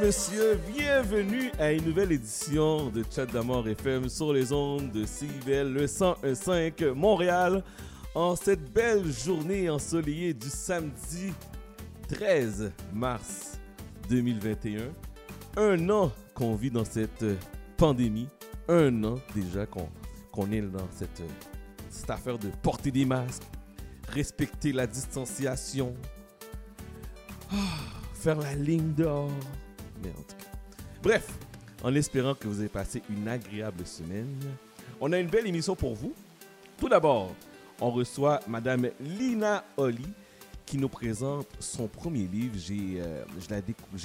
messieurs, 0.00 0.60
bienvenue 0.76 1.50
à 1.58 1.72
une 1.72 1.84
nouvelle 1.84 2.12
édition 2.12 2.88
de 2.90 3.02
Chat 3.10 3.26
d'Amour 3.26 3.68
FM 3.68 4.08
sur 4.08 4.32
les 4.32 4.52
ondes 4.52 4.92
de 4.92 5.04
CIBL 5.04 5.72
le 5.72 5.86
101.5 5.86 6.92
Montréal 6.92 7.64
en 8.14 8.36
cette 8.36 8.72
belle 8.72 9.10
journée 9.10 9.68
ensoleillée 9.68 10.34
du 10.34 10.48
samedi 10.48 11.32
13 12.08 12.72
mars 12.92 13.58
2021. 14.08 14.88
Un 15.56 15.90
an 15.90 16.12
qu'on 16.34 16.54
vit 16.54 16.70
dans 16.70 16.84
cette 16.84 17.24
pandémie, 17.76 18.28
un 18.68 19.02
an 19.04 19.16
déjà 19.34 19.66
qu'on 19.66 20.52
est 20.52 20.62
dans 20.62 20.88
cette, 20.92 21.22
cette 21.90 22.10
affaire 22.10 22.38
de 22.38 22.48
porter 22.62 22.90
des 22.90 23.04
masques, 23.04 23.42
respecter 24.08 24.72
la 24.72 24.86
distanciation, 24.86 25.94
ah, 27.50 27.56
faire 28.14 28.38
la 28.38 28.54
ligne 28.54 28.94
dehors. 28.94 29.30
Mais 30.02 30.10
en 30.10 30.22
tout 30.22 30.36
cas. 30.36 30.58
Bref, 31.02 31.28
en 31.82 31.94
espérant 31.94 32.34
que 32.34 32.48
vous 32.48 32.60
avez 32.60 32.68
passé 32.68 33.02
une 33.08 33.28
agréable 33.28 33.86
semaine, 33.86 34.38
on 35.00 35.12
a 35.12 35.18
une 35.18 35.28
belle 35.28 35.46
émission 35.46 35.76
pour 35.76 35.94
vous. 35.94 36.12
Tout 36.76 36.88
d'abord, 36.88 37.34
on 37.80 37.90
reçoit 37.90 38.40
Madame 38.48 38.88
Lina 39.00 39.64
Oli 39.76 40.08
qui 40.66 40.76
nous 40.76 40.88
présente 40.88 41.46
son 41.60 41.86
premier 41.86 42.26
livre. 42.26 42.54
J'ai 42.56 43.00
euh, 43.00 43.24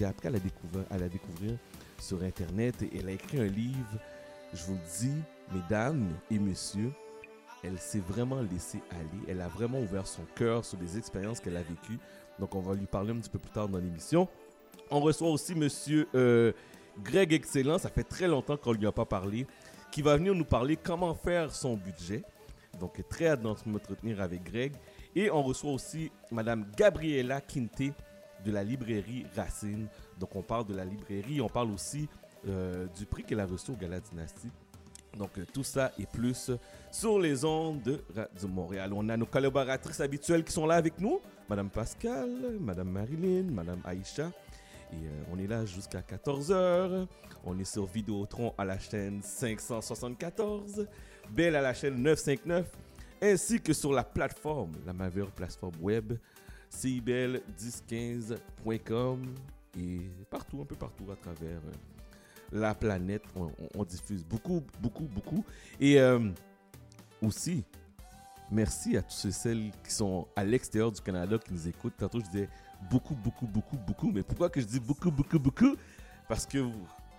appris 0.07 0.27
à 0.27 0.31
la, 0.31 0.39
découvrir, 0.39 0.85
à 0.89 0.97
la 0.97 1.07
sur 1.99 2.21
Internet 2.23 2.81
et 2.83 2.99
elle 2.99 3.09
a 3.09 3.11
écrit 3.11 3.39
un 3.39 3.47
livre. 3.47 3.99
Je 4.53 4.63
vous 4.65 4.73
le 4.73 4.99
dis, 4.99 5.21
mesdames 5.53 6.07
et 6.29 6.37
messieurs, 6.37 6.91
elle 7.63 7.77
s'est 7.79 7.99
vraiment 7.99 8.41
laissée 8.41 8.81
aller. 8.91 9.23
Elle 9.27 9.41
a 9.41 9.47
vraiment 9.47 9.79
ouvert 9.79 10.05
son 10.05 10.23
cœur 10.35 10.63
sur 10.63 10.77
des 10.77 10.97
expériences 10.97 11.39
qu'elle 11.39 11.57
a 11.57 11.63
vécues. 11.63 11.99
Donc, 12.39 12.55
on 12.55 12.61
va 12.61 12.75
lui 12.75 12.85
parler 12.85 13.11
un 13.11 13.17
petit 13.17 13.29
peu 13.29 13.39
plus 13.39 13.51
tard 13.51 13.67
dans 13.67 13.79
l'émission. 13.79 14.27
On 14.93 14.99
reçoit 14.99 15.29
aussi 15.29 15.55
Monsieur 15.55 16.07
euh, 16.13 16.51
Greg 17.03 17.33
Excellent. 17.33 17.79
Ça 17.79 17.89
fait 17.89 18.03
très 18.03 18.27
longtemps 18.27 18.57
qu'on 18.57 18.73
ne 18.73 18.77
lui 18.77 18.85
a 18.87 18.91
pas 18.91 19.05
parlé. 19.05 19.47
Qui 19.91 20.03
va 20.03 20.17
venir 20.17 20.35
nous 20.35 20.45
parler 20.45 20.77
comment 20.77 21.15
faire 21.15 21.53
son 21.53 21.75
budget. 21.75 22.23
Donc, 22.79 23.01
très 23.09 23.27
hâte 23.27 23.41
d'en- 23.41 23.55
m'entretenir 23.65 24.21
avec 24.21 24.43
Greg. 24.43 24.73
Et 25.15 25.31
on 25.31 25.41
reçoit 25.41 25.71
aussi 25.71 26.11
Madame 26.31 26.65
Gabriela 26.77 27.41
Quinte 27.41 27.91
de 28.45 28.51
la 28.51 28.63
librairie 28.63 29.25
Racine. 29.35 29.87
Donc, 30.19 30.35
on 30.35 30.43
parle 30.43 30.65
de 30.67 30.75
la 30.75 30.85
librairie. 30.85 31.41
On 31.41 31.49
parle 31.49 31.71
aussi 31.71 32.07
euh, 32.47 32.85
du 32.95 33.05
prix 33.07 33.23
qu'elle 33.23 33.39
a 33.39 33.45
reçu 33.47 33.71
au 33.71 33.75
Gala 33.75 33.99
Dynastie. 33.99 34.49
Donc, 35.17 35.37
euh, 35.39 35.45
tout 35.51 35.63
ça 35.63 35.91
et 35.99 36.05
plus 36.05 36.51
sur 36.91 37.17
les 37.19 37.43
ondes 37.45 37.81
de 37.83 38.47
Montréal. 38.47 38.91
On 38.93 39.09
a 39.09 39.17
nos 39.17 39.25
collaboratrices 39.27 40.01
habituelles 40.01 40.43
qui 40.43 40.51
sont 40.51 40.65
là 40.67 40.75
avec 40.75 40.99
nous. 40.99 41.19
Madame 41.49 41.69
Pascal, 41.69 42.29
Madame 42.59 42.89
Marilyn, 42.89 43.43
Madame 43.51 43.81
Aïcha. 43.85 44.31
Et 44.93 45.07
euh, 45.07 45.23
on 45.31 45.39
est 45.39 45.47
là 45.47 45.65
jusqu'à 45.65 46.01
14h. 46.01 47.07
On 47.45 47.57
est 47.59 47.65
sur 47.65 47.85
Vidéotron 47.85 48.53
à 48.57 48.65
la 48.65 48.79
chaîne 48.79 49.21
574, 49.21 50.87
Belle 51.31 51.55
à 51.55 51.61
la 51.61 51.73
chaîne 51.73 52.01
959, 52.01 52.65
ainsi 53.21 53.59
que 53.59 53.73
sur 53.73 53.91
la 53.91 54.03
plateforme, 54.03 54.73
la 54.85 54.93
meilleure 54.93 55.31
plateforme 55.31 55.75
web, 55.81 56.13
cibel1015.com 56.71 59.35
et 59.77 59.99
partout, 60.29 60.61
un 60.61 60.65
peu 60.65 60.75
partout 60.75 61.09
à 61.11 61.15
travers 61.15 61.57
euh, 61.57 61.71
la 62.51 62.75
planète. 62.75 63.23
On, 63.75 63.83
diffuse 63.83 64.23
beaucoup, 64.23 64.63
beaucoup, 64.79 65.05
beaucoup. 65.05 65.43
Et 65.79 65.99
euh, 65.99 66.29
aussi, 67.21 67.63
merci 68.51 68.95
à 68.97 69.01
tous 69.01 69.15
ceux 69.15 69.31
celles 69.31 69.71
qui 69.83 69.91
sont 69.91 70.27
à 70.35 70.43
l'extérieur 70.43 70.91
du 70.91 71.01
Canada 71.01 71.37
qui 71.37 71.53
nous 71.53 71.67
écoutent. 71.67 71.97
Tantôt, 71.97 72.19
je 72.19 72.25
disais 72.25 72.49
beaucoup, 72.89 73.15
beaucoup, 73.15 73.47
beaucoup, 73.47 73.77
beaucoup. 73.77 74.11
Mais 74.11 74.23
pourquoi 74.23 74.49
que 74.49 74.61
je 74.61 74.65
dis 74.65 74.79
beaucoup, 74.79 75.11
beaucoup, 75.11 75.39
beaucoup? 75.39 75.75
Parce 76.27 76.45
que 76.45 76.59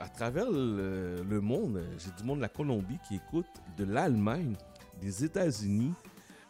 à 0.01 0.09
travers 0.09 0.51
le, 0.51 1.41
monde, 1.41 1.83
j'ai 1.99 2.11
du 2.19 2.25
monde 2.25 2.39
de 2.39 2.43
la 2.43 2.49
Colombie 2.49 2.99
qui 3.07 3.17
écoute, 3.17 3.47
de 3.77 3.85
l'Allemagne, 3.85 4.55
des 5.01 5.25
États-Unis. 5.25 5.93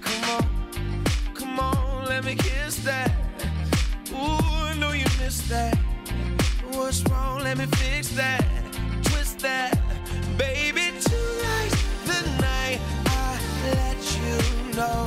come 0.00 0.24
on, 0.34 1.04
come 1.34 1.60
on, 1.60 2.06
let 2.06 2.24
me 2.24 2.34
kiss 2.34 2.78
that. 2.78 3.12
Ooh, 4.10 4.16
I 4.16 4.74
know 4.80 4.90
you 4.90 5.04
missed 5.22 5.48
that. 5.50 5.78
What's 6.72 7.04
wrong? 7.08 7.44
Let 7.44 7.58
me 7.58 7.66
fix 7.66 8.08
that. 8.16 8.44
Twist 9.04 9.38
that. 9.38 9.78
Baby, 10.36 10.90
tonight's 11.00 11.82
the 12.06 12.42
night 12.42 12.80
I 13.06 13.38
let 13.70 13.98
you 14.18 14.74
know. 14.74 15.05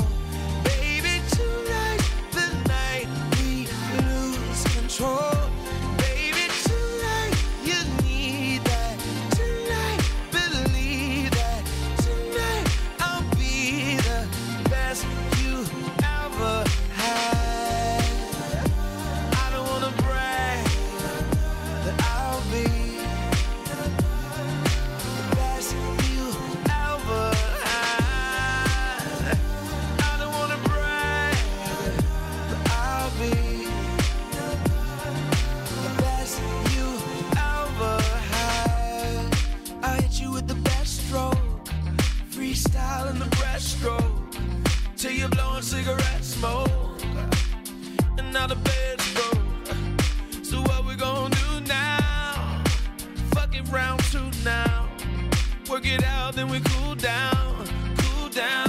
It 55.93 56.03
out, 56.03 56.35
then 56.35 56.49
we 56.49 56.59
cool 56.59 56.95
down, 56.95 57.55
cool 57.97 58.29
down. 58.29 58.68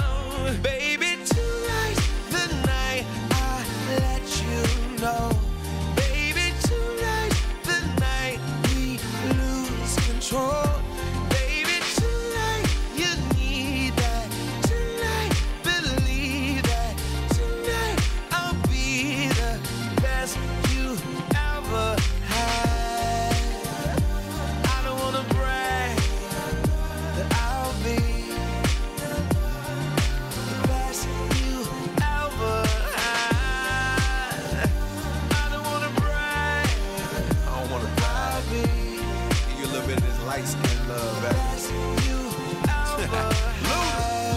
light 40.31 40.47
skin 40.47 40.87
love. 40.87 41.23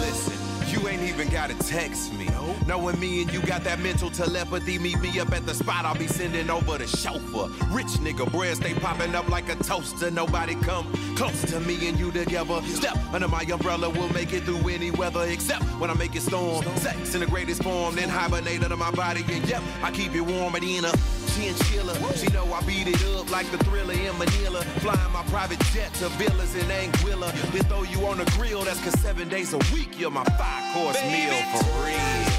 Listen, 0.00 0.72
you 0.72 0.88
ain't 0.88 1.02
even 1.02 1.28
gotta 1.28 1.54
text 1.54 2.12
me. 2.14 2.28
Knowing 2.66 2.98
me 2.98 3.22
and 3.22 3.32
you 3.32 3.40
got 3.42 3.62
that 3.62 3.78
mental 3.78 4.10
telepathy, 4.10 4.76
meet 4.76 4.98
me 4.98 5.20
up 5.20 5.30
at 5.32 5.46
the 5.46 5.54
spot. 5.54 5.84
I'll 5.84 5.94
be 5.94 6.08
sending 6.08 6.50
over 6.50 6.78
the 6.78 6.86
chauffeur. 6.88 7.46
Rich 7.70 7.92
nigga 8.02 8.28
bread 8.32 8.56
stay 8.56 8.74
popping 8.74 9.14
up 9.14 9.28
like 9.28 9.48
a 9.48 9.54
toaster. 9.62 10.10
Nobody 10.10 10.56
come 10.56 10.92
close 11.14 11.42
to 11.52 11.60
me 11.60 11.86
and 11.86 11.96
you 11.96 12.10
together. 12.10 12.60
Step 12.62 12.96
under 13.12 13.28
my 13.28 13.42
umbrella, 13.42 13.88
we'll 13.88 14.12
make 14.12 14.32
it 14.32 14.42
through 14.42 14.68
any 14.68 14.90
weather 14.90 15.24
except 15.28 15.62
when 15.78 15.90
I 15.90 15.94
make 15.94 16.16
it 16.16 16.22
storm. 16.22 16.64
Sex 16.78 17.14
in 17.14 17.20
the 17.20 17.26
greatest 17.26 17.62
form, 17.62 17.94
then 17.94 18.08
hibernate 18.08 18.64
under 18.64 18.76
my 18.76 18.90
body. 18.90 19.24
And 19.28 19.48
yep, 19.48 19.62
I 19.80 19.92
keep 19.92 20.12
you 20.12 20.24
warm 20.24 20.56
at 20.56 20.62
the 20.62 20.76
end 20.76 20.86
of 20.86 21.23
chinchilla. 21.34 21.94
She 22.16 22.28
know 22.28 22.52
I 22.52 22.60
beat 22.62 22.88
it 22.88 23.02
up 23.16 23.30
like 23.30 23.50
the 23.50 23.58
thriller 23.58 23.94
in 23.94 24.16
Manila. 24.18 24.62
Flying 24.82 25.12
my 25.12 25.22
private 25.24 25.60
jet 25.72 25.92
to 25.94 26.08
villas 26.10 26.54
in 26.54 26.66
Anguilla. 26.68 27.32
Then 27.52 27.64
throw 27.64 27.82
you 27.82 28.06
on 28.06 28.18
the 28.18 28.24
grill, 28.36 28.62
that's 28.64 28.82
cause 28.82 28.98
seven 29.00 29.28
days 29.28 29.52
a 29.52 29.58
week 29.72 29.98
you're 29.98 30.10
my 30.10 30.24
five 30.24 30.74
course 30.74 31.00
meal 31.02 31.34
for 31.52 31.84
real. 31.84 32.33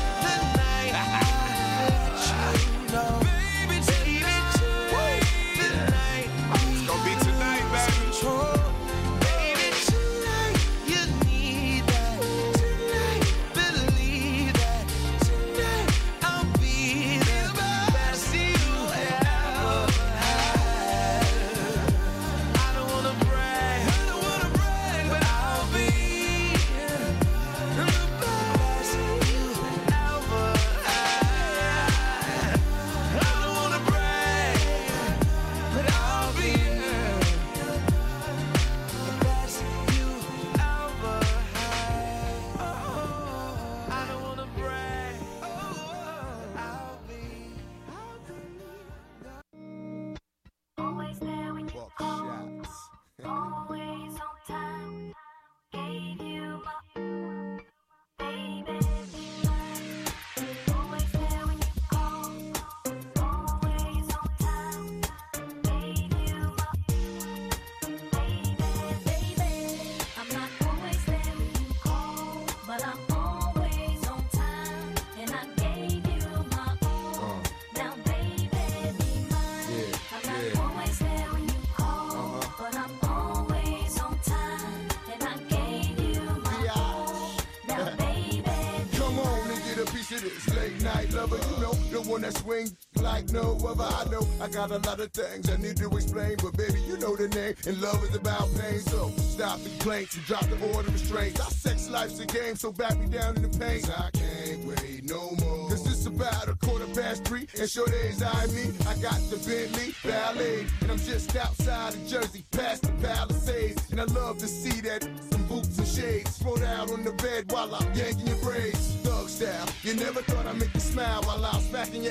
A 94.71 94.77
lot 94.79 94.99
of 94.99 95.11
things 95.11 95.49
I 95.49 95.57
need 95.57 95.77
to 95.77 95.89
explain, 95.95 96.37
but 96.41 96.55
baby, 96.57 96.79
you 96.81 96.97
know 96.97 97.15
the 97.15 97.27
name. 97.27 97.55
And 97.67 97.81
love 97.81 98.03
is 98.03 98.15
about 98.15 98.47
pain. 98.55 98.79
So 98.79 99.09
stop 99.17 99.59
the 99.59 99.69
complaints 99.69 100.15
and 100.15 100.25
drop 100.25 100.45
the 100.45 100.55
order 100.73 100.87
of 100.87 100.93
restraints. 100.93 101.39
Our 101.39 101.51
sex 101.51 101.89
life's 101.89 102.19
a 102.19 102.25
game, 102.25 102.55
so 102.55 102.71
back 102.71 102.97
me 102.97 103.07
down 103.07 103.35
in 103.35 103.41
the 103.43 103.59
paint. 103.59 103.89
I 103.89 104.09
can't 104.11 104.65
wait 104.65 105.03
no 105.03 105.31
more. 105.41 105.69
Cause 105.69 105.85
it's 105.87 106.05
about 106.05 106.47
a 106.47 106.55
quarter 106.55 106.87
past 106.99 107.25
three, 107.25 107.47
and 107.59 107.69
sure 107.69 107.87
days 107.87 108.23
I 108.23 108.45
me. 108.47 108.71
I 108.87 108.95
got 108.97 109.19
the 109.29 109.37
Bentley 109.45 109.93
Ballet, 110.03 110.65
and 110.81 110.91
I'm 110.91 110.99
just 110.99 111.35
outside 111.35 111.93
of 111.93 112.07
Jersey, 112.07 112.43
past 112.51 112.83
the 112.83 112.93
Palisades. 113.05 113.91
And 113.91 113.99
I 113.99 114.05
love 114.05 114.37
to 114.39 114.47
see 114.47 114.81
that 114.81 115.03
some 115.31 115.45
boots 115.47 115.77
and 115.77 115.87
shades 115.87 116.35
spread 116.35 116.63
out 116.63 116.91
on 116.91 117.03
the 117.03 117.13
bed 117.13 117.51
while 117.51 117.73
I'm 117.75 117.93
yanking 117.93 118.27
your 118.27 118.37
braids. 118.37 118.95
Thug 119.03 119.29
style, 119.29 119.67
you 119.83 119.95
never 119.95 120.21
thought 120.21 120.45
I'd 120.45 120.57
make 120.57 120.73
you 120.73 120.79
smile 120.79 121.21
while 121.23 121.45
I'm 121.45 121.61
smacking 121.61 122.05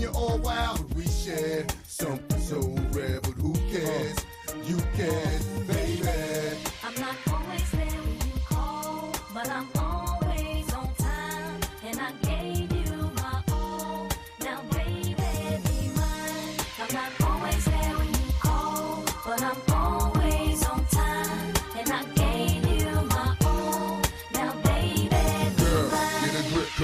you. 0.00 0.10
All 0.10 0.38
wild, 0.38 0.94
we 0.94 1.06
share 1.06 1.66
something 1.86 2.40
so 2.40 2.60
rare. 2.90 3.20
But 3.22 3.34
who 3.34 3.52
cares? 3.70 4.16
You 4.64 4.78
can, 4.96 5.66
baby. 5.66 6.56
I'm 6.84 6.94
not 7.00 7.16
always 7.32 7.70
there 7.70 7.86
when 7.86 8.16
you 8.32 8.40
call, 8.48 9.12
but 9.34 9.48
I'm 9.48 9.68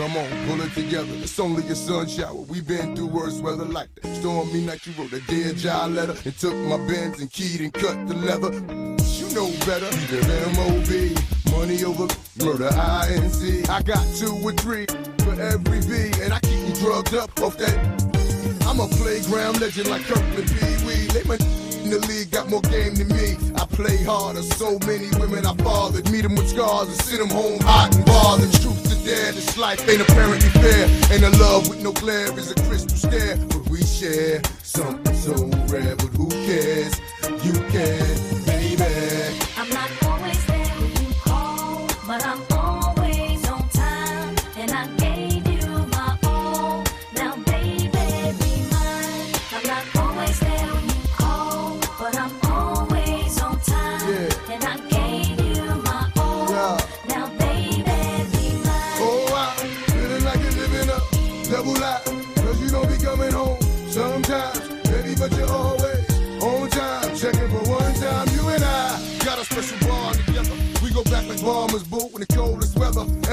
come 0.07 0.17
on, 0.19 0.47
pull 0.47 0.61
it 0.61 0.73
together. 0.73 1.13
It's 1.15 1.39
only 1.41 1.67
a 1.69 1.75
sun 1.75 2.07
shower. 2.07 2.35
We've 2.35 2.67
been 2.67 2.95
through 2.95 3.09
worse 3.09 3.41
weather 3.41 3.65
like 3.65 3.89
that. 3.97 4.15
Stormy 4.17 4.65
night, 4.65 4.87
you 4.87 4.93
wrote 4.99 5.13
a 5.13 5.21
dear 5.23 5.53
job 5.53 5.93
letter 5.93 6.15
and 6.25 6.39
took 6.39 6.55
my 6.55 6.77
bends 6.87 7.21
and 7.21 7.31
keyed 7.31 7.61
and 7.61 7.73
cut 7.73 8.07
the 8.07 8.15
leather. 8.15 8.53
You 8.53 9.35
know 9.35 9.51
better. 9.67 9.87
Either 9.87 10.33
M.O.B. 10.51 11.15
Money 11.51 11.85
over 11.85 12.07
murder, 12.45 12.69
I.N.C. 12.73 13.65
I 13.69 13.83
got 13.83 14.05
two 14.17 14.39
or 14.45 14.53
three 14.53 14.87
for 15.25 15.41
every 15.41 15.81
V, 15.81 16.23
and 16.23 16.33
I 16.33 16.41
keep 16.41 16.69
you 16.69 16.75
drugged 16.75 17.15
up 17.15 17.41
off 17.41 17.57
that. 17.59 17.77
I'm 18.67 18.81
a 18.81 18.89
playground 18.89 19.61
legend 19.61 19.89
like 19.89 20.03
Kirkland 20.03 20.49
Pee 20.49 20.87
Wee. 20.87 21.07
My 21.27 21.37
in 21.87 22.01
the 22.01 22.07
league 22.07 22.31
got 22.31 22.49
more 22.51 22.63
game 22.63 22.95
than 22.95 23.09
me. 23.09 23.37
I 23.55 23.65
play 23.67 24.03
harder. 24.03 24.43
So 24.43 24.79
many 24.87 25.09
women 25.19 25.47
I 25.47 25.55
fathered. 25.55 26.11
Meet 26.11 26.23
them 26.23 26.35
with 26.35 26.49
scars 26.49 26.89
and 26.89 27.01
send 27.03 27.21
them 27.21 27.31
home 27.31 27.61
hot 27.61 27.95
and 27.95 28.05
bothered. 28.05 28.53
Truth 28.61 28.83
to 28.91 28.97
dare, 29.05 29.33
this 29.33 29.57
life 29.57 29.89
ain't 29.89 30.03
apparently 30.03 30.49
fair. 30.61 30.85
And 31.13 31.23
a 31.23 31.31
love 31.39 31.69
with 31.69 31.83
no 31.83 31.93
glare 31.93 32.37
is 32.39 32.51
a 32.51 32.55
crystal 32.67 32.97
stare. 32.97 33.37
But 33.37 33.69
we 33.71 33.83
share 33.85 34.43
something 34.63 35.15
so 35.15 35.35
rare. 35.73 35.95
But 35.97 36.11
who 36.19 36.29
cares? 36.47 36.99
You 37.45 37.55
can, 37.71 38.26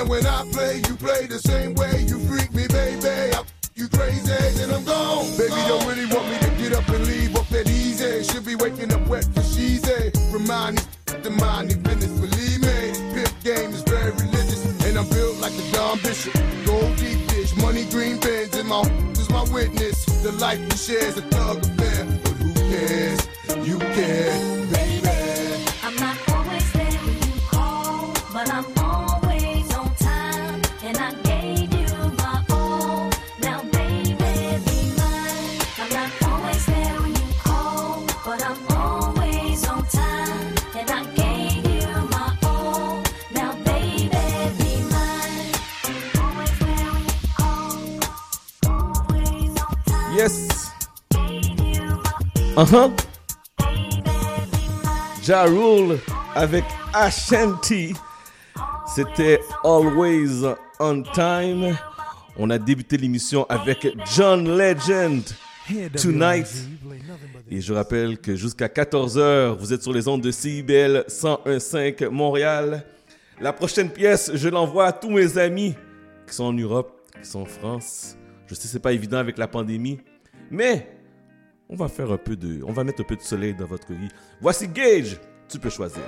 And 0.03 0.09
when 0.09 0.27
I 0.27 0.43
play, 0.51 0.81
you 0.85 0.97
play 0.97 1.27
the 1.27 1.39
same 1.39 1.75
way. 1.75 2.03
You 2.03 2.19
freak 2.27 2.53
me, 2.53 2.67
baby. 2.67 3.07
I 3.07 3.41
you 3.73 3.87
crazy, 3.87 4.35
then 4.59 4.69
I'm 4.75 4.83
gone. 4.83 5.31
Baby, 5.37 5.55
don't 5.71 5.87
really 5.87 6.07
want 6.11 6.27
me 6.27 6.37
to 6.43 6.51
get 6.61 6.73
up 6.73 6.85
and 6.89 7.07
leave 7.07 7.33
up 7.37 7.47
that 7.47 7.69
easy. 7.69 8.21
Should 8.25 8.45
be 8.45 8.55
waking 8.55 8.91
up 8.91 9.07
wet 9.07 9.23
for 9.33 9.41
she's 9.41 9.87
a 9.87 10.11
remind 10.29 10.75
me 10.75 10.83
the 11.23 11.29
mind 11.29 11.81
business. 11.83 12.11
Believe 12.19 12.59
me, 12.67 12.91
pimp 13.15 13.31
game 13.47 13.71
is 13.71 13.81
very 13.83 14.11
religious, 14.11 14.65
and 14.83 14.99
I'm 14.99 15.07
built 15.07 15.39
like 15.39 15.53
a 15.53 15.71
dumb 15.71 15.97
Bishop. 16.03 16.33
Gold 16.65 16.97
deep 16.97 17.25
dish, 17.29 17.55
money 17.55 17.85
green 17.85 18.19
bins, 18.19 18.57
and 18.57 18.67
my 18.67 18.81
is 19.15 19.29
my 19.29 19.47
witness. 19.55 20.03
The 20.21 20.33
life 20.33 20.59
we 20.59 20.75
share 20.75 21.07
is 21.07 21.17
a 21.17 21.21
thug 21.31 21.63
affair, 21.63 22.03
but 22.23 22.35
who 22.43 22.51
cares? 22.75 23.21
You 23.65 23.79
care, 23.79 24.67
baby. 24.67 24.92
Uh 52.55 52.59
-huh. 52.65 52.91
Ja 55.23 55.43
Rule 55.45 55.97
avec 56.35 56.63
Ashanti. 56.93 57.95
C'était 58.95 59.39
Always 59.63 60.53
on 60.79 61.01
Time. 61.15 61.75
On 62.37 62.51
a 62.51 62.59
débuté 62.59 62.97
l'émission 62.97 63.47
avec 63.49 63.87
John 64.15 64.55
Legend. 64.55 65.23
Tonight. 65.99 66.47
Et 67.49 67.59
je 67.59 67.73
rappelle 67.73 68.19
que 68.19 68.35
jusqu'à 68.35 68.67
14h, 68.67 69.57
vous 69.57 69.73
êtes 69.73 69.81
sur 69.81 69.93
les 69.93 70.07
ondes 70.07 70.21
de 70.21 70.29
CIBL 70.29 71.05
1015 71.07 72.11
Montréal. 72.11 72.85
La 73.41 73.51
prochaine 73.51 73.89
pièce, 73.89 74.29
je 74.35 74.49
l'envoie 74.49 74.85
à 74.85 74.91
tous 74.91 75.09
mes 75.09 75.39
amis 75.39 75.73
qui 76.27 76.35
sont 76.35 76.43
en 76.43 76.53
Europe, 76.53 77.01
qui 77.19 77.27
sont 77.27 77.41
en 77.41 77.45
France. 77.45 78.15
Je 78.45 78.53
sais, 78.53 78.67
c'est 78.67 78.79
pas 78.79 78.93
évident 78.93 79.17
avec 79.17 79.39
la 79.39 79.47
pandémie, 79.47 79.99
mais 80.51 80.87
on 81.73 81.75
va 81.75 81.87
faire 81.87 82.11
un 82.11 82.17
peu 82.17 82.35
de, 82.35 82.63
on 82.63 82.71
va 82.71 82.83
mettre 82.83 83.01
un 83.01 83.03
peu 83.03 83.15
de 83.15 83.21
soleil 83.21 83.55
dans 83.55 83.65
votre 83.65 83.91
vie. 83.93 84.09
Voici 84.39 84.67
Gage, 84.67 85.19
tu 85.49 85.57
peux 85.57 85.71
choisir. 85.71 86.03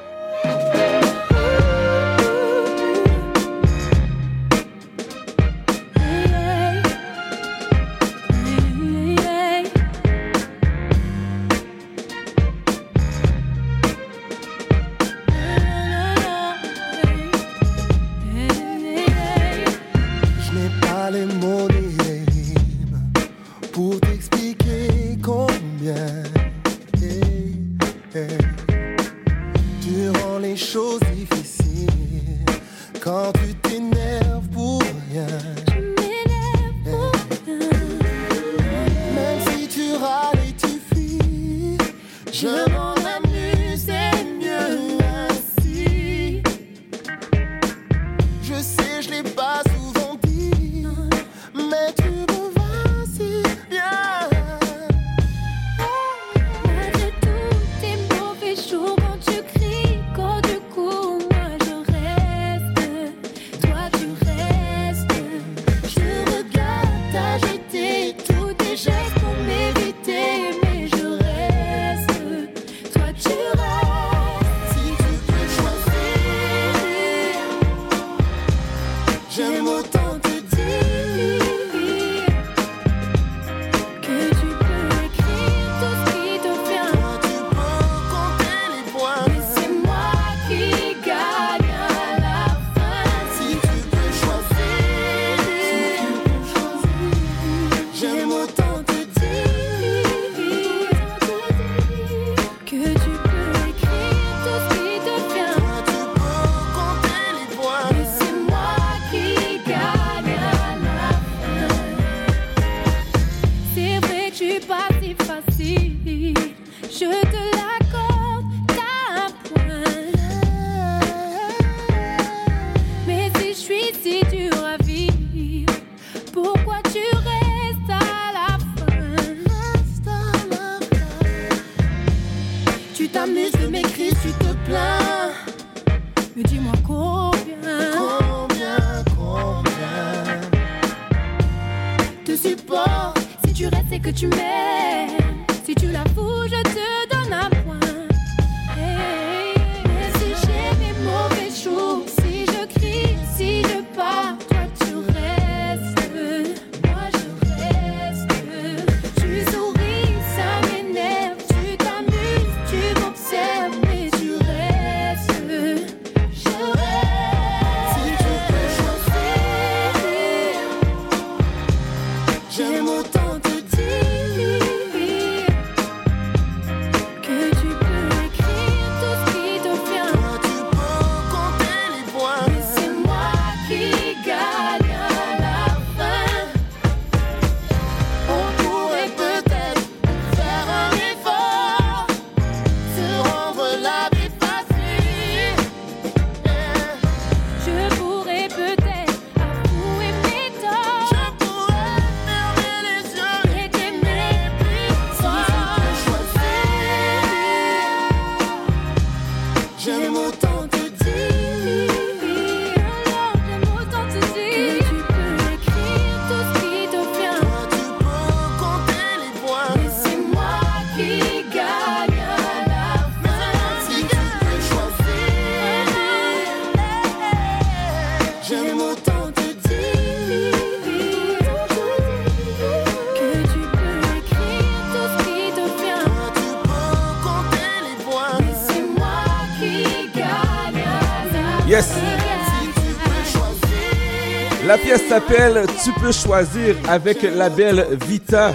Tu 245.18 245.94
peux 245.94 246.12
choisir 246.12 246.76
avec 246.90 247.22
la 247.22 247.50
belle 247.50 247.88
Vita 248.06 248.54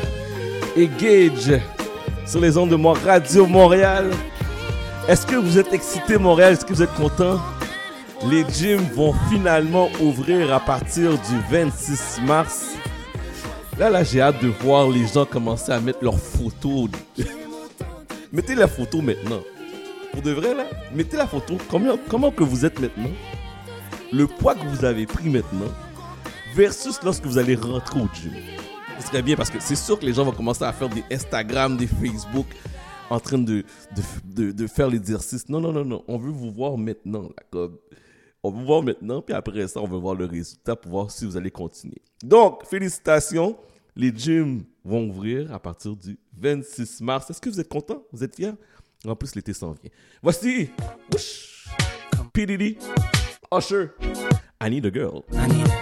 et 0.77 0.89
Gage 0.89 1.59
sur 2.27 2.39
les 2.39 2.59
ondes 2.59 2.69
de 2.69 2.77
mon 2.77 2.93
Radio 2.93 3.47
Montréal. 3.47 4.11
Est-ce 5.09 5.27
que 5.27 5.37
vous 5.37 5.57
êtes 5.57 5.73
excité 5.73 6.19
Montréal? 6.19 6.53
Est-ce 6.53 6.67
que 6.67 6.75
vous 6.75 6.83
êtes 6.83 6.95
content? 6.97 7.41
Les 8.29 8.45
gyms 8.53 8.87
vont 8.95 9.15
finalement 9.31 9.89
ouvrir 10.03 10.53
à 10.53 10.61
partir 10.61 11.13
du 11.13 11.41
26 11.51 12.21
mars. 12.27 12.75
Là, 13.79 13.89
là, 13.89 14.05
j'ai 14.05 14.21
hâte 14.21 14.43
de 14.43 14.49
voir 14.49 14.87
les 14.91 15.07
gens 15.07 15.25
commencer 15.25 15.73
à 15.73 15.81
mettre 15.81 16.05
leurs 16.05 16.19
photos. 16.19 16.91
mettez 18.33 18.55
la 18.55 18.69
photo 18.69 19.01
maintenant. 19.01 19.41
Pour 20.13 20.21
de 20.21 20.33
vrai, 20.33 20.55
là, 20.55 20.65
mettez 20.95 21.17
la 21.17 21.27
photo. 21.27 21.57
Comment 21.71 22.31
que 22.31 22.45
vous 22.45 22.67
êtes 22.67 22.79
maintenant? 22.79 23.13
Le 24.13 24.27
poids 24.27 24.55
que 24.55 24.67
vous 24.67 24.85
avez 24.85 25.07
pris 25.07 25.31
maintenant? 25.31 25.73
Versus 26.55 27.01
lorsque 27.03 27.25
vous 27.25 27.39
allez 27.39 27.55
rentrer 27.55 28.01
au 28.01 28.09
gym. 28.15 28.33
Ce 28.99 29.07
serait 29.07 29.23
bien 29.23 29.37
parce 29.37 29.51
que 29.51 29.61
c'est 29.61 29.77
sûr 29.77 29.99
que 29.99 30.05
les 30.05 30.13
gens 30.13 30.25
vont 30.25 30.33
commencer 30.33 30.65
à 30.65 30.73
faire 30.73 30.89
des 30.89 31.05
Instagram, 31.11 31.77
des 31.77 31.87
Facebook 31.87 32.47
en 33.09 33.19
train 33.19 33.39
de, 33.39 33.65
de, 34.25 34.53
de, 34.53 34.67
faire 34.67 34.89
l'exercice. 34.89 35.49
Non, 35.49 35.61
non, 35.61 35.73
non, 35.73 35.85
non. 35.85 36.05
On 36.07 36.19
veut 36.19 36.31
vous 36.31 36.53
voir 36.53 36.77
maintenant. 36.77 37.31
D'accord 37.37 37.71
on 38.43 38.51
veut 38.51 38.65
voir 38.65 38.83
maintenant, 38.83 39.21
puis 39.21 39.35
après 39.35 39.69
ça, 39.69 39.81
on 39.81 39.87
veut 39.87 39.99
voir 39.99 40.15
le 40.15 40.25
résultat 40.25 40.75
pour 40.77 40.91
voir 40.93 41.11
si 41.11 41.27
vous 41.27 41.37
allez 41.37 41.51
continuer. 41.51 42.01
Donc, 42.23 42.65
félicitations. 42.67 43.57
Les 43.97 44.13
gyms 44.17 44.63
vont 44.85 45.09
ouvrir 45.09 45.53
à 45.53 45.59
partir 45.59 45.97
du 45.97 46.17
26 46.39 47.01
mars. 47.03 47.29
Est-ce 47.29 47.41
que 47.41 47.51
vous 47.51 47.61
êtes 47.61 47.69
content? 47.69 48.03
Vous 48.13 48.23
êtes 48.23 48.37
fiers? 48.37 48.55
En 49.05 49.17
plus, 49.17 49.35
l'été 49.35 49.53
s'en 49.53 49.73
vient. 49.73 49.91
Voici, 50.23 50.71
whoosh, 51.13 51.67
P. 52.33 52.47
Diddy, 52.47 52.79
Usher, 53.53 53.89
I 54.63 54.71
Need 54.71 54.87
a 54.87 54.93
Girl. 54.93 55.25
I 55.33 55.49
need 55.49 55.80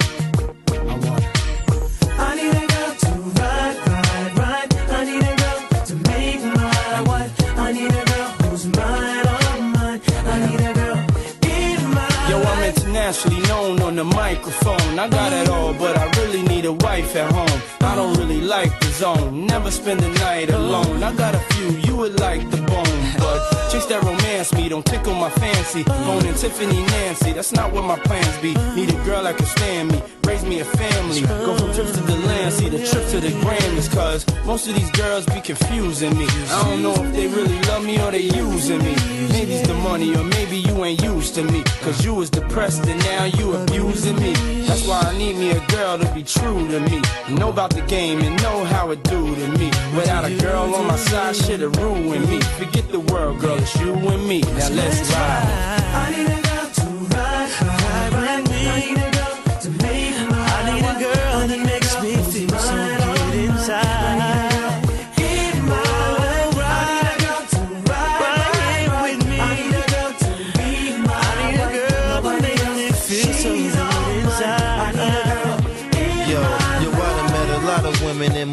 internationally 13.09 13.49
known 13.49 13.81
on 13.81 13.97
the 13.97 14.05
microphone. 14.05 14.99
I 14.99 15.09
got 15.09 15.33
it 15.33 15.49
all, 15.49 15.73
but 15.73 15.97
I 15.97 16.11
really 16.21 16.43
need 16.43 16.67
a 16.67 16.73
wife 16.75 17.17
at 17.17 17.33
home. 17.33 17.63
I 17.81 17.95
don't 17.95 18.15
really 18.19 18.43
like 18.43 18.79
the 18.81 18.87
zone, 18.89 19.47
never 19.47 19.71
spend 19.71 20.01
the 20.01 20.11
night 20.21 20.51
alone. 20.51 21.03
I 21.03 21.15
got 21.15 21.35
a 21.35 21.39
few, 21.39 21.71
you 21.87 21.97
would 21.97 22.21
like 22.21 22.43
the 22.51 22.59
bone, 22.59 23.01
but 23.17 23.71
chicks 23.71 23.87
that 23.87 24.05
me 24.39 24.69
don't 24.69 24.87
tickle 24.87 25.15
my 25.15 25.31
fancy. 25.31 25.85
Owning 25.89 26.35
Tiffany 26.35 26.81
Nancy, 26.87 27.33
that's 27.33 27.53
not 27.53 27.73
what 27.73 27.83
my 27.83 27.99
plans 27.99 28.39
be. 28.39 28.55
Need 28.77 28.91
a 28.91 29.05
girl 29.05 29.25
that 29.25 29.37
can 29.37 29.47
stand 29.47 29.91
me, 29.91 30.01
raise 30.25 30.45
me 30.45 30.61
a 30.61 30.65
family. 30.65 31.23
Go 31.23 31.57
from 31.57 31.75
trips 31.75 31.93
to 31.97 32.03
the 32.03 32.15
land, 32.15 32.53
see 32.53 32.69
the 32.69 32.79
trip 32.87 33.05
to 33.09 33.19
the 33.19 33.31
Grammys, 33.43 33.93
cause 33.93 34.25
most 34.47 34.69
of 34.69 34.77
these 34.77 34.91
girls 34.93 35.27
be 35.27 35.41
confusing 35.41 36.17
me. 36.17 36.27
I 36.51 36.63
don't 36.69 36.83
know 36.83 36.95
if 36.95 37.13
they 37.17 37.27
really 37.27 37.61
love 37.63 37.85
me 37.85 38.01
or 38.01 38.13
they 38.13 38.21
using 38.21 38.79
me. 38.79 38.95
Maybe 39.31 39.55
it's 39.55 39.67
the 39.67 39.75
money, 39.75 40.15
or 40.15 40.23
maybe 40.23 40.59
you 40.59 40.85
ain't 40.85 41.03
used 41.03 41.35
to 41.35 41.43
me. 41.43 41.65
Cause 41.83 42.05
you 42.05 42.15
was 42.15 42.31
depressed 42.31 42.87
and 42.87 43.01
now 43.01 43.25
you 43.25 43.55
abusing 43.55 44.17
me. 44.21 44.35
That's 44.69 44.87
why 44.87 45.01
I 45.01 45.19
need 45.19 45.37
me 45.37 45.51
a 45.51 45.67
girl 45.67 45.99
to 45.99 46.07
be 46.15 46.23
true 46.23 46.69
to 46.69 46.79
me. 46.79 47.03
Know 47.29 47.49
about 47.51 47.71
the 47.71 47.83
game 47.83 48.21
and 48.21 48.41
know 48.41 48.65
how 48.67 48.91
it 48.93 49.03
do 49.03 49.35
to 49.35 49.49
me. 49.59 49.67
Without 49.97 50.25
a 50.25 50.35
girl 50.37 50.75
on 50.77 50.87
my 50.87 50.97
side, 50.97 51.35
shit'll 51.35 51.71
ruin 51.71 52.23
me. 52.31 52.41
Forget 52.61 52.89
the 52.93 53.01
world, 53.01 53.41
girl, 53.41 53.59
it's 53.59 53.75
you 53.81 53.95
and 53.95 54.28
me. 54.28 54.28
Now 54.29 54.69
let's 54.69 55.11
ride. 55.11 55.89
I 55.95 56.11
need 56.11 56.29
a 56.29 56.29
girl 56.29 56.43
to 56.43 56.43
ride, 56.43 56.48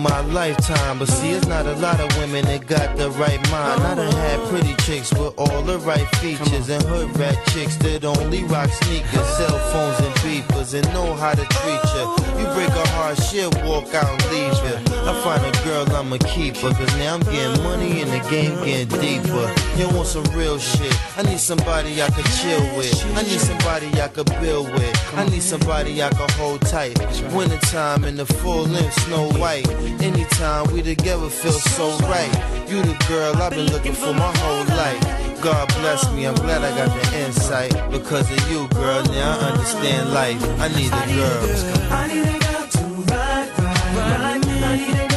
my 0.10 0.22
lifetime, 0.34 1.00
but 1.00 1.08
see, 1.08 1.32
it's 1.32 1.48
not 1.48 1.66
a 1.66 1.74
lot 1.78 2.00
of 2.00 2.16
women 2.18 2.46
that 2.46 2.68
got 2.68 2.96
the 2.96 3.10
right 3.12 3.42
mind. 3.50 3.82
I 3.82 3.96
done 3.96 4.14
had 4.14 4.40
pretty 4.50 4.76
chicks 4.86 5.12
with 5.14 5.34
all 5.38 5.62
the 5.64 5.80
right 5.80 6.08
features, 6.18 6.70
and 6.70 6.84
hood 6.84 7.18
rat 7.18 7.38
chicks 7.48 7.76
that 7.78 8.06
only 8.06 8.44
rock 8.44 8.70
sneakers, 8.70 9.28
cell 9.38 9.58
phones 9.72 10.00
and 10.06 10.16
beepers, 10.22 10.74
and 10.76 10.86
know 10.94 11.14
how 11.16 11.34
to 11.34 11.46
treat 11.58 11.82
ya. 11.96 12.04
You 12.38 12.46
break 12.54 12.70
a 12.70 12.88
heart, 12.90 13.18
she'll 13.24 13.50
walk 13.66 13.94
out 13.96 14.06
and 14.06 14.24
leave 14.32 14.58
ya. 14.66 14.76
I 15.10 15.14
find 15.24 15.42
a 15.44 15.54
girl, 15.64 15.86
I'ma 15.96 16.18
keep 16.18 16.56
her, 16.58 16.72
cause 16.74 16.98
now 16.98 17.16
I'm 17.16 17.22
getting 17.22 17.64
money 17.64 18.02
and 18.02 18.12
the 18.12 18.22
game 18.30 18.56
getting 18.64 18.90
deeper. 19.00 19.46
You 19.78 19.90
want 19.96 20.08
some 20.08 20.26
real 20.38 20.60
shit? 20.60 20.94
I 21.18 21.24
need 21.24 21.40
somebody 21.40 22.02
I 22.02 22.10
could 22.10 22.30
chill 22.40 22.62
with. 22.78 22.94
I 23.18 23.24
need 23.24 23.40
somebody 23.40 23.88
I 24.02 24.08
could 24.10 24.30
build 24.42 24.72
with. 24.74 25.14
I 25.16 25.26
need 25.30 25.42
somebody 25.42 26.04
I 26.04 26.10
could 26.10 26.32
hold 26.32 26.62
tight. 26.62 27.00
Wintertime 27.34 28.04
in 28.04 28.16
the 28.18 28.26
full 28.26 28.66
length 28.66 28.94
snow 29.06 29.30
white. 29.40 29.66
Anytime 30.02 30.72
we 30.74 30.82
together 30.82 31.30
feel 31.30 31.52
so 31.52 31.90
right. 32.08 32.32
You 32.70 32.82
the 32.82 32.96
girl 33.08 33.36
I've 33.42 33.52
been 33.52 33.72
looking 33.72 33.94
for 33.94 34.14
my 34.14 34.32
whole 34.38 34.66
life. 34.76 35.42
God 35.42 35.68
bless 35.80 36.12
me, 36.14 36.26
I'm 36.26 36.36
glad 36.36 36.64
I 36.64 36.76
got 36.76 36.90
the 36.90 37.20
insight. 37.20 37.74
Because 37.92 38.30
of 38.32 38.52
you, 38.52 38.68
girl, 38.70 39.04
now 39.06 39.40
I 39.40 39.52
understand 39.52 40.14
life. 40.14 40.42
I 40.60 40.68
need 40.70 40.88
a 40.88 41.04
girl. 41.16 41.92
I 41.92 42.08
need 42.08 42.28
a 42.28 42.40
girl 42.40 42.68
to 42.68 42.84
ride, 43.12 43.50
ride, 43.60 43.96
ride. 43.96 44.44
I 44.64 44.78
need 44.78 44.94
a 44.94 45.08
girl 45.08 45.15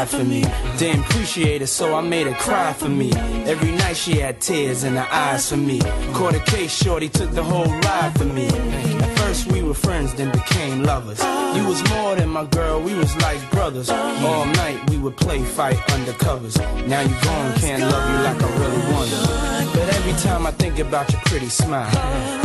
that 0.00 0.08
for 0.08 0.24
me. 0.24 0.42
Didn't 0.78 1.04
appreciate 1.04 1.62
it, 1.62 1.66
so 1.66 1.94
I 1.94 2.00
made 2.00 2.26
her 2.26 2.34
cry 2.34 2.72
for 2.72 2.88
me. 2.88 3.12
Every 3.52 3.72
night 3.72 3.96
she 3.96 4.18
had 4.18 4.40
tears 4.40 4.84
in 4.84 4.94
her 4.94 5.08
eyes 5.10 5.48
for 5.50 5.56
me. 5.56 5.80
Caught 6.14 6.36
a 6.36 6.40
case, 6.40 6.72
shorty 6.72 7.08
took 7.08 7.30
the 7.32 7.42
whole 7.42 7.66
ride 7.66 8.12
for 8.16 8.24
me. 8.24 8.46
At 8.46 9.18
first 9.18 9.52
we 9.52 9.59
were 9.70 9.74
friends, 9.74 10.12
then 10.14 10.32
became 10.32 10.82
lovers. 10.82 11.20
You 11.54 11.64
was 11.64 11.80
more 11.90 12.16
than 12.16 12.28
my 12.28 12.44
girl, 12.46 12.82
we 12.82 12.92
was 12.94 13.14
like 13.22 13.40
brothers. 13.52 13.88
All 13.88 14.44
night 14.62 14.78
we 14.90 14.98
would 14.98 15.16
play 15.16 15.44
fight 15.44 15.76
undercovers. 15.94 16.56
Now 16.88 17.02
you 17.02 17.14
gone, 17.22 17.54
can't 17.54 17.82
love 17.82 18.04
you 18.10 18.18
like 18.28 18.42
I 18.42 18.48
really 18.62 18.82
wanted. 18.92 19.70
But 19.72 19.86
every 19.94 20.14
time 20.28 20.44
I 20.44 20.50
think 20.50 20.80
about 20.80 21.12
your 21.12 21.20
pretty 21.26 21.48
smile 21.48 21.96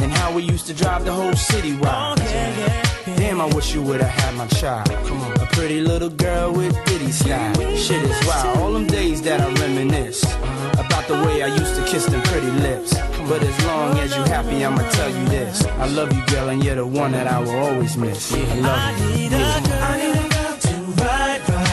and 0.03 0.11
how 0.11 0.31
we 0.35 0.43
used 0.43 0.67
to 0.67 0.73
drive 0.75 1.03
the 1.03 1.13
whole 1.13 1.33
city 1.33 1.75
wild. 1.77 2.19
Damn, 3.17 3.41
I 3.41 3.47
wish 3.55 3.73
you 3.73 3.81
would've 3.81 4.05
had 4.05 4.35
my 4.35 4.45
child. 4.59 4.87
Come 5.07 5.19
on, 5.21 5.31
a 5.41 5.47
pretty 5.47 5.81
little 5.81 6.09
girl 6.09 6.53
with 6.53 6.73
ditty 6.85 7.11
style. 7.11 7.55
Shit 7.75 8.03
is 8.03 8.27
wild. 8.27 8.57
All 8.59 8.71
them 8.71 8.85
days 8.85 9.23
that 9.23 9.41
I 9.41 9.51
reminisce 9.61 10.23
about 10.77 11.07
the 11.07 11.15
way 11.25 11.41
I 11.41 11.47
used 11.47 11.75
to 11.75 11.83
kiss 11.85 12.05
them 12.05 12.21
pretty 12.23 12.51
lips. 12.67 12.93
But 13.27 13.41
as 13.41 13.65
long 13.65 13.97
as 13.97 14.15
you 14.15 14.21
happy, 14.25 14.63
I'ma 14.63 14.87
tell 14.91 15.09
you 15.09 15.25
this: 15.29 15.65
I 15.65 15.87
love 15.87 16.13
you, 16.13 16.23
girl, 16.27 16.49
and 16.49 16.63
you're 16.63 16.75
the 16.75 16.85
one 16.85 17.14
that 17.15 17.27
I 17.27 17.39
will 17.39 17.55
always 17.55 17.95
miss. 17.95 18.33
I 18.33 18.37
love 18.59 18.99
you. 18.99 19.05
I 19.05 19.11
need 19.15 19.31
a 19.31 20.29
girl 20.33 20.57
to 20.65 20.73
ride. 21.01 21.64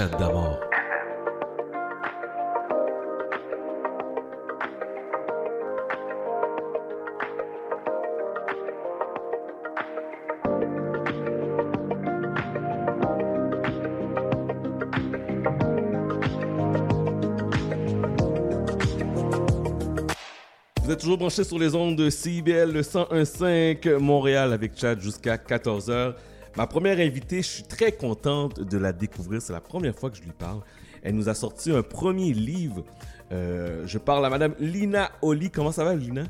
Vous 0.00 0.06
êtes 20.90 21.00
toujours 21.00 21.18
branché 21.18 21.44
sur 21.44 21.58
les 21.58 21.74
ondes 21.74 21.96
de 21.96 22.08
CIBL 22.08 22.72
1015 22.72 24.00
Montréal 24.00 24.54
avec 24.54 24.78
Chad 24.78 24.98
jusqu'à 24.98 25.36
14h. 25.36 26.14
Ma 26.56 26.66
première 26.66 26.98
invitée, 26.98 27.42
je 27.42 27.48
suis 27.48 27.62
très 27.62 27.92
contente 27.92 28.60
de 28.60 28.78
la 28.78 28.92
découvrir. 28.92 29.40
C'est 29.40 29.52
la 29.52 29.60
première 29.60 29.94
fois 29.94 30.10
que 30.10 30.16
je 30.16 30.22
lui 30.22 30.32
parle. 30.32 30.60
Elle 31.02 31.14
nous 31.14 31.28
a 31.28 31.34
sorti 31.34 31.70
un 31.70 31.82
premier 31.82 32.32
livre. 32.32 32.84
Euh, 33.32 33.86
je 33.86 33.98
parle 33.98 34.26
à 34.26 34.30
Madame 34.30 34.54
Lina 34.58 35.10
Oli. 35.22 35.50
Comment 35.50 35.72
ça 35.72 35.84
va, 35.84 35.94
Lina? 35.94 36.24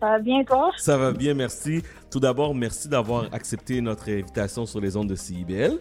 Ça 0.00 0.08
va 0.08 0.18
bien, 0.18 0.42
toi? 0.42 0.72
Ça 0.76 0.98
va 0.98 1.12
bien, 1.12 1.32
merci. 1.32 1.82
Tout 2.10 2.18
d'abord, 2.18 2.54
merci 2.54 2.88
d'avoir 2.88 3.32
accepté 3.32 3.80
notre 3.80 4.10
invitation 4.10 4.66
sur 4.66 4.80
les 4.80 4.96
ondes 4.96 5.08
de 5.08 5.14
CIBL. 5.14 5.78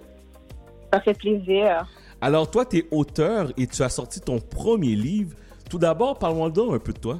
Ça 0.94 1.02
fait 1.02 1.16
plaisir. 1.16 1.88
Alors, 2.22 2.52
toi, 2.52 2.66
tu 2.66 2.78
es 2.78 2.88
auteur 2.92 3.52
et 3.58 3.66
tu 3.66 3.82
as 3.82 3.90
sorti 3.90 4.22
ton 4.22 4.40
premier 4.40 4.96
livre. 4.96 5.36
Tout 5.70 5.80
d'abord, 5.80 6.20
parle-moi 6.20 6.52
donc 6.52 6.74
un 6.76 6.80
peu 6.80 6.94
de 6.94 7.00
toi. 7.00 7.20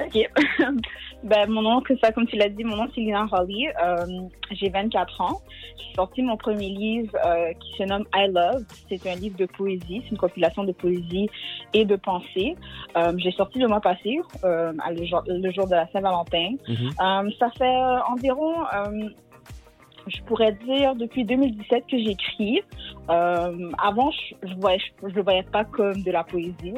OK. 0.00 0.18
ben, 1.26 1.50
mon 1.50 1.62
nom, 1.62 1.80
que 1.80 1.96
ça, 1.98 2.12
comme 2.12 2.26
tu 2.26 2.36
l'as 2.36 2.48
dit, 2.48 2.64
mon 2.64 2.76
nom, 2.76 2.88
c'est 2.94 3.00
Lina 3.00 3.26
Holly. 3.30 3.66
Euh, 3.82 4.06
j'ai 4.52 4.68
24 4.68 5.20
ans. 5.20 5.40
J'ai 5.76 5.94
sorti 5.94 6.22
mon 6.22 6.36
premier 6.36 6.68
livre 6.68 7.12
euh, 7.24 7.52
qui 7.54 7.76
se 7.76 7.82
nomme 7.82 8.04
I 8.14 8.28
Love. 8.28 8.64
C'est 8.88 9.04
un 9.10 9.16
livre 9.16 9.36
de 9.36 9.46
poésie. 9.46 10.02
C'est 10.04 10.10
une 10.10 10.18
compilation 10.18 10.64
de 10.64 10.72
poésie 10.72 11.28
et 11.72 11.84
de 11.84 11.96
pensée. 11.96 12.56
Euh, 12.96 13.12
j'ai 13.18 13.32
sorti 13.32 13.58
le 13.58 13.68
mois 13.68 13.80
passé, 13.80 14.20
euh, 14.44 14.72
le, 14.90 15.04
jour, 15.04 15.22
le 15.26 15.50
jour 15.50 15.66
de 15.66 15.74
la 15.74 15.88
Saint-Valentin. 15.92 16.54
Euh, 16.68 17.30
ça 17.38 17.50
fait 17.58 17.76
environ, 18.08 18.54
je 20.06 20.20
pourrais 20.22 20.52
dire, 20.66 20.94
depuis 20.94 21.24
2017 21.24 21.84
que 21.90 21.98
j'écris. 21.98 22.62
Euh, 23.10 23.70
avant, 23.82 24.10
je 24.42 24.48
ne 24.54 24.60
voyais, 24.60 24.78
je, 24.78 25.08
je 25.08 25.14
le 25.14 25.22
voyais 25.22 25.42
pas 25.44 25.64
comme 25.64 26.02
de 26.02 26.10
la 26.10 26.24
poésie. 26.24 26.74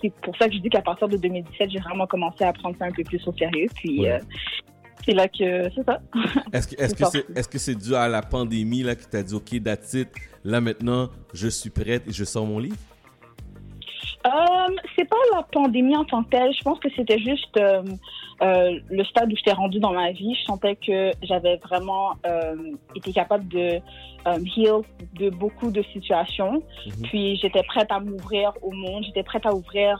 C'est 0.00 0.12
pour 0.22 0.36
ça 0.36 0.48
que 0.48 0.54
je 0.54 0.58
dis 0.60 0.68
qu'à 0.68 0.82
partir 0.82 1.08
de 1.08 1.16
2017, 1.16 1.70
j'ai 1.70 1.78
vraiment 1.80 2.06
commencé 2.06 2.44
à 2.44 2.52
prendre 2.52 2.76
ça 2.78 2.86
un 2.86 2.90
peu 2.92 3.02
plus 3.04 3.26
au 3.26 3.32
sérieux. 3.32 3.66
Puis 3.76 4.00
Ouais. 4.00 4.12
euh, 4.12 4.18
c'est 5.04 5.12
là 5.14 5.28
que 5.28 5.70
c'est 5.74 5.84
ça. 5.84 6.00
Est-ce 6.52 6.66
que 6.68 6.80
est-ce 6.82 6.94
que 6.94 7.04
c'est 7.04 7.24
est-ce 7.38 7.48
que 7.48 7.58
c'est 7.58 7.74
dû 7.76 7.94
à 7.94 8.08
la 8.08 8.22
pandémie 8.22 8.82
là 8.82 8.94
qui 8.96 9.06
t'a 9.08 9.22
dit 9.22 9.34
OK, 9.34 9.62
that's 9.62 9.94
it. 9.94 10.08
Là 10.44 10.60
maintenant, 10.60 11.08
je 11.34 11.46
suis 11.48 11.70
prête 11.70 12.06
et 12.08 12.12
je 12.12 12.24
sors 12.24 12.44
mon 12.46 12.58
livre? 12.58 12.76
Euh, 14.26 14.74
c'est 14.96 15.08
pas 15.08 15.16
la 15.32 15.42
pandémie 15.44 15.96
en 15.96 16.04
tant 16.04 16.22
que 16.24 16.30
telle. 16.30 16.52
Je 16.52 16.62
pense 16.62 16.80
que 16.80 16.88
c'était 16.96 17.18
juste 17.18 17.56
euh, 17.58 17.82
euh, 18.42 18.78
le 18.90 19.04
stade 19.04 19.32
où 19.32 19.36
j'étais 19.36 19.52
rendue 19.52 19.78
dans 19.78 19.92
ma 19.92 20.10
vie. 20.10 20.34
Je 20.34 20.44
sentais 20.44 20.76
que 20.76 21.12
j'avais 21.22 21.56
vraiment 21.56 22.14
été 22.94 23.12
capable 23.12 23.46
de 23.48 23.80
heal 24.26 24.82
de 25.14 25.30
beaucoup 25.30 25.70
de 25.70 25.82
situations. 25.92 26.62
Mhm. 26.86 27.02
Puis 27.04 27.36
j'étais 27.36 27.62
prête 27.62 27.90
à 27.90 28.00
m'ouvrir 28.00 28.52
au 28.62 28.72
monde. 28.72 29.04
J'étais 29.04 29.22
prête 29.22 29.46
à 29.46 29.54
ouvrir, 29.54 29.98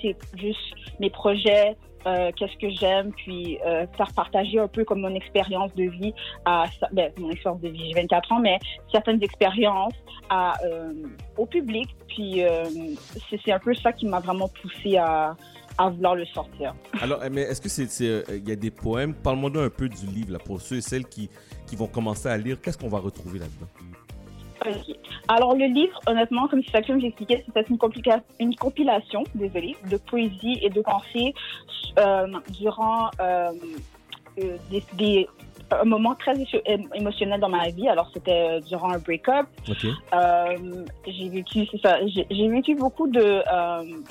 c'est 0.00 0.16
juste 0.36 0.74
mes 1.00 1.10
projets. 1.10 1.76
Euh, 2.06 2.30
qu'est-ce 2.36 2.56
que 2.58 2.70
j'aime, 2.70 3.12
puis 3.12 3.58
euh, 3.66 3.86
faire 3.96 4.12
partager 4.12 4.58
un 4.58 4.68
peu 4.68 4.84
comme 4.84 5.00
mon 5.00 5.14
expérience 5.14 5.74
de 5.74 5.84
vie 5.84 6.14
à 6.44 6.64
ben, 6.92 7.12
mon 7.18 7.30
expérience 7.30 7.60
de 7.60 7.68
vie, 7.68 7.88
j'ai 7.88 8.00
24 8.00 8.32
ans, 8.32 8.40
mais 8.40 8.58
certaines 8.90 9.22
expériences 9.22 9.94
euh, 10.32 10.92
au 11.36 11.46
public. 11.46 11.88
Puis 12.08 12.42
c'est 13.30 13.52
un 13.52 13.58
peu 13.58 13.74
ça 13.74 13.92
qui 13.92 14.06
m'a 14.06 14.20
vraiment 14.20 14.48
poussé 14.48 14.96
à, 14.96 15.36
vouloir 15.78 16.16
le 16.16 16.24
sortir. 16.26 16.74
Alors, 17.00 17.20
mais 17.30 17.42
est-ce 17.42 17.60
que 17.60 17.68
c'est 17.68 18.24
il 18.28 18.48
y 18.48 18.52
a 18.52 18.56
des 18.56 18.70
poèmes? 18.70 19.14
Parle-moi 19.14 19.50
un 19.56 19.70
peu 19.70 19.88
du 19.88 20.06
livre 20.06 20.32
là 20.32 20.38
pour 20.38 20.60
ceux 20.60 20.76
et 20.76 20.80
celles 20.80 21.06
qui 21.06 21.30
qui 21.66 21.76
vont 21.76 21.86
commencer 21.86 22.28
à 22.28 22.36
lire. 22.36 22.60
Qu'est-ce 22.60 22.78
qu'on 22.78 22.88
va 22.88 22.98
retrouver 22.98 23.38
là-dedans? 23.38 23.87
Alors 25.28 25.54
le 25.54 25.66
livre, 25.66 25.98
honnêtement, 26.06 26.48
comme 26.48 26.62
c'est 26.64 26.84
j'expliquais, 27.00 27.44
c'était 27.46 27.64
une, 27.68 27.78
une 28.40 28.54
compilation, 28.56 29.24
désolé, 29.34 29.76
de 29.90 29.96
poésie 29.96 30.58
et 30.62 30.70
de 30.70 30.80
pensée 30.80 31.34
euh, 31.98 32.26
durant 32.58 33.10
euh, 33.20 33.50
euh, 34.42 34.56
des, 34.70 34.82
des- 34.94 35.28
un 35.70 35.84
moment 35.84 36.14
très 36.14 36.32
émotionnel 36.94 37.40
dans 37.40 37.50
ma 37.50 37.68
vie. 37.68 37.88
Alors 37.90 38.10
c'était 38.14 38.56
euh, 38.56 38.60
durant 38.60 38.90
un 38.90 38.98
break-up. 38.98 39.46
Euh, 40.14 40.84
j'ai 41.06 41.28
vécu, 41.28 41.66
c'est 41.70 41.80
ça, 41.82 41.98
j'ai 42.06 42.48
vécu 42.48 42.74
beaucoup 42.74 43.06
de, 43.06 43.42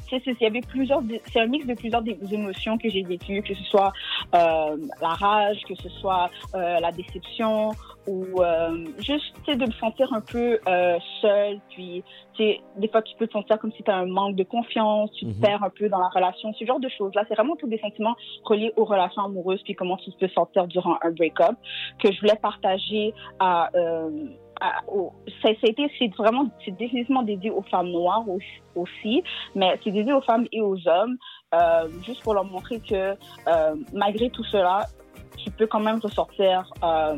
c'est, 0.07 0.21
c'est, 0.23 0.35
il 0.39 0.43
y 0.43 0.45
avait 0.45 0.61
plusieurs, 0.61 1.01
c'est 1.33 1.39
un 1.39 1.47
mix 1.47 1.65
de 1.65 1.73
plusieurs 1.73 2.03
des 2.03 2.15
émotions 2.31 2.77
que 2.77 2.89
j'ai 2.89 3.01
vécues, 3.01 3.41
que 3.41 3.55
ce 3.55 3.63
soit 3.63 3.91
la 4.33 5.09
rage, 5.23 5.61
que 5.67 5.73
ce 5.75 5.89
soit 5.89 6.29
la 6.53 6.91
déception 6.91 7.71
ou 8.07 8.41
euh, 8.41 8.85
juste, 8.99 9.33
de 9.47 9.65
me 9.65 9.71
sentir 9.73 10.11
un 10.13 10.21
peu 10.21 10.59
euh, 10.67 10.97
seule, 11.21 11.59
puis, 11.69 12.03
des 12.37 12.87
fois 12.89 13.01
tu 13.01 13.15
peux 13.17 13.27
te 13.27 13.33
sentir 13.33 13.57
comme 13.59 13.71
si 13.73 13.83
tu 13.83 13.91
as 13.91 13.95
un 13.95 14.05
manque 14.05 14.35
de 14.35 14.43
confiance, 14.43 15.11
tu 15.13 15.25
te 15.25 15.31
Mhm. 15.31 15.41
perds 15.41 15.63
un 15.63 15.69
peu 15.69 15.89
dans 15.89 15.99
la 15.99 16.07
relation, 16.09 16.53
ce 16.53 16.65
genre 16.65 16.79
de 16.79 16.89
choses-là. 16.89 17.23
C'est 17.27 17.35
vraiment 17.35 17.55
tous 17.55 17.67
des 17.67 17.79
sentiments 17.79 18.15
reliés 18.43 18.71
aux 18.77 18.85
relations 18.85 19.23
amoureuses, 19.23 19.61
puis 19.63 19.73
comment 19.75 19.97
tu 19.97 20.11
peux 20.19 20.27
sortir 20.29 20.67
durant 20.67 20.97
un 21.03 21.11
break-up 21.11 21.55
que 21.99 22.11
je 22.11 22.19
voulais 22.21 22.37
partager 22.41 23.13
à, 23.39 23.69
euh, 23.75 24.09
à- 24.61 24.81
au- 24.87 25.11
ça, 25.41 25.49
ça 25.49 25.65
a 25.65 25.67
été, 25.67 25.91
c'est 25.99 26.13
vraiment, 26.15 26.45
c'est 26.63 26.71
définitivement 26.77 27.23
dédié 27.23 27.51
aux 27.51 27.61
femmes 27.63 27.89
noires 27.89 28.23
au- 28.27 28.39
aussi, 28.79 29.23
mais 29.55 29.79
c'est 29.83 29.91
dédié 29.91 30.13
aux 30.13 30.21
femmes 30.21 30.47
et 30.51 30.61
aux 30.61 30.87
hommes, 30.87 31.17
euh, 31.55 31.87
juste 32.03 32.23
pour 32.23 32.33
leur 32.35 32.45
montrer 32.45 32.79
que 32.79 33.15
euh, 33.47 33.75
malgré 33.93 34.29
tout 34.29 34.43
cela, 34.45 34.85
tu 35.37 35.51
peux 35.51 35.67
quand 35.67 35.79
même 35.79 35.99
ressortir, 35.99 36.71
euh, 36.83 37.15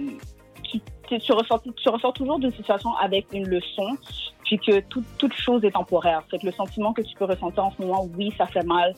tu, 1.18 1.32
ressors, 1.32 1.62
tu 1.76 1.90
ressors 1.90 2.14
toujours 2.14 2.40
d'une 2.40 2.52
situation 2.54 2.94
avec 2.96 3.28
une 3.34 3.48
leçon, 3.48 3.98
puis 4.44 4.58
que 4.60 4.80
tout- 4.82 5.04
toute 5.18 5.34
chose 5.34 5.64
est 5.64 5.72
temporaire. 5.72 6.24
C'est 6.30 6.40
que 6.40 6.46
le 6.46 6.52
sentiment 6.52 6.94
que 6.94 7.02
tu 7.02 7.16
peux 7.16 7.26
ressentir 7.26 7.66
en 7.66 7.72
ce 7.72 7.82
moment, 7.82 8.08
oui, 8.18 8.34
ça 8.38 8.46
fait 8.46 8.66
mal 8.66 8.94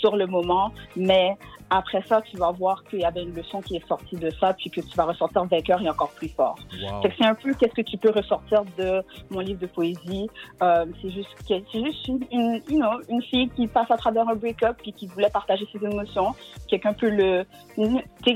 sur 0.00 0.16
le 0.16 0.26
moment, 0.26 0.72
mais 0.96 1.36
après 1.74 2.02
ça, 2.06 2.20
tu 2.20 2.36
vas 2.36 2.50
voir 2.50 2.84
qu'il 2.84 3.00
y 3.00 3.04
avait 3.04 3.22
une 3.22 3.34
leçon 3.34 3.60
qui 3.62 3.76
est 3.76 3.86
sortie 3.88 4.16
de 4.16 4.30
ça, 4.38 4.52
puis 4.52 4.68
que 4.70 4.80
tu 4.82 4.94
vas 4.94 5.04
ressortir 5.04 5.44
vainqueur 5.44 5.80
et 5.80 5.88
encore 5.88 6.10
plus 6.10 6.28
fort. 6.28 6.58
Wow. 6.82 7.00
C'est 7.18 7.24
un 7.24 7.34
peu 7.34 7.54
qu'est-ce 7.54 7.72
que 7.74 7.80
tu 7.82 7.96
peux 7.96 8.10
ressortir 8.10 8.62
de 8.78 9.02
mon 9.30 9.40
livre 9.40 9.58
de 9.60 9.66
poésie. 9.66 10.28
Euh, 10.62 10.84
c'est 11.00 11.10
juste, 11.10 11.28
juste 11.72 12.08
une, 12.30 12.60
you 12.68 12.78
know, 12.78 13.00
une 13.08 13.22
fille 13.22 13.48
qui 13.56 13.66
passe 13.68 13.90
à 13.90 13.96
travers 13.96 14.28
un 14.28 14.34
break-up 14.34 14.76
puis 14.82 14.92
qui 14.92 15.06
voulait 15.06 15.30
partager 15.30 15.66
ses 15.72 15.82
émotions. 15.84 16.34
Quelqu'un 16.68 16.92
peut 16.92 17.08
le, 17.08 17.44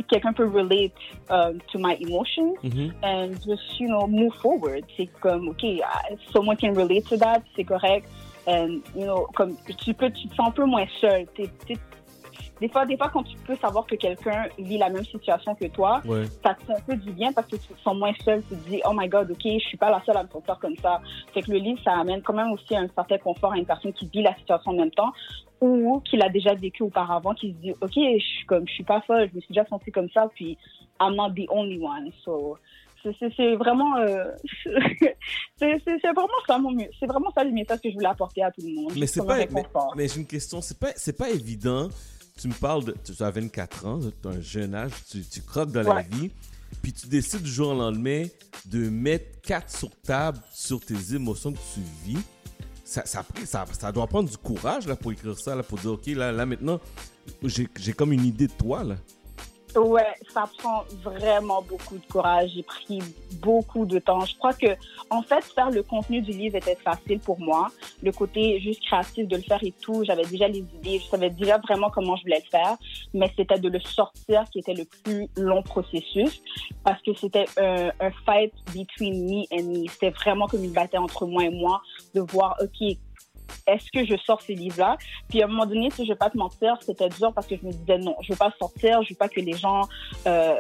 quelqu'un 0.09 0.33
peut 0.33 0.49
relate 0.49 0.92
um, 1.29 1.59
to 1.72 1.79
my 1.79 1.94
emotions 2.01 2.55
Mhm. 2.62 2.92
and 3.03 3.33
just, 3.46 3.79
you 3.79 3.88
know, 3.88 4.07
move 4.07 4.33
forward. 4.40 4.85
C'est 4.96 5.07
comme, 5.20 5.49
OK, 5.49 5.64
someone 6.33 6.57
can 6.57 6.72
relate 6.75 7.07
to 7.09 7.16
that, 7.18 7.42
c'est 7.55 7.64
correct. 7.64 8.09
And, 8.46 8.81
you 8.94 9.05
know, 9.05 9.27
comme, 9.35 9.57
tu 9.79 9.92
peux, 9.92 10.11
tu 10.11 10.29
te 10.29 10.35
sens 10.37 10.49
un 10.49 10.53
peu 10.53 10.64
moins 10.64 10.87
seul. 11.01 11.27
Des 12.60 12.68
fois, 12.68 12.86
des 12.86 12.96
fois, 12.96 13.10
quand 13.12 13.22
tu 13.22 13.36
peux 13.38 13.54
savoir 13.56 13.86
que 13.86 13.94
quelqu'un 13.96 14.44
vit 14.58 14.78
la 14.78 14.88
même 14.88 15.04
situation 15.04 15.54
que 15.54 15.66
toi, 15.66 16.00
Ouais. 16.06 16.24
ça 16.42 16.54
te 16.54 16.64
fait 16.64 16.72
un 16.72 16.80
peu 16.80 16.96
du 16.96 17.10
bien 17.12 17.32
parce 17.32 17.46
que 17.48 17.56
tu 17.56 17.68
te 17.68 17.80
sens 17.80 17.96
moins 17.96 18.12
seul. 18.24 18.42
Tu 18.48 18.56
te 18.56 18.68
dis, 18.70 18.80
oh 18.88 18.92
my 18.94 19.08
god, 19.08 19.30
ok, 19.30 19.40
je 19.44 19.58
suis 19.66 19.76
pas 19.76 19.90
la 19.90 20.02
seule 20.06 20.16
à 20.16 20.22
me 20.24 20.28
sentir 20.28 20.58
comme 20.58 20.76
ça. 20.78 21.00
Fait 21.34 21.42
que 21.42 21.50
le 21.52 21.58
livre, 21.58 21.78
ça 21.84 21.92
amène 21.98 22.22
quand 22.22 22.32
même 22.34 22.52
aussi 22.52 22.74
un 22.76 22.88
certain 22.94 23.18
confort 23.18 23.52
à 23.52 23.58
une 23.58 23.66
personne 23.66 23.92
qui 23.92 24.06
vit 24.06 24.22
la 24.22 24.34
situation 24.36 24.70
en 24.70 24.74
même 24.74 24.90
temps 24.90 25.12
ou 25.60 26.00
qui 26.00 26.16
l'a 26.16 26.28
déjà 26.28 26.54
vécu 26.54 26.82
auparavant, 26.82 27.32
qui 27.34 27.48
se 27.52 27.56
dit, 27.56 27.72
ok, 27.80 27.92
je 27.94 28.18
suis 28.24 28.46
comme, 28.46 28.66
je 28.68 28.72
suis 28.74 28.84
pas 28.84 29.00
folle, 29.02 29.28
je 29.30 29.36
me 29.36 29.40
suis 29.40 29.54
déjà 29.54 29.66
sentie 29.66 29.90
comme 29.90 30.08
ça, 30.10 30.28
puis 30.34 30.56
I'm 31.00 31.14
not 31.14 31.30
the 31.30 31.46
only 31.50 31.78
one. 31.78 32.10
So, 32.24 32.56
c'est- 33.02 33.54
vraiment, 33.54 33.96
euh, 33.98 34.32
c'est 35.58 36.12
vraiment 36.14 36.28
ça 36.46 36.58
mon 36.58 36.72
mieux. 36.72 36.88
C'est 36.98 37.06
vraiment 37.06 37.30
ça 37.36 37.44
le 37.44 37.52
message 37.52 37.80
que 37.80 37.88
je 37.90 37.94
voulais 37.94 38.08
apporter 38.08 38.42
à 38.42 38.50
tout 38.50 38.62
le 38.62 38.74
monde. 38.74 38.92
Mais 38.98 39.06
c'est 39.06 39.24
pas 39.24 39.36
mais, 39.38 39.62
mais 39.96 40.08
j'ai 40.08 40.20
une 40.20 40.26
question, 40.26 40.60
c'est 40.60 40.78
pas 40.78 40.90
c'est 40.96 41.16
pas 41.16 41.30
évident. 41.30 41.88
Tu 42.40 42.49
me 42.49 42.55
parles 42.55 42.85
de 42.85 42.94
tu 43.03 43.22
as 43.22 43.31
24 43.31 43.87
ans, 43.87 44.01
tu 44.01 44.29
as 44.29 44.31
un 44.31 44.40
jeune 44.40 44.75
âge, 44.75 44.92
tu, 45.11 45.25
tu 45.25 45.40
croques 45.40 45.72
dans 45.72 45.83
la 45.83 46.03
vie, 46.03 46.31
puis 46.83 46.92
tu 46.92 47.07
décides 47.07 47.42
du 47.42 47.51
jour 47.51 47.68
au 47.68 47.75
lendemain 47.75 48.27
de 48.66 48.88
mettre 48.88 49.40
quatre 49.40 49.75
sur 49.75 49.90
table 50.03 50.38
sur 50.53 50.81
tes 50.81 51.14
émotions 51.14 51.53
que 51.53 51.59
tu 51.75 51.81
vis. 52.05 52.22
Ça, 52.85 53.05
ça, 53.05 53.92
doit 53.92 54.07
prendre 54.07 54.29
du 54.29 54.37
courage 54.37 54.87
là, 54.87 54.94
pour 54.94 55.12
écrire 55.12 55.37
ça, 55.37 55.57
là, 55.57 55.62
pour 55.62 55.79
dire, 55.79 55.92
OK, 55.92 56.07
là, 56.07 56.31
là 56.31 56.46
maintenant, 56.46 56.81
j'ai 57.42 57.68
j'ai 57.77 57.92
comme 57.92 58.12
une 58.12 58.25
idée 58.25 58.46
de 58.46 58.53
toi. 58.53 58.85
Là. 58.85 58.96
Ouais, 59.76 60.14
ça 60.32 60.44
prend 60.58 60.84
vraiment 61.02 61.60
beaucoup 61.60 61.98
de 61.98 62.06
courage. 62.10 62.50
J'ai 62.54 62.62
pris 62.62 62.98
beaucoup 63.42 63.84
de 63.84 63.98
temps. 63.98 64.24
Je 64.24 64.34
crois 64.36 64.54
que, 64.54 64.68
en 65.10 65.20
fait, 65.22 65.44
faire 65.44 65.70
le 65.70 65.82
contenu 65.82 66.22
du 66.22 66.30
livre 66.30 66.56
était 66.56 66.76
facile 66.76 67.20
pour 67.20 67.38
moi. 67.38 67.68
Le 68.02 68.10
côté 68.10 68.58
juste 68.60 68.82
créatif 68.82 69.28
de 69.28 69.36
le 69.36 69.42
faire 69.42 69.62
et 69.62 69.72
tout, 69.72 70.02
j'avais 70.04 70.24
déjà 70.24 70.48
les 70.48 70.60
idées, 70.60 70.98
je 70.98 71.06
savais 71.10 71.28
déjà 71.28 71.58
vraiment 71.58 71.90
comment 71.90 72.16
je 72.16 72.22
voulais 72.22 72.42
le 72.42 72.50
faire. 72.50 72.76
Mais 73.12 73.30
c'était 73.36 73.58
de 73.58 73.68
le 73.68 73.80
sortir 73.80 74.44
qui 74.50 74.60
était 74.60 74.74
le 74.74 74.86
plus 75.04 75.28
long 75.36 75.62
processus 75.62 76.42
parce 76.82 77.02
que 77.02 77.12
c'était 77.12 77.44
un, 77.58 77.90
fight 78.24 78.54
between 78.74 79.26
me 79.26 79.44
and 79.52 79.64
me. 79.64 79.88
C'était 79.88 80.10
vraiment 80.10 80.46
comme 80.46 80.64
une 80.64 80.72
bataille 80.72 81.00
entre 81.00 81.26
moi 81.26 81.44
et 81.44 81.50
moi 81.50 81.82
de 82.14 82.22
voir, 82.22 82.56
OK, 82.62 82.96
est-ce 83.66 83.90
que 83.92 84.04
je 84.06 84.16
sors 84.24 84.40
ces 84.40 84.54
livres-là? 84.54 84.96
Puis 85.28 85.42
à 85.42 85.46
un 85.46 85.48
moment 85.48 85.66
donné, 85.66 85.90
si 85.90 86.04
je 86.04 86.12
vais 86.12 86.16
pas 86.16 86.30
te 86.30 86.38
mentir, 86.38 86.76
c'était 86.80 87.09
dur 87.09 87.32
parce 87.35 87.46
que 87.46 87.56
je 87.56 87.66
me 87.66 87.72
disais 87.72 87.98
non, 87.98 88.14
je 88.22 88.32
veux 88.32 88.38
pas 88.38 88.52
sortir, 88.59 89.02
je 89.02 89.11
veux 89.11 89.16
pas 89.16 89.28
que 89.28 89.40
les 89.40 89.54
gens 89.54 89.82
euh, 90.26 90.54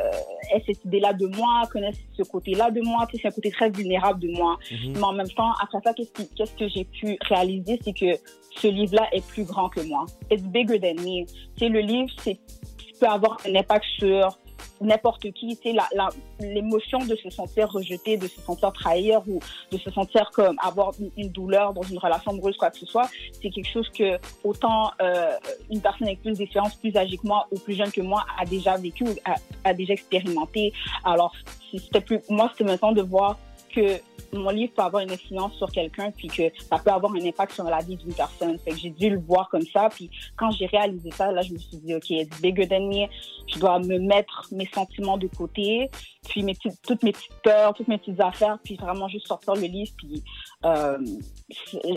aient 0.52 0.62
cette 0.66 0.84
idée-là 0.84 1.12
de 1.12 1.26
moi, 1.26 1.62
connaissent 1.70 2.00
ce 2.16 2.22
côté-là 2.22 2.70
de 2.70 2.80
moi. 2.80 3.06
C'est 3.12 3.26
un 3.26 3.30
côté 3.30 3.50
très 3.50 3.70
vulnérable 3.70 4.20
de 4.20 4.28
moi. 4.28 4.56
Mhm. 4.70 4.92
Mais 4.94 5.02
en 5.04 5.12
même 5.12 5.28
temps, 5.30 5.52
après 5.62 5.78
ça, 5.84 5.94
qu'est-ce 5.94 6.12
qui- 6.12 6.28
qu'est-ce 6.34 6.54
que 6.54 6.68
j'ai 6.68 6.84
pu 6.84 7.16
réaliser, 7.28 7.78
c'est 7.82 7.92
que 7.92 8.18
ce 8.56 8.68
livre-là 8.68 9.08
est 9.12 9.26
plus 9.26 9.44
grand 9.44 9.68
que 9.68 9.80
moi. 9.80 10.06
It's 10.30 10.42
bigger 10.42 10.80
than 10.80 10.94
me. 11.02 11.26
Sais, 11.58 11.68
le 11.68 11.80
livre, 11.80 12.10
c'est 12.22 12.38
peut 12.98 13.06
avoir 13.06 13.36
un 13.46 13.54
impact 13.54 13.84
sur 13.98 14.38
n'importe 14.80 15.30
qui, 15.32 15.56
sais, 15.56 15.72
la- 15.72 16.08
l'émotion 16.40 16.98
de 16.98 17.16
se 17.16 17.30
sentir 17.30 17.70
rejeté, 17.70 18.16
de 18.16 18.26
se 18.26 18.40
sentir 18.40 18.72
trahir 18.72 19.20
ou 19.26 19.40
de 19.72 19.78
se 19.78 19.90
sentir 19.90 20.30
comme 20.32 20.56
avoir 20.62 20.92
une, 21.16 21.28
douleur 21.30 21.72
dans 21.72 21.82
une 21.82 21.98
relation 21.98 22.30
amoureuse, 22.30 22.56
quoi 22.56 22.70
que 22.70 22.78
ce 22.78 22.86
soit, 22.86 23.08
c'est 23.32 23.50
quelque 23.50 23.68
chose 23.70 23.88
que 23.90 24.18
autant 24.44 24.90
euh, 25.02 25.32
une 25.70 25.80
personne 25.80 26.06
avec 26.06 26.22
plus 26.22 26.36
d'expérience, 26.38 26.74
plus 26.76 26.96
âgée 26.96 27.16
que 27.16 27.26
moi 27.26 27.46
ou 27.50 27.58
plus 27.58 27.74
jeune 27.74 27.90
que 27.90 28.00
moi 28.00 28.24
a 28.38 28.44
déjà 28.44 28.76
vécu, 28.76 29.04
a, 29.24 29.36
a 29.64 29.74
déjà 29.74 29.94
expérimenté. 29.94 30.72
Alors, 31.04 31.32
c'était 31.72 32.00
plus, 32.00 32.20
moi, 32.28 32.50
c'était 32.52 32.64
maintenant 32.64 32.92
de 32.92 33.02
voir 33.02 33.38
que 33.76 34.00
mon 34.32 34.50
livre 34.50 34.72
peut 34.74 34.82
avoir 34.82 35.02
une 35.02 35.12
influence 35.12 35.54
sur 35.54 35.70
quelqu'un, 35.70 36.10
puis 36.10 36.28
que 36.28 36.42
ça 36.68 36.78
peut 36.78 36.90
avoir 36.90 37.12
un 37.14 37.24
impact 37.24 37.52
sur 37.52 37.64
la 37.64 37.78
vie 37.78 37.96
d'une 37.96 38.14
personne. 38.14 38.58
Fait 38.58 38.70
que 38.70 38.76
j'ai 38.76 38.90
dû 38.90 39.10
le 39.10 39.18
voir 39.18 39.48
comme 39.48 39.62
ça. 39.62 39.88
Puis 39.88 40.10
quand 40.36 40.50
j'ai 40.50 40.66
réalisé 40.66 41.10
ça, 41.10 41.30
là, 41.30 41.42
je 41.42 41.52
me 41.52 41.58
suis 41.58 41.76
dit, 41.76 41.94
OK, 41.94 42.10
it's 42.10 42.40
bigger 42.40 42.66
than 42.66 42.88
me. 42.88 43.06
Je 43.52 43.58
dois 43.58 43.78
me 43.78 43.98
mettre 43.98 44.48
mes 44.52 44.66
sentiments 44.66 45.18
de 45.18 45.28
côté, 45.28 45.90
puis 46.28 46.44
toutes 46.86 47.02
mes 47.02 47.12
petites 47.12 47.40
peurs, 47.42 47.74
toutes 47.74 47.88
mes 47.88 47.98
petites 47.98 48.20
affaires, 48.20 48.58
puis 48.62 48.76
vraiment 48.76 49.08
juste 49.08 49.26
sortir 49.26 49.54
le 49.54 49.62
livre, 49.62 49.92
puis 49.96 50.22
euh, 50.64 50.98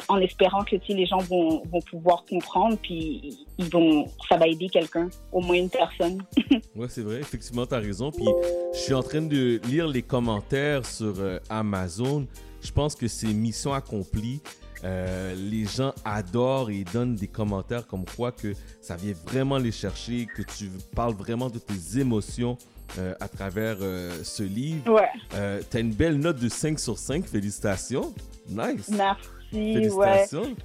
en 0.08 0.18
espérant 0.20 0.64
que 0.64 0.76
les 0.90 1.06
gens 1.06 1.20
vont, 1.20 1.64
vont 1.72 1.82
pouvoir 1.82 2.26
comprendre, 2.26 2.78
puis 2.82 3.46
ils 3.58 3.70
vont, 3.70 4.06
ça 4.28 4.38
va 4.38 4.48
aider 4.48 4.70
quelqu'un, 4.70 5.10
au 5.32 5.42
moins 5.42 5.58
une 5.58 5.70
personne. 5.70 6.24
Ouais, 6.76 6.88
c'est 6.88 7.02
vrai, 7.02 7.20
effectivement, 7.20 7.66
tu 7.66 7.74
as 7.74 7.80
raison. 7.80 8.12
Puis 8.12 8.26
je 8.74 8.80
suis 8.80 8.94
en 8.94 9.04
train 9.04 9.22
de 9.22 9.60
lire 9.68 9.88
les 9.88 10.02
commentaires 10.02 10.86
sur 10.86 11.14
euh, 11.20 11.40
Amazon. 11.50 12.26
Je 12.62 12.72
pense 12.72 12.96
que 12.96 13.08
c'est 13.08 13.34
mission 13.34 13.74
accomplie. 13.74 14.42
Euh, 14.84 15.36
les 15.36 15.66
gens 15.66 15.94
adorent 16.06 16.70
et 16.70 16.86
donnent 16.86 17.16
des 17.16 17.28
commentaires 17.28 17.86
comme 17.86 18.06
quoi 18.06 18.32
que 18.32 18.54
ça 18.82 18.96
vient 18.96 19.14
vraiment 19.26 19.58
les 19.58 19.72
chercher, 19.72 20.26
que 20.26 20.42
tu 20.42 20.70
parles 20.96 21.16
vraiment 21.16 21.50
de 21.50 21.60
tes 21.60 22.00
émotions 22.00 22.58
euh, 22.98 23.14
à 23.20 23.28
travers 23.28 23.78
euh, 23.82 24.12
ce 24.24 24.44
livre. 24.44 24.92
Ouais. 24.92 25.08
Euh, 25.36 25.62
tu 25.70 25.78
as 25.78 25.80
une 25.80 25.94
belle 25.94 26.18
note 26.18 26.38
de 26.40 26.50
5 26.50 26.80
sur 26.80 26.98
5. 26.98 27.26
Félicitations. 27.26 28.14
Nice. 28.48 28.90
Merci, 28.90 29.28
ouais. 29.54 29.74
Félicitations. 29.74 30.56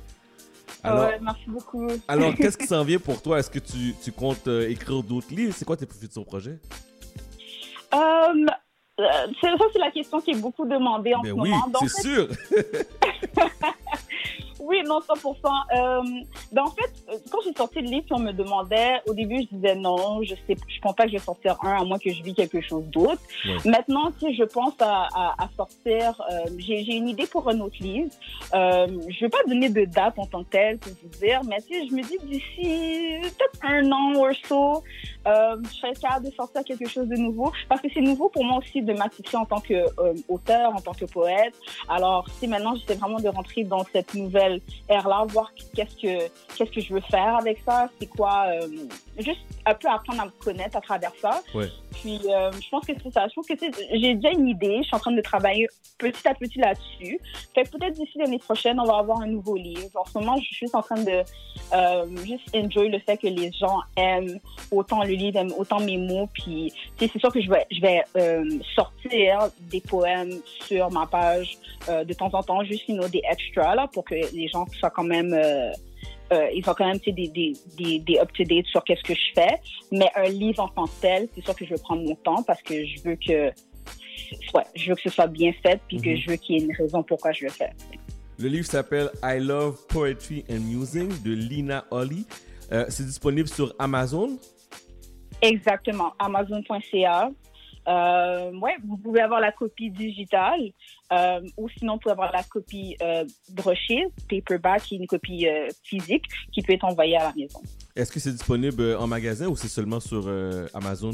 Alors, 0.82 1.08
ouais, 1.08 1.18
merci 1.20 1.44
beaucoup. 1.46 1.86
alors 2.08 2.34
qu'est-ce 2.36 2.58
qui 2.58 2.66
s'en 2.66 2.84
vient 2.84 2.98
pour 2.98 3.20
toi? 3.22 3.38
Est-ce 3.38 3.50
que 3.50 3.58
tu, 3.58 3.94
tu 4.02 4.12
comptes 4.12 4.48
écrire 4.48 5.02
d'autres 5.02 5.34
livres? 5.34 5.54
C'est 5.56 5.64
quoi 5.64 5.76
tes 5.76 5.86
futurs 5.86 6.24
projets? 6.24 6.58
C'est- 7.90 9.56
ça, 9.58 9.64
c'est 9.72 9.78
la 9.78 9.90
question 9.90 10.20
qui 10.20 10.30
est 10.32 10.40
beaucoup 10.40 10.64
demandée 10.66 11.14
en 11.14 11.20
Ben 11.22 11.30
ce 11.34 11.40
oui, 11.40 11.50
moment. 11.50 11.78
C'est 11.80 12.02
sûr. 12.02 12.28
Oui, 14.64 14.82
non, 14.86 15.00
100%. 15.00 15.26
Euh, 15.26 16.02
ben, 16.52 16.62
en 16.62 16.70
fait, 16.70 16.90
euh, 17.10 17.18
quand 17.30 17.38
j'ai 17.44 17.52
sorti 17.52 17.80
le 17.80 17.88
livre, 17.88 18.06
on 18.10 18.18
me 18.18 18.32
demandait, 18.32 19.00
au 19.06 19.12
début, 19.12 19.42
je 19.42 19.56
disais 19.56 19.74
non, 19.74 20.22
je 20.22 20.34
sais, 20.46 20.56
je 20.68 20.80
pense 20.80 20.94
pas 20.94 21.04
que 21.04 21.10
je 21.10 21.16
vais 21.16 21.22
sortir 21.22 21.56
un, 21.62 21.82
à 21.82 21.84
moins 21.84 21.98
que 21.98 22.10
je 22.10 22.22
vis 22.22 22.34
quelque 22.34 22.60
chose 22.62 22.84
d'autre. 22.86 23.20
Ouais. 23.44 23.56
Maintenant, 23.66 24.10
si 24.18 24.34
je 24.34 24.44
pense 24.44 24.74
à, 24.80 25.08
à, 25.14 25.44
à 25.44 25.48
sortir, 25.54 26.20
euh, 26.32 26.50
j'ai 26.56 26.96
une 26.96 27.08
idée 27.08 27.26
pour 27.26 27.48
un 27.48 27.60
autre 27.60 27.76
livre. 27.80 28.10
Euh, 28.54 28.86
je 29.08 29.20
vais 29.20 29.28
pas 29.28 29.42
donner 29.46 29.68
de 29.68 29.84
date 29.84 30.18
en 30.18 30.26
tant 30.26 30.44
que 30.44 30.50
telle 30.50 30.78
pour 30.78 30.92
vous 31.02 31.18
dire, 31.18 31.40
mais 31.44 31.60
sais, 31.60 31.86
je 31.86 31.94
me 31.94 32.02
dis 32.02 32.18
d'ici 32.24 33.18
peut-être 33.20 33.58
un 33.62 33.90
an 33.92 34.14
ou 34.14 34.32
so, 34.48 34.82
euh, 35.26 35.56
je 35.70 35.76
serais 35.76 35.92
capable 35.94 36.26
de 36.26 36.34
sortir 36.34 36.64
quelque 36.64 36.88
chose 36.88 37.08
de 37.08 37.16
nouveau. 37.16 37.52
Parce 37.68 37.80
que 37.80 37.88
c'est 37.92 38.00
nouveau 38.00 38.28
pour 38.28 38.44
moi 38.44 38.58
aussi 38.58 38.82
de 38.82 38.92
m'associer 38.92 39.38
en 39.38 39.44
tant 39.44 39.60
qu'auteur, 39.60 40.74
en 40.74 40.80
tant 40.80 40.92
que 40.92 41.04
poète. 41.04 41.54
Alors, 41.88 42.26
si 42.38 42.46
maintenant 42.46 42.74
j'essaie 42.74 42.98
vraiment 42.98 43.20
de 43.20 43.28
rentrer 43.28 43.64
dans 43.64 43.84
cette 43.92 44.14
nouvelle 44.14 44.53
ère-là, 44.88 45.24
voir 45.28 45.52
qu'est-ce 45.74 45.96
que 45.96 46.28
qu'est-ce 46.56 46.70
que 46.70 46.80
je 46.80 46.94
veux 46.94 47.00
faire 47.00 47.36
avec 47.36 47.58
ça, 47.66 47.88
c'est 47.98 48.06
quoi, 48.06 48.46
euh, 48.48 48.68
juste 49.18 49.40
un 49.66 49.74
peu 49.74 49.88
apprendre 49.88 50.22
à 50.22 50.24
me 50.26 50.30
connaître 50.42 50.76
à 50.76 50.80
travers 50.80 51.12
ça. 51.20 51.40
Ouais. 51.54 51.68
Puis, 51.92 52.20
euh, 52.28 52.50
je 52.52 52.68
pense 52.68 52.84
que 52.84 52.92
c'est 53.02 53.12
ça. 53.12 53.26
Je 53.28 53.34
pense 53.34 53.46
que 53.46 53.54
j'ai 53.92 54.14
déjà 54.14 54.30
une 54.30 54.48
idée. 54.48 54.78
Je 54.78 54.82
suis 54.82 54.96
en 54.96 54.98
train 54.98 55.12
de 55.12 55.20
travailler 55.20 55.66
petit 55.98 56.26
à 56.28 56.34
petit 56.34 56.58
là-dessus. 56.58 57.18
Fait 57.54 57.70
peut-être 57.70 57.94
d'ici 57.94 58.18
l'année 58.18 58.38
prochaine, 58.38 58.78
on 58.80 58.84
va 58.84 58.98
avoir 58.98 59.20
un 59.20 59.26
nouveau 59.26 59.56
livre. 59.56 59.90
En 59.94 60.04
ce 60.04 60.18
moment, 60.18 60.36
je 60.36 60.44
suis 60.44 60.56
juste 60.56 60.74
en 60.74 60.82
train 60.82 61.02
de 61.02 61.22
euh, 61.72 62.16
juste 62.24 62.54
enjoy 62.54 62.88
le 62.88 62.98
fait 62.98 63.16
que 63.16 63.28
les 63.28 63.52
gens 63.52 63.78
aiment 63.96 64.38
autant 64.70 65.02
le 65.04 65.12
livre, 65.12 65.38
aiment 65.38 65.54
autant 65.56 65.80
mes 65.80 65.96
mots. 65.96 66.28
Puis, 66.32 66.72
c'est 66.98 67.18
sûr 67.18 67.32
que 67.32 67.40
je 67.40 67.48
vais, 67.48 67.66
je 67.70 67.80
vais 67.80 68.02
euh, 68.16 68.58
sortir 68.74 69.50
des 69.70 69.80
poèmes 69.80 70.32
sur 70.66 70.90
ma 70.90 71.06
page 71.06 71.56
de 71.88 72.12
temps 72.14 72.30
en 72.32 72.42
temps, 72.42 72.64
juste 72.64 72.88
you 72.88 72.96
know, 72.96 73.06
des 73.08 73.22
extras 73.30 73.74
là, 73.74 73.86
pour 73.92 74.04
que 74.04 74.14
les 74.14 74.43
gens 74.48 74.66
soient 74.78 74.90
quand 74.90 75.04
même. 75.04 75.32
Euh, 75.32 75.70
euh, 76.32 76.48
ils 76.54 76.68
ont 76.68 76.74
quand 76.74 76.86
même 76.86 76.98
des, 76.98 77.12
des, 77.12 77.52
des, 77.76 77.98
des 77.98 78.18
up-to-date 78.18 78.66
sur 78.66 78.82
qu'est-ce 78.84 79.02
que 79.02 79.14
je 79.14 79.32
fais. 79.34 79.60
Mais 79.92 80.08
un 80.16 80.28
livre 80.28 80.62
en 80.62 80.68
tant 80.68 80.86
que 80.86 81.00
tel, 81.00 81.28
c'est 81.34 81.44
sûr 81.44 81.54
que 81.54 81.64
je 81.64 81.70
vais 81.74 81.80
prendre 81.80 82.02
mon 82.02 82.14
temps 82.16 82.42
parce 82.42 82.62
que 82.62 82.84
je 82.84 83.02
veux 83.04 83.16
que, 83.16 83.48
ouais, 84.54 84.64
je 84.74 84.88
veux 84.88 84.94
que 84.96 85.02
ce 85.02 85.10
soit 85.10 85.26
bien 85.26 85.52
fait 85.62 85.80
puis 85.86 85.98
que 85.98 86.10
Mhm. 86.10 86.16
je 86.16 86.30
veux 86.30 86.36
qu'il 86.36 86.56
y 86.56 86.58
ait 86.62 86.64
une 86.64 86.74
raison 86.74 87.02
pourquoi 87.02 87.32
je 87.32 87.44
le 87.44 87.50
fais. 87.50 87.70
Le 88.38 88.48
livre 88.48 88.66
s'appelle 88.66 89.10
I 89.22 89.38
Love 89.38 89.86
Poetry 89.88 90.44
and 90.50 90.60
Musing 90.60 91.08
de 91.22 91.32
Lina 91.34 91.84
Holly. 91.90 92.26
Euh, 92.72 92.86
c'est 92.88 93.04
disponible 93.04 93.46
sur 93.48 93.74
Amazon. 93.78 94.38
Exactement. 95.42 96.12
Amazon.ca. 96.18 97.30
Euh, 97.86 98.50
ouais, 98.58 98.76
vous 98.86 98.96
pouvez 98.96 99.20
avoir 99.20 99.40
la 99.40 99.52
copie 99.52 99.90
digitale 99.90 100.60
euh, 101.12 101.40
ou 101.56 101.68
sinon 101.78 101.94
vous 101.94 101.98
pouvez 102.00 102.12
avoir 102.12 102.32
la 102.32 102.42
copie 102.42 102.96
euh, 103.02 103.24
brochée, 103.50 104.06
paperback, 104.28 104.82
qui 104.84 104.94
est 104.94 104.98
une 104.98 105.06
copie 105.06 105.46
euh, 105.46 105.68
physique 105.82 106.24
qui 106.52 106.62
peut 106.62 106.72
être 106.72 106.84
envoyée 106.84 107.16
à 107.16 107.24
la 107.24 107.32
maison. 107.36 107.60
Est-ce 107.94 108.10
que 108.10 108.20
c'est 108.20 108.32
disponible 108.32 108.80
euh, 108.82 108.98
en 108.98 109.06
magasin 109.06 109.46
ou 109.48 109.56
c'est 109.56 109.68
seulement 109.68 110.00
sur 110.00 110.24
euh, 110.26 110.66
Amazon? 110.74 111.12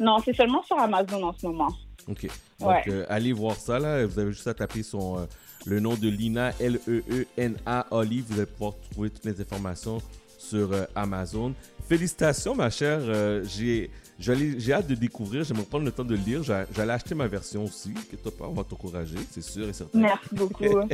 Non, 0.00 0.18
c'est 0.24 0.34
seulement 0.34 0.62
sur 0.64 0.78
Amazon 0.78 1.22
en 1.24 1.32
ce 1.32 1.46
moment. 1.46 1.68
Ok. 2.08 2.26
Donc, 2.58 2.68
Ouais. 2.68 2.82
euh, 2.88 3.06
allez 3.08 3.32
voir 3.32 3.54
ça. 3.56 3.78
Là. 3.78 4.04
Vous 4.06 4.18
avez 4.18 4.32
juste 4.32 4.46
à 4.46 4.54
taper 4.54 4.82
son, 4.82 5.18
euh, 5.18 5.26
le 5.66 5.78
nom 5.80 5.94
de 5.94 6.08
Lina, 6.08 6.52
L-E-E-N-A, 6.58 7.86
Holly. 7.90 8.20
Vous 8.26 8.34
allez 8.38 8.46
pouvoir 8.46 8.74
trouver 8.90 9.10
toutes 9.10 9.24
les 9.24 9.40
informations 9.40 9.98
sur 10.38 10.72
euh, 10.72 10.84
Amazon. 10.94 11.54
Félicitations, 11.88 12.54
ma 12.54 12.70
chère. 12.70 13.00
Euh, 13.02 13.44
j'ai, 13.44 13.90
j'ai 14.20 14.72
hâte 14.72 14.86
de 14.86 14.94
découvrir. 14.94 15.42
J'aimerais 15.44 15.64
prendre 15.64 15.84
le 15.84 15.92
temps 15.92 16.04
de 16.04 16.14
le 16.14 16.20
lire. 16.22 16.42
J'a- 16.42 16.66
J'allais 16.76 16.92
acheter 16.92 17.14
ma 17.14 17.26
version 17.26 17.64
aussi. 17.64 17.92
Que 18.10 18.16
toi 18.16 18.30
pas, 18.36 18.46
on 18.48 18.52
va 18.52 18.64
t'encourager, 18.64 19.16
c'est 19.30 19.42
sûr 19.42 19.68
et 19.68 19.72
certain. 19.72 19.98
Merci 19.98 20.28
beaucoup. 20.32 20.64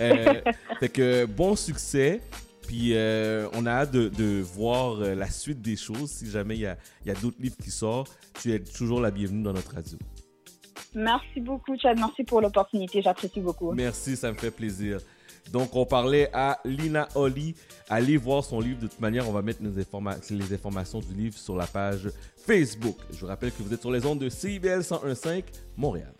Euh, 0.00 0.40
fait 0.80 0.88
que 0.88 1.24
bon 1.24 1.54
succès. 1.54 2.20
Puis 2.66 2.94
euh, 2.96 3.46
on 3.52 3.64
a 3.64 3.70
hâte 3.70 3.92
de, 3.92 4.08
de 4.08 4.40
voir 4.42 4.94
euh, 5.00 5.14
la 5.14 5.30
suite 5.30 5.60
des 5.62 5.76
choses. 5.76 6.10
Si 6.10 6.28
jamais 6.28 6.56
il 6.56 6.62
y 6.62 6.66
a, 6.66 6.76
il 7.04 7.08
y 7.08 7.10
a 7.12 7.14
d'autres 7.14 7.36
livres 7.38 7.54
qui 7.62 7.70
sortent, 7.70 8.10
tu 8.40 8.52
es 8.52 8.58
toujours 8.58 9.00
la 9.00 9.12
bienvenue 9.12 9.44
dans 9.44 9.52
notre 9.52 9.72
radio. 9.72 9.96
Merci 10.96 11.40
beaucoup, 11.40 11.76
Chad. 11.78 11.96
Merci 11.96 12.24
pour 12.24 12.40
l'opportunité. 12.40 13.02
J'apprécie 13.02 13.38
beaucoup. 13.40 13.70
Merci, 13.72 14.16
ça 14.16 14.32
me 14.32 14.36
fait 14.36 14.50
plaisir. 14.50 14.98
Donc, 15.52 15.76
on 15.76 15.86
parlait 15.86 16.30
à 16.32 16.60
Lina 16.64 17.08
Holly. 17.14 17.54
Allez 17.88 18.16
voir 18.16 18.44
son 18.44 18.60
livre. 18.60 18.80
De 18.80 18.86
toute 18.86 19.00
manière, 19.00 19.28
on 19.28 19.32
va 19.32 19.42
mettre 19.42 19.60
les 19.62 20.54
informations 20.54 21.00
du 21.00 21.14
livre 21.14 21.38
sur 21.38 21.56
la 21.56 21.66
page 21.66 22.10
Facebook. 22.46 22.96
Je 23.12 23.20
vous 23.20 23.26
rappelle 23.26 23.52
que 23.52 23.62
vous 23.62 23.72
êtes 23.72 23.80
sur 23.80 23.90
les 23.90 24.04
ondes 24.04 24.18
de 24.18 24.28
CIBL 24.28 24.80
101.5 24.80 25.44
Montréal. 25.76 26.12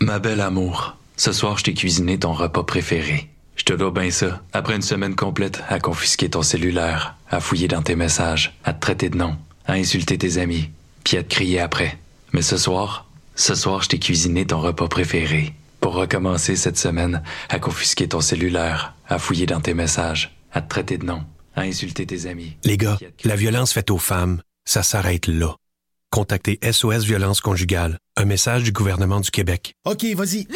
Ma 0.00 0.18
belle 0.18 0.40
amour, 0.40 0.96
ce 1.18 1.30
soir 1.30 1.58
je 1.58 1.64
t'ai 1.64 1.74
cuisiné 1.74 2.18
ton 2.18 2.32
repas 2.32 2.62
préféré. 2.62 3.28
Je 3.54 3.64
te 3.64 3.74
dois 3.74 3.90
bien 3.90 4.10
ça. 4.10 4.40
Après 4.54 4.74
une 4.74 4.80
semaine 4.80 5.14
complète 5.14 5.62
à 5.68 5.78
confisquer 5.78 6.30
ton 6.30 6.42
cellulaire, 6.42 7.16
à 7.28 7.40
fouiller 7.40 7.68
dans 7.68 7.82
tes 7.82 7.96
messages, 7.96 8.58
à 8.64 8.72
te 8.72 8.80
traiter 8.80 9.10
de 9.10 9.18
nom, 9.18 9.36
à 9.66 9.74
insulter 9.74 10.16
tes 10.16 10.38
amis, 10.38 10.70
puis 11.04 11.18
à 11.18 11.22
te 11.22 11.28
crier 11.28 11.60
après. 11.60 11.98
Mais 12.32 12.40
ce 12.40 12.56
soir, 12.56 13.09
ce 13.40 13.54
soir 13.54 13.82
je 13.82 13.88
t'ai 13.88 13.98
cuisiné 13.98 14.46
ton 14.46 14.60
repas 14.60 14.88
préféré. 14.88 15.54
Pour 15.80 15.94
recommencer 15.94 16.56
cette 16.56 16.76
semaine 16.76 17.22
à 17.48 17.58
confisquer 17.58 18.06
ton 18.06 18.20
cellulaire, 18.20 18.94
à 19.08 19.18
fouiller 19.18 19.46
dans 19.46 19.60
tes 19.60 19.72
messages, 19.72 20.36
à 20.52 20.60
te 20.60 20.68
traiter 20.68 20.98
de 20.98 21.06
nom, 21.06 21.24
à 21.56 21.62
insulter 21.62 22.04
tes 22.06 22.26
amis. 22.26 22.56
Les 22.64 22.76
gars, 22.76 22.98
la 23.24 23.36
violence 23.36 23.72
faite 23.72 23.90
aux 23.90 23.98
femmes, 23.98 24.42
ça 24.66 24.82
s'arrête 24.82 25.26
là. 25.26 25.56
Contactez 26.10 26.58
SOS 26.70 27.04
Violence 27.04 27.40
Conjugale, 27.40 27.96
un 28.16 28.26
message 28.26 28.62
du 28.62 28.72
gouvernement 28.72 29.20
du 29.20 29.30
Québec. 29.30 29.72
OK, 29.86 30.04
vas-y. 30.14 30.46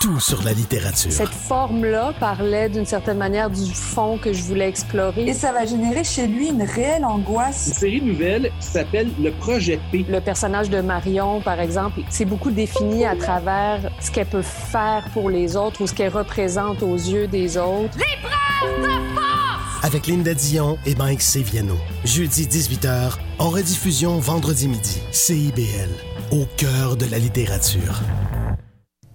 Tout 0.00 0.18
sur 0.18 0.42
la 0.42 0.54
littérature. 0.54 1.12
Cette 1.12 1.28
forme-là 1.28 2.14
parlait 2.18 2.70
d'une 2.70 2.86
certaine 2.86 3.18
manière 3.18 3.50
du 3.50 3.70
fond 3.70 4.16
que 4.16 4.32
je 4.32 4.42
voulais 4.42 4.66
explorer. 4.66 5.24
Et 5.24 5.34
ça 5.34 5.52
va 5.52 5.66
générer 5.66 6.04
chez 6.04 6.26
lui 6.26 6.48
une 6.48 6.62
réelle 6.62 7.04
angoisse. 7.04 7.66
Une 7.66 7.74
série 7.74 8.00
nouvelle 8.00 8.50
qui 8.60 8.66
s'appelle 8.66 9.10
Le 9.20 9.30
Projet 9.30 9.78
P. 9.92 10.06
Le 10.08 10.22
personnage 10.22 10.70
de 10.70 10.80
Marion, 10.80 11.42
par 11.42 11.60
exemple, 11.60 12.00
c'est 12.08 12.24
beaucoup 12.24 12.50
défini 12.50 13.04
à 13.04 13.14
travers 13.14 13.90
ce 14.00 14.10
qu'elle 14.10 14.24
peut 14.24 14.40
faire 14.40 15.04
pour 15.12 15.28
les 15.28 15.54
autres 15.54 15.82
ou 15.82 15.86
ce 15.86 15.92
qu'elle 15.92 16.14
représente 16.14 16.82
aux 16.82 16.96
yeux 16.96 17.26
des 17.26 17.58
autres. 17.58 17.98
L'épreuve 17.98 18.80
de 18.80 19.14
force! 19.14 19.84
Avec 19.84 20.06
Linda 20.06 20.32
Dion 20.32 20.78
et 20.86 20.94
Mike 20.94 21.20
Seviano. 21.20 21.76
Jeudi 22.06 22.46
18h, 22.46 23.18
en 23.38 23.50
rediffusion 23.50 24.18
vendredi 24.18 24.66
midi. 24.66 25.02
CIBL, 25.12 25.90
au 26.32 26.46
cœur 26.56 26.96
de 26.96 27.04
la 27.04 27.18
littérature. 27.18 28.00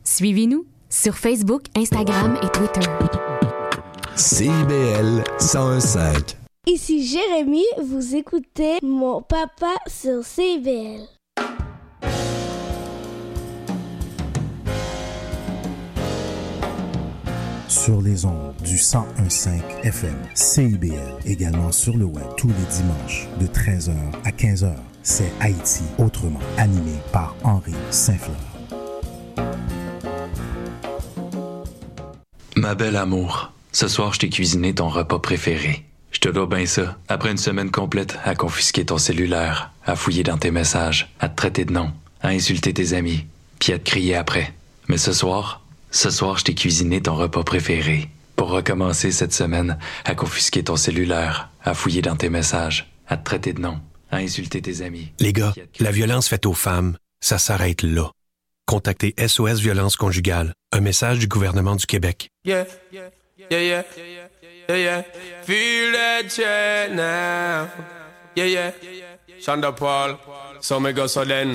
Suivez-nous 0.04 0.68
sur 0.96 1.16
Facebook, 1.16 1.64
Instagram 1.76 2.38
et 2.42 2.50
Twitter. 2.50 2.90
CIBL 4.16 5.24
105. 5.40 6.38
Ici 6.68 7.06
Jérémy, 7.06 7.64
vous 7.84 8.16
écoutez 8.16 8.80
mon 8.82 9.22
papa 9.22 9.76
sur 9.88 10.24
CIBL. 10.24 11.02
Sur 17.68 18.02
les 18.02 18.26
ondes 18.26 18.56
du 18.64 18.74
1015 18.74 19.50
FM, 19.84 20.16
CIBL, 20.34 20.96
également 21.26 21.72
sur 21.72 21.98
le 21.98 22.06
web 22.06 22.26
tous 22.38 22.48
les 22.48 22.54
dimanches 22.54 23.28
de 23.40 23.46
13h 23.46 23.92
à 24.24 24.32
15h. 24.32 24.74
C'est 25.04 25.32
Haïti 25.40 25.84
autrement, 26.00 26.40
animé 26.58 26.94
par 27.12 27.36
Henri 27.44 27.74
Saint-Fleur. 27.92 28.55
Ma 32.58 32.74
belle 32.74 32.96
amour, 32.96 33.52
ce 33.74 33.90
soir 33.90 34.14
je 34.14 34.20
t'ai 34.20 34.30
cuisiné 34.30 34.74
ton 34.74 34.88
repas 34.88 35.20
préféré. 35.20 35.84
Je 36.12 36.20
te 36.20 36.30
dois 36.30 36.48
bien 36.48 36.66
ça. 36.66 36.98
Après 37.10 37.30
une 37.30 37.38
semaine 37.38 37.70
complète 37.70 38.18
à 38.24 38.34
confisquer 38.34 38.86
ton 38.86 38.98
cellulaire, 38.98 39.72
à 39.86 39.98
fouiller 39.98 40.24
dans 40.24 40.38
tes 40.38 40.52
messages, 40.52 41.14
à 41.20 41.28
te 41.28 41.36
traiter 41.36 41.66
de 41.66 41.74
nom, 41.74 41.92
à 42.22 42.30
insulter 42.30 42.74
tes 42.74 42.94
amis, 42.94 43.26
puis 43.60 43.74
à 43.74 43.78
te 43.78 43.84
crier 43.84 44.16
après. 44.16 44.54
Mais 44.88 44.98
ce 44.98 45.12
soir, 45.12 45.66
ce 45.92 46.10
soir 46.10 46.38
je 46.38 46.46
t'ai 46.46 46.56
cuisiné 46.56 47.02
ton 47.02 47.16
repas 47.16 47.44
préféré. 47.44 48.10
Pour 48.38 48.50
recommencer 48.50 49.12
cette 49.12 49.34
semaine 49.34 49.78
à 50.06 50.16
confisquer 50.16 50.64
ton 50.64 50.78
cellulaire, 50.78 51.50
à 51.64 51.74
fouiller 51.74 52.02
dans 52.02 52.16
tes 52.16 52.30
messages, 52.30 52.90
à 53.08 53.18
te 53.18 53.26
traiter 53.26 53.52
de 53.52 53.62
nom, 53.62 53.80
à 54.12 54.18
insulter 54.18 54.62
tes 54.62 54.82
amis. 54.82 55.12
Les 55.20 55.34
gars, 55.34 55.54
la 55.82 55.92
violence 55.92 56.30
faite 56.30 56.46
aux 56.46 56.54
femmes, 56.54 56.98
ça 57.20 57.38
s'arrête 57.38 57.84
là. 57.84 58.12
Contactez 58.66 59.14
SOS 59.20 59.60
Violence 59.60 59.96
Conjugale, 59.96 60.54
un 60.72 60.80
message 60.80 61.20
du 61.20 61.28
gouvernement 61.28 61.76
du 61.76 61.86
Québec. 61.86 62.32
So 70.66 70.80
me 70.80 70.94
go 70.94 71.06
so 71.06 71.24
then. 71.24 71.54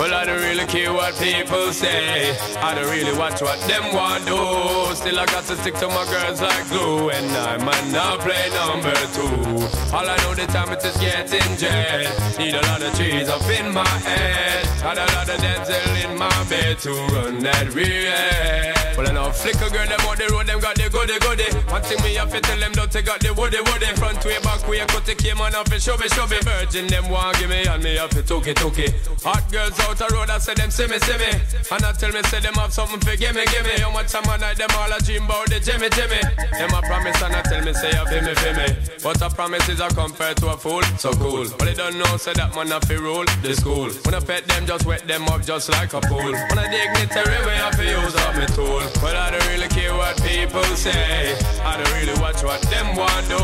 Well, 0.00 0.14
I 0.14 0.24
don't 0.24 0.40
really 0.40 0.64
care 0.64 0.90
what 0.90 1.14
people 1.18 1.74
say. 1.74 2.34
I 2.56 2.74
don't 2.74 2.88
really 2.88 3.12
watch 3.18 3.42
what 3.42 3.60
them 3.68 3.94
want 3.94 4.24
do. 4.24 4.94
Still, 4.94 5.20
I 5.20 5.26
got 5.26 5.44
to 5.44 5.56
stick 5.56 5.74
to 5.74 5.88
my 5.88 6.06
girls 6.06 6.40
like 6.40 6.66
glue. 6.70 7.10
And 7.10 7.30
I 7.36 7.58
might 7.58 7.86
not 7.92 8.20
play 8.20 8.48
number 8.56 8.94
two. 9.12 9.94
All 9.94 10.08
I 10.08 10.16
know 10.22 10.34
the 10.34 10.46
time 10.46 10.72
it 10.72 10.82
is 10.82 10.96
getting 10.96 11.58
jet. 11.58 12.08
Need 12.38 12.54
a 12.54 12.62
lot 12.62 12.80
of 12.80 12.94
trees 12.96 13.28
up 13.28 13.42
in 13.42 13.74
my 13.74 13.86
head. 13.86 14.64
Got 14.80 14.96
a 14.96 15.06
lot 15.14 15.28
of 15.28 15.38
dental 15.38 16.10
in 16.10 16.16
my 16.16 16.44
bed 16.48 16.78
to 16.78 16.92
run 17.12 17.40
that 17.40 17.74
real. 17.74 18.72
Well, 18.96 19.06
I 19.06 19.12
know 19.12 19.30
flicker 19.30 19.68
girl, 19.68 19.84
them 19.84 20.00
on 20.08 20.16
the 20.16 20.26
road, 20.32 20.46
them 20.46 20.60
got 20.60 20.76
the 20.76 20.88
goody 20.88 21.18
goody. 21.20 21.52
One 21.68 21.82
thing 21.82 22.00
me 22.02 22.14
have 22.14 22.32
to 22.32 22.40
tell 22.40 22.58
them, 22.58 22.72
don't 22.72 22.90
they 22.90 23.02
got 23.02 23.20
the 23.20 23.34
woody 23.34 23.60
woody. 23.60 23.92
Front 24.00 24.24
way, 24.24 24.38
back 24.40 24.66
way, 24.66 24.78
cut 24.88 25.04
the 25.04 25.14
came 25.14 25.38
on 25.40 25.54
off 25.54 25.70
and 25.70 25.82
show 25.82 25.98
me, 25.98 26.08
show 26.08 26.26
me. 26.26 26.38
Virgin, 26.40 26.86
them 26.86 27.10
want 27.10 27.36
give 27.38 27.50
me, 27.50 27.66
and 27.66 27.82
me 27.82 27.96
have 27.96 28.08
to 28.10 28.22
took 28.22 28.45
it, 28.48 28.56
took. 28.56 28.76
Hot 29.24 29.44
girls 29.50 29.78
out 29.80 29.96
the 29.96 30.06
road, 30.12 30.30
I 30.30 30.38
say 30.38 30.54
them 30.54 30.70
see 30.70 30.86
me, 30.86 30.98
see 30.98 31.16
me. 31.16 31.30
And 31.70 31.84
I 31.84 31.92
tell 31.92 32.12
me, 32.12 32.22
say 32.28 32.40
them 32.40 32.54
have 32.54 32.72
something 32.72 33.00
for 33.00 33.16
gimme, 33.16 33.44
gimme. 33.46 33.80
How 33.80 33.90
much 33.90 34.12
time 34.12 34.28
I 34.28 34.36
night, 34.36 34.56
them 34.58 34.70
all 34.76 34.92
a 34.92 34.98
dream 35.00 35.24
about 35.24 35.48
the 35.48 35.58
Jimmy, 35.60 35.88
Jimmy. 35.94 36.20
Them 36.58 36.74
a 36.74 36.80
promise, 36.82 37.22
and 37.22 37.34
I 37.34 37.42
tell 37.42 37.62
me, 37.64 37.72
say, 37.72 37.94
you 37.94 38.04
feel 38.06 38.22
me, 38.22 38.34
feel 38.34 38.54
me. 38.54 38.68
But 39.02 39.22
a 39.22 39.30
promise 39.30 39.68
is 39.68 39.80
a 39.80 39.88
compared 39.88 40.36
to 40.38 40.52
a 40.52 40.56
fool, 40.56 40.82
so 40.98 41.12
cool. 41.14 41.46
But 41.56 41.64
they 41.64 41.74
don't 41.74 41.98
know, 41.98 42.16
say 42.16 42.34
that 42.34 42.54
man 42.54 42.68
have 42.68 42.86
to 42.88 42.98
rule 42.98 43.24
the 43.42 43.54
school. 43.54 43.90
When 44.04 44.14
I 44.14 44.20
pet 44.20 44.46
them, 44.46 44.66
just 44.66 44.84
wet 44.86 45.06
them 45.06 45.26
up 45.28 45.42
just 45.42 45.68
like 45.70 45.92
a 45.94 46.00
pool. 46.00 46.32
When 46.32 46.58
I 46.58 46.66
dignitary 46.66 47.40
way, 47.46 47.58
I 47.62 47.70
to 47.76 47.84
use 47.84 48.16
up 48.16 48.34
me 48.36 48.46
tool. 48.56 48.82
But 49.00 49.16
I 49.16 49.30
don't 49.30 49.46
really 49.48 49.68
care 49.68 49.94
what 49.94 50.16
people 50.22 50.64
say. 50.74 51.36
I 51.62 51.76
don't 51.76 51.92
really 51.94 52.18
watch 52.20 52.42
what 52.42 52.60
them 52.72 52.96
want 52.96 53.28
do. 53.28 53.38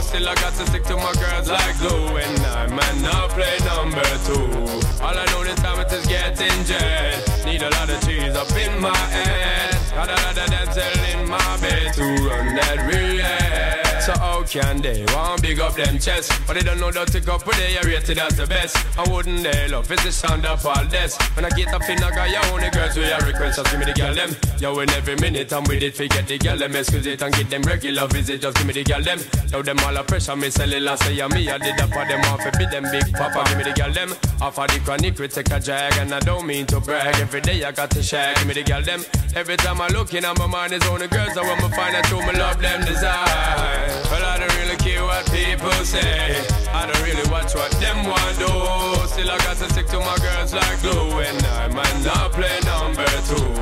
Still 0.00 0.28
I 0.28 0.34
got 0.36 0.54
to 0.54 0.66
stick 0.66 0.84
to 0.84 0.96
my 0.96 1.12
girls 1.18 1.48
like 1.50 1.76
glue. 1.78 2.16
And 2.16 2.38
I'm 2.46 3.02
not 3.02 3.30
play 3.30 3.58
number 3.66 4.02
two. 4.24 4.31
All 4.34 5.18
I 5.18 5.24
know 5.26 5.44
this 5.44 5.60
time 5.60 5.80
it 5.80 5.92
is 5.92 6.06
getting 6.06 6.64
jet. 6.64 7.44
Need 7.44 7.62
a 7.62 7.70
lot 7.70 7.90
of 7.90 8.00
cheese 8.06 8.34
up 8.34 8.50
in 8.52 8.80
my 8.80 8.96
head. 8.96 9.76
Got 9.94 10.08
a 10.08 10.14
lot 10.24 10.38
of 10.38 10.50
dental 10.50 11.20
in 11.20 11.28
my 11.28 11.56
bed 11.60 11.92
to 11.94 12.02
run 12.02 12.54
that 12.56 12.78
real. 12.86 13.81
So 14.02 14.12
how 14.18 14.42
can 14.42 14.82
they 14.82 15.04
want 15.14 15.42
big 15.42 15.60
up 15.60 15.74
them 15.74 15.96
chest? 15.96 16.32
But 16.44 16.54
they 16.54 16.62
don't 16.62 16.80
know 16.80 16.90
that 16.90 17.06
to 17.12 17.20
go 17.20 17.38
put 17.38 17.54
they 17.54 17.78
are 17.78 17.86
rated 17.86 18.18
as 18.18 18.36
the 18.36 18.48
best. 18.48 18.74
I 18.98 19.08
wouldn't 19.08 19.44
they 19.44 19.68
love 19.68 19.88
it's 19.92 20.02
the 20.02 20.10
sound 20.10 20.44
of 20.44 20.66
all 20.66 20.84
this. 20.86 21.16
When 21.36 21.44
I 21.44 21.50
get 21.50 21.72
up 21.72 21.88
in 21.88 22.02
I 22.02 22.10
got 22.10 22.28
your 22.28 22.44
only 22.52 22.68
girls 22.70 22.96
with 22.96 23.06
your 23.06 23.20
request, 23.20 23.58
just 23.58 23.70
give 23.70 23.78
me 23.78 23.86
the 23.86 23.92
girl 23.92 24.12
them. 24.12 24.34
Yo, 24.58 24.76
in 24.80 24.90
every 24.90 25.14
minute 25.16 25.52
I'm 25.52 25.62
with 25.64 25.84
it, 25.84 25.94
forget 25.94 26.26
the 26.26 26.36
girl 26.36 26.58
them. 26.58 26.74
Excuse 26.74 27.06
it 27.06 27.22
and 27.22 27.32
get 27.32 27.48
them 27.48 27.62
regular 27.62 28.08
visit, 28.08 28.40
just 28.40 28.56
give 28.56 28.66
me 28.66 28.72
the 28.72 28.82
girl 28.82 29.02
them. 29.02 29.20
Yo, 29.52 29.62
them 29.62 29.78
all 29.86 29.96
a 29.96 30.02
pressure, 30.02 30.34
me 30.34 30.50
sell 30.50 30.72
it 30.72 30.82
last 30.82 31.04
say 31.04 31.14
me. 31.28 31.48
I 31.48 31.58
did 31.58 31.78
that 31.78 31.90
for 31.94 32.04
them 32.04 32.20
off, 32.26 32.42
be 32.58 32.66
them 32.66 32.90
big 32.90 33.06
papa, 33.12 33.44
give 33.50 33.58
me 33.58 33.62
the 33.62 33.72
girl 33.72 33.92
them. 33.92 34.10
Off 34.42 34.58
of 34.58 34.66
the 34.66 34.80
chronic, 34.80 35.16
we 35.16 35.28
take 35.28 35.52
a 35.52 35.60
drag, 35.60 35.94
and 35.98 36.12
I 36.12 36.18
don't 36.18 36.44
mean 36.44 36.66
to 36.66 36.80
brag. 36.80 37.14
Every 37.20 37.40
day 37.40 37.62
I 37.62 37.70
got 37.70 37.92
to 37.92 38.02
shag, 38.02 38.34
give 38.38 38.48
me 38.48 38.54
the 38.54 38.64
girl 38.64 38.82
them. 38.82 39.04
Every 39.36 39.56
time 39.56 39.80
I 39.80 39.86
look 39.94 40.12
in, 40.12 40.24
my 40.24 40.46
mind 40.48 40.72
is 40.72 40.84
only 40.88 41.06
girls, 41.06 41.36
I 41.36 41.46
want 41.46 41.62
me 41.62 41.68
find 41.70 41.94
out 41.94 42.06
who 42.06 42.18
me 42.26 42.32
love 42.36 42.60
them 42.60 42.84
desire. 42.84 43.91
Well, 44.10 44.24
I 44.24 44.38
don't 44.38 44.54
really 44.58 44.76
care 44.76 45.02
what 45.02 45.24
people 45.30 45.72
say. 45.84 46.44
I 46.72 46.86
don't 46.86 47.02
really 47.02 47.28
watch 47.30 47.54
what 47.54 47.70
them 47.82 48.06
want 48.06 48.38
do. 48.38 48.52
Still, 49.08 49.30
I 49.30 49.38
got 49.38 49.56
to 49.58 49.68
stick 49.70 49.86
to 49.88 50.00
my 50.00 50.16
girls 50.18 50.54
like 50.54 50.80
glue. 50.80 51.20
And 51.20 51.44
I 51.46 51.68
might 51.68 51.98
not 52.04 52.32
play 52.32 52.58
number 52.64 53.06
two. 53.28 53.52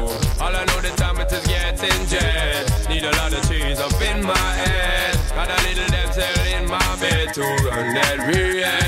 All 0.40 0.54
I 0.54 0.64
know 0.64 0.80
the 0.80 0.92
time 0.96 1.18
it 1.20 1.32
is 1.32 1.46
getting 1.46 2.06
jet. 2.06 2.64
Need 2.88 3.04
a 3.04 3.12
lot 3.18 3.32
of 3.32 3.42
cheese 3.48 3.80
up 3.80 4.00
in 4.00 4.22
my 4.24 4.36
head. 4.36 5.18
Got 5.34 5.50
a 5.50 5.58
little 5.66 5.88
dental 5.88 6.44
in 6.54 6.68
my 6.68 6.96
bed 7.00 7.34
to 7.34 7.42
run 7.42 7.94
that 7.94 8.18
real. 8.28 8.79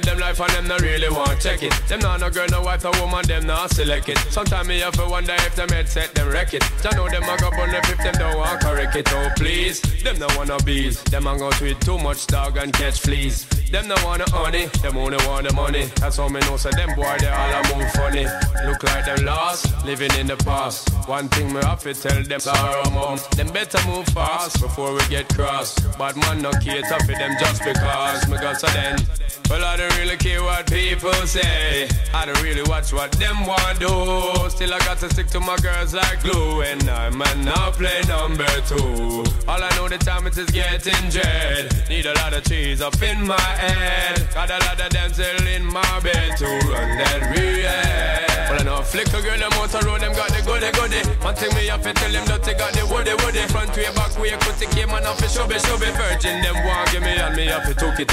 Live 0.00 0.16
them 0.16 0.18
life 0.18 0.40
and 0.40 0.50
them 0.52 0.66
not 0.66 0.80
really 0.80 1.10
want 1.10 1.38
check 1.40 1.62
it. 1.62 1.74
Them 1.86 2.00
not 2.00 2.20
no 2.20 2.30
girl, 2.30 2.46
no 2.50 2.62
wife, 2.62 2.84
no 2.84 2.90
woman, 3.02 3.26
them 3.26 3.46
not 3.46 3.70
select 3.70 4.08
it. 4.08 4.16
Sometimes 4.30 4.66
me 4.66 4.78
have 4.78 4.94
to 4.94 5.06
wonder 5.06 5.34
if 5.34 5.54
them 5.56 5.68
head 5.68 5.88
set 5.88 6.14
them 6.14 6.28
wreck 6.30 6.54
it. 6.54 6.64
I 6.86 6.96
know 6.96 7.06
them 7.06 7.22
a 7.22 7.36
go 7.36 7.48
on 7.48 7.68
fifth, 7.84 7.98
them 7.98 8.14
don't 8.14 8.38
want 8.38 8.62
correct 8.62 8.96
it. 8.96 9.12
Oh 9.12 9.30
please, 9.36 9.82
them 10.02 10.18
no 10.18 10.26
wanna 10.38 10.56
bees. 10.64 11.02
Them 11.02 11.24
hang 11.24 11.42
out 11.42 11.60
with 11.60 11.78
too 11.80 11.98
much 11.98 12.26
dog 12.28 12.56
and 12.56 12.72
catch 12.72 13.00
fleas. 13.00 13.44
Them 13.70 13.88
no 13.88 13.94
wanna 14.02 14.24
honey, 14.30 14.66
them 14.80 14.96
only 14.96 15.18
want 15.26 15.46
the 15.46 15.54
money. 15.54 15.84
That's 15.96 16.16
how 16.16 16.28
me 16.28 16.40
know 16.40 16.56
so 16.56 16.70
them 16.70 16.94
boy 16.96 17.16
they 17.18 17.28
all 17.28 17.52
a 17.52 17.76
move 17.76 17.90
funny. 17.92 18.26
Look 18.64 18.82
like 18.84 19.04
them 19.04 19.26
lost, 19.26 19.84
living 19.84 20.12
in 20.18 20.28
the 20.28 20.36
past. 20.38 20.88
One 21.06 21.28
thing 21.28 21.52
me 21.52 21.60
have 21.62 21.80
to 21.80 21.92
tell 21.92 22.22
them 22.22 22.40
sorrow 22.40 22.88
mom. 22.90 23.18
Them 23.36 23.48
better 23.48 23.86
move 23.86 24.06
fast 24.08 24.62
before 24.62 24.94
we 24.94 25.06
get 25.08 25.28
cross. 25.34 25.78
Bad 25.98 26.16
man 26.16 26.40
no 26.40 26.52
cater 26.52 26.98
for 27.00 27.12
them 27.12 27.36
just 27.38 27.62
because 27.62 28.28
me 28.28 28.38
got 28.38 28.58
so 28.58 28.66
then. 28.68 28.98
Well 29.50 29.64
I 29.64 29.89
don't 29.90 30.00
really 30.00 30.16
care 30.16 30.42
what 30.42 30.70
people 30.70 31.12
say. 31.26 31.88
I 32.14 32.24
don't 32.26 32.40
really 32.42 32.62
watch 32.62 32.92
what 32.92 33.12
them 33.12 33.46
want 33.46 33.78
do. 33.78 34.50
Still 34.50 34.74
I 34.74 34.78
got 34.80 34.98
to 34.98 35.10
stick 35.10 35.28
to 35.28 35.40
my 35.40 35.56
girls 35.58 35.94
like 35.94 36.22
glue. 36.22 36.62
And 36.62 36.88
I 36.88 37.10
might 37.10 37.38
not 37.38 37.74
play 37.74 38.00
number 38.06 38.46
two. 38.66 39.24
All 39.48 39.62
I 39.62 39.70
know 39.76 39.88
the 39.88 39.98
time 39.98 40.26
it 40.26 40.36
is 40.36 40.50
getting 40.50 41.10
dread. 41.10 41.88
Need 41.88 42.06
a 42.06 42.14
lot 42.14 42.32
of 42.32 42.44
cheese 42.44 42.80
up 42.80 43.00
in 43.02 43.26
my 43.26 43.40
head. 43.40 44.28
Got 44.34 44.50
a 44.50 44.58
lot 44.66 44.80
of 44.80 44.90
dental 44.90 45.46
in 45.46 45.64
my 45.64 46.00
bed 46.00 46.36
to 46.38 46.46
run 46.46 46.90
that 46.98 47.20
real. 47.34 48.50
Well, 48.50 48.60
I 48.60 48.64
know 48.64 48.82
flicker 48.82 49.22
girl, 49.22 49.38
them 49.38 49.50
the 49.50 49.82
road, 49.86 50.00
them 50.00 50.12
got 50.12 50.29
goody 50.50 50.70
goody. 50.74 51.02
One 51.22 51.34
thing 51.34 51.54
me 51.54 51.70
have 51.70 51.82
to 51.82 51.92
tell 51.94 52.10
them 52.10 52.26
that 52.26 52.42
they 52.42 52.54
got 52.54 52.72
the 52.74 52.82
woody 52.90 53.14
woody. 53.22 53.46
Front 53.54 53.70
way, 53.78 53.86
back 53.94 54.12
way, 54.18 54.34
cut 54.42 54.56
the 54.58 54.66
came 54.74 54.90
and 54.90 55.06
off 55.06 55.18
the 55.22 55.28
shove 55.30 55.52
it, 55.54 55.62
shove 55.62 55.82
it. 55.82 55.94
Virgin, 55.94 56.42
them 56.42 56.58
want 56.66 56.90
give 56.90 57.02
me 57.02 57.14
and 57.14 57.34
me 57.36 57.46
have 57.46 57.66
to 57.70 57.74
took 57.74 57.98
it. 57.98 58.10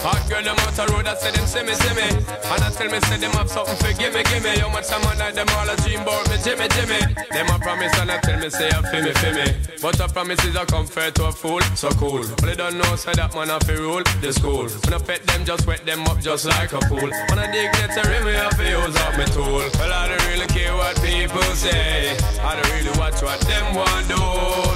Hot 0.00 0.22
girl, 0.28 0.42
them 0.42 0.56
out 0.56 0.72
the 0.72 0.84
road, 0.92 1.06
I 1.06 1.14
say 1.20 1.32
them 1.36 1.44
see 1.44 1.62
me, 1.62 1.74
see 1.76 1.92
me. 1.92 2.08
And 2.48 2.62
I 2.64 2.68
tell 2.72 2.88
me, 2.88 2.98
say 3.04 3.18
them 3.20 3.32
have 3.36 3.50
something 3.50 3.76
for 3.76 3.92
gimme, 3.92 4.22
gimme. 4.24 4.52
How 4.56 4.70
much 4.72 4.88
time 4.88 5.04
I 5.04 5.14
night, 5.20 5.34
them 5.36 5.48
all 5.52 5.68
a 5.68 5.76
dream 5.84 6.00
about 6.00 6.24
me, 6.32 6.36
Jimmy, 6.40 6.66
Jimmy. 6.72 7.00
Them 7.30 7.48
a 7.52 7.56
promise 7.60 7.92
and 8.00 8.10
I 8.10 8.18
tell 8.24 8.38
me, 8.40 8.48
say 8.48 8.68
I 8.72 8.80
feel 8.88 9.04
me, 9.04 9.12
feel 9.20 9.34
me. 9.36 9.48
But 9.82 10.00
a 10.00 10.08
promise 10.08 10.42
is 10.44 10.56
a 10.56 10.64
comfort 10.64 11.14
to 11.16 11.28
a 11.28 11.32
fool, 11.32 11.60
so 11.76 11.90
cool. 12.00 12.24
But 12.40 12.46
they 12.48 12.56
don't 12.56 12.78
know, 12.78 12.96
say 12.96 13.12
that 13.14 13.34
man 13.34 13.52
have 13.52 13.66
to 13.68 13.74
rule 13.76 14.04
the 14.22 14.32
school. 14.32 14.64
When 14.64 14.94
I 14.94 14.98
pet 14.98 15.22
them, 15.26 15.44
just 15.44 15.66
wet 15.66 15.84
them 15.84 16.06
up 16.08 16.20
just 16.20 16.46
like 16.46 16.72
a 16.72 16.80
pool. 16.88 17.10
When 17.28 17.38
I 17.38 17.50
dig 17.52 17.68
rim, 18.06 18.24
me 18.24 18.32
have 18.32 18.56
to 18.56 18.64
use 18.64 18.96
up 18.96 19.12
my 19.18 19.24
tool. 19.26 19.64
Well, 19.76 19.92
I 19.92 20.08
don't 20.08 20.24
really 20.28 20.46
care 20.48 20.74
what 20.74 20.96
people 21.02 21.26
people 21.26 21.54
say. 21.70 22.16
I 22.42 22.54
don't 22.56 22.70
really 22.74 22.94
watch 22.98 23.22
what 23.22 23.40
them 23.42 23.74
want 23.74 24.06
do. 24.08 24.22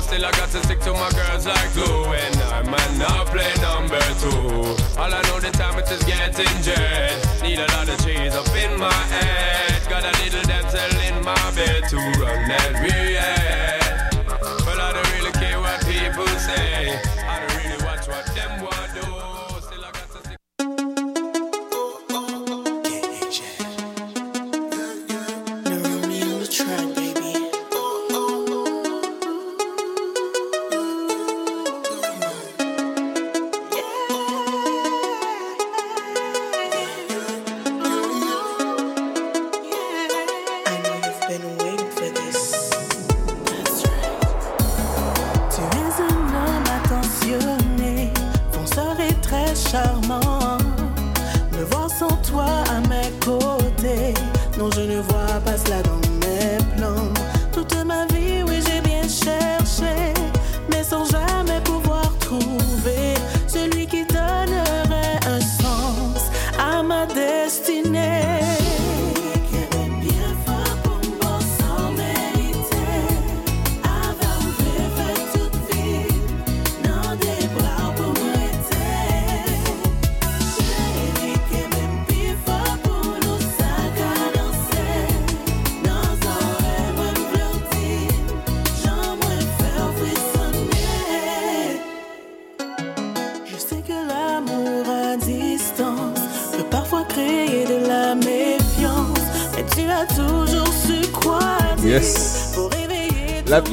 Still 0.02 0.24
I 0.24 0.30
got 0.32 0.50
to 0.50 0.60
stick 0.64 0.80
to 0.80 0.92
my 0.92 1.10
girls 1.10 1.46
like 1.46 1.72
glue. 1.74 2.04
And 2.24 2.36
I 2.58 2.62
might 2.62 2.94
not 2.98 3.26
play 3.26 3.52
number 3.60 4.02
two. 4.22 4.74
All 4.98 5.12
I 5.18 5.22
know 5.28 5.38
the 5.40 5.50
time 5.52 5.78
it 5.78 5.90
is 5.90 6.02
getting 6.04 6.56
jet. 6.62 7.16
Need 7.42 7.58
a 7.58 7.68
lot 7.74 7.88
of 7.88 7.98
trees 8.02 8.34
up 8.34 8.50
in 8.64 8.78
my 8.78 9.00
head. 9.14 9.88
Got 9.88 10.04
a 10.04 10.12
little 10.22 10.42
damsel 10.42 10.92
in 11.08 11.24
my 11.24 11.44
bed 11.56 11.88
to 11.90 11.96
run 12.20 12.40
that 12.48 12.72
react. 12.82 13.39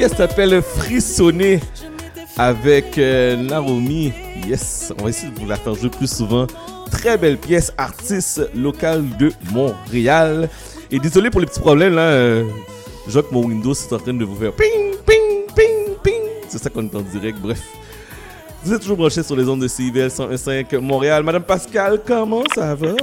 Pièce 0.07 0.17
s'appelle 0.17 0.61
Frissonner 0.61 1.59
avec 2.37 2.97
euh, 2.97 3.35
Naomi. 3.35 4.13
Yes, 4.47 4.93
on 4.97 5.03
va 5.03 5.09
essayer 5.09 5.31
de 5.31 5.39
vous 5.39 5.45
la 5.47 5.57
faire 5.57 5.75
jouer 5.75 5.89
plus 5.89 6.09
souvent. 6.09 6.47
Très 6.91 7.17
belle 7.17 7.37
pièce, 7.37 7.73
artiste 7.77 8.49
local 8.55 9.03
de 9.17 9.31
Montréal. 9.51 10.49
Et 10.91 10.99
désolé 10.99 11.29
pour 11.29 11.41
les 11.41 11.47
petits 11.47 11.59
problèmes 11.59 11.95
là. 11.95 12.01
euh, 12.03 12.43
que 13.07 13.33
mon 13.33 13.45
Windows 13.45 13.73
est 13.73 13.93
en 13.93 13.99
train 13.99 14.13
de 14.13 14.23
vous 14.23 14.35
faire 14.35 14.53
ping, 14.53 14.95
ping, 15.05 15.45
ping, 15.55 15.95
ping. 16.01 16.21
C'est 16.47 16.59
ça 16.59 16.69
qu'on 16.69 16.85
est 16.85 16.95
en 16.95 17.01
direct, 17.01 17.39
bref. 17.39 17.61
Vous 18.63 18.73
êtes 18.73 18.81
toujours 18.81 18.97
branchés 18.97 19.23
sur 19.23 19.35
les 19.35 19.47
ondes 19.47 19.61
de 19.61 19.67
CIVL 19.67 20.07
101.5 20.07 20.77
Montréal. 20.79 21.23
Madame 21.23 21.43
Pascal, 21.43 22.01
comment 22.05 22.43
ça 22.55 22.75
va? 22.75 22.93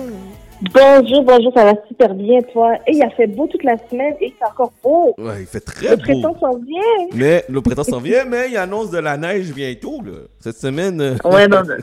Bonjour, 0.62 1.22
bonjour, 1.24 1.52
ça 1.54 1.64
va 1.64 1.74
super 1.88 2.14
bien, 2.14 2.40
toi. 2.52 2.74
Et 2.86 2.92
il 2.96 3.02
a 3.02 3.10
fait 3.10 3.26
beau 3.26 3.46
toute 3.46 3.64
la 3.64 3.76
semaine 3.90 4.14
et 4.20 4.32
c'est 4.38 4.46
encore 4.46 4.72
beau. 4.82 5.14
Ouais, 5.18 5.40
il 5.42 5.46
fait 5.46 5.60
très 5.60 5.90
Le 5.90 5.96
beau. 5.96 6.02
printemps 6.02 6.38
s'en 6.40 6.58
vient. 6.58 7.08
Mais 7.14 7.44
le 7.48 7.60
printemps 7.60 7.84
s'en 7.84 8.00
vient, 8.00 8.24
mais 8.24 8.50
il 8.50 8.56
annonce 8.56 8.90
de 8.90 8.98
la 8.98 9.16
neige 9.16 9.52
bientôt, 9.52 10.00
là. 10.04 10.12
Cette 10.40 10.56
semaine. 10.56 11.00
euh, 11.00 11.16
Ouais, 11.24 11.48
non, 11.48 11.62
non. 11.68 11.74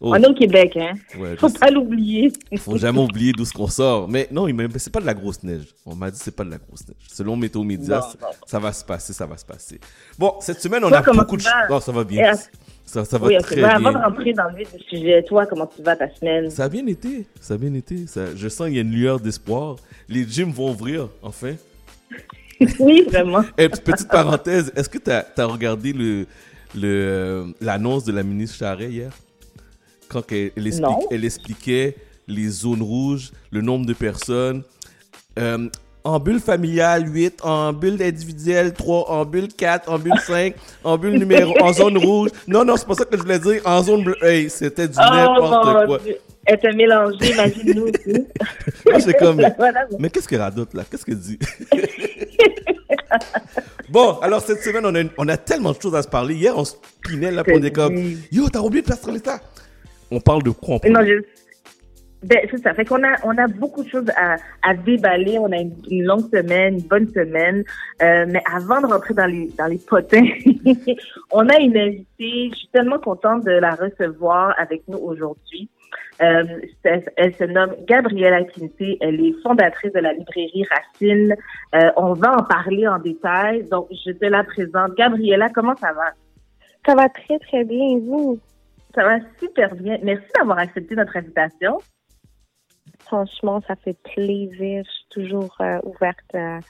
Oh. 0.00 0.12
On 0.12 0.14
est 0.14 0.28
au 0.28 0.34
Québec, 0.34 0.76
hein. 0.76 0.92
Ouais, 1.18 1.36
Faut 1.36 1.48
pas 1.50 1.70
l'oublier. 1.70 2.32
Faut 2.58 2.76
jamais 2.78 3.00
oublier 3.00 3.32
d'où 3.32 3.44
ce 3.44 3.52
qu'on 3.52 3.66
sort. 3.66 4.08
Mais 4.08 4.28
non, 4.30 4.46
il 4.46 4.54
m'a- 4.54 4.62
c'est 4.76 4.92
pas 4.92 5.00
de 5.00 5.06
la 5.06 5.14
grosse 5.14 5.42
neige. 5.42 5.74
On 5.84 5.96
m'a 5.96 6.12
dit 6.12 6.18
c'est 6.22 6.34
pas 6.36 6.44
de 6.44 6.50
la 6.50 6.58
grosse 6.58 6.86
neige. 6.86 6.96
Selon 7.12 7.34
Météo 7.36 7.64
Média, 7.64 8.00
ça- 8.46 8.60
va 8.60 8.72
se 8.72 8.84
passer, 8.84 9.12
ça 9.12 9.26
va 9.26 9.36
se 9.36 9.44
passer. 9.44 9.80
Bon, 10.16 10.34
cette 10.38 10.60
semaine, 10.60 10.84
on 10.84 10.88
Toi, 10.88 10.98
a 10.98 11.12
beaucoup 11.12 11.36
de 11.36 11.42
choses. 11.42 11.52
Non, 11.68 11.80
ça 11.80 11.90
va 11.90 12.04
bien. 12.04 12.30
Ça, 12.88 13.04
ça 13.04 13.18
va 13.18 13.26
oui, 13.26 13.36
très 13.42 13.56
Ben, 13.56 13.60
bien. 13.60 13.68
Avant 13.86 13.92
de 13.92 13.98
rentrer 14.02 14.32
dans 14.32 14.48
le 14.48 14.56
vif 14.56 14.74
du 14.74 14.82
sujet, 14.84 15.22
toi, 15.22 15.44
comment 15.44 15.66
tu 15.66 15.82
vas 15.82 15.94
ta 15.94 16.08
semaine? 16.14 16.48
Ça 16.48 16.64
a 16.64 16.68
bien 16.70 16.86
été. 16.86 17.26
Ça 17.38 17.52
a 17.54 17.56
bien 17.58 17.74
été. 17.74 18.06
Ça- 18.06 18.34
je 18.34 18.48
sens 18.48 18.66
qu'il 18.68 18.76
y 18.76 18.78
a 18.78 18.80
une 18.82 18.92
lueur 18.92 19.20
d'espoir. 19.20 19.76
Les 20.08 20.26
gyms 20.26 20.50
vont 20.52 20.70
ouvrir, 20.70 21.10
enfin. 21.22 21.54
oui, 22.80 23.04
vraiment. 23.10 23.42
Et 23.58 23.68
petite 23.68 24.08
parenthèse, 24.08 24.72
est-ce 24.74 24.88
que 24.88 24.96
tu 24.96 25.10
as, 25.10 25.26
regardé 25.46 25.92
le, 25.92 26.26
le, 26.74 26.80
euh, 26.84 27.44
l'annonce 27.60 28.04
de 28.04 28.12
la 28.12 28.22
ministre 28.22 28.56
Charret 28.56 28.88
hier? 28.88 29.12
Quand 30.08 30.32
elle, 30.32 30.52
elle 30.56 30.66
explique- 30.66 30.86
Non. 30.88 30.98
elle 31.10 31.24
expliquait 31.26 31.94
les 32.26 32.48
zones 32.48 32.80
rouges, 32.82 33.32
le 33.50 33.60
nombre 33.60 33.84
de 33.84 33.92
personnes. 33.92 34.62
Euh, 35.38 35.68
en 36.14 36.18
bulle 36.20 36.40
familiale, 36.40 37.04
8. 37.12 37.40
En 37.44 37.72
bulle 37.72 38.02
individuelle, 38.02 38.72
3. 38.72 39.10
En 39.10 39.24
bulle 39.24 39.48
4. 39.48 39.90
En 39.90 39.98
bulle 39.98 40.18
5. 40.26 40.54
en 40.84 40.96
bulle 40.98 41.18
numéro. 41.18 41.54
En 41.60 41.72
zone 41.72 41.98
rouge. 41.98 42.30
Non, 42.46 42.64
non, 42.64 42.76
c'est 42.76 42.86
pas 42.86 42.94
ça 42.94 43.04
que 43.04 43.16
je 43.16 43.22
voulais 43.22 43.38
dire. 43.38 43.60
En 43.64 43.82
zone 43.82 44.04
bleue. 44.04 44.16
Hey, 44.22 44.48
c'était 44.50 44.88
du 44.88 44.94
Oh, 44.98 45.14
n'importe 45.14 45.86
quoi. 45.86 45.98
Dieu. 45.98 46.16
Elle 46.50 46.58
t'a 46.60 46.72
mélangé, 46.72 47.32
imagine-nous 47.32 47.82
aussi. 47.88 48.24
Moi, 48.86 48.98
j'étais 49.00 49.14
comme. 49.14 49.36
Mais 49.98 50.08
qu'est-ce 50.08 50.26
qu'elle 50.28 50.40
radote 50.40 50.72
là? 50.72 50.82
Qu'est-ce 50.90 51.04
qu'elle 51.04 51.18
dit? 51.18 51.38
Bon, 53.90 54.18
alors 54.20 54.42
cette 54.42 54.62
semaine, 54.62 54.84
on 54.84 54.94
a, 54.94 55.00
une- 55.00 55.10
on 55.16 55.26
a 55.28 55.36
tellement 55.38 55.72
de 55.72 55.80
choses 55.80 55.94
à 55.94 56.02
se 56.02 56.08
parler. 56.08 56.34
Hier, 56.34 56.56
on 56.56 56.64
se 56.64 56.74
pinait 57.02 57.30
là 57.30 57.42
pour 57.42 57.56
était 57.56 57.70
comme 57.70 57.96
Yo, 58.30 58.48
t'as 58.50 58.60
oublié 58.60 58.82
de 58.82 58.86
placer 58.86 59.10
l'état 59.10 59.40
On 60.10 60.20
parle 60.20 60.42
de 60.42 60.50
quoi 60.50 60.78
on 60.84 60.88
Non, 60.88 60.94
parle 60.94 61.06
je... 61.08 61.22
Ben, 62.22 62.38
c'est 62.50 62.58
ça. 62.58 62.74
Fait 62.74 62.84
qu'on 62.84 63.02
a, 63.04 63.14
on 63.24 63.36
a 63.38 63.46
beaucoup 63.46 63.84
de 63.84 63.88
choses 63.88 64.10
à, 64.16 64.36
à 64.62 64.74
déballer. 64.74 65.38
On 65.38 65.52
a 65.52 65.56
une, 65.58 65.74
une 65.88 66.04
longue 66.04 66.28
semaine, 66.34 66.74
une 66.74 66.88
bonne 66.88 67.08
semaine. 67.08 67.62
Euh, 68.02 68.26
mais 68.28 68.42
avant 68.52 68.80
de 68.80 68.86
rentrer 68.86 69.14
dans 69.14 69.26
les, 69.26 69.48
dans 69.56 69.66
les 69.66 69.78
potins, 69.78 70.26
on 71.32 71.48
a 71.48 71.58
une 71.60 71.76
invitée. 71.76 72.50
Je 72.52 72.56
suis 72.56 72.68
tellement 72.72 72.98
contente 72.98 73.44
de 73.44 73.52
la 73.52 73.74
recevoir 73.76 74.52
avec 74.58 74.82
nous 74.88 74.98
aujourd'hui. 74.98 75.68
Euh, 76.20 76.42
elle 76.82 77.34
se 77.36 77.44
nomme 77.44 77.76
Gabriella 77.86 78.42
Quinté. 78.42 78.98
Elle 79.00 79.24
est 79.24 79.34
fondatrice 79.42 79.92
de 79.92 80.00
la 80.00 80.12
librairie 80.12 80.64
Racine. 80.68 81.36
Euh, 81.76 81.90
on 81.96 82.14
va 82.14 82.36
en 82.36 82.42
parler 82.42 82.88
en 82.88 82.98
détail. 82.98 83.62
Donc, 83.70 83.86
je 83.90 84.10
te 84.10 84.24
la 84.26 84.42
présente. 84.42 84.96
Gabriella, 84.96 85.48
comment 85.54 85.76
ça 85.76 85.92
va? 85.92 86.12
Ça 86.84 86.96
va 86.96 87.08
très, 87.08 87.38
très 87.38 87.62
bien. 87.62 87.96
Et 87.96 88.00
vous? 88.00 88.40
Ça 88.94 89.04
va 89.04 89.18
super 89.38 89.72
bien. 89.76 89.98
Merci 90.02 90.26
d'avoir 90.36 90.58
accepté 90.58 90.96
notre 90.96 91.16
invitation. 91.16 91.78
Franchement, 93.08 93.60
ça 93.66 93.74
fait 93.74 93.96
plaisir. 94.14 94.84
Je 94.84 94.90
suis 94.90 95.06
toujours 95.10 95.56
euh, 95.60 95.80
ouverte 95.82 96.34
à, 96.34 96.60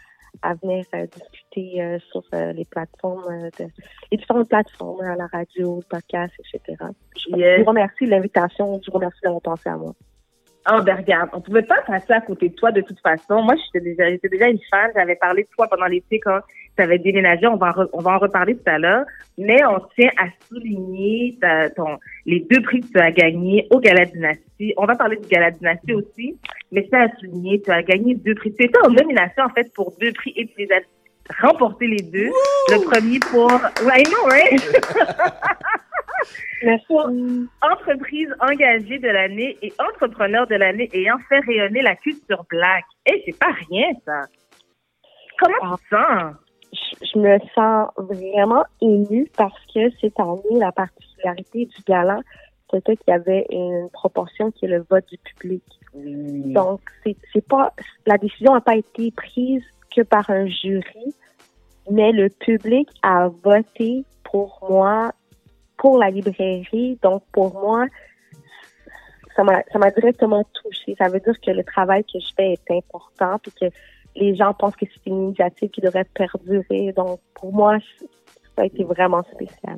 à 0.43 0.55
venir 0.55 0.84
euh, 0.95 1.07
discuter 1.07 1.82
euh, 1.82 1.99
sur 2.11 2.22
euh, 2.32 2.53
les 2.53 2.64
plateformes, 2.64 3.24
euh, 3.28 3.51
de, 3.59 3.70
les 4.11 4.18
différentes 4.18 4.49
plateformes, 4.49 5.01
à 5.01 5.16
la 5.16 5.26
radio, 5.26 5.76
le 5.76 5.82
podcast, 5.89 6.32
etc. 6.39 6.76
Je 7.16 7.61
vous 7.61 7.64
remercie 7.64 8.05
de 8.05 8.11
l'invitation. 8.11 8.80
Je 8.84 8.91
vous 8.91 8.97
remercie 8.97 9.20
d'avoir 9.22 9.43
pensé 9.43 9.68
à 9.68 9.76
moi. 9.76 9.95
Oh, 10.70 10.82
ben 10.82 10.96
regarde, 10.96 11.30
on 11.32 11.40
pouvait 11.40 11.62
pas 11.62 11.80
passer 11.86 12.12
à 12.12 12.20
côté 12.20 12.50
de 12.50 12.54
toi 12.54 12.70
de 12.72 12.82
toute 12.82 13.00
façon. 13.00 13.40
Moi, 13.42 13.54
j'étais 13.56 13.82
déjà, 13.82 14.10
j'étais 14.10 14.28
déjà 14.28 14.48
une 14.48 14.58
fan. 14.70 14.90
J'avais 14.94 15.16
parlé 15.16 15.44
de 15.44 15.48
toi 15.56 15.66
pendant 15.66 15.86
l'été 15.86 16.20
quand 16.20 16.40
tu 16.76 16.82
avais 16.82 16.98
déménagé. 16.98 17.46
On 17.46 17.56
va, 17.56 17.68
en 17.68 17.70
re- 17.70 17.88
on 17.94 18.00
va 18.02 18.10
en 18.12 18.18
reparler 18.18 18.54
tout 18.54 18.68
à 18.70 18.78
l'heure. 18.78 19.04
Mais 19.38 19.64
on 19.64 19.80
tient 19.98 20.10
à 20.18 20.26
souligner 20.46 21.38
ta- 21.40 21.70
ton, 21.70 21.98
les 22.26 22.40
deux 22.50 22.60
prix 22.62 22.80
que 22.80 22.88
tu 22.88 22.98
as 22.98 23.10
gagnés 23.12 23.66
au 23.70 23.80
Gala 23.80 24.04
Dynastie. 24.04 24.74
On 24.76 24.84
va 24.84 24.94
parler 24.94 25.16
du 25.16 25.26
Gala 25.28 25.52
Dynastie 25.52 25.94
aussi. 25.94 26.36
Mais 26.70 26.86
c'est 26.90 26.98
à 26.98 27.08
souligner, 27.18 27.62
tu 27.62 27.70
as 27.70 27.82
gagné 27.82 28.14
deux 28.16 28.34
prix. 28.34 28.52
Tu 28.54 28.64
étais 28.66 28.78
en 28.84 28.90
nomination, 28.90 29.44
en 29.44 29.48
fait, 29.50 29.72
pour 29.72 29.94
deux 29.98 30.12
prix 30.12 30.34
et 30.36 30.46
tu 30.48 30.52
les 30.58 30.68
as 30.72 30.80
remportés 31.46 31.86
les 31.86 32.02
deux. 32.02 32.30
Le 32.70 32.84
premier 32.90 33.18
pour... 33.20 33.46
Ouais, 33.86 34.00
I 34.00 34.04
know, 34.04 34.28
right? 36.62 36.86
Pour 36.86 37.10
entreprise 37.62 38.28
engagée 38.40 38.98
de 38.98 39.08
l'année 39.08 39.56
et 39.62 39.72
entrepreneur 39.78 40.46
de 40.46 40.54
l'année 40.54 40.88
ayant 40.92 41.18
fait 41.28 41.40
rayonner 41.40 41.82
la 41.82 41.96
culture 41.96 42.44
black. 42.50 42.84
Et 43.06 43.22
c'est 43.26 43.38
pas 43.38 43.52
rien, 43.68 43.88
ça. 44.04 44.22
Comment 45.38 45.76
tu 45.76 45.84
te 45.84 45.88
sens? 45.88 46.34
Je, 46.72 47.06
je 47.14 47.18
me 47.18 47.38
sens 47.54 47.88
vraiment 47.96 48.64
émue 48.82 49.30
parce 49.36 49.58
que 49.74 49.90
cette 50.00 50.18
année, 50.20 50.58
la 50.58 50.72
particularité 50.72 51.66
du 51.66 51.82
gala, 51.86 52.20
c'était 52.70 52.96
qu'il 52.96 53.08
y 53.08 53.16
avait 53.16 53.46
une 53.50 53.88
proportion 53.90 54.50
qui 54.50 54.66
est 54.66 54.68
le 54.68 54.84
vote 54.90 55.06
du 55.10 55.18
public. 55.18 55.62
Donc, 55.94 56.80
c'est 57.02 57.46
pas 57.48 57.72
la 58.06 58.18
décision 58.18 58.52
n'a 58.52 58.60
pas 58.60 58.76
été 58.76 59.10
prise 59.10 59.64
que 59.94 60.02
par 60.02 60.28
un 60.28 60.46
jury, 60.46 61.14
mais 61.90 62.12
le 62.12 62.28
public 62.28 62.88
a 63.02 63.28
voté 63.28 64.04
pour 64.24 64.66
moi, 64.68 65.12
pour 65.78 65.98
la 65.98 66.10
librairie. 66.10 66.98
Donc, 67.02 67.22
pour 67.32 67.54
moi, 67.54 67.86
ça 69.36 69.44
m'a 69.44 69.90
directement 69.92 70.44
touchée. 70.62 70.94
Ça 70.98 71.08
veut 71.08 71.20
dire 71.20 71.34
que 71.40 71.50
le 71.52 71.64
travail 71.64 72.02
que 72.04 72.18
je 72.18 72.28
fais 72.36 72.52
est 72.54 72.70
important 72.70 73.38
puis 73.40 73.52
que 73.60 73.66
les 74.16 74.34
gens 74.34 74.52
pensent 74.52 74.76
que 74.76 74.86
c'est 74.92 75.06
une 75.10 75.22
initiative 75.26 75.70
qui 75.70 75.80
devrait 75.80 76.06
perdurer. 76.12 76.92
Donc, 76.92 77.20
pour 77.34 77.52
moi, 77.52 77.78
ça 78.56 78.62
a 78.62 78.64
été 78.66 78.82
vraiment 78.84 79.22
spécial. 79.32 79.76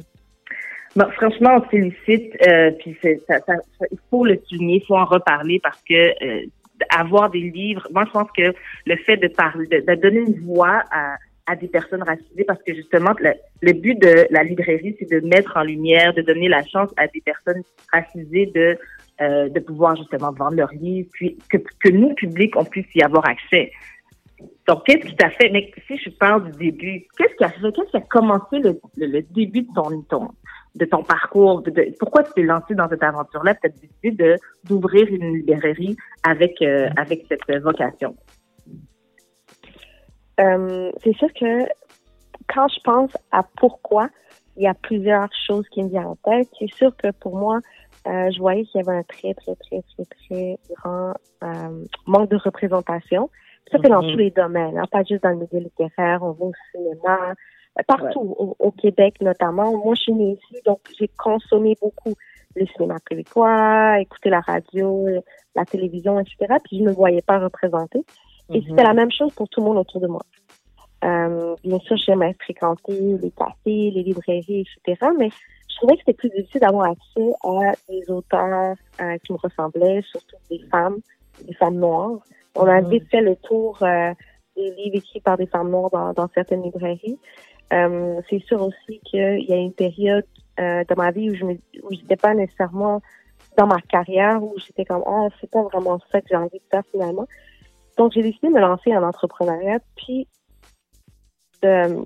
Bon, 0.96 1.08
franchement, 1.12 1.56
on 1.56 1.60
te 1.60 1.68
félicite. 1.68 2.34
euh, 2.48 2.72
ça- 3.28 3.54
il 3.92 3.98
faut 4.10 4.24
le 4.24 4.40
souligner, 4.48 4.76
il 4.76 4.86
faut 4.86 4.96
en 4.96 5.04
reparler 5.04 5.60
parce 5.62 5.80
que 5.82 5.94
euh, 6.24 6.46
avoir 6.88 7.30
des 7.30 7.40
livres, 7.50 7.86
moi 7.92 8.04
je 8.06 8.10
pense 8.10 8.30
que 8.34 8.54
le 8.86 8.96
fait 9.04 9.18
de 9.18 9.28
parler, 9.28 9.66
de, 9.66 9.80
de 9.80 9.94
donner 10.00 10.20
une 10.20 10.40
voix 10.46 10.82
à, 10.90 11.16
à 11.50 11.56
des 11.56 11.66
personnes 11.66 12.02
racisées, 12.04 12.44
parce 12.44 12.62
que 12.62 12.72
justement 12.74 13.12
le, 13.18 13.72
but 13.72 14.00
de 14.00 14.26
la 14.30 14.44
librairie, 14.44 14.96
c'est 14.98 15.10
de 15.10 15.20
mettre 15.26 15.56
en 15.56 15.64
lumière, 15.64 16.14
de 16.14 16.22
donner 16.22 16.48
la 16.48 16.64
chance 16.64 16.90
à 16.96 17.08
des 17.08 17.20
personnes 17.20 17.62
racisées 17.92 18.46
de 18.54 18.78
euh, 19.20 19.48
de 19.50 19.60
pouvoir 19.60 19.96
justement 19.96 20.32
vendre 20.32 20.56
leurs 20.56 20.72
livres, 20.72 21.10
puis 21.12 21.36
que, 21.50 21.58
que 21.58 21.90
nous 21.90 22.14
publics 22.14 22.56
on 22.56 22.64
puisse 22.64 22.86
y 22.94 23.02
avoir 23.02 23.28
accès. 23.28 23.70
Donc, 24.66 24.84
qu'est-ce 24.86 25.06
qui 25.06 25.16
t'a 25.16 25.30
fait, 25.30 25.50
mais 25.50 25.70
si 25.86 25.98
je 25.98 26.08
parle 26.10 26.50
du 26.50 26.70
début, 26.70 27.06
qu'est-ce 27.18 27.34
qui 27.34 27.44
a 27.44 27.50
fait, 27.50 27.60
qu'est-ce 27.60 27.90
qui 27.90 27.96
a 27.96 28.00
commencé 28.00 28.60
le, 28.60 28.80
le, 28.96 29.20
début 29.22 29.62
de 29.62 29.68
ton, 29.74 30.30
de 30.76 30.84
ton 30.86 31.02
parcours, 31.02 31.60
de, 31.62 31.94
pourquoi 31.98 32.22
tu 32.22 32.32
t'es 32.34 32.42
lancé 32.42 32.74
dans 32.74 32.88
cette 32.88 33.02
aventure-là, 33.02 33.54
tu 33.56 33.66
as 33.66 33.70
décidé 33.70 34.36
d'ouvrir 34.64 35.06
une 35.08 35.38
librairie 35.38 35.96
avec, 36.22 36.62
euh, 36.62 36.88
avec 36.96 37.26
cette 37.28 37.62
vocation? 37.62 38.14
Euh, 40.40 40.90
c'est 41.02 41.14
sûr 41.16 41.28
que 41.34 41.66
quand 42.48 42.68
je 42.68 42.80
pense 42.80 43.10
à 43.30 43.42
pourquoi, 43.58 44.08
il 44.56 44.64
y 44.64 44.66
a 44.66 44.74
plusieurs 44.74 45.28
choses 45.46 45.68
qui 45.68 45.82
me 45.82 45.88
viennent 45.88 46.06
en 46.06 46.16
tête. 46.16 46.48
C'est 46.58 46.72
sûr 46.74 46.94
que 46.96 47.10
pour 47.12 47.36
moi, 47.36 47.58
euh, 48.06 48.30
je 48.30 48.38
voyais 48.38 48.64
qu'il 48.64 48.80
y 48.80 48.88
avait 48.88 48.98
un 48.98 49.02
très, 49.02 49.34
très, 49.34 49.54
très, 49.56 49.82
très, 49.82 50.04
très 50.04 50.58
grand 50.74 51.14
euh, 51.44 51.84
manque 52.06 52.30
de 52.30 52.36
représentation. 52.36 53.30
Ça, 53.70 53.78
c'est 53.82 53.90
dans 53.90 54.02
Mhm. 54.02 54.10
tous 54.10 54.18
les 54.18 54.30
domaines, 54.30 54.78
hein, 54.78 54.84
pas 54.90 55.04
juste 55.04 55.22
dans 55.22 55.30
le 55.30 55.36
milieu 55.36 55.60
littéraire, 55.60 56.20
on 56.22 56.32
va 56.32 56.46
au 56.46 56.52
cinéma, 56.72 57.34
partout, 57.86 58.34
au, 58.38 58.56
au 58.58 58.70
Québec 58.72 59.14
notamment. 59.20 59.70
Moi, 59.76 59.94
je 59.94 60.00
suis 60.02 60.12
née 60.12 60.32
ici, 60.32 60.60
donc 60.66 60.80
j'ai 60.98 61.08
consommé 61.16 61.76
beaucoup 61.80 62.14
le 62.56 62.66
cinéma 62.66 62.96
québécois, 63.08 64.00
écouté 64.00 64.28
la 64.30 64.40
radio, 64.40 65.06
la 65.54 65.64
télévision, 65.64 66.18
etc. 66.18 66.56
Puis 66.64 66.78
je 66.78 66.82
ne 66.82 66.88
me 66.88 66.94
voyais 66.94 67.22
pas 67.22 67.38
représentée. 67.38 68.04
Et 68.52 68.60
Mhm. 68.60 68.66
c'était 68.68 68.82
la 68.82 68.94
même 68.94 69.10
chose 69.10 69.32
pour 69.34 69.48
tout 69.48 69.60
le 69.60 69.66
monde 69.66 69.78
autour 69.78 70.00
de 70.00 70.06
moi. 70.06 70.22
Euh, 71.04 71.54
bien 71.64 71.78
sûr, 71.80 71.96
j'aimais 71.96 72.34
fréquenter 72.40 73.16
les 73.22 73.30
cafés, 73.30 73.90
les 73.90 74.02
librairies, 74.02 74.66
etc. 74.84 75.10
Mais 75.18 75.30
je 75.68 75.76
trouvais 75.76 75.94
que 75.94 76.00
c'était 76.00 76.14
plus 76.14 76.30
difficile 76.30 76.60
d'avoir 76.60 76.90
accès 76.90 77.32
à 77.42 77.72
des 77.88 78.10
auteurs 78.10 78.74
euh, 79.00 79.16
qui 79.24 79.32
me 79.32 79.38
ressemblaient, 79.38 80.02
surtout 80.02 80.36
des 80.50 80.60
femmes, 80.70 80.98
des 81.46 81.54
femmes 81.54 81.76
noires. 81.76 82.18
On 82.54 82.66
a 82.66 82.80
Mhm. 82.80 82.88
vite 82.90 83.08
fait 83.10 83.22
le 83.22 83.36
tour 83.36 83.78
euh, 83.82 84.12
des 84.56 84.70
livres 84.72 84.96
écrits 84.96 85.20
par 85.20 85.38
des 85.38 85.46
femmes 85.46 85.70
noires 85.70 85.90
dans, 85.90 86.12
dans 86.12 86.28
certaines 86.34 86.62
librairies. 86.62 87.18
Euh, 87.72 88.20
c'est 88.28 88.40
sûr 88.40 88.60
aussi 88.60 89.00
qu'il 89.04 89.44
y 89.48 89.52
a 89.52 89.56
une 89.56 89.72
période 89.72 90.26
euh, 90.58 90.82
de 90.84 90.94
ma 90.96 91.12
vie 91.12 91.30
où 91.30 91.34
je 91.34 91.44
me, 91.44 91.52
où 91.84 91.92
j'étais 91.92 92.16
pas 92.16 92.34
nécessairement 92.34 93.00
dans 93.56 93.66
ma 93.66 93.80
carrière, 93.80 94.42
où 94.42 94.54
j'étais 94.58 94.84
comme 94.84 95.02
ah 95.06 95.28
c'est 95.40 95.50
pas 95.50 95.62
vraiment 95.62 95.98
ça 96.10 96.20
que 96.20 96.26
j'ai 96.28 96.36
envie 96.36 96.58
de 96.58 96.64
faire 96.70 96.82
finalement. 96.90 97.26
Donc 98.00 98.12
j'ai 98.14 98.22
décidé 98.22 98.48
de 98.48 98.54
me 98.54 98.60
lancer 98.60 98.96
en 98.96 99.02
entrepreneuriat, 99.02 99.78
puis 99.94 100.26
de, 101.62 101.98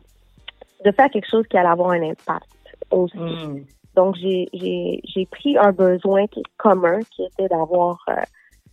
de 0.84 0.90
faire 0.90 1.08
quelque 1.08 1.30
chose 1.30 1.46
qui 1.46 1.56
allait 1.56 1.68
avoir 1.68 1.90
un 1.90 2.02
impact 2.02 2.50
aussi. 2.90 3.16
Mm. 3.16 3.64
Donc, 3.94 4.16
j'ai, 4.16 5.28
pris 5.30 5.56
un 5.56 5.70
besoin 5.70 6.26
qui 6.26 6.40
est 6.40 6.56
commun, 6.56 6.98
qui 7.12 7.22
était 7.22 7.46
d'avoir 7.46 8.04
euh, 8.08 8.14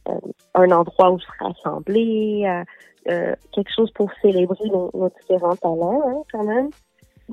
euh, 0.09 0.19
un 0.55 0.71
endroit 0.71 1.11
où 1.11 1.19
se 1.19 1.27
rassembler, 1.39 2.43
euh, 2.47 2.63
euh, 3.11 3.35
quelque 3.51 3.71
chose 3.71 3.91
pour 3.91 4.09
célébrer 4.23 4.69
nos, 4.69 4.89
nos 4.95 5.09
différents 5.09 5.55
talents, 5.57 6.01
hein, 6.03 6.23
quand 6.31 6.43
même. 6.43 6.71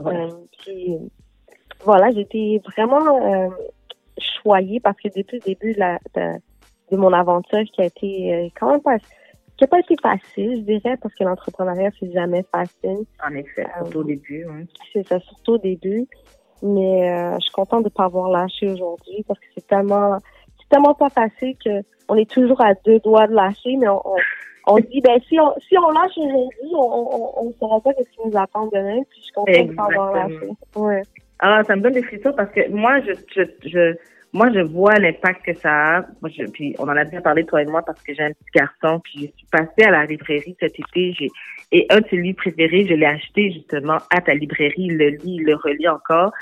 Euh, 0.04 0.28
puis, 0.58 0.98
voilà, 1.82 2.10
été 2.10 2.60
vraiment 2.76 3.50
choyée 4.42 4.80
parce 4.80 4.98
que 5.00 5.08
depuis 5.16 5.38
le 5.38 5.46
début 5.46 5.72
de, 5.72 5.78
la, 5.78 5.98
de, 6.14 6.38
de 6.90 6.96
mon 6.98 7.14
aventure, 7.14 7.64
qui 7.72 7.80
a 7.80 7.86
été 7.86 8.52
quand 8.54 8.70
même 8.70 8.82
pas, 8.82 8.98
qui 9.58 9.66
pas 9.66 9.80
été 9.80 9.96
facile, 10.00 10.56
je 10.56 10.60
dirais, 10.60 10.96
parce 11.02 11.14
que 11.14 11.24
l'entrepreneuriat, 11.24 11.90
c'est 11.98 12.12
jamais 12.12 12.44
facile. 12.52 13.04
En 13.26 13.34
effet, 13.34 13.66
surtout 13.78 13.98
au 13.98 14.04
début. 14.04 14.46
hein. 14.48 14.64
C'est 14.92 15.06
ça, 15.06 15.18
surtout 15.20 15.52
au 15.52 15.58
début. 15.58 16.06
Mais 16.62 17.10
euh, 17.10 17.34
je 17.34 17.40
suis 17.42 17.52
contente 17.52 17.80
de 17.80 17.88
ne 17.88 17.90
pas 17.90 18.04
avoir 18.04 18.30
lâché 18.30 18.68
aujourd'hui 18.68 19.24
parce 19.26 19.38
que 19.38 19.46
c'est 19.54 19.66
tellement, 19.66 20.18
c'est 20.60 20.68
tellement 20.68 20.94
pas 20.94 21.10
facile 21.10 21.54
que 21.64 21.82
on 22.08 22.16
est 22.16 22.28
toujours 22.30 22.60
à 22.60 22.74
deux 22.86 22.98
doigts 23.00 23.26
de 23.26 23.34
lâcher, 23.34 23.76
mais 23.76 23.88
on, 23.88 24.00
on, 24.04 24.16
on 24.66 24.76
se 24.78 24.82
dit, 24.82 25.00
ben, 25.00 25.20
si 25.28 25.38
on, 25.38 25.52
si 25.68 25.76
on 25.78 25.90
lâche 25.90 26.16
aujourd'hui, 26.16 26.70
on, 26.74 27.44
ne 27.46 27.52
saura 27.58 27.80
pas 27.80 27.90
ce 27.98 28.02
qui 28.04 28.18
nous 28.24 28.36
attend 28.36 28.66
demain, 28.66 29.02
puis 29.08 29.18
je 29.18 29.24
suis 29.24 29.32
contente 29.32 29.54
de 29.66 29.70
ne 29.70 29.76
pas 29.76 29.84
avoir 29.84 30.12
lâché. 30.14 30.48
Ouais. 30.76 31.02
Ah, 31.40 31.62
ça 31.64 31.76
me 31.76 31.82
donne 31.82 31.92
des 31.92 32.02
frissons 32.02 32.32
parce 32.36 32.50
que 32.50 32.68
moi, 32.70 33.00
je, 33.00 33.12
je, 33.34 33.42
je, 33.68 33.96
moi, 34.38 34.52
je 34.54 34.60
vois 34.60 34.94
l'impact 35.00 35.44
que 35.44 35.54
ça 35.54 35.70
a. 35.70 36.00
Moi, 36.20 36.30
je, 36.30 36.44
puis 36.44 36.74
on 36.78 36.84
en 36.84 36.96
a 36.96 37.04
bien 37.04 37.20
parlé, 37.20 37.44
toi 37.44 37.60
et 37.60 37.66
moi, 37.66 37.82
parce 37.82 38.00
que 38.02 38.14
j'ai 38.14 38.22
un 38.22 38.30
petit 38.30 38.50
garçon, 38.54 39.00
puis 39.00 39.32
je 39.32 39.36
suis 39.36 39.46
passée 39.50 39.82
à 39.84 39.90
la 39.90 40.06
librairie 40.06 40.56
cet 40.60 40.78
été, 40.78 41.12
j'ai, 41.18 41.28
et 41.72 41.86
un 41.90 42.00
de 42.00 42.06
ses 42.08 42.16
livres 42.18 42.36
préférés, 42.36 42.86
je 42.86 42.94
l'ai 42.94 43.06
acheté 43.06 43.50
justement 43.50 43.98
à 44.14 44.20
ta 44.20 44.34
librairie, 44.34 44.74
il 44.78 44.96
le 44.96 45.08
lit, 45.08 45.38
il 45.40 45.44
le 45.44 45.56
relit 45.56 45.88
encore. 45.88 46.32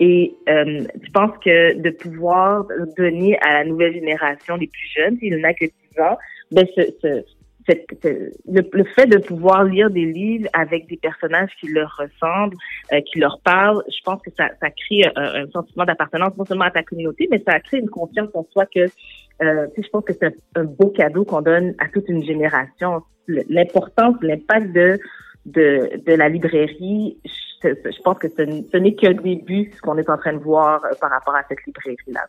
Et 0.00 0.34
euh, 0.50 0.84
je 1.02 1.10
pense 1.12 1.32
que 1.42 1.80
de 1.80 1.90
pouvoir 1.90 2.66
donner 2.98 3.38
à 3.38 3.54
la 3.54 3.64
nouvelle 3.64 3.94
génération, 3.94 4.56
les 4.56 4.66
plus 4.66 4.92
jeunes, 4.94 5.16
s'il 5.18 5.34
n'a 5.38 5.54
que 5.54 5.64
10 5.64 6.00
ans, 6.02 6.18
ben 6.50 6.66
ce, 6.76 6.82
ce, 7.00 7.24
le, 7.68 8.62
le 8.72 8.84
fait 8.84 9.06
de 9.06 9.18
pouvoir 9.18 9.64
lire 9.64 9.90
des 9.90 10.04
livres 10.04 10.48
avec 10.52 10.86
des 10.88 10.96
personnages 10.96 11.50
qui 11.60 11.68
leur 11.68 11.96
ressemblent, 11.98 12.56
euh, 12.92 13.00
qui 13.00 13.18
leur 13.18 13.40
parlent, 13.40 13.82
je 13.88 14.00
pense 14.04 14.22
que 14.22 14.30
ça, 14.36 14.48
ça 14.60 14.70
crée 14.70 15.02
un, 15.16 15.48
sentiment 15.50 15.84
d'appartenance 15.84 16.36
non 16.36 16.44
seulement 16.44 16.64
à 16.64 16.70
ta 16.70 16.82
communauté, 16.82 17.28
mais 17.30 17.42
ça 17.46 17.58
crée 17.60 17.78
une 17.78 17.90
confiance 17.90 18.28
en 18.34 18.44
soi 18.52 18.66
que 18.66 18.86
euh, 19.42 19.66
je 19.76 19.88
pense 19.88 20.04
que 20.04 20.12
c'est 20.12 20.34
un, 20.54 20.64
beau 20.64 20.88
cadeau 20.88 21.24
qu'on 21.24 21.42
donne 21.42 21.74
à 21.78 21.88
toute 21.88 22.08
une 22.08 22.24
génération. 22.24 23.02
Le- 23.26 23.42
L'importance, 23.48 24.16
l'impact 24.22 24.72
de, 24.72 24.98
de 25.46 25.90
de 26.06 26.12
la 26.14 26.28
librairie, 26.28 27.18
je, 27.24 28.02
pense 28.02 28.18
que 28.18 28.28
ce, 28.28 28.44
ce 28.72 28.76
n'est 28.76 28.94
qu'un 28.94 29.12
début 29.12 29.70
ce 29.74 29.80
qu'on 29.80 29.98
est 29.98 30.08
en 30.08 30.16
train 30.16 30.32
de 30.32 30.38
voir 30.38 30.84
euh, 30.84 30.94
par 31.00 31.10
rapport 31.10 31.34
à 31.34 31.42
cette 31.48 31.64
librairie-là. 31.66 32.26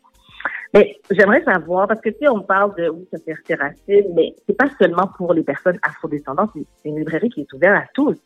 Mais 0.73 0.97
j'aimerais 1.11 1.43
savoir, 1.43 1.87
parce 1.87 2.01
que 2.01 2.09
tu 2.09 2.17
sais, 2.19 2.29
on 2.29 2.41
parle 2.41 2.75
de 2.75 2.89
oui, 2.89 3.07
ça 3.11 3.17
fait 3.25 3.55
racine, 3.55 4.13
mais 4.15 4.35
c'est 4.45 4.57
pas 4.57 4.69
seulement 4.79 5.09
pour 5.17 5.33
les 5.33 5.43
personnes 5.43 5.79
afrodescendantes, 5.81 6.51
c'est 6.53 6.89
une 6.89 6.99
librairie 6.99 7.29
qui 7.29 7.41
est 7.41 7.53
ouverte 7.53 7.83
à 7.83 7.87
tous. 7.93 8.17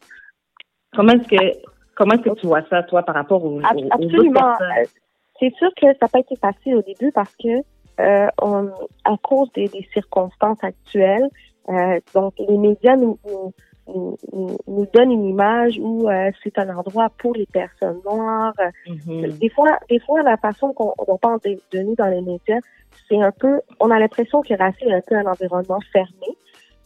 Comment 0.93 1.14
est-ce 1.14 1.28
que 1.28 1.57
comment 1.95 2.14
est-ce 2.16 2.24
que 2.24 2.39
tu 2.39 2.47
vois 2.47 2.64
ça, 2.70 2.84
toi, 2.84 3.03
par 3.03 3.16
rapport 3.16 3.43
aux, 3.43 3.59
aux, 3.59 3.64
Absolument. 3.91 4.34
personnes? 4.34 4.86
C'est 5.39 5.53
sûr 5.55 5.70
que 5.76 5.88
ça 5.88 5.99
n'a 6.03 6.07
pas 6.07 6.20
été 6.20 6.36
facile 6.36 6.76
au 6.76 6.82
début 6.82 7.12
parce 7.12 7.36
que 7.36 7.62
euh, 7.99 8.28
on, 8.41 8.72
à 9.05 9.16
cause 9.22 9.51
des, 9.53 9.68
des 9.68 9.88
circonstances 9.93 10.64
actuelles, 10.64 11.28
euh, 11.70 11.99
donc 12.14 12.34
les 12.39 12.57
médias 12.57 12.95
nous, 12.95 13.20
nous, 13.26 13.53
nous, 13.93 14.85
donnent 14.93 15.11
une 15.11 15.25
image 15.25 15.77
où 15.79 16.09
euh, 16.09 16.31
c'est 16.43 16.57
un 16.59 16.75
endroit 16.75 17.09
pour 17.17 17.33
les 17.33 17.45
personnes 17.45 17.99
noires. 18.05 18.53
Mhm. 18.87 19.29
Des 19.39 19.49
fois, 19.49 19.77
des 19.89 19.99
fois, 19.99 20.21
la 20.23 20.37
façon 20.37 20.73
qu'on 20.73 20.93
on 21.07 21.17
parle 21.17 21.39
de, 21.45 21.57
de 21.71 21.79
nous 21.83 21.95
dans 21.95 22.07
les 22.07 22.21
médias, 22.21 22.59
c'est 23.07 23.21
un 23.21 23.31
peu, 23.31 23.61
on 23.79 23.89
a 23.91 23.99
l'impression 23.99 24.41
que 24.41 24.53
Racine 24.57 24.89
est 24.89 24.95
un 24.95 25.01
peu 25.01 25.15
un 25.15 25.25
environnement 25.25 25.79
fermé. 25.93 26.27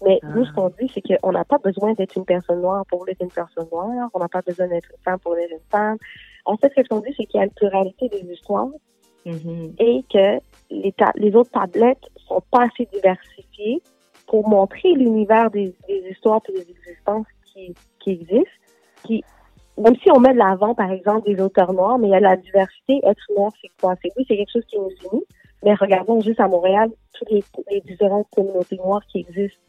Mais 0.04 0.20
nous, 0.36 0.46
ce 0.46 0.52
qu'on 0.54 0.70
dit, 0.70 0.92
c'est 0.94 1.02
qu'on 1.02 1.32
n'a 1.32 1.46
pas 1.46 1.58
besoin 1.58 1.94
d'être 1.94 2.16
une 2.18 2.26
personne 2.26 2.62
noire 2.62 2.84
pour 2.90 3.08
être 3.08 3.22
une 3.22 3.32
personne 3.32 3.66
noire. 3.72 4.10
On 4.14 4.20
n'a 4.20 4.28
pas 4.28 4.42
besoin 4.42 4.68
d'être 4.68 4.90
une 4.92 5.02
femme 5.04 5.20
pour 5.20 5.38
être 5.38 5.52
une 5.52 5.58
femme. 5.72 5.98
En 6.44 6.58
fait, 6.58 6.72
ce 6.76 6.88
qu'on 6.90 7.00
dit, 7.00 7.14
c'est 7.18 7.26
qu'il 7.26 7.40
y 7.40 7.42
a 7.42 7.46
une 7.46 7.52
pluralité 7.52 8.10
des 8.10 8.22
histoires 8.32 8.68
Mhm. 9.26 9.74
et 9.80 10.04
que 10.14 10.38
les, 10.70 10.92
ta- 10.92 11.12
les 11.16 11.36
autres 11.36 11.50
tablettes 11.50 12.06
sont 12.28 12.42
pas 12.52 12.66
assez 12.66 12.88
diversifiées 12.94 13.82
pour 14.28 14.48
montrer 14.48 14.94
l'univers 14.94 15.50
des, 15.52 15.74
des 15.88 16.10
histoires 16.10 16.42
et 16.50 16.54
des 16.54 16.70
existences 16.72 17.28
qui, 17.46 17.74
qui 18.00 18.12
existent. 18.12 18.50
Qui, 19.04 19.24
même 19.78 19.96
si 19.98 20.10
on 20.12 20.20
met 20.20 20.34
de 20.34 20.40
l'avant, 20.40 20.74
par 20.74 20.92
exemple, 20.92 21.28
des 21.28 21.42
auteurs 21.42 21.74
noirs, 21.74 21.98
mais 21.98 22.08
il 22.08 22.12
y 22.12 22.16
a 22.16 22.20
la 22.20 22.38
diversité. 22.38 23.02
Être 23.04 23.22
noir, 23.36 23.52
c'est 23.62 23.70
quoi? 23.80 23.96
C'est 24.02 24.12
oui, 24.18 24.26
c'est 24.28 24.38
quelque 24.38 24.52
chose 24.52 24.66
qui 24.68 24.78
nous 24.78 24.90
unit. 25.12 25.24
Mais 25.64 25.74
regardons 25.74 26.22
juste 26.22 26.40
à 26.40 26.48
Montréal, 26.48 26.90
toutes 27.14 27.32
les, 27.32 27.44
les 27.72 27.82
différentes 27.82 28.28
communautés 28.36 28.78
noires 28.78 29.06
qui 29.08 29.20
existent. 29.20 29.60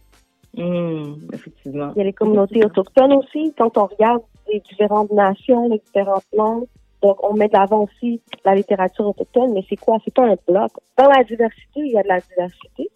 Mhm, 0.57 1.29
effectivement. 1.33 1.93
Il 1.95 1.99
y 1.99 2.01
a 2.03 2.05
les 2.05 2.13
communautés 2.13 2.65
autochtones 2.65 3.13
aussi. 3.13 3.53
Quand 3.59 3.77
on 3.77 3.87
regarde 3.87 4.23
les 4.53 4.61
différentes 4.61 5.11
nations, 5.13 5.69
les 5.69 5.79
différentes 5.79 6.25
langues, 6.33 6.67
donc 7.03 7.23
on 7.23 7.35
met 7.35 7.49
de 7.49 7.53
l'avant 7.53 7.85
aussi 7.85 8.21
la 8.45 8.55
littérature 8.55 9.07
autochtone, 9.07 9.53
mais 9.53 9.65
c'est 9.69 9.77
quoi? 9.77 9.99
C'est 10.05 10.15
pas 10.15 10.27
un 10.27 10.37
bloc. 10.49 10.73
Dans 10.97 11.09
la 11.09 11.25
diversité, 11.25 11.81
il 11.81 11.93
y 11.93 11.99
a 11.99 12.03
de 12.03 12.09
la 12.09 12.21
diversité. 12.21 12.89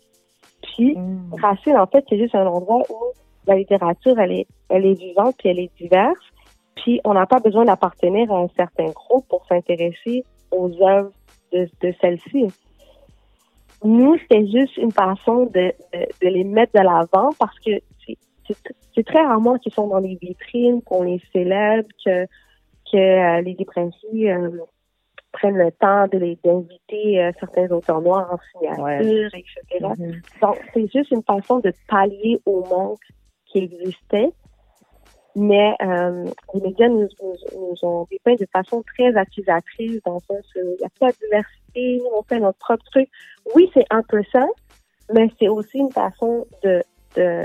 Puis, 0.75 0.97
Racine, 1.41 1.77
en 1.77 1.87
fait, 1.87 2.05
c'est 2.09 2.19
juste 2.19 2.35
un 2.35 2.47
endroit 2.47 2.83
où 2.91 2.97
la 3.47 3.57
littérature, 3.57 4.19
elle 4.19 4.33
est, 4.33 4.47
elle 4.69 4.87
est 4.87 4.95
vivante 4.95 5.35
puis 5.39 5.49
elle 5.49 5.59
est 5.59 5.71
diverse. 5.81 6.19
Puis 6.77 7.01
on 7.05 7.15
n'a 7.15 7.27
pas 7.27 7.41
besoin 7.41 7.65
d'appartenir 7.65 8.33
à 8.33 8.39
un 8.39 8.49
certain 8.57 8.87
groupe 8.91 9.27
pour 9.29 9.45
s'intéresser 9.47 10.25
aux 10.51 10.71
œuvres 10.83 11.13
de, 11.53 11.69
de 11.83 11.95
celle-ci. 12.01 12.47
Nous, 13.85 14.17
c'est 14.31 14.47
juste 14.47 14.77
une 14.77 14.93
façon 14.93 15.47
de, 15.47 15.73
de, 15.93 16.07
de 16.23 16.29
les 16.29 16.45
mettre 16.45 16.73
de 16.79 16.85
l'avant 16.85 17.31
parce 17.39 17.59
que 17.61 17.71
c'est- 18.07 18.17
très 19.07 19.23
rarement 19.23 19.57
qu'ils 19.57 19.73
sont 19.73 19.87
dans 19.89 19.99
les 19.99 20.19
vitrines, 20.21 20.83
qu'on 20.83 21.05
les 21.05 21.23
célèbre, 21.33 21.89
que, 22.05 22.27
que 22.93 22.97
euh, 22.97 23.41
les 23.41 23.55
librairies 23.55 24.31
euh, 24.31 24.51
prennent 25.33 25.57
le 25.57 25.71
temps 25.73 26.07
de 26.09 26.19
les 26.19 26.39
d'inviter 26.45 27.23
euh, 27.23 27.31
certains 27.39 27.71
auteurs 27.71 28.01
noirs 28.01 28.33
en 28.33 28.39
signature, 28.61 29.31
etc. 29.35 29.87
Donc, 30.41 30.59
c'est 30.75 30.91
juste 30.93 31.11
une 31.11 31.23
façon 31.23 31.59
de 31.61 31.73
pallier 31.89 32.41
au 32.47 32.65
manque 32.65 33.01
qui 33.47 33.59
existait. 33.59 34.31
Mais 35.37 35.75
euh, 35.83 36.25
les 36.55 36.61
médias 36.61 36.89
nous, 36.89 37.07
nous, 37.23 37.35
nous 37.55 37.75
ont 37.89 38.07
dépeint 38.11 38.35
de 38.35 38.47
façon 38.53 38.83
très 38.95 39.17
accusatrice 39.17 40.01
dans 40.05 40.15
le 40.15 40.21
sens 40.21 40.45
où 40.57 40.59
il 40.59 40.77
n'y 40.81 40.85
a 40.85 40.89
pas 40.99 41.13
de 41.13 41.17
diversité, 41.25 41.99
nous 41.99 42.11
on 42.19 42.23
fait 42.23 42.41
notre 42.41 42.59
propre 42.59 42.85
truc. 42.91 43.09
Oui, 43.55 43.71
c'est 43.73 43.87
un 43.91 44.03
peu 44.03 44.23
ça, 44.33 44.45
mais 45.15 45.29
c'est 45.39 45.49
aussi 45.49 45.79
une 45.79 45.93
façon 45.93 46.47
de 46.65 46.83
de 47.17 47.45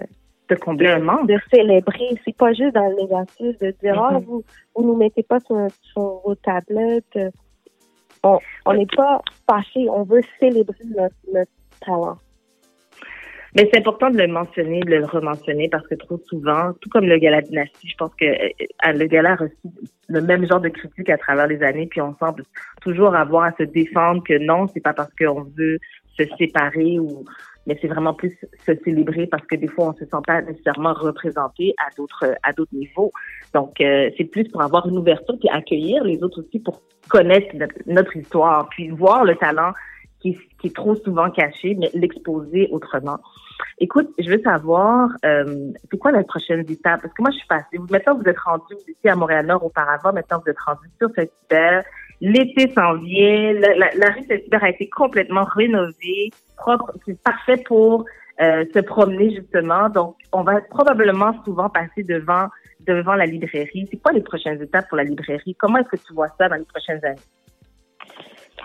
de 0.49 0.55
combler 0.55 0.89
un 0.89 0.99
manque. 0.99 1.27
de 1.27 1.39
célébrer. 1.53 2.09
C'est 2.23 2.35
pas 2.35 2.53
juste 2.53 2.73
dans 2.73 2.87
le 2.87 2.95
négatif 2.95 3.57
de 3.59 3.71
dire 3.81 4.01
Mhm. 4.11 4.19
vous 4.25 4.43
vous 4.75 4.83
nous 4.83 4.95
mettez 4.95 5.23
pas 5.23 5.39
sur, 5.39 5.55
sur 5.81 6.21
vos 6.25 6.35
tablettes. 6.35 7.19
On 8.65 8.73
n'est 8.73 8.87
pas 8.95 9.21
fâché, 9.49 9.87
on 9.89 10.03
veut 10.03 10.21
célébrer 10.39 10.85
notre, 10.95 11.15
notre 11.33 11.51
talent. 11.85 12.17
Mais 13.55 13.69
c'est 13.71 13.79
important 13.79 14.09
de 14.09 14.17
le 14.17 14.27
mentionner, 14.27 14.81
de 14.81 14.95
le 14.95 15.05
rementionner 15.05 15.69
parce 15.69 15.87
que 15.87 15.95
trop 15.95 16.19
souvent, 16.27 16.73
tout 16.81 16.89
comme 16.89 17.05
le 17.05 17.17
gala 17.17 17.41
dynastie, 17.41 17.87
je 17.87 17.95
pense 17.95 18.13
que 18.19 18.25
euh, 18.25 18.91
le 18.91 19.05
gala 19.05 19.31
a 19.31 19.35
reçu 19.35 19.55
le 20.09 20.21
même 20.21 20.45
genre 20.45 20.59
de 20.59 20.67
critiques 20.67 21.09
à 21.09 21.17
travers 21.17 21.47
les 21.47 21.63
années, 21.63 21.87
puis 21.87 22.01
on 22.01 22.15
semble 22.17 22.43
toujours 22.81 23.15
avoir 23.15 23.45
à 23.45 23.51
se 23.53 23.63
défendre 23.63 24.21
que 24.23 24.37
non, 24.37 24.67
c'est 24.67 24.81
pas 24.81 24.93
parce 24.93 25.13
qu'on 25.15 25.43
veut 25.57 25.79
se 26.17 26.23
séparer 26.37 26.99
ou 26.99 27.23
mais 27.65 27.77
c'est 27.81 27.87
vraiment 27.87 28.13
plus 28.13 28.37
se 28.65 28.71
célébrer 28.83 29.27
parce 29.27 29.45
que 29.45 29.55
des 29.55 29.67
fois 29.67 29.89
on 29.89 29.93
se 29.93 30.05
sent 30.05 30.21
pas 30.25 30.41
nécessairement 30.41 30.93
représenté 30.93 31.73
à 31.77 31.93
d'autres 31.95 32.35
à 32.43 32.53
d'autres 32.53 32.73
niveaux. 32.73 33.11
Donc 33.53 33.81
euh, 33.81 34.09
c'est 34.17 34.25
plus 34.25 34.45
pour 34.45 34.61
avoir 34.61 34.87
une 34.87 34.97
ouverture 34.97 35.35
puis 35.39 35.49
accueillir 35.49 36.03
les 36.03 36.23
autres 36.23 36.41
aussi 36.41 36.59
pour 36.59 36.81
connaître 37.09 37.55
notre, 37.85 38.15
histoire 38.15 38.69
puis 38.69 38.89
voir 38.89 39.23
le 39.23 39.35
talent 39.35 39.71
qui, 40.19 40.37
qui 40.59 40.67
est 40.67 40.75
trop 40.75 40.95
souvent 40.95 41.29
caché 41.29 41.75
mais 41.75 41.89
l'exposer 41.93 42.67
autrement. 42.71 43.19
Écoute, 43.79 44.09
je 44.19 44.29
veux 44.29 44.41
savoir 44.41 45.09
euh, 45.23 45.71
c'est 45.89 45.97
quoi 45.97 46.11
la 46.11 46.23
prochaine 46.23 46.59
étape? 46.69 47.01
Parce 47.01 47.13
que 47.13 47.21
moi 47.21 47.31
je 47.31 47.37
suis 47.37 47.47
passée. 47.47 47.77
Maintenant 47.89 48.15
vous 48.15 48.29
êtes 48.29 48.39
rendu 48.39 48.75
étiez 48.87 49.09
à 49.09 49.15
Montréal-Nord 49.15 49.63
auparavant, 49.63 50.13
maintenant 50.13 50.41
vous 50.43 50.51
êtes 50.51 50.59
rendu 50.59 50.87
sur 50.99 51.09
Saint-Hubert. 51.15 51.83
L'été 52.21 52.71
s'en 52.73 52.95
vient, 52.95 53.53
la, 53.53 53.75
la, 53.75 53.89
la 53.95 54.09
rue 54.11 54.23
Saint-Hubert 54.23 54.63
a 54.63 54.69
été 54.69 54.89
complètement 54.89 55.43
rénovée, 55.43 56.31
propre, 56.57 56.91
c'est 57.05 57.21
parfait 57.21 57.57
pour 57.65 58.05
euh, 58.41 58.63
se 58.73 58.79
promener 58.79 59.35
justement. 59.35 59.89
Donc, 59.89 60.15
on 60.31 60.43
va 60.43 60.61
probablement 60.61 61.33
souvent 61.43 61.69
passer 61.69 62.03
devant 62.03 62.47
devant 62.87 63.15
la 63.15 63.25
librairie. 63.25 63.87
C'est 63.89 63.97
quoi 63.97 64.11
les 64.11 64.21
prochaines 64.21 64.61
étapes 64.61 64.87
pour 64.89 64.97
la 64.97 65.03
librairie? 65.03 65.55
Comment 65.55 65.79
est-ce 65.79 65.89
que 65.89 66.05
tu 66.07 66.13
vois 66.13 66.27
ça 66.37 66.47
dans 66.49 66.55
les 66.55 66.65
prochaines 66.65 67.03
années? 67.03 67.19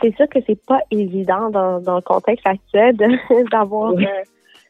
C'est 0.02 0.14
sûr 0.16 0.28
que 0.28 0.38
c'est 0.46 0.60
pas 0.66 0.80
évident 0.90 1.50
dans, 1.50 1.80
dans 1.80 1.96
le 1.96 2.02
contexte 2.02 2.46
actuel 2.46 2.96
de- 2.96 3.48
d'avoir 3.50 3.94
Oui. 3.94 4.06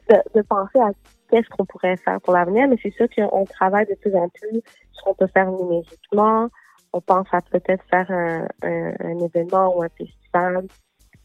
de, 0.08 0.16
de 0.34 0.42
penser 0.42 0.78
à 0.78 0.90
qu'est-ce 1.30 1.48
qu'on 1.48 1.64
pourrait 1.64 1.96
faire 1.96 2.20
pour 2.20 2.34
l'avenir, 2.34 2.68
mais 2.68 2.76
c'est 2.82 2.90
sûr 2.92 3.06
qu'on 3.14 3.44
travaille 3.44 3.86
de 3.86 3.94
plus 4.00 4.14
en 4.14 4.28
plus 4.28 4.60
sur 4.60 4.62
ce 4.92 5.02
qu'on 5.04 5.14
peut 5.14 5.28
faire 5.32 5.50
numériquement. 5.50 6.48
On 6.92 7.00
pense 7.00 7.26
à 7.32 7.40
peut-être 7.40 7.84
faire 7.90 8.10
un, 8.10 8.46
un, 8.62 8.92
un 9.00 9.18
événement 9.18 9.76
ou 9.76 9.82
un 9.82 9.88
festival. 9.90 10.66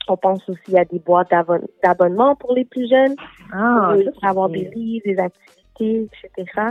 On 0.08 0.18
pense 0.18 0.48
aussi 0.50 0.78
à 0.78 0.86
des 0.86 1.00
boîtes 1.00 1.32
d'abonn- 1.32 1.66
d'abonnement 1.84 2.36
pour 2.36 2.54
les 2.54 2.66
plus 2.66 2.88
jeunes. 2.90 3.16
Ah, 3.52 3.96
ça, 4.04 4.12
c'est 4.22 4.28
avoir 4.28 4.50
des 4.50 4.66
livres, 4.76 5.04
des 5.06 5.18
activités, 5.18 6.08
etc. 6.38 6.70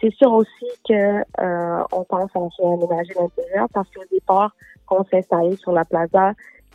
C'est 0.00 0.12
sûr 0.14 0.32
aussi 0.32 0.66
que 0.88 1.20
euh, 1.40 1.82
on 1.92 2.04
pense 2.04 2.30
à 2.36 2.40
réaménager 2.62 3.14
l'intérieur 3.18 3.66
parce 3.72 3.90
qu'au 3.90 4.04
départ, 4.12 4.54
quand 4.86 5.00
on 5.00 5.04
s'est 5.04 5.18
installé 5.18 5.56
sur 5.56 5.72
la 5.72 5.84
plaza, 5.84 6.32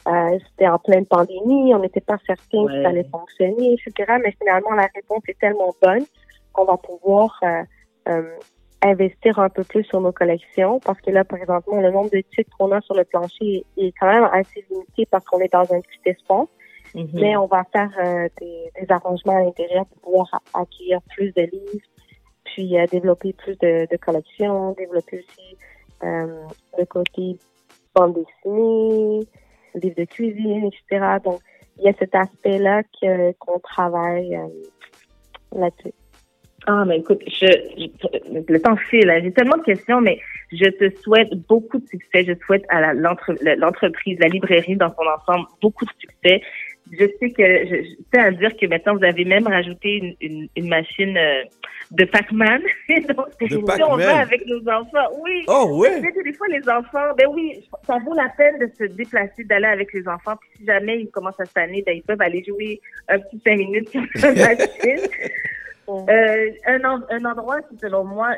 euh, 0.08 0.40
c'était 0.50 0.68
en 0.68 0.80
pleine 0.80 1.06
pandémie, 1.06 1.74
on 1.76 1.80
n'était 1.80 2.02
pas 2.02 2.18
certain 2.26 2.58
Ouais. 2.64 2.74
que 2.74 2.82
ça 2.84 2.90
allait 2.90 3.08
fonctionner, 3.10 3.74
etc. 3.76 4.14
Mais 4.24 4.36
finalement, 4.42 4.72
la 4.72 4.90
réponse 4.94 5.22
est 5.30 5.40
tellement 5.40 5.74
bonne 5.82 6.04
qu'on 6.52 6.66
va 6.66 6.76
pouvoir 6.78 7.40
euh, 7.44 7.64
euh, 8.10 8.36
investir 8.84 9.38
un 9.40 9.50
peu 9.50 9.64
plus 9.64 9.84
sur 9.84 10.02
nos 10.02 10.12
collections 10.12 10.80
parce 10.80 11.00
que 11.02 11.12
là, 11.12 11.24
présentement, 11.24 11.80
le 11.80 11.92
nombre 11.92 12.10
de 12.10 12.22
titres 12.36 12.50
qu'on 12.58 12.72
a 12.72 12.82
sur 12.82 12.96
le 12.96 13.04
plancher 13.04 13.64
est, 13.78 13.94
quand 14.00 14.08
même 14.08 14.28
assez 14.32 14.66
limité 14.70 15.06
parce 15.10 15.24
qu'on 15.26 15.40
est 15.40 15.52
dans 15.52 15.72
un 15.72 15.82
petit 15.82 16.00
espace. 16.06 16.48
Mhm. 16.96 17.10
Mais 17.14 17.38
on 17.38 17.46
va 17.46 17.64
faire 17.72 17.92
euh, 18.00 18.28
des, 18.40 18.72
des 18.80 18.92
arrangements 18.92 19.38
à 19.38 19.44
l'intérieur 19.44 19.86
pour 19.86 19.98
pouvoir 20.02 20.42
accueillir 20.54 21.00
plus 21.16 21.32
de 21.34 21.44
livres, 21.44 21.86
puis 22.44 22.78
euh, 22.78 22.86
développer 22.88 23.34
plus 23.34 23.58
de, 23.60 23.88
de 23.90 23.98
collections, 23.98 24.74
développer 24.74 25.20
aussi 25.20 25.58
euh, 26.04 26.44
le 26.78 26.86
côté 26.86 27.38
bande 27.96 28.16
dessinée, 28.16 29.20
livres 29.76 29.96
de 29.96 30.06
cuisine, 30.06 30.66
etc. 30.66 31.18
Donc, 31.24 31.40
il 31.78 31.84
y 31.86 31.90
a 31.90 31.94
cet 31.98 32.14
aspect-là 32.14 32.84
que- 32.84 33.32
qu'on 33.34 33.60
travaille 33.60 34.36
euh, 34.36 34.48
là-dessus. 35.56 35.94
Ah, 36.68 36.84
mais 36.86 37.00
écoute, 37.00 37.22
je, 37.28 37.48
je- 37.78 38.52
le 38.54 38.60
temps 38.62 38.76
file. 38.76 39.10
hein. 39.10 39.20
J'ai 39.24 39.32
tellement 39.32 39.58
de 39.58 39.64
questions, 39.64 40.00
mais 40.00 40.20
je 40.52 40.66
te 40.70 40.96
souhaite 41.02 41.30
beaucoup 41.50 41.80
de 41.80 41.88
succès. 41.88 42.24
Je 42.24 42.34
souhaite 42.46 42.64
à 42.70 42.80
la- 42.82 42.94
l'entre- 42.94 43.36
l'entreprise, 43.58 44.20
la 44.20 44.28
librairie 44.28 44.76
dans 44.76 44.90
son 44.94 45.04
ensemble, 45.08 45.48
beaucoup 45.62 45.86
de 45.86 45.92
succès. 46.00 46.42
Je 46.92 47.06
sais 47.20 47.30
que, 47.32 47.44
je, 47.44 47.76
je 47.84 47.96
tiens 48.12 48.26
à 48.26 48.32
dire 48.32 48.56
que 48.58 48.66
maintenant, 48.68 48.96
vous 48.96 49.04
avez 49.04 49.24
même 49.26 49.48
rajouté 49.48 49.98
une, 49.98 50.16
une, 50.22 50.48
une 50.58 50.68
machine 50.68 51.16
euh, 51.18 51.44
de 51.92 52.04
Pac-Man. 52.06 52.62
Donc, 53.08 53.28
si 53.40 53.56
on 53.84 53.96
va 53.98 54.18
avec 54.20 54.46
nos 54.46 54.60
enfants, 54.70 55.08
oui. 55.24 55.44
Oh, 55.48 55.84
sais, 56.02 56.24
Des 56.24 56.34
fois, 56.34 56.48
les 56.50 56.68
enfants, 56.70 57.14
ben 57.18 57.28
oui, 57.34 57.64
ça 57.88 57.98
vaut 58.06 58.14
la 58.14 58.30
peine 58.38 58.60
de 58.60 58.68
se 58.78 58.84
déplacer, 58.84 59.46
d'aller 59.46 59.66
avec 59.68 59.94
les 59.94 60.08
enfants. 60.08 60.36
Puis 60.42 60.50
si 60.60 60.66
jamais 60.66 61.00
ils 61.00 61.10
commencent 61.10 61.40
à 61.40 61.46
se 61.46 61.54
tanner, 61.54 61.82
ben, 61.86 61.96
ils 61.96 62.04
peuvent 62.04 62.22
aller 62.22 62.44
jouer 62.48 62.82
un 63.08 63.20
petit 63.20 63.40
cinq 63.46 63.58
minutes 63.58 63.90
sur 63.90 64.02
la 64.22 64.32
machine. 64.34 65.08
Euh, 66.10 66.50
un, 66.68 66.84
en- 66.84 67.02
un 67.10 67.26
endroit 67.26 67.62
qui, 67.62 67.78
selon 67.80 68.04
moi, 68.04 68.30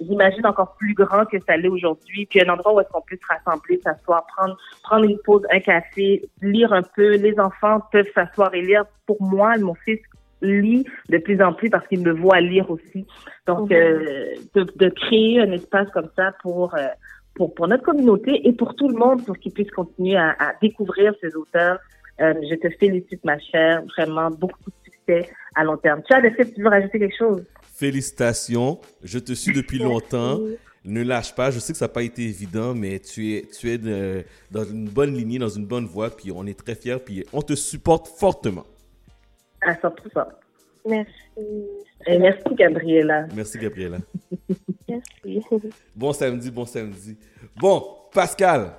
j'imagine 0.00 0.46
encore 0.46 0.74
plus 0.76 0.94
grand 0.94 1.24
que 1.26 1.38
ça 1.46 1.56
l'est 1.56 1.68
aujourd'hui, 1.68 2.26
puis 2.26 2.40
un 2.42 2.48
endroit 2.52 2.74
où 2.74 2.80
est-ce 2.80 2.88
qu'on 2.90 3.02
peut 3.02 3.16
se 3.20 3.26
rassembler, 3.34 3.80
s'asseoir, 3.82 4.24
prendre, 4.36 4.56
prendre 4.82 5.04
une 5.04 5.18
pause, 5.18 5.42
un 5.50 5.60
café, 5.60 6.22
lire 6.40 6.72
un 6.72 6.82
peu. 6.82 7.16
Les 7.16 7.38
enfants 7.38 7.80
peuvent 7.92 8.10
s'asseoir 8.14 8.54
et 8.54 8.62
lire. 8.62 8.84
Pour 9.06 9.20
moi, 9.22 9.56
mon 9.58 9.74
fils 9.74 10.00
lit 10.40 10.84
de 11.08 11.18
plus 11.18 11.40
en 11.42 11.52
plus 11.52 11.70
parce 11.70 11.86
qu'il 11.86 12.00
me 12.00 12.12
voit 12.12 12.40
lire 12.40 12.70
aussi. 12.70 13.06
Donc, 13.46 13.70
Mhm. 13.70 13.76
euh, 13.76 14.34
de, 14.54 14.62
de 14.76 14.88
créer 14.88 15.40
un 15.40 15.52
espace 15.52 15.88
comme 15.90 16.08
ça 16.16 16.32
pour, 16.42 16.74
euh, 16.74 16.88
pour, 17.34 17.54
pour 17.54 17.68
notre 17.68 17.84
communauté 17.84 18.46
et 18.48 18.52
pour 18.52 18.74
tout 18.74 18.88
le 18.88 18.96
monde, 18.96 19.24
pour 19.24 19.36
qu'ils 19.38 19.52
puissent 19.52 19.70
continuer 19.70 20.16
à, 20.16 20.30
à 20.38 20.52
découvrir 20.60 21.14
ces 21.20 21.34
auteurs. 21.36 21.78
Euh, 22.20 22.34
je 22.50 22.54
te 22.56 22.68
félicite, 22.78 23.24
ma 23.24 23.38
chère. 23.38 23.82
Vraiment, 23.96 24.30
beaucoup 24.30 24.58
de 24.70 24.81
succès 25.20 25.32
à 25.54 25.64
long 25.64 25.76
terme. 25.76 26.02
Chad, 26.08 26.24
est-ce 26.24 26.36
que 26.36 26.54
tu 26.54 26.62
veux 26.62 26.68
rajouter 26.68 26.98
quelque 26.98 27.16
chose? 27.16 27.44
Félicitations, 27.74 28.80
je 29.02 29.18
te 29.18 29.32
suis 29.32 29.52
depuis 29.52 29.78
longtemps. 29.78 30.38
Ne 30.84 31.02
lâche 31.04 31.32
pas, 31.34 31.50
je 31.52 31.60
sais 31.60 31.72
que 31.72 31.78
ça 31.78 31.84
n'a 31.84 31.90
pas 31.90 32.02
été 32.02 32.22
évident, 32.22 32.74
mais 32.74 32.98
tu 32.98 33.34
es, 33.36 33.42
tu 33.42 33.70
es 33.70 33.78
de- 33.78 34.24
dans 34.50 34.64
une 34.64 34.88
bonne 34.88 35.14
lignée, 35.14 35.38
dans 35.38 35.48
une 35.48 35.64
bonne 35.66 35.86
voie, 35.86 36.10
puis 36.10 36.32
on 36.32 36.44
est 36.44 36.58
très 36.58 36.74
fiers, 36.74 36.96
puis 37.04 37.24
on 37.32 37.40
te 37.40 37.54
supporte 37.54 38.08
fortement. 38.08 38.64
À 39.60 39.74
100%. 39.74 40.26
Merci. 40.88 41.12
Et 42.08 42.18
merci, 42.18 42.42
Gabriela. 42.56 43.26
Merci, 43.32 43.58
Gabriela. 43.58 43.98
Merci. 44.88 45.38
Bon 45.94 46.12
samedi, 46.12 46.50
bon 46.50 46.64
samedi. 46.66 47.16
Bon, 47.54 47.84
Pascal, 48.12 48.72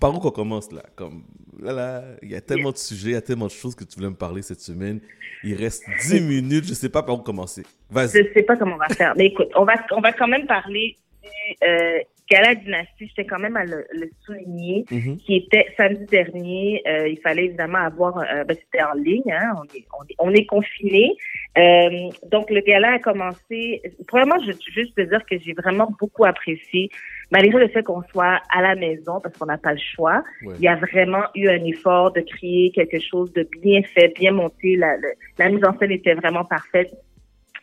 par 0.00 0.14
où 0.14 0.18
qu'on 0.20 0.30
commence 0.30 0.72
là? 0.72 0.82
Comme, 0.96 1.24
là, 1.60 1.72
là, 1.72 2.02
il 2.22 2.30
y 2.30 2.34
a 2.34 2.40
tellement 2.40 2.70
de 2.72 2.76
sujets, 2.76 3.10
il 3.10 3.12
y 3.12 3.16
a 3.16 3.22
tellement 3.22 3.46
de 3.46 3.50
choses 3.50 3.74
que 3.74 3.84
tu 3.84 3.96
voulais 3.96 4.10
me 4.10 4.14
parler 4.16 4.42
cette 4.42 4.60
semaine. 4.60 5.00
Il 5.42 5.54
reste 5.54 5.84
10 6.08 6.20
minutes, 6.20 6.64
je 6.66 6.74
sais 6.74 6.88
pas 6.88 7.02
par 7.02 7.16
où 7.16 7.22
commencer. 7.22 7.62
Vas-y. 7.90 8.24
Je 8.24 8.32
sais 8.32 8.42
pas 8.42 8.56
comment 8.56 8.74
on 8.74 8.78
va 8.78 8.88
faire. 8.88 9.14
Mais 9.16 9.26
écoute, 9.26 9.48
on 9.56 9.64
va, 9.64 9.74
on 9.92 10.00
va 10.00 10.12
quand 10.12 10.28
même 10.28 10.46
parler 10.46 10.96
du 11.22 11.28
euh, 11.68 11.98
Gala 12.30 12.54
Dynastie. 12.54 13.10
Tiens 13.14 13.24
quand 13.28 13.38
même 13.38 13.56
à 13.56 13.64
le, 13.64 13.84
le 13.92 14.08
souligner, 14.24 14.84
Mhm. 14.90 15.18
qui 15.18 15.36
était 15.36 15.66
samedi 15.76 16.04
dernier. 16.06 16.82
Euh, 16.86 17.08
il 17.08 17.18
fallait 17.20 17.44
évidemment 17.46 17.78
avoir, 17.78 18.18
euh, 18.18 18.44
ben, 18.44 18.56
c'était 18.58 18.82
en 18.82 18.94
ligne, 18.94 19.30
hein, 19.30 19.52
on 19.58 19.64
est, 19.76 19.84
on 19.98 20.04
est, 20.04 20.14
on 20.18 20.32
est 20.32 20.46
confiné. 20.46 21.14
Euh, 21.58 22.08
donc 22.30 22.50
le 22.50 22.60
gala 22.62 22.94
a 22.94 22.98
commencé. 22.98 23.82
Premièrement, 24.08 24.40
je 24.42 24.52
veux 24.52 24.58
juste 24.74 24.96
te 24.96 25.02
dire 25.02 25.20
que 25.30 25.38
j'ai 25.38 25.52
vraiment 25.52 25.94
beaucoup 26.00 26.24
apprécié, 26.24 26.88
malgré 27.34 27.58
le 27.64 27.68
fait 27.74 27.82
qu'on 27.82 28.02
soit 28.12 28.36
à 28.58 28.62
la 28.68 28.74
maison 28.84 29.14
parce 29.22 29.36
qu'on 29.36 29.46
n'a 29.54 29.58
pas 29.58 29.72
le 29.72 29.84
choix. 29.94 30.18
Ouais. 30.44 30.54
Il 30.58 30.64
y 30.64 30.68
a 30.68 30.76
vraiment 30.76 31.24
eu 31.34 31.48
un 31.56 31.62
effort 31.72 32.12
de 32.12 32.20
créer 32.32 32.70
quelque 32.78 33.00
chose 33.10 33.32
de 33.38 33.42
bien 33.60 33.82
fait, 33.94 34.08
bien 34.20 34.32
monté. 34.32 34.76
La, 34.76 34.96
le- 34.96 35.14
la 35.40 35.48
mise 35.52 35.64
en 35.64 35.76
scène 35.78 35.90
était 36.00 36.14
vraiment 36.22 36.44
parfaite. 36.56 36.90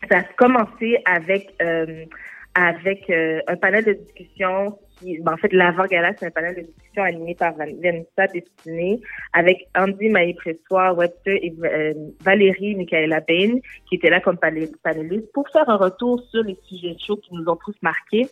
Ça 0.09 0.17
a 0.19 0.23
commencé 0.41 0.87
avec 1.05 1.43
euh, 1.61 2.05
avec 2.53 3.09
euh, 3.09 3.39
un 3.47 3.55
panel 3.55 3.83
de 3.85 3.93
discussion 3.93 4.77
qui, 4.99 5.17
ben, 5.23 5.33
en 5.33 5.37
fait, 5.37 5.53
l'avant-gala, 5.53 6.11
c'est 6.17 6.25
un 6.27 6.31
panel 6.31 6.53
de 6.55 6.61
discussion 6.71 7.03
animé 7.03 7.33
par 7.33 7.53
Van- 7.53 7.77
Vanessa 7.81 8.27
Destiné 8.33 8.99
avec 9.33 9.57
Andy 9.75 10.09
Maillé-Pressoir, 10.09 10.97
Webster 10.97 11.35
et 11.41 11.53
euh, 11.63 11.93
Valérie 12.21 12.75
Michaela 12.75 13.21
Bain, 13.21 13.51
qui 13.87 13.95
étaient 13.95 14.09
là 14.09 14.19
comme 14.19 14.37
panélistes 14.37 15.31
pour 15.33 15.47
faire 15.49 15.67
un 15.69 15.77
retour 15.77 16.21
sur 16.29 16.43
les 16.43 16.57
sujets 16.67 16.95
chauds 17.05 17.17
qui 17.23 17.33
nous 17.33 17.45
ont 17.47 17.57
tous 17.65 17.75
marqués. 17.81 18.27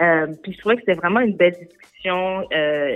Euh, 0.00 0.26
puis 0.42 0.52
je 0.52 0.58
trouvais 0.58 0.76
que 0.76 0.82
c'était 0.82 0.94
vraiment 1.00 1.20
une 1.20 1.36
belle 1.36 1.54
discussion. 1.60 2.46
Euh, 2.54 2.94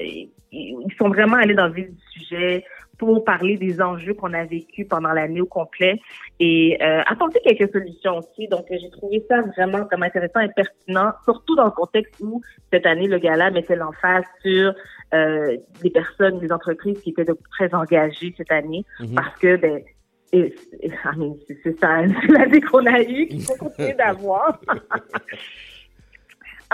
ils 0.52 0.94
sont 0.98 1.08
vraiment 1.08 1.36
allés 1.36 1.54
dans 1.54 1.66
le 1.66 1.72
vif 1.74 1.90
du 1.90 2.00
sujet 2.18 2.64
pour 2.96 3.24
parler 3.24 3.56
des 3.56 3.82
enjeux 3.82 4.14
qu'on 4.14 4.32
a 4.34 4.44
vécu 4.44 4.84
pendant 4.84 5.12
l'année 5.12 5.40
au 5.40 5.46
complet 5.46 5.98
et 6.38 6.78
euh, 6.80 7.02
apporter 7.06 7.40
quelques 7.40 7.72
solutions 7.72 8.18
aussi. 8.18 8.46
Donc, 8.46 8.66
euh, 8.70 8.76
j'ai 8.80 8.88
trouvé 8.90 9.24
ça 9.28 9.40
vraiment 9.56 9.84
comme 9.86 10.04
intéressant 10.04 10.38
et 10.40 10.48
pertinent, 10.54 11.10
surtout 11.24 11.56
dans 11.56 11.64
le 11.64 11.70
contexte 11.72 12.20
où 12.20 12.40
cette 12.72 12.86
année, 12.86 13.08
le 13.08 13.18
gala 13.18 13.50
mettait 13.50 13.74
l'emphase 13.74 14.22
sur 14.42 14.72
euh, 15.12 15.56
des 15.82 15.90
personnes, 15.90 16.38
des 16.38 16.52
entreprises 16.52 17.00
qui 17.02 17.10
étaient 17.10 17.24
de 17.24 17.36
très 17.50 17.74
engagées 17.74 18.32
cette 18.36 18.52
année 18.52 18.84
Mhm. 19.00 19.14
parce 19.16 19.36
que, 19.40 19.56
ben, 19.56 19.82
et, 20.32 20.54
et- 20.80 20.90
c'est 21.48 21.58
c'est 21.64 21.78
ça, 21.80 21.98
c'est 22.22 22.28
l'année 22.32 22.60
qu'on 22.60 22.86
a 22.86 23.00
eue, 23.02 23.26
qu'il 23.26 23.42
faut 23.42 23.54
continuer 23.58 23.94
d'avoir. 23.94 24.60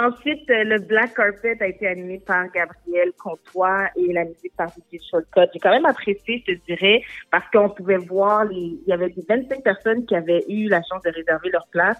Ensuite, 0.01 0.49
euh, 0.49 0.65
le 0.65 0.79
Black 0.79 1.15
Carpet 1.15 1.59
a 1.61 1.67
été 1.67 1.87
animé 1.87 2.23
par 2.25 2.51
Gabriel 2.53 3.13
Comtois 3.19 3.89
et 3.97 4.11
la 4.15 4.25
musique 4.25 4.57
par 4.57 4.69
DJ 4.69 4.99
Shortcut. 5.11 5.51
J'ai 5.53 5.59
quand 5.59 5.73
même 5.73 5.85
apprécié, 5.85 6.43
je 6.47 6.55
te 6.55 6.59
dirais, 6.65 7.03
parce 7.31 7.45
qu'on 7.53 7.69
pouvait 7.69 7.99
voir, 7.99 8.51
il 8.51 8.79
y 8.87 8.93
avait 8.93 9.11
des 9.11 9.23
25 9.29 9.63
personnes 9.63 10.07
qui 10.07 10.15
avaient 10.15 10.43
eu 10.49 10.69
la 10.69 10.81
chance 10.91 11.03
de 11.03 11.11
réserver 11.11 11.51
leur 11.51 11.67
place. 11.71 11.99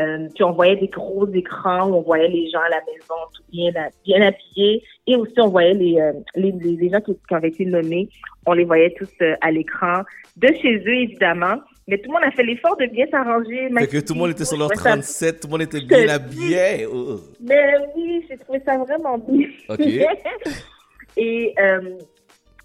Euh, 0.00 0.28
puis 0.34 0.44
on 0.44 0.52
voyait 0.52 0.76
des 0.76 0.88
gros 0.88 1.26
écrans 1.32 1.88
où 1.88 1.94
on 1.94 2.02
voyait 2.02 2.28
les 2.28 2.50
gens 2.50 2.60
à 2.60 2.68
la 2.68 2.80
maison 2.80 3.14
tout 3.34 3.42
bien, 3.50 3.72
bien 4.04 4.28
habillés 4.28 4.84
et 5.06 5.16
aussi 5.16 5.40
on 5.40 5.48
voyait 5.48 5.74
les, 5.74 5.98
euh, 6.00 6.12
les, 6.36 6.52
les, 6.52 6.76
les 6.76 6.90
gens 6.90 7.00
qui, 7.00 7.14
qui 7.26 7.34
avaient 7.34 7.48
été 7.48 7.64
nommés, 7.64 8.08
on 8.46 8.52
les 8.52 8.64
voyait 8.64 8.94
tous 8.96 9.10
à 9.40 9.50
l'écran, 9.50 10.02
de 10.36 10.48
chez 10.48 10.76
eux 10.86 10.94
évidemment, 10.94 11.56
mais 11.88 11.98
tout 11.98 12.08
le 12.10 12.12
monde 12.12 12.24
a 12.24 12.30
fait 12.30 12.44
l'effort 12.44 12.76
de 12.76 12.86
bien 12.86 13.06
s'arranger. 13.10 13.68
Fait 13.78 13.86
que 13.88 13.98
tout 14.06 14.12
le 14.14 14.20
monde 14.20 14.30
était 14.30 14.44
sur 14.44 14.56
leur 14.58 14.68
Ouais, 14.68 14.76
ça- 14.76 14.90
37, 14.90 15.40
tout 15.40 15.48
le 15.48 15.50
monde 15.52 15.62
était 15.62 15.80
bien 15.80 16.08
habillé. 16.08 16.86
Oh. 16.86 17.18
mais 17.40 17.74
oui, 17.96 18.24
j'ai 18.28 18.36
trouvé 18.36 18.60
ça 18.64 18.76
vraiment 18.78 19.18
bien. 19.18 19.48
Ok. 19.68 19.80
et, 21.16 21.54
euh, 21.58 21.98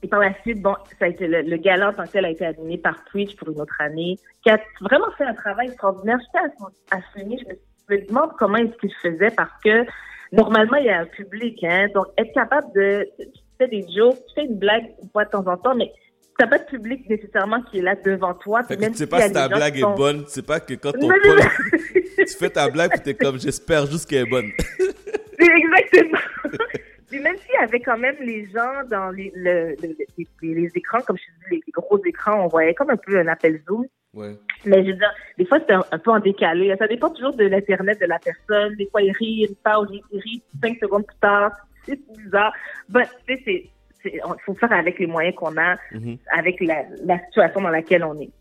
et 0.02 0.08
par 0.08 0.20
la 0.20 0.34
suite, 0.42 0.62
bon, 0.62 0.76
ça 1.00 1.06
a 1.06 1.08
été 1.08 1.28
le, 1.28 1.42
le 1.42 1.58
gala 1.58 1.90
en 1.90 1.94
tant 1.94 2.04
que 2.04 2.12
tel 2.12 2.26
a 2.26 2.30
été 2.30 2.46
animé 2.46 2.78
par 2.78 3.04
Twitch 3.06 3.36
pour 3.38 3.50
une 3.50 3.62
autre 3.62 3.80
année, 3.80 4.20
qui 4.44 4.50
a 4.50 4.60
vraiment 4.82 5.10
fait 5.18 5.24
un 5.24 5.34
travail 5.34 5.68
extraordinaire. 5.68 6.20
J'étais 6.20 7.00
souligner, 7.14 7.38
je 7.42 7.46
me, 7.54 7.60
je 7.90 7.96
me 7.96 8.08
demande 8.08 8.32
comment 8.38 8.58
est-ce 8.58 8.78
qu'il 8.78 8.94
faisait 9.02 9.32
parce 9.32 9.52
que 9.64 9.86
normalement, 10.34 10.78
il 10.78 10.86
y 10.86 10.90
a 10.90 11.00
un 11.00 11.06
public, 11.06 11.64
hein. 11.64 11.88
Donc, 11.96 12.08
être 12.18 12.34
capable 12.34 12.68
de, 12.76 13.08
tu 13.18 13.26
fais 13.58 13.68
des 13.70 13.86
jokes, 13.96 14.18
tu 14.28 14.34
fais 14.36 14.46
une 14.46 14.58
blague 14.58 14.92
une 15.02 15.10
fois 15.10 15.24
de 15.26 15.30
temps 15.30 15.48
en 15.48 15.56
temps, 15.58 15.76
mais 15.76 15.92
t'as 16.38 16.48
pas 16.48 16.58
de 16.60 16.66
public 16.66 17.08
nécessairement 17.10 17.62
qui 17.64 17.80
est 17.80 17.82
là 17.82 17.96
devant 17.96 18.34
toi. 18.34 18.64
Fait 18.64 18.76
que 18.76 18.82
même 18.82 18.92
tu 18.92 18.98
sais 19.00 19.08
pas 19.08 19.22
si 19.22 19.32
ta 19.34 19.48
blague 19.48 19.78
est 19.78 19.96
bonne, 19.96 20.24
tu 20.26 20.30
sais 20.32 20.42
pas 20.42 20.60
que 20.60 20.74
quand 20.76 20.92
pote, 20.92 21.02
tu 22.18 22.36
fais 22.40 22.50
ta 22.50 22.70
blague 22.70 22.92
puis 22.92 23.02
t'es 23.02 23.14
comme 23.14 23.40
j'espère 23.40 23.86
juste 23.86 24.10
qu'elle 24.10 24.28
est 24.28 24.30
bonne. 24.30 24.52
Exactement. 25.40 26.20
Puis 27.10 27.20
même 27.22 27.36
s'il 27.38 27.54
y 27.54 27.64
avait 27.64 27.80
quand 27.80 27.98
même 27.98 28.16
les 28.22 28.46
gens 28.50 28.84
dans 28.90 29.12
les, 29.12 29.32
le, 29.36 29.76
le- 29.82 29.96
les, 30.18 30.54
les- 30.56 30.72
écrans, 30.74 31.00
comme 31.02 31.16
je 31.18 31.24
te 31.24 31.30
dis, 31.50 31.56
les, 31.58 31.62
les 31.68 31.72
gros 31.72 32.04
écrans, 32.06 32.46
on 32.46 32.48
voyait 32.48 32.74
comme 32.74 32.90
un 32.90 32.98
peu 32.98 33.20
un 33.20 33.28
appel 33.28 33.62
Zoom. 33.68 33.86
Ouais. 34.16 34.36
Mais 34.66 34.84
je 34.84 34.92
veux 34.92 34.98
dire, 34.98 35.14
des 35.38 35.46
fois, 35.46 35.60
c'était 35.60 35.74
un, 35.74 35.84
un 35.92 36.00
peu 36.00 36.10
en 36.12 36.20
décalé. 36.20 36.74
Ça 36.80 36.88
dépend 36.88 37.10
toujours 37.12 37.36
de 37.36 37.46
l'Internet 37.46 38.00
de 38.00 38.06
la 38.08 38.18
personne. 38.20 38.76
Des 38.78 38.88
fois, 38.88 39.02
il 39.04 39.12
rit, 39.12 39.46
il 39.50 39.56
parle, 39.64 39.88
il 39.92 40.20
rit 40.20 40.42
cinq 40.64 40.78
secondes 40.82 41.06
plus 41.06 41.18
tard. 41.18 41.52
C'est 41.86 42.00
bizarre. 42.18 42.54
Ben, 42.90 43.04
tu 43.28 43.38
sais, 43.44 43.66
faut 44.46 44.54
faire 44.56 44.72
avec 44.72 45.00
les 45.00 45.08
moyens 45.08 45.36
qu'on 45.36 45.58
a, 45.58 45.76
Mhm. 45.92 46.18
avec 46.38 46.60
la, 46.62 46.84
la 47.06 47.20
situation 47.26 47.62
dans 47.62 47.70
laquelle 47.70 48.04
on 48.04 48.20
est. 48.20 48.32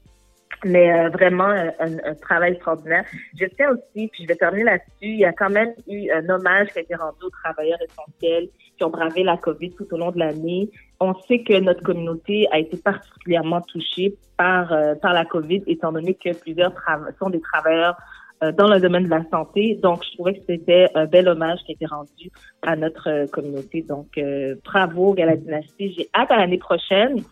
Mais 0.64 0.92
euh, 0.92 1.08
vraiment, 1.08 1.48
euh, 1.48 1.70
un, 1.80 1.98
un 2.10 2.14
travail 2.14 2.52
extraordinaire. 2.52 3.04
Je 3.38 3.46
tiens 3.46 3.70
aussi, 3.70 4.08
puis 4.08 4.22
je 4.22 4.28
vais 4.28 4.36
terminer 4.36 4.64
là-dessus, 4.64 4.90
il 5.00 5.18
y 5.18 5.24
a 5.24 5.32
quand 5.32 5.50
même 5.50 5.72
eu 5.88 6.08
un 6.12 6.28
hommage 6.28 6.68
qui 6.68 6.78
a 6.78 6.82
été 6.82 6.94
rendu 6.94 7.18
aux 7.24 7.30
travailleurs 7.30 7.80
essentiels 7.82 8.48
qui 8.76 8.84
ont 8.84 8.90
bravé 8.90 9.24
la 9.24 9.36
COVID 9.36 9.72
tout 9.74 9.86
au 9.92 9.96
long 9.98 10.12
de 10.12 10.18
l'année. 10.20 10.70
On 11.00 11.14
sait 11.26 11.40
que 11.42 11.58
notre 11.58 11.82
communauté 11.82 12.46
a 12.52 12.58
été 12.60 12.76
particulièrement 12.76 13.60
touchée 13.62 14.14
par, 14.36 14.72
euh, 14.72 14.94
par 14.94 15.12
la 15.14 15.24
COVID, 15.24 15.62
étant 15.66 15.90
donné 15.92 16.14
que 16.14 16.32
plusieurs 16.32 16.72
sont 17.18 17.30
des 17.30 17.40
travailleurs 17.40 17.96
dans 18.50 18.66
le 18.66 18.80
domaine 18.80 19.04
de 19.04 19.10
la 19.10 19.24
santé. 19.30 19.78
Donc, 19.80 20.02
je 20.04 20.14
trouvais 20.14 20.34
que 20.34 20.40
c'était 20.48 20.88
un 20.96 21.06
bel 21.06 21.28
hommage 21.28 21.60
qui 21.64 21.72
a 21.72 21.74
été 21.74 21.86
rendu 21.86 22.30
à 22.62 22.74
notre 22.74 23.08
euh, 23.08 23.26
communauté. 23.28 23.82
Donc, 23.82 24.08
euh, 24.18 24.56
bravo, 24.64 25.14
Gala 25.14 25.36
Dynastie. 25.36 25.94
J'ai 25.96 26.08
hâte 26.14 26.30
à 26.32 26.38
l'année 26.38 26.58
prochaine. 26.58 27.22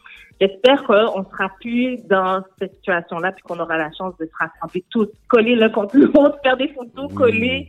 J'espère 0.41 0.85
qu'on 0.85 1.25
sera 1.25 1.51
plus 1.61 1.99
dans 2.07 2.43
cette 2.59 2.75
situation-là, 2.77 3.33
puis 3.33 3.43
qu'on 3.43 3.59
aura 3.59 3.77
la 3.77 3.91
chance 3.93 4.17
de 4.19 4.27
se 4.27 4.31
rassembler 4.39 4.85
tous, 4.91 5.09
coller 5.29 5.57
l'un 5.57 5.69
contre 5.69 5.97
l'autre, 5.97 6.39
faire 6.45 6.57
des 6.57 6.69
photos, 6.69 7.13
coller. 7.13 7.69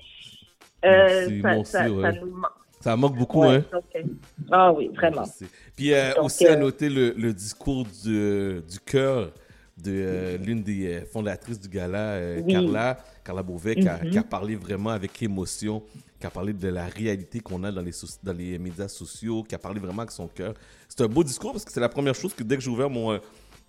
Euh, 0.86 1.28
Merci, 1.30 1.42
ça, 1.42 1.58
aussi, 1.60 1.72
ça, 1.72 1.90
ouais. 1.92 2.02
ça 2.14 2.20
nous 2.20 2.32
manque. 2.32 2.52
Ça 2.80 2.96
manque 2.96 3.16
beaucoup, 3.16 3.42
Ouais, 3.42 3.58
hein. 3.58 3.80
euh, 3.96 4.02
Ah 4.52 4.74
oui, 4.74 4.90
vraiment. 4.96 5.24
Puis 5.76 5.94
euh, 5.94 6.14
aussi 6.22 6.48
à 6.48 6.54
euh, 6.54 6.56
noter 6.56 6.90
le, 6.90 7.14
le 7.16 7.32
discours 7.34 7.86
du, 8.04 8.62
du 8.68 8.80
cœur 8.80 9.32
de 9.78 9.92
euh, 9.92 10.38
l'une 10.38 10.62
des 10.64 10.88
euh, 10.94 11.06
fondatrices 11.06 11.60
du 11.60 11.70
gala, 11.70 12.12
euh, 12.14 12.42
Oui. 12.46 12.52
Carla, 12.54 12.98
Carla 13.24 13.42
Beauvais, 13.44 13.76
qui, 13.76 13.88
a, 13.88 14.04
Mhm. 14.04 14.10
qui 14.12 14.18
a 14.18 14.24
parlé 14.24 14.56
vraiment 14.56 14.90
avec 14.90 15.22
émotion, 15.24 15.82
qui 16.20 16.28
a 16.28 16.30
parlé 16.30 16.54
de 16.54 16.68
la 16.68 16.86
réalité 16.86 17.40
qu'on 17.40 17.64
a 17.64 17.72
dans 17.72 17.82
les, 17.82 17.92
dans 18.24 18.34
les 18.34 18.60
médias 18.60 18.88
sociaux, 18.88 19.44
qui 19.44 19.56
a 19.56 19.58
parlé 19.58 19.80
vraiment 19.80 20.02
avec 20.02 20.12
son 20.12 20.28
cœur. 20.28 20.54
C'est 20.88 21.02
un 21.02 21.08
beau 21.08 21.24
discours 21.24 21.54
parce 21.54 21.66
que 21.66 21.72
c'est 21.72 21.80
la 21.80 21.90
première 21.90 22.16
chose 22.16 22.34
que 22.34 22.44
dès 22.44 22.58
que 22.58 22.62
j'ai 22.64 22.70
ouvert 22.70 22.90
mon, 22.90 23.14
euh, 23.14 23.20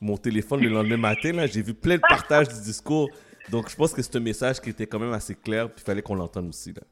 mon 0.00 0.16
téléphone 0.16 0.60
le 0.60 0.68
lendemain 0.68 0.96
matin, 0.96 1.46
j'ai 1.46 1.62
vu 1.62 1.72
plein 1.74 1.96
de 1.96 2.00
partages 2.00 2.48
du 2.48 2.60
discours. 2.60 3.08
Donc 3.50 3.70
je 3.70 3.76
pense 3.76 3.92
que 3.92 4.02
c'est 4.02 4.16
un 4.16 4.20
message 4.20 4.60
qui 4.60 4.70
était 4.70 4.86
quand 4.86 4.98
même 4.98 5.12
assez 5.12 5.34
clair, 5.34 5.68
puis 5.70 5.82
il 5.82 5.84
fallait 5.86 6.02
qu'on 6.02 6.14
l'entende 6.16 6.48
aussi. 6.48 6.72
Là. 6.72 6.82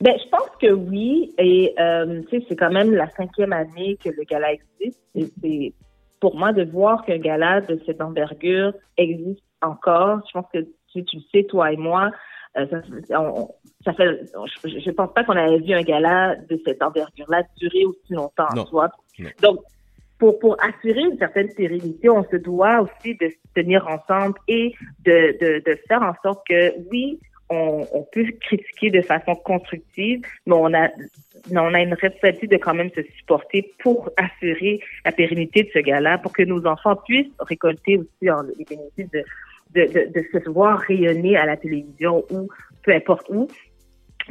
Ben, 0.00 0.14
je 0.22 0.28
pense 0.28 0.50
que 0.60 0.72
oui. 0.72 1.34
Et 1.38 1.74
euh, 1.78 2.22
c'est 2.30 2.56
quand 2.56 2.72
même 2.72 2.92
la 2.92 3.08
cinquième 3.10 3.52
année 3.52 3.96
que 4.02 4.08
le 4.10 4.24
gala 4.24 4.52
existe. 4.52 5.00
C'est 5.42 5.72
pour 6.20 6.36
moi 6.36 6.52
de 6.52 6.64
voir 6.64 7.04
qu'un 7.04 7.18
gala 7.18 7.60
de 7.62 7.80
cette 7.86 8.00
envergure 8.00 8.72
existe 8.96 9.42
encore. 9.62 10.20
Je 10.26 10.32
pense 10.32 10.46
que 10.52 10.58
tu, 10.92 11.04
tu 11.04 11.16
le 11.16 11.22
sais, 11.32 11.44
toi 11.44 11.72
et 11.72 11.76
moi. 11.76 12.10
euh, 12.56 12.66
ça, 13.08 13.20
on- 13.20 13.50
ça 13.84 13.92
fait, 13.94 14.20
je, 14.64 14.78
je 14.78 14.90
pense 14.92 15.12
pas 15.12 15.24
qu'on 15.24 15.36
avait 15.36 15.58
vu 15.58 15.72
un 15.74 15.82
gala 15.82 16.36
de 16.48 16.60
cette 16.64 16.82
envergure-là 16.82 17.42
durer 17.58 17.84
aussi 17.84 18.12
longtemps, 18.12 18.46
Non. 18.54 18.64
Non. 19.18 19.28
Donc, 19.42 19.58
pour, 20.18 20.38
pour 20.38 20.56
assurer 20.62 21.00
une 21.02 21.18
certaine 21.18 21.50
sérénité, 21.50 22.08
on 22.08 22.22
se 22.24 22.36
doit 22.36 22.80
aussi 22.80 23.16
de 23.16 23.28
se 23.28 23.36
tenir 23.54 23.86
ensemble 23.88 24.38
et 24.48 24.72
de, 25.04 25.36
de, 25.40 25.62
de 25.68 25.78
faire 25.88 26.02
en 26.02 26.14
sorte 26.22 26.46
que, 26.48 26.72
oui, 26.90 27.18
on, 27.50 27.86
on 27.92 28.02
peut 28.12 28.26
critiquer 28.40 28.90
de 28.90 29.00
façon 29.02 29.34
constructive, 29.34 30.22
mais 30.46 30.54
on 30.54 30.72
a, 30.74 30.88
on 31.50 31.74
a 31.74 31.80
une 31.80 31.94
responsabilité 31.94 32.46
de 32.46 32.56
quand 32.56 32.74
même 32.74 32.90
se 32.90 33.02
supporter 33.18 33.72
pour 33.80 34.10
assurer 34.16 34.80
la 35.04 35.12
pérennité 35.12 35.64
de 35.64 35.68
ce 35.72 35.78
gala, 35.80 36.18
pour 36.18 36.32
que 36.32 36.42
nos 36.42 36.66
enfants 36.66 36.96
puissent 36.96 37.32
récolter 37.40 37.98
aussi 37.98 38.10
les 38.58 38.64
bénéfices 38.64 39.10
de, 39.10 39.24
de, 39.74 40.12
de, 40.12 40.24
se 40.32 40.48
voir 40.48 40.78
rayonner 40.78 41.36
à 41.36 41.46
la 41.46 41.56
télévision 41.56 42.24
ou 42.30 42.48
peu 42.82 42.92
importe 42.92 43.26
où 43.28 43.48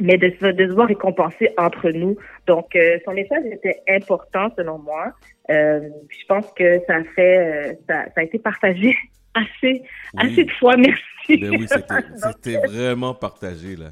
mais 0.00 0.16
de 0.16 0.32
se, 0.40 0.46
de 0.46 0.66
se 0.66 0.72
voir 0.72 0.88
récompenser 0.88 1.50
entre 1.56 1.90
nous. 1.90 2.16
Donc, 2.46 2.74
euh, 2.74 2.98
son 3.04 3.12
message 3.12 3.44
était 3.46 3.80
important 3.88 4.48
selon 4.56 4.78
moi. 4.78 5.12
Euh, 5.50 5.88
je 6.08 6.26
pense 6.26 6.50
que 6.52 6.80
ça 6.86 7.04
fait, 7.14 7.38
euh, 7.38 7.72
ça, 7.88 8.04
ça 8.06 8.20
a 8.20 8.22
été 8.22 8.38
partagé 8.38 8.96
assez, 9.34 9.82
assez 10.16 10.44
de 10.44 10.50
fois. 10.52 10.76
Merci. 10.76 11.02
Ben 11.28 11.50
oui, 11.50 11.66
c'était 12.26 12.58
vraiment 12.66 13.14
partagé 13.14 13.76
là. 13.76 13.90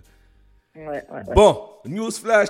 Ouais, 0.75 0.87
ouais, 0.87 1.03
ouais. 1.13 1.35
Bon, 1.35 1.59
news 1.85 2.11
flash. 2.11 2.49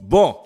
Bon, 0.00 0.36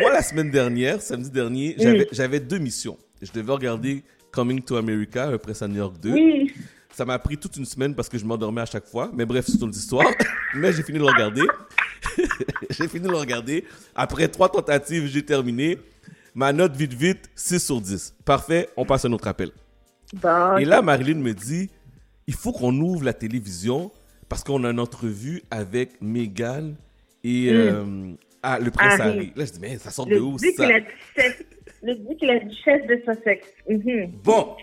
moi 0.00 0.12
la 0.12 0.22
semaine 0.22 0.50
dernière, 0.50 1.00
samedi 1.00 1.30
dernier, 1.30 1.74
j'avais 1.78 2.08
j'avais 2.12 2.40
deux 2.40 2.58
missions. 2.58 2.96
Je 3.20 3.32
devais 3.32 3.52
regarder 3.52 4.02
Coming 4.32 4.62
to 4.62 4.76
America, 4.76 5.36
presse 5.38 5.62
à 5.62 5.68
New 5.68 5.76
York 5.76 6.00
2. 6.00 6.10
Oui. 6.12 6.52
Ça 6.92 7.04
m'a 7.04 7.18
pris 7.18 7.36
toute 7.38 7.56
une 7.56 7.64
semaine 7.64 7.94
parce 7.94 8.08
que 8.08 8.18
je 8.18 8.24
m'endormais 8.24 8.60
à 8.60 8.66
chaque 8.66 8.86
fois. 8.86 9.10
Mais 9.14 9.24
bref, 9.24 9.46
c'est 9.46 9.58
une 9.58 9.68
autre 9.68 9.76
histoire. 9.76 10.06
Mais 10.54 10.72
j'ai 10.72 10.82
fini 10.82 10.98
de 10.98 11.04
le 11.04 11.10
regarder. 11.10 11.42
j'ai 12.70 12.88
fini 12.88 13.06
de 13.06 13.10
le 13.10 13.16
regarder. 13.16 13.64
Après 13.94 14.28
trois 14.28 14.50
tentatives, 14.50 15.06
j'ai 15.06 15.24
terminé. 15.24 15.78
Ma 16.34 16.52
note 16.52 16.74
vite 16.76 16.94
vite, 16.94 17.30
6 17.34 17.58
sur 17.64 17.80
10. 17.80 18.14
Parfait, 18.24 18.68
on 18.76 18.84
passe 18.86 19.04
à 19.04 19.08
un 19.08 19.12
autre 19.12 19.28
appel. 19.28 19.50
Bon, 20.14 20.56
Et 20.56 20.64
là, 20.64 20.80
Marilyn 20.82 21.18
me 21.18 21.32
dit, 21.32 21.70
il 22.26 22.34
faut 22.34 22.52
qu'on 22.52 22.74
ouvre 22.80 23.04
la 23.04 23.12
télévision 23.12 23.90
parce 24.28 24.42
qu'on 24.42 24.64
a 24.64 24.70
une 24.70 24.80
entrevue 24.80 25.42
avec 25.50 26.00
Meghan 26.00 26.72
et 27.24 27.50
Mm. 27.52 27.54
euh, 27.56 28.12
ah, 28.42 28.58
le 28.58 28.70
prince 28.70 28.98
Harry. 29.00 29.16
Harry. 29.18 29.32
Là, 29.36 29.44
je 29.44 29.52
dis, 29.52 29.60
mais 29.60 29.78
ça 29.78 29.90
sort 29.90 30.08
le 30.08 30.16
de 30.16 30.20
où 30.20 30.38
ça? 30.38 30.66
la 30.68 30.80
duchesse, 30.80 31.44
le 31.82 31.94
duc 31.96 32.22
et 32.22 32.26
la 32.26 32.38
duchesse 32.40 32.86
de 32.88 32.96
Sussex. 33.04 33.46
Mhm. 33.68 34.10
Bon. 34.24 34.56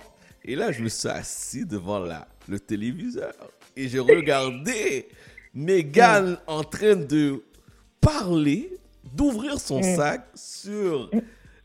Et 0.43 0.55
là, 0.55 0.71
je 0.71 0.81
me 0.81 0.89
suis 0.89 1.07
assis 1.09 1.65
devant 1.65 1.99
la, 1.99 2.27
le 2.47 2.59
téléviseur 2.59 3.33
et 3.75 3.87
j'ai 3.87 3.99
regardé 3.99 5.07
Megan 5.53 6.37
en 6.47 6.63
train 6.63 6.95
de 6.95 7.43
parler, 8.01 8.71
d'ouvrir 9.13 9.59
son 9.59 9.79
Mm. 9.79 9.95
sac 9.95 10.25
sur 10.35 11.09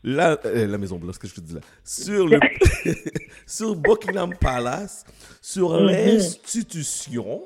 la, 0.05 0.37
euh, 0.45 0.67
la 0.67 0.77
Maison 0.77 0.97
Blanche, 0.97 1.15
ce 1.15 1.19
que 1.19 1.27
je 1.27 1.35
te 1.35 1.41
dis 1.41 1.53
là, 1.55 1.59
sur, 1.83 2.27
le, 2.27 2.39
sur 3.47 3.75
Buckingham 3.75 4.33
Palace, 4.39 5.03
sur 5.41 5.71
Mhm. 5.73 5.87
l'institution. 5.87 7.41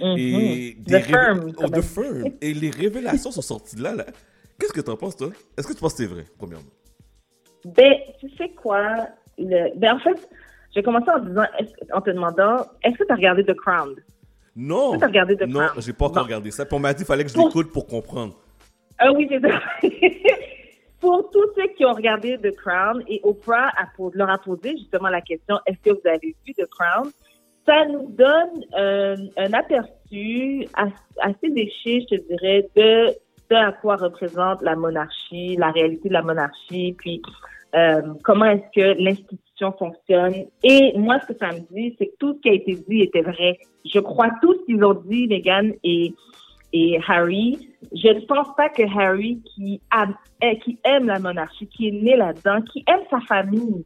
Et 0.00 0.74
Mhm. 0.76 0.82
des 0.84 1.00
The 1.00 1.04
firm, 1.04 1.52
oh, 1.58 1.68
the 1.68 1.80
firm. 1.80 2.24
Et 2.40 2.54
les 2.54 2.70
révélations 2.70 3.30
sont 3.30 3.42
sorties 3.42 3.76
de 3.76 3.82
là. 3.82 3.94
là. 3.94 4.06
Qu'est-ce 4.58 4.72
que 4.72 4.80
tu 4.80 4.90
en 4.90 4.96
penses, 4.96 5.16
toi? 5.16 5.30
Est-ce 5.56 5.66
que 5.66 5.72
tu 5.72 5.78
penses 5.80 5.94
que 5.94 6.02
c'est 6.04 6.08
vrai, 6.08 6.24
premièrement? 6.38 6.64
Ben, 7.64 7.94
tu 8.20 8.28
sais 8.36 8.48
quoi? 8.50 9.06
Le... 9.38 9.76
Ben, 9.78 9.94
en 9.94 9.98
fait, 10.00 10.28
j'ai 10.74 10.82
commencé 10.82 11.08
en, 11.10 11.20
disant, 11.20 11.44
en 11.94 12.00
te 12.00 12.10
demandant, 12.10 12.66
est-ce 12.84 12.96
que 12.98 13.04
tu 13.04 13.12
as 13.12 13.16
regardé 13.16 13.44
The 13.44 13.54
Crown? 13.54 13.94
Non. 14.56 14.90
Est-ce 14.90 14.94
que 14.96 15.00
t'as 15.00 15.06
regardé 15.06 15.36
The 15.36 15.42
Non, 15.42 15.66
Crown? 15.68 15.82
j'ai 15.82 15.92
pas 15.92 16.06
encore 16.06 16.24
regardé 16.24 16.50
ça. 16.50 16.64
Puis 16.66 16.74
on 16.76 16.80
m'a 16.80 16.92
dit 16.92 16.98
qu'il 16.98 17.06
fallait 17.06 17.24
que 17.24 17.30
je 17.30 17.38
l'écoute 17.38 17.72
pour 17.72 17.86
comprendre. 17.86 18.34
Ah 18.98 19.12
oui, 19.12 19.26
c'est 19.30 19.40
ça. 19.40 19.60
Pour 21.02 21.28
tous 21.30 21.48
ceux 21.56 21.66
qui 21.76 21.84
ont 21.84 21.92
regardé 21.94 22.38
The 22.38 22.54
Crown, 22.56 23.02
et 23.08 23.20
Oprah 23.24 23.68
a 23.76 23.86
pos- 23.96 24.12
leur 24.14 24.30
a 24.30 24.38
posé 24.38 24.70
justement 24.78 25.08
la 25.08 25.20
question 25.20 25.56
est-ce 25.66 25.78
que 25.84 25.90
vous 25.90 26.06
avez 26.08 26.34
vu 26.46 26.54
The 26.54 26.66
Crown? 26.70 27.10
Ça 27.66 27.84
nous 27.86 28.08
donne 28.10 28.64
euh, 28.78 29.16
un 29.36 29.52
aperçu 29.52 30.64
as- 30.74 30.88
assez 31.20 31.50
déché, 31.50 32.06
je 32.08 32.16
te 32.16 32.22
dirais, 32.28 32.68
de, 32.76 33.08
de 33.50 33.56
à 33.56 33.72
quoi 33.72 33.96
représente 33.96 34.62
la 34.62 34.76
monarchie, 34.76 35.56
la 35.56 35.70
réalité 35.72 36.08
de 36.08 36.14
la 36.14 36.22
monarchie, 36.22 36.94
puis 36.98 37.20
euh, 37.74 38.02
comment 38.22 38.44
est-ce 38.46 38.70
que 38.80 39.02
l'institution 39.02 39.72
fonctionne. 39.78 40.34
Et 40.62 40.92
moi, 40.96 41.18
ce 41.20 41.32
que 41.32 41.38
ça 41.38 41.52
me 41.52 41.60
dit, 41.74 41.94
c'est 41.98 42.06
que 42.06 42.16
tout 42.18 42.34
ce 42.34 42.40
qui 42.42 42.48
a 42.48 42.52
été 42.52 42.74
dit 42.88 43.02
était 43.02 43.22
vrai. 43.22 43.58
Je 43.84 43.98
crois 44.00 44.30
tout 44.40 44.54
ce 44.54 44.64
qu'ils 44.66 44.84
ont 44.84 44.94
dit, 44.94 45.26
Meghan 45.26 45.70
et 45.82 46.14
et 46.72 46.98
Harry. 47.06 47.68
Je 47.94 48.08
ne 48.08 48.20
pense 48.20 48.48
pas 48.56 48.68
que 48.68 48.82
Harry, 48.98 49.42
qui, 49.54 49.80
a- 49.90 50.06
eh, 50.42 50.58
qui 50.60 50.78
aime 50.84 51.06
la 51.06 51.18
monarchie, 51.18 51.66
qui 51.68 51.88
est 51.88 51.92
né 51.92 52.16
là-dedans, 52.16 52.62
qui 52.62 52.84
aime 52.88 53.00
sa 53.10 53.20
famille, 53.20 53.84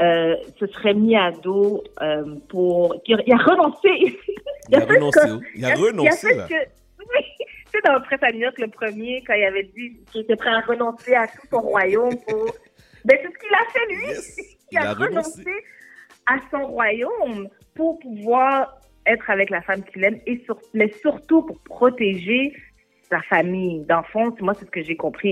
euh, 0.00 0.36
se 0.60 0.66
serait 0.68 0.94
mis 0.94 1.16
à 1.16 1.32
dos 1.32 1.82
euh, 2.02 2.36
pour... 2.48 2.94
Il 3.06 3.32
a, 3.32 3.36
renoncé. 3.36 4.18
Il 4.68 4.76
a 4.76 4.80
renoncé. 4.84 5.20
Il 5.56 5.64
a 5.64 5.74
renoncé, 5.74 6.34
là. 6.34 6.46
oui, 6.50 7.24
tu 7.38 7.44
sais, 7.72 7.80
dans 7.84 7.94
le 7.94 8.02
Prince 8.02 8.22
à 8.22 8.30
New 8.32 8.40
York, 8.40 8.58
le 8.58 8.68
premier, 8.68 9.22
quand 9.26 9.34
il 9.34 9.44
avait 9.44 9.64
dit 9.76 9.96
qu'il 10.12 10.20
était 10.22 10.36
prêt 10.36 10.50
à 10.50 10.60
renoncer 10.60 11.14
à 11.14 11.26
tout 11.26 11.46
son 11.50 11.60
royaume 11.60 12.14
pour... 12.28 12.44
Ben, 13.04 13.18
c'est 13.22 13.32
ce 13.32 13.38
qu'il 13.38 13.54
a 13.54 13.70
fait, 13.72 13.86
lui. 13.88 14.04
il, 14.38 14.56
il 14.72 14.78
a, 14.78 14.90
a 14.90 14.94
renoncé. 14.94 15.40
renoncé 15.42 15.50
à 16.26 16.36
son 16.50 16.66
royaume 16.68 17.48
pour 17.74 17.98
pouvoir 17.98 18.77
être 19.08 19.28
avec 19.30 19.50
la 19.50 19.62
femme 19.62 19.82
qu'il 19.84 20.04
aime, 20.04 20.18
et 20.26 20.38
sur- 20.44 20.60
mais 20.74 20.88
surtout 21.00 21.42
pour 21.42 21.58
protéger 21.64 22.52
sa 23.10 23.20
famille 23.22 23.80
d'enfants. 23.86 24.28
Moi, 24.40 24.54
c'est 24.54 24.66
ce 24.66 24.70
que 24.70 24.82
j'ai 24.82 24.96
compris. 24.96 25.30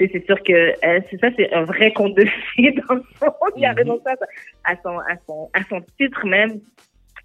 Et 0.00 0.08
c'est 0.12 0.24
sûr 0.26 0.42
que 0.42 0.52
euh, 0.52 1.00
c'est 1.10 1.18
ça, 1.20 1.28
c'est 1.36 1.52
un 1.52 1.64
vrai 1.64 1.92
conte 1.92 2.14
de 2.14 2.24
fées 2.54 2.72
dans 2.88 2.94
le 2.94 3.02
fond. 3.18 3.32
Il 3.56 3.64
a 3.64 3.72
renoncé 3.72 4.04
à, 4.06 4.16
sa- 4.16 4.72
à 4.72 4.76
son, 4.82 4.98
à, 5.00 5.16
son, 5.26 5.50
à 5.54 5.60
son 5.68 5.80
titre 5.98 6.24
même. 6.26 6.60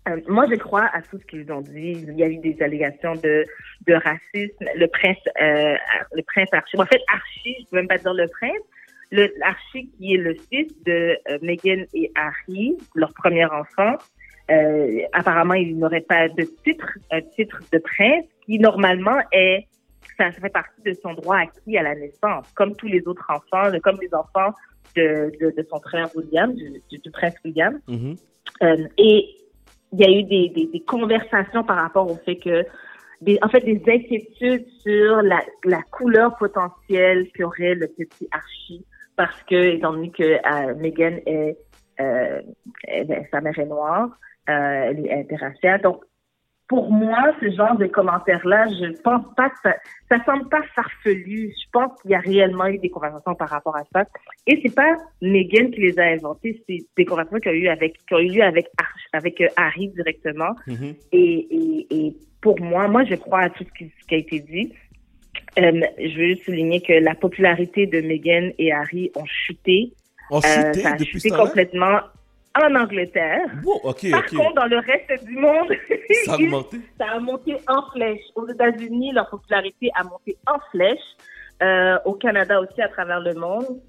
Euh, 0.10 0.20
moi, 0.28 0.46
je 0.50 0.56
crois 0.56 0.90
à 0.92 1.02
tout 1.02 1.18
ce 1.18 1.26
qu'ils 1.26 1.50
ont 1.52 1.62
dit. 1.62 1.92
Il 2.08 2.18
y 2.18 2.24
a 2.24 2.28
eu 2.28 2.38
des 2.38 2.62
allégations 2.62 3.14
de, 3.16 3.46
de 3.88 3.94
racisme. 3.94 4.66
Le 4.76 4.88
prince, 4.88 5.18
euh, 5.42 5.76
le 6.14 6.24
prince 6.24 6.50
Archie. 6.52 6.78
En 6.78 6.86
fait, 6.86 7.00
Archie, 7.14 7.56
je 7.60 7.66
peux 7.70 7.78
même 7.78 7.88
pas 7.88 8.00
dire 8.00 8.14
le 8.14 8.28
prince. 8.28 8.64
Le 9.12 9.32
Archie, 9.44 9.90
qui 9.98 10.16
est 10.16 10.18
le 10.18 10.34
fils 10.52 10.74
de 10.86 11.16
Meghan 11.44 11.84
et 11.94 12.12
Harry, 12.16 12.76
leur 12.96 13.14
premier 13.14 13.46
enfant. 13.46 13.96
Euh, 14.52 15.02
apparemment, 15.14 15.54
il 15.54 15.78
n'aurait 15.78 16.02
pas 16.02 16.28
de 16.28 16.44
titre, 16.64 16.98
un 17.12 17.22
titre 17.22 17.60
de 17.72 17.78
prince, 17.80 18.26
qui 18.46 18.60
normalement 18.60 19.18
est, 19.32 19.68
ça 20.18 20.32
fait 20.32 20.50
partie 20.50 20.82
de 20.86 20.94
son 20.94 21.14
droit 21.14 21.38
acquis 21.38 21.78
à 21.78 21.84
la 21.84 21.96
naissance, 21.96 22.46
comme 22.54 22.76
tous 22.76 22.88
les 22.88 23.08
autres 23.08 23.26
enfants, 23.30 23.72
comme 23.84 23.98
les 24.02 24.14
enfants 24.14 24.54
de, 24.96 25.32
de, 25.40 25.52
de 25.56 25.68
son 25.70 25.80
frère 25.80 26.10
William, 26.16 26.54
du, 26.54 26.82
du- 26.90 27.00
du 27.00 27.12
prince 27.12 27.36
William. 27.46 27.80
Mhm. 27.88 28.16
Euh, 28.64 28.88
et 28.98 29.30
il 29.94 30.00
y 30.00 30.04
a 30.06 30.10
eu 30.12 30.24
des, 30.24 30.50
des, 30.50 30.68
des 30.68 30.80
conversations 30.82 31.64
par 31.64 31.78
rapport 31.78 32.10
au 32.12 32.16
fait 32.18 32.36
que, 32.36 32.66
des, 33.22 33.40
en 33.42 33.48
fait, 33.48 33.62
des 33.62 33.82
inquiétudes 33.88 34.68
sur 34.82 35.22
la, 35.22 35.40
la 35.64 35.82
couleur 35.84 36.36
potentielle 36.36 37.28
qu'aurait 37.38 37.76
le 37.76 37.88
petit 37.88 38.28
Archie, 38.32 38.86
parce 39.16 39.42
que, 39.44 39.56
étant 39.76 39.94
donné 39.94 40.10
que 40.12 40.24
euh, 40.24 40.76
Meghan 40.76 41.18
est, 41.26 41.56
euh, 42.02 42.42
ben, 43.06 43.24
sa 43.32 43.40
mère 43.40 43.58
est 43.58 43.66
noire, 43.66 44.10
euh, 44.50 44.90
elle 44.90 45.06
est 45.06 45.14
interraciale, 45.14 45.82
donc 45.82 46.04
pour 46.68 46.90
moi, 46.90 47.36
ce 47.42 47.52
genre 47.52 47.78
de 47.78 47.86
commentaires-là, 47.86 48.66
je 48.70 49.00
pense 49.02 49.26
pas 49.36 49.50
que 49.50 49.56
ça, 49.62 49.76
ça 50.10 50.24
semble 50.26 50.48
pas 50.50 50.62
farfelu. 50.74 51.54
Je 51.56 51.70
pense 51.72 52.02
qu'il 52.02 52.12
y 52.12 52.16
a 52.16 52.20
réellement 52.20 52.68
eu 52.68 52.78
des 52.80 52.90
conversations 52.90 53.36
par 53.36 53.50
rapport 53.50 53.76
à 53.76 53.84
ça. 53.94 54.06
Et 54.48 54.60
c'est 54.64 54.74
pas 54.74 54.96
Megan 55.22 55.70
qui 55.72 55.82
les 55.82 56.00
a 56.00 56.06
inventées, 56.06 56.64
c'est 56.68 56.80
des 56.98 57.06
conversations 57.06 57.40
qui 57.40 57.50
ont 57.50 57.52
eu 57.52 57.68
avec, 57.68 57.98
qui 58.08 58.14
ont 58.14 58.20
eu 58.20 58.30
lieu 58.30 58.44
avec, 58.44 58.68
avec 59.12 59.42
euh, 59.42 59.48
Harry 59.58 59.90
directement. 59.90 60.56
Mhm. 60.66 60.96
Et, 61.12 61.48
et, 61.52 61.88
et 61.92 62.16
pour 62.42 62.60
moi, 62.60 62.88
moi, 62.88 63.04
je 63.04 63.16
crois 63.16 63.42
à 63.42 63.50
tout 63.50 63.66
ce 63.66 63.74
qui, 63.78 63.92
ce 64.02 64.08
qui 64.08 64.16
a 64.16 64.18
été 64.18 64.40
dit. 64.40 64.74
Euh, 65.60 65.82
je 66.00 66.18
veux 66.18 66.36
souligner 66.38 66.82
que 66.82 66.94
la 66.94 67.14
popularité 67.14 67.86
de 67.86 68.02
Meghan 68.02 68.52
et 68.58 68.72
Harry 68.72 69.12
ont 69.16 69.26
chuté. 69.26 69.94
Ont 70.32 70.42
chuté 70.42 70.82
ça 70.82 70.90
a 70.90 70.94
depuis 70.94 71.20
chuté 71.20 71.30
temps-là? 71.30 72.12
En 72.56 72.76
Angleterre. 72.76 73.46
Par 73.84 74.26
contre, 74.26 74.56
dans 74.56 74.66
le 74.66 74.78
reste 74.78 75.26
du 75.26 75.38
monde, 75.38 75.70
Ça 76.26 76.34
a 76.34 76.36
augmenté? 76.36 76.78
ça 77.00 77.06
a 77.12 77.20
monté 77.20 77.58
en 77.68 77.82
flèche. 77.92 78.22
Aux 78.36 78.48
États-Unis, 78.48 79.12
leur 79.14 79.30
popularité 79.30 79.90
a 79.96 80.04
monté 80.04 80.38
en 80.48 80.60
flèche. 80.72 81.00
Euh, 81.62 81.98
au 82.06 82.14
Canada 82.14 82.60
aussi, 82.60 82.82
à 82.82 82.90
travers 82.90 83.20
le 83.20 83.34
monde. 83.36 83.80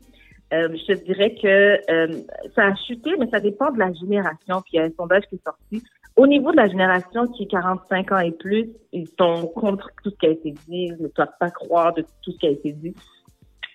Euh, 0.52 0.68
je 0.72 0.94
te 0.94 1.04
dirais 1.04 1.34
que 1.34 1.80
euh, 1.90 2.22
ça 2.54 2.66
a 2.66 2.74
chuté, 2.86 3.10
mais 3.18 3.26
ça 3.30 3.40
dépend 3.40 3.70
de 3.72 3.78
la 3.78 3.92
génération. 3.92 4.60
Puis 4.62 4.74
il 4.74 4.76
y 4.76 4.78
a 4.80 4.84
un 4.84 4.90
sondage 4.96 5.24
qui 5.28 5.36
est 5.36 5.44
sorti. 5.44 5.82
Au 6.16 6.26
niveau 6.28 6.52
de 6.52 6.56
la 6.56 6.68
génération 6.68 7.26
qui 7.26 7.44
est 7.44 7.48
45 7.48 8.12
ans 8.12 8.18
et 8.18 8.30
plus, 8.30 8.70
ils 8.92 9.08
sont 9.18 9.48
contre 9.48 9.90
tout 10.02 10.10
ce 10.10 10.16
qui 10.16 10.26
a 10.26 10.30
été 10.30 10.52
dit, 10.52 10.86
ils 10.90 10.96
ne 11.00 11.08
doivent 11.08 11.36
pas 11.40 11.50
croire 11.50 11.92
de 11.92 12.02
tout 12.22 12.30
ce 12.30 12.38
qui 12.38 12.46
a 12.46 12.50
été 12.50 12.72
dit 12.72 12.94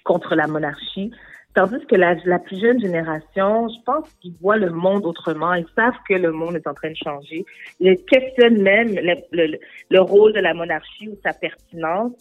contre 0.05 0.35
la 0.35 0.47
monarchie. 0.47 1.11
Tandis 1.55 1.83
que 1.87 1.95
la, 1.95 2.15
plus 2.39 2.59
jeune 2.59 2.79
génération, 2.79 3.69
je 3.69 3.83
pense 3.83 4.09
qu'ils 4.21 4.35
voient 4.39 4.57
le 4.57 4.69
monde 4.69 5.05
autrement. 5.05 5.53
Ils 5.55 5.65
savent 5.75 5.97
que 6.07 6.13
le 6.13 6.31
monde 6.31 6.55
est 6.55 6.67
en 6.67 6.73
train 6.73 6.91
de 6.91 6.97
changer. 7.03 7.43
Ils 7.79 7.97
questionnent 8.05 8.61
même 8.61 8.93
le 8.93 9.99
rôle 9.99 10.33
de 10.33 10.39
la 10.39 10.53
monarchie 10.53 11.09
ou 11.09 11.17
sa 11.23 11.33
pertinence. 11.33 12.13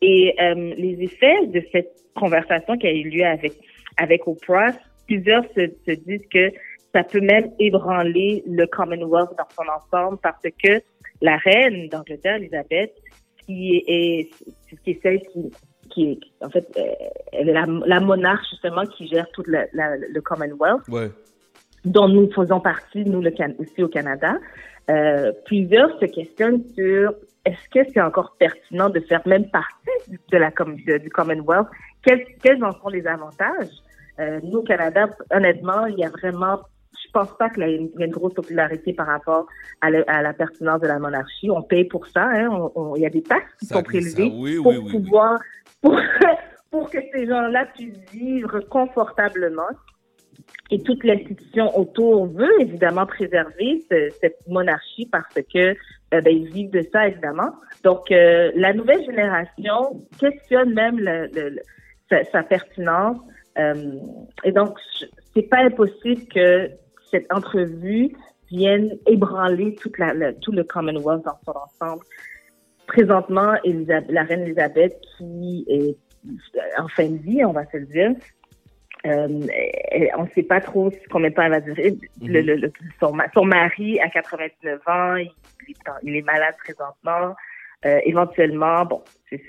Et 0.00 0.34
euh, 0.40 0.74
les 0.76 1.02
effets 1.02 1.46
de 1.46 1.62
cette 1.72 1.92
conversation 2.14 2.76
qui 2.76 2.86
a 2.86 2.92
eu 2.92 3.08
lieu 3.08 3.24
avec, 3.24 3.52
avec 3.96 4.26
Oprah, 4.26 4.72
plusieurs 5.06 5.44
se, 5.54 5.68
se 5.86 5.92
disent 5.92 6.26
que 6.30 6.50
ça 6.94 7.04
peut 7.04 7.20
même 7.20 7.50
ébranler 7.58 8.42
le 8.46 8.66
Commonwealth 8.66 9.30
dans 9.36 9.48
son 9.54 9.70
ensemble 9.70 10.18
parce 10.22 10.42
que 10.42 10.80
la 11.20 11.36
reine 11.36 11.88
d'Angleterre, 11.88 12.36
Elisabeth, 12.36 12.94
qui 13.44 13.84
est, 13.86 14.30
qui 14.82 14.90
est 14.90 15.02
celle 15.02 15.20
qui, 15.20 15.50
qui 15.88 16.12
est, 16.12 16.44
en 16.44 16.50
fait, 16.50 16.66
euh, 16.76 16.82
elle 17.32 17.48
est 17.48 17.52
la, 17.52 17.66
la 17.86 18.00
monarque 18.00 18.44
justement 18.50 18.84
qui 18.84 19.06
gère 19.08 19.28
tout 19.32 19.42
la- 19.46 19.66
la- 19.72 19.96
le 19.96 20.20
Commonwealth, 20.20 20.86
Ouais. 20.88 21.10
dont 21.84 22.08
nous 22.08 22.30
faisons 22.32 22.60
partie, 22.60 23.04
nous 23.04 23.20
le 23.22 23.30
aussi 23.58 23.82
au 23.82 23.88
Canada. 23.88 24.38
Euh, 24.90 25.32
plusieurs 25.46 25.98
se 25.98 26.06
questionnent 26.06 26.62
sur 26.76 27.14
est-ce 27.44 27.68
que 27.70 27.88
c'est 27.92 28.00
encore 28.00 28.36
pertinent 28.38 28.88
de 28.88 29.00
faire 29.00 29.20
même 29.26 29.48
partie 29.50 30.18
de 30.32 30.36
la 30.38 30.50
de- 30.50 30.98
du 30.98 31.10
Commonwealth? 31.10 31.66
Quels, 32.04 32.24
quels 32.42 32.62
en 32.64 32.72
sont 32.72 32.88
les 32.88 33.06
avantages? 33.06 33.70
Euh, 34.20 34.40
Nous 34.44 34.58
au 34.58 34.62
Canada, 34.62 35.08
honnêtement, 35.32 35.86
il 35.86 35.98
y 35.98 36.04
a 36.04 36.08
vraiment, 36.08 36.60
je 37.04 37.10
pense 37.12 37.36
pas 37.36 37.50
qu'il 37.50 37.64
y 37.68 37.98
y 37.98 38.02
a 38.02 38.06
une 38.06 38.12
grosse 38.12 38.32
popularité 38.34 38.92
par 38.92 39.08
rapport 39.08 39.46
à, 39.80 39.90
la- 39.90 40.04
à 40.06 40.22
la 40.22 40.32
pertinence 40.32 40.80
de 40.80 40.86
la 40.86 40.98
monarchie. 40.98 41.50
On 41.50 41.62
paye 41.62 41.84
pour 41.84 42.06
ça, 42.06 42.22
hein, 42.32 42.48
il 42.96 43.02
y 43.02 43.06
a 43.06 43.10
des 43.10 43.22
taxes 43.22 43.52
qui 43.58 43.66
Ça- 43.66 43.74
sont 43.76 43.82
prélevées 43.82 44.30
ça, 44.30 44.34
oui, 44.36 44.56
pour 44.56 44.66
oui, 44.72 44.78
oui. 44.78 44.92
pour, 46.70 46.90
que 46.90 46.98
ces 47.12 47.26
gens-là 47.26 47.66
puissent 47.74 48.10
vivre 48.12 48.60
confortablement. 48.60 49.68
Et 50.70 50.82
toute 50.82 51.02
l'institution 51.04 51.76
autour 51.78 52.26
veut 52.26 52.60
évidemment 52.60 53.06
préserver 53.06 53.84
ce- 53.90 54.10
cette 54.20 54.38
monarchie 54.48 55.08
parce 55.10 55.34
que 55.52 55.74
euh, 56.14 56.20
ben, 56.20 56.28
ils 56.28 56.50
vivent 56.50 56.70
de 56.70 56.82
ça 56.92 57.08
évidemment. 57.08 57.52
Donc 57.82 58.10
euh, 58.10 58.50
la 58.54 58.72
nouvelle 58.72 59.04
génération 59.04 60.06
questionne 60.18 60.74
même 60.74 61.00
sa, 62.10 62.42
pertinence. 62.42 63.18
Euh, 63.58 63.92
et 64.44 64.52
donc 64.52 64.76
c'est 65.34 65.48
pas 65.48 65.58
impossible 65.58 66.26
que 66.26 66.70
cette 67.10 67.32
entrevue 67.32 68.10
vienne 68.50 68.96
ébranler 69.06 69.74
tout 69.76 69.92
le 70.52 70.62
Commonwealth 70.62 71.24
dans 71.24 71.38
son 71.44 71.52
ensemble. 71.58 72.04
Présentement, 72.86 73.54
Elisabeth- 73.64 74.10
la 74.10 74.22
reine 74.22 74.42
Elisabeth 74.42 74.94
qui 75.18 75.64
est 75.68 75.96
en 76.78 76.88
fin 76.88 77.08
de 77.08 77.18
vie, 77.18 77.44
on 77.44 77.52
va 77.52 77.64
se 77.66 77.76
le 77.76 77.86
dire, 77.86 78.10
Euh, 79.04 79.28
on 80.16 80.24
ne 80.24 80.28
sait 80.34 80.42
pas 80.42 80.60
trop 80.60 80.90
combien 81.12 81.30
de 81.30 81.34
temps 81.34 81.42
elle 81.42 81.50
va 81.52 81.60
durer. 81.60 81.94
Le- 82.26 82.40
le- 82.40 82.56
le- 82.56 82.72
son, 82.98 83.16
son 83.34 83.44
mari, 83.44 84.00
à 84.00 84.08
99 84.08 84.80
ans, 84.88 85.14
il, 85.14 85.30
est, 85.68 85.88
en- 85.88 86.00
il 86.02 86.16
est 86.16 86.22
malade 86.22 86.56
présentement. 86.58 87.36
Euh, 87.84 88.00
éventuellement, 88.04 88.84
bon, 88.84 89.02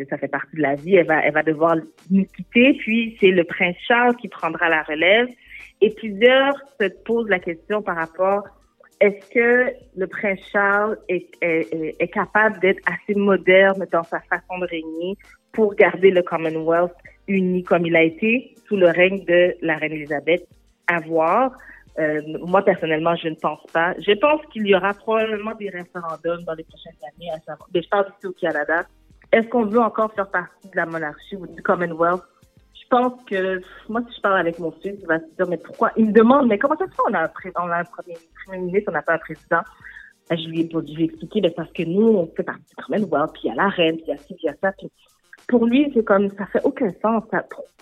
ça 0.09 0.17
fait 0.19 0.27
partie 0.27 0.57
de 0.57 0.61
la 0.61 0.75
vie, 0.75 0.97
elle 0.97 1.07
va, 1.07 1.25
elle 1.25 1.33
va 1.33 1.41
devoir 1.41 1.75
nous 2.11 2.25
quitter. 2.25 2.73
Puis, 2.73 3.17
c'est 3.19 3.31
le 3.31 3.43
prince 3.45 3.77
Charles 3.87 4.15
qui 4.17 4.27
prendra 4.27 4.69
la 4.69 4.83
relève. 4.83 5.27
Et 5.81 5.89
plusieurs 5.91 6.53
se 6.79 6.87
posent 7.05 7.29
la 7.29 7.39
question 7.39 7.81
par 7.81 7.95
rapport 7.95 8.43
est-ce 8.99 9.29
que 9.29 9.73
le 9.95 10.07
prince 10.07 10.39
Charles 10.51 10.97
est, 11.07 12.11
capable 12.11 12.59
d'être 12.59 12.81
assez 12.85 13.15
moderne 13.15 13.85
dans 13.91 14.03
sa 14.03 14.19
façon 14.21 14.57
de 14.59 14.65
régner 14.65 15.17
pour 15.51 15.75
garder 15.75 16.11
le 16.11 16.21
Commonwealth 16.21 16.93
uni 17.27 17.63
comme 17.63 17.85
il 17.85 17.95
a 17.95 18.03
été 18.03 18.55
sous 18.67 18.75
le 18.75 18.87
règne 18.87 19.23
de 19.25 19.55
la 19.61 19.77
reine 19.77 19.93
Elisabeth 19.93 20.47
à 20.87 20.99
voir? 21.01 21.51
Euh, 21.99 22.21
moi, 22.45 22.63
personnellement, 22.63 23.15
je 23.15 23.27
ne 23.27 23.35
pense 23.35 23.65
pas. 23.73 23.93
Je 23.99 24.13
pense 24.13 24.41
qu'il 24.51 24.67
y 24.67 24.75
aura 24.75 24.93
probablement 24.93 25.55
des 25.55 25.69
référendums 25.69 26.43
dans 26.43 26.53
les 26.53 26.63
prochaines 26.63 26.93
années, 27.03 27.31
à 27.31 27.39
savoir, 27.39 27.67
des 27.71 27.81
choses 27.81 28.05
ici 28.17 28.27
au 28.27 28.33
Canada. 28.33 28.85
Est-ce 29.31 29.47
qu'on 29.47 29.65
veut 29.65 29.79
encore 29.79 30.13
faire 30.13 30.29
partie 30.29 30.69
de 30.69 30.75
la 30.75 30.85
monarchie 30.85 31.35
ou 31.35 31.47
du 31.47 31.61
Commonwealth? 31.61 32.23
Je 32.89 32.95
pense 32.95 33.21
que, 33.25 33.59
moi, 33.89 34.01
si 34.07 34.15
je 34.15 34.21
parle 34.21 34.39
avec 34.39 34.59
mon 34.59 34.71
fils, 34.71 34.95
il 35.01 35.07
va 35.07 35.19
se 35.19 35.25
dire, 35.35 35.47
mais 35.49 35.57
pourquoi? 35.57 35.91
Il 35.97 36.05
me 36.07 36.11
demande, 36.13 36.47
mais 36.47 36.57
comment 36.57 36.77
ça 36.77 36.85
se 36.85 36.91
fait, 36.91 37.01
on 37.09 37.13
a 37.13 37.23
un, 37.23 37.83
premier, 37.83 38.17
ministre, 38.57 38.89
on 38.89 38.93
n'a 38.93 39.01
pas 39.01 39.15
un 39.15 39.17
président? 39.17 39.59
Ben, 40.29 40.37
Je 40.37 40.47
lui 40.47 40.61
ai, 40.61 40.69
je 40.71 40.95
lui 40.95 41.01
ai 41.01 41.05
expliqué, 41.05 41.41
ben, 41.41 41.51
parce 41.53 41.71
que 41.73 41.83
nous, 41.83 42.07
on 42.07 42.31
fait 42.33 42.43
partie 42.43 42.63
du 42.63 42.75
Commonwealth, 42.85 43.33
puis 43.33 43.41
il 43.43 43.47
y 43.47 43.51
a 43.51 43.55
la 43.55 43.67
reine, 43.67 43.97
puis 43.97 44.05
il 44.07 44.11
y 44.11 44.13
a 44.13 44.17
ci, 44.17 44.33
puis 44.35 44.43
il 44.43 44.45
y 44.45 44.49
a 44.49 44.55
ça. 44.61 44.71
Pour 45.49 45.65
lui, 45.65 45.91
c'est 45.93 46.03
comme, 46.05 46.29
ça 46.29 46.45
fait 46.45 46.61
aucun 46.63 46.89
sens. 47.01 47.23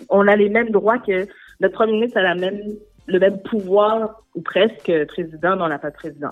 On 0.09 0.27
a 0.27 0.35
les 0.35 0.49
mêmes 0.49 0.71
droits 0.71 0.97
que 0.97 1.27
notre 1.59 1.75
premier 1.75 1.93
ministre 1.93 2.17
a 2.17 2.23
la 2.23 2.35
même, 2.35 2.61
le 3.05 3.19
même 3.19 3.39
pouvoir, 3.43 4.23
ou 4.33 4.41
presque, 4.41 4.91
président, 5.09 5.55
mais 5.55 5.63
on 5.63 5.67
n'a 5.67 5.77
pas 5.77 5.91
de 5.91 5.95
président. 5.95 6.29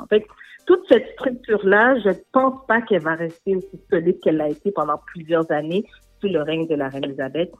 Toute 0.65 0.88
cette 0.89 1.11
structure-là, 1.13 1.99
je 1.99 2.09
ne 2.09 2.15
pense 2.32 2.65
pas 2.67 2.82
qu'elle 2.82 3.01
va 3.01 3.13
rester 3.13 3.55
aussi 3.55 3.80
solide 3.91 4.19
qu'elle 4.21 4.38
l'a 4.38 4.49
été 4.49 4.71
pendant 4.71 4.97
plusieurs 5.13 5.51
années 5.51 5.86
sous 6.21 6.28
le 6.28 6.41
règne 6.41 6.67
de 6.67 6.76
la 6.76 6.89
reine 6.89 7.03
Elisabeth. 7.03 7.51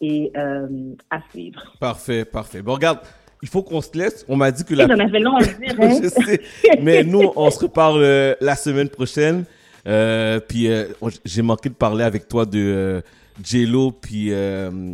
Et 0.00 0.32
euh, 0.36 0.66
à 1.10 1.20
suivre. 1.30 1.60
Parfait, 1.78 2.24
parfait. 2.24 2.62
Bon, 2.62 2.74
regarde, 2.74 3.00
il 3.42 3.48
faut 3.48 3.62
qu'on 3.62 3.80
se 3.82 3.96
laisse. 3.96 4.24
On 4.28 4.36
m'a 4.36 4.50
dit 4.50 4.64
que 4.64 4.74
la. 4.74 4.86
En 4.86 4.98
avait 4.98 5.18
long 5.20 5.36
à 5.36 5.42
dire, 5.44 5.74
hein. 5.78 6.00
Je 6.02 6.08
sais. 6.08 6.40
Mais 6.80 7.04
nous, 7.04 7.32
on 7.36 7.50
se 7.50 7.58
reparle 7.60 8.02
euh, 8.02 8.34
la 8.40 8.56
semaine 8.56 8.88
prochaine. 8.88 9.44
Euh, 9.86 10.40
puis 10.40 10.68
on- 11.00 11.08
j'ai 11.24 11.42
manqué 11.42 11.68
de 11.68 11.74
parler 11.74 12.04
avec 12.04 12.28
toi 12.28 12.44
de 12.46 13.02
J-Lo, 13.42 13.92
puis 13.92 14.32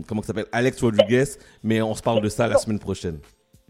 comment 0.09 0.23
ça 0.23 0.29
s'appelle 0.29 0.47
Alex 0.53 0.81
Rodriguez. 0.81 1.25
Mais 1.63 1.81
on 1.83 1.95
se 1.95 2.03
parle 2.03 2.21
de 2.21 2.29
ça 2.29 2.47
la 2.49 2.57
semaine 2.59 2.79
prochaine. 2.79 3.19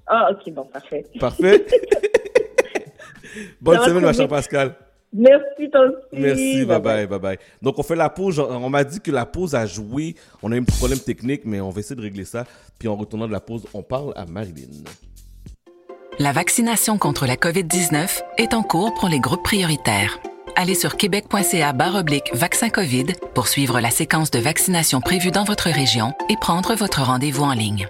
Ah, 0.06 0.30
ok, 0.30 0.52
bon, 0.54 0.64
parfait. 0.64 1.04
Parfait. 1.18 1.66
Bonne 3.60 3.80
semaine, 3.82 4.02
ma 4.04 4.12
chère. 4.12 4.28
Pascal. 4.28 4.74
Merci, 5.12 5.70
toi 5.70 5.86
aussi. 5.86 6.20
Merci, 6.20 6.64
bye 6.64 6.80
bye, 6.80 7.06
bye 7.06 7.18
bye. 7.18 7.38
Donc 7.62 7.78
on 7.78 7.82
fait 7.82 7.96
la 7.96 8.10
pause. 8.10 8.38
On 8.38 8.68
m'a 8.68 8.84
dit 8.84 9.00
que 9.00 9.10
la 9.10 9.26
pause 9.26 9.54
a 9.54 9.66
joué. 9.66 10.14
On 10.42 10.52
a 10.52 10.56
eu 10.56 10.60
un 10.60 10.64
petit 10.64 10.76
problème 10.76 10.98
technique, 10.98 11.42
mais 11.44 11.60
on 11.60 11.70
va 11.70 11.80
essayer 11.80 11.96
de 11.96 12.02
régler 12.02 12.24
ça. 12.24 12.44
Puis 12.78 12.88
en 12.88 12.96
retournant 12.96 13.26
de 13.26 13.32
la 13.32 13.40
pause, 13.40 13.64
on 13.72 13.82
parle 13.82 14.12
à 14.16 14.26
Marilyn. 14.26 14.68
La 16.18 16.32
vaccination 16.32 16.98
contre 16.98 17.26
la 17.26 17.36
COVID-19 17.36 18.22
est 18.38 18.54
en 18.54 18.62
cours 18.62 18.94
pour 18.94 19.08
les 19.08 19.20
groupes 19.20 19.42
prioritaires. 19.42 20.18
Allez 20.56 20.74
sur 20.74 20.96
québec.ca 20.96 21.74
oblique 21.94 22.30
vaccin 22.32 22.70
COVID 22.70 23.06
pour 23.34 23.48
suivre 23.48 23.80
la 23.80 23.90
séquence 23.90 24.30
de 24.30 24.38
vaccination 24.38 25.02
prévue 25.02 25.30
dans 25.30 25.44
votre 25.44 25.68
région 25.68 26.14
et 26.30 26.36
prendre 26.40 26.74
votre 26.74 27.02
rendez-vous 27.02 27.44
en 27.44 27.52
ligne. 27.52 27.86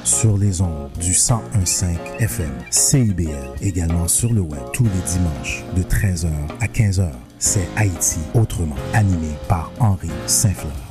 Sur 0.05 0.39
les 0.39 0.63
ondes 0.63 0.91
du 0.99 1.11
1015 1.11 1.85
FM, 2.21 2.53
CIBL, 2.71 3.53
également 3.61 4.09
sur 4.09 4.33
le 4.33 4.41
web 4.41 4.63
tous 4.73 4.85
les 4.85 5.13
dimanches 5.13 5.63
de 5.77 5.83
13h 5.83 6.31
à 6.63 6.67
15h. 6.67 7.11
C'est 7.39 7.69
Haïti 7.77 8.21
autrement, 8.33 8.77
animé 8.95 9.29
par 9.47 9.71
Henri 9.79 10.09
Saint-Fleur. 10.27 10.90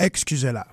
Excusez-la. 0.00 0.66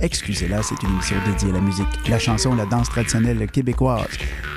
Excusez-la, 0.00 0.62
c'est 0.62 0.82
une 0.82 0.92
émission 0.92 1.16
dédiée 1.26 1.50
à 1.50 1.52
la 1.52 1.60
musique, 1.60 1.86
la 2.08 2.18
chanson, 2.18 2.54
la 2.54 2.64
danse 2.64 2.88
traditionnelle 2.88 3.46
québécoise. 3.50 4.08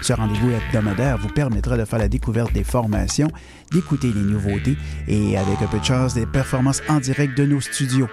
Ce 0.01 0.13
rendez-vous 0.13 0.51
hebdomadaire 0.51 1.17
vous 1.17 1.27
permettra 1.27 1.75
de 1.75 1.83
faire 1.83 1.99
la 1.99 2.07
découverte 2.07 2.53
des 2.53 2.63
formations, 2.63 3.29
d'écouter 3.73 4.13
les 4.13 4.21
nouveautés 4.21 4.77
et, 5.09 5.37
avec 5.37 5.61
un 5.61 5.67
peu 5.67 5.79
de 5.79 5.83
chance, 5.83 6.13
des 6.13 6.25
performances 6.25 6.81
en 6.87 7.01
direct 7.01 7.37
de 7.37 7.45
nos 7.45 7.59
studios. 7.59 8.07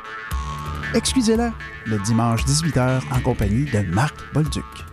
Excusez-la, 0.92 1.52
le 1.86 1.98
dimanche 1.98 2.44
18h 2.44 3.00
en 3.12 3.20
compagnie 3.20 3.70
de 3.70 3.82
Marc 3.94 4.16
Bolduc. 4.34 4.89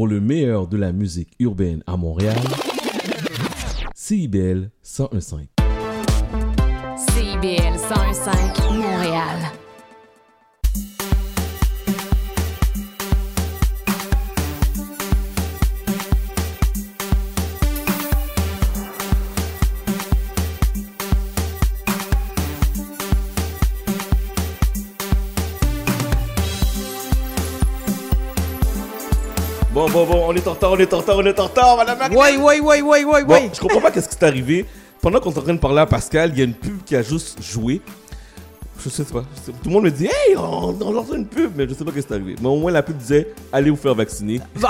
Pour 0.00 0.08
le 0.08 0.18
meilleur 0.18 0.66
de 0.66 0.78
la 0.78 0.92
musique 0.92 1.34
urbaine 1.40 1.82
à 1.86 1.98
Montréal, 1.98 2.38
CIBL 3.94 4.70
1015. 4.82 5.48
CIBL 6.96 7.76
101.5 7.76 8.78
Montréal. 8.78 9.69
Bon, 29.92 30.06
bon, 30.06 30.24
on 30.28 30.34
est 30.34 30.46
en 30.46 30.52
retard, 30.52 30.72
on 30.72 30.76
est 30.78 30.92
en 30.94 30.98
retard, 30.98 31.16
on 31.18 31.24
est 31.26 31.38
en 31.40 31.44
retard, 31.44 31.76
madame. 31.76 32.12
Ouais, 32.14 32.36
ouais, 32.36 32.60
ouais, 32.60 32.80
ouais, 32.82 33.04
ouais, 33.04 33.24
Bon, 33.24 33.32
ouais. 33.32 33.50
je 33.52 33.58
comprends 33.60 33.80
pas 33.80 33.90
qu'est-ce 33.90 34.08
qui 34.08 34.14
s'est 34.16 34.24
arrivé. 34.24 34.64
Pendant 35.02 35.18
qu'on 35.18 35.32
est 35.32 35.38
en 35.38 35.42
train 35.42 35.54
de 35.54 35.58
parler 35.58 35.80
à 35.80 35.86
Pascal, 35.86 36.30
il 36.32 36.38
y 36.38 36.42
a 36.42 36.44
une 36.44 36.54
pub 36.54 36.84
qui 36.84 36.94
a 36.94 37.02
juste 37.02 37.42
joué. 37.42 37.80
Je 38.82 38.88
sais 38.88 39.04
pas. 39.04 39.24
Tout 39.44 39.52
le 39.66 39.70
monde 39.70 39.84
me 39.84 39.90
dit, 39.90 40.06
hey, 40.06 40.36
on, 40.36 40.76
on 40.80 40.92
lance 40.92 41.08
une 41.14 41.26
pub, 41.26 41.52
mais 41.56 41.66
je 41.68 41.74
sais 41.74 41.84
pas 41.84 41.90
qu'est-ce 41.90 42.06
qui 42.06 42.12
est 42.12 42.16
arrivé. 42.16 42.36
Mais 42.40 42.48
au 42.48 42.56
moins, 42.56 42.70
la 42.70 42.82
pub 42.82 42.96
disait, 42.96 43.32
allez 43.52 43.70
vous 43.70 43.76
faire 43.76 43.94
vacciner. 43.94 44.40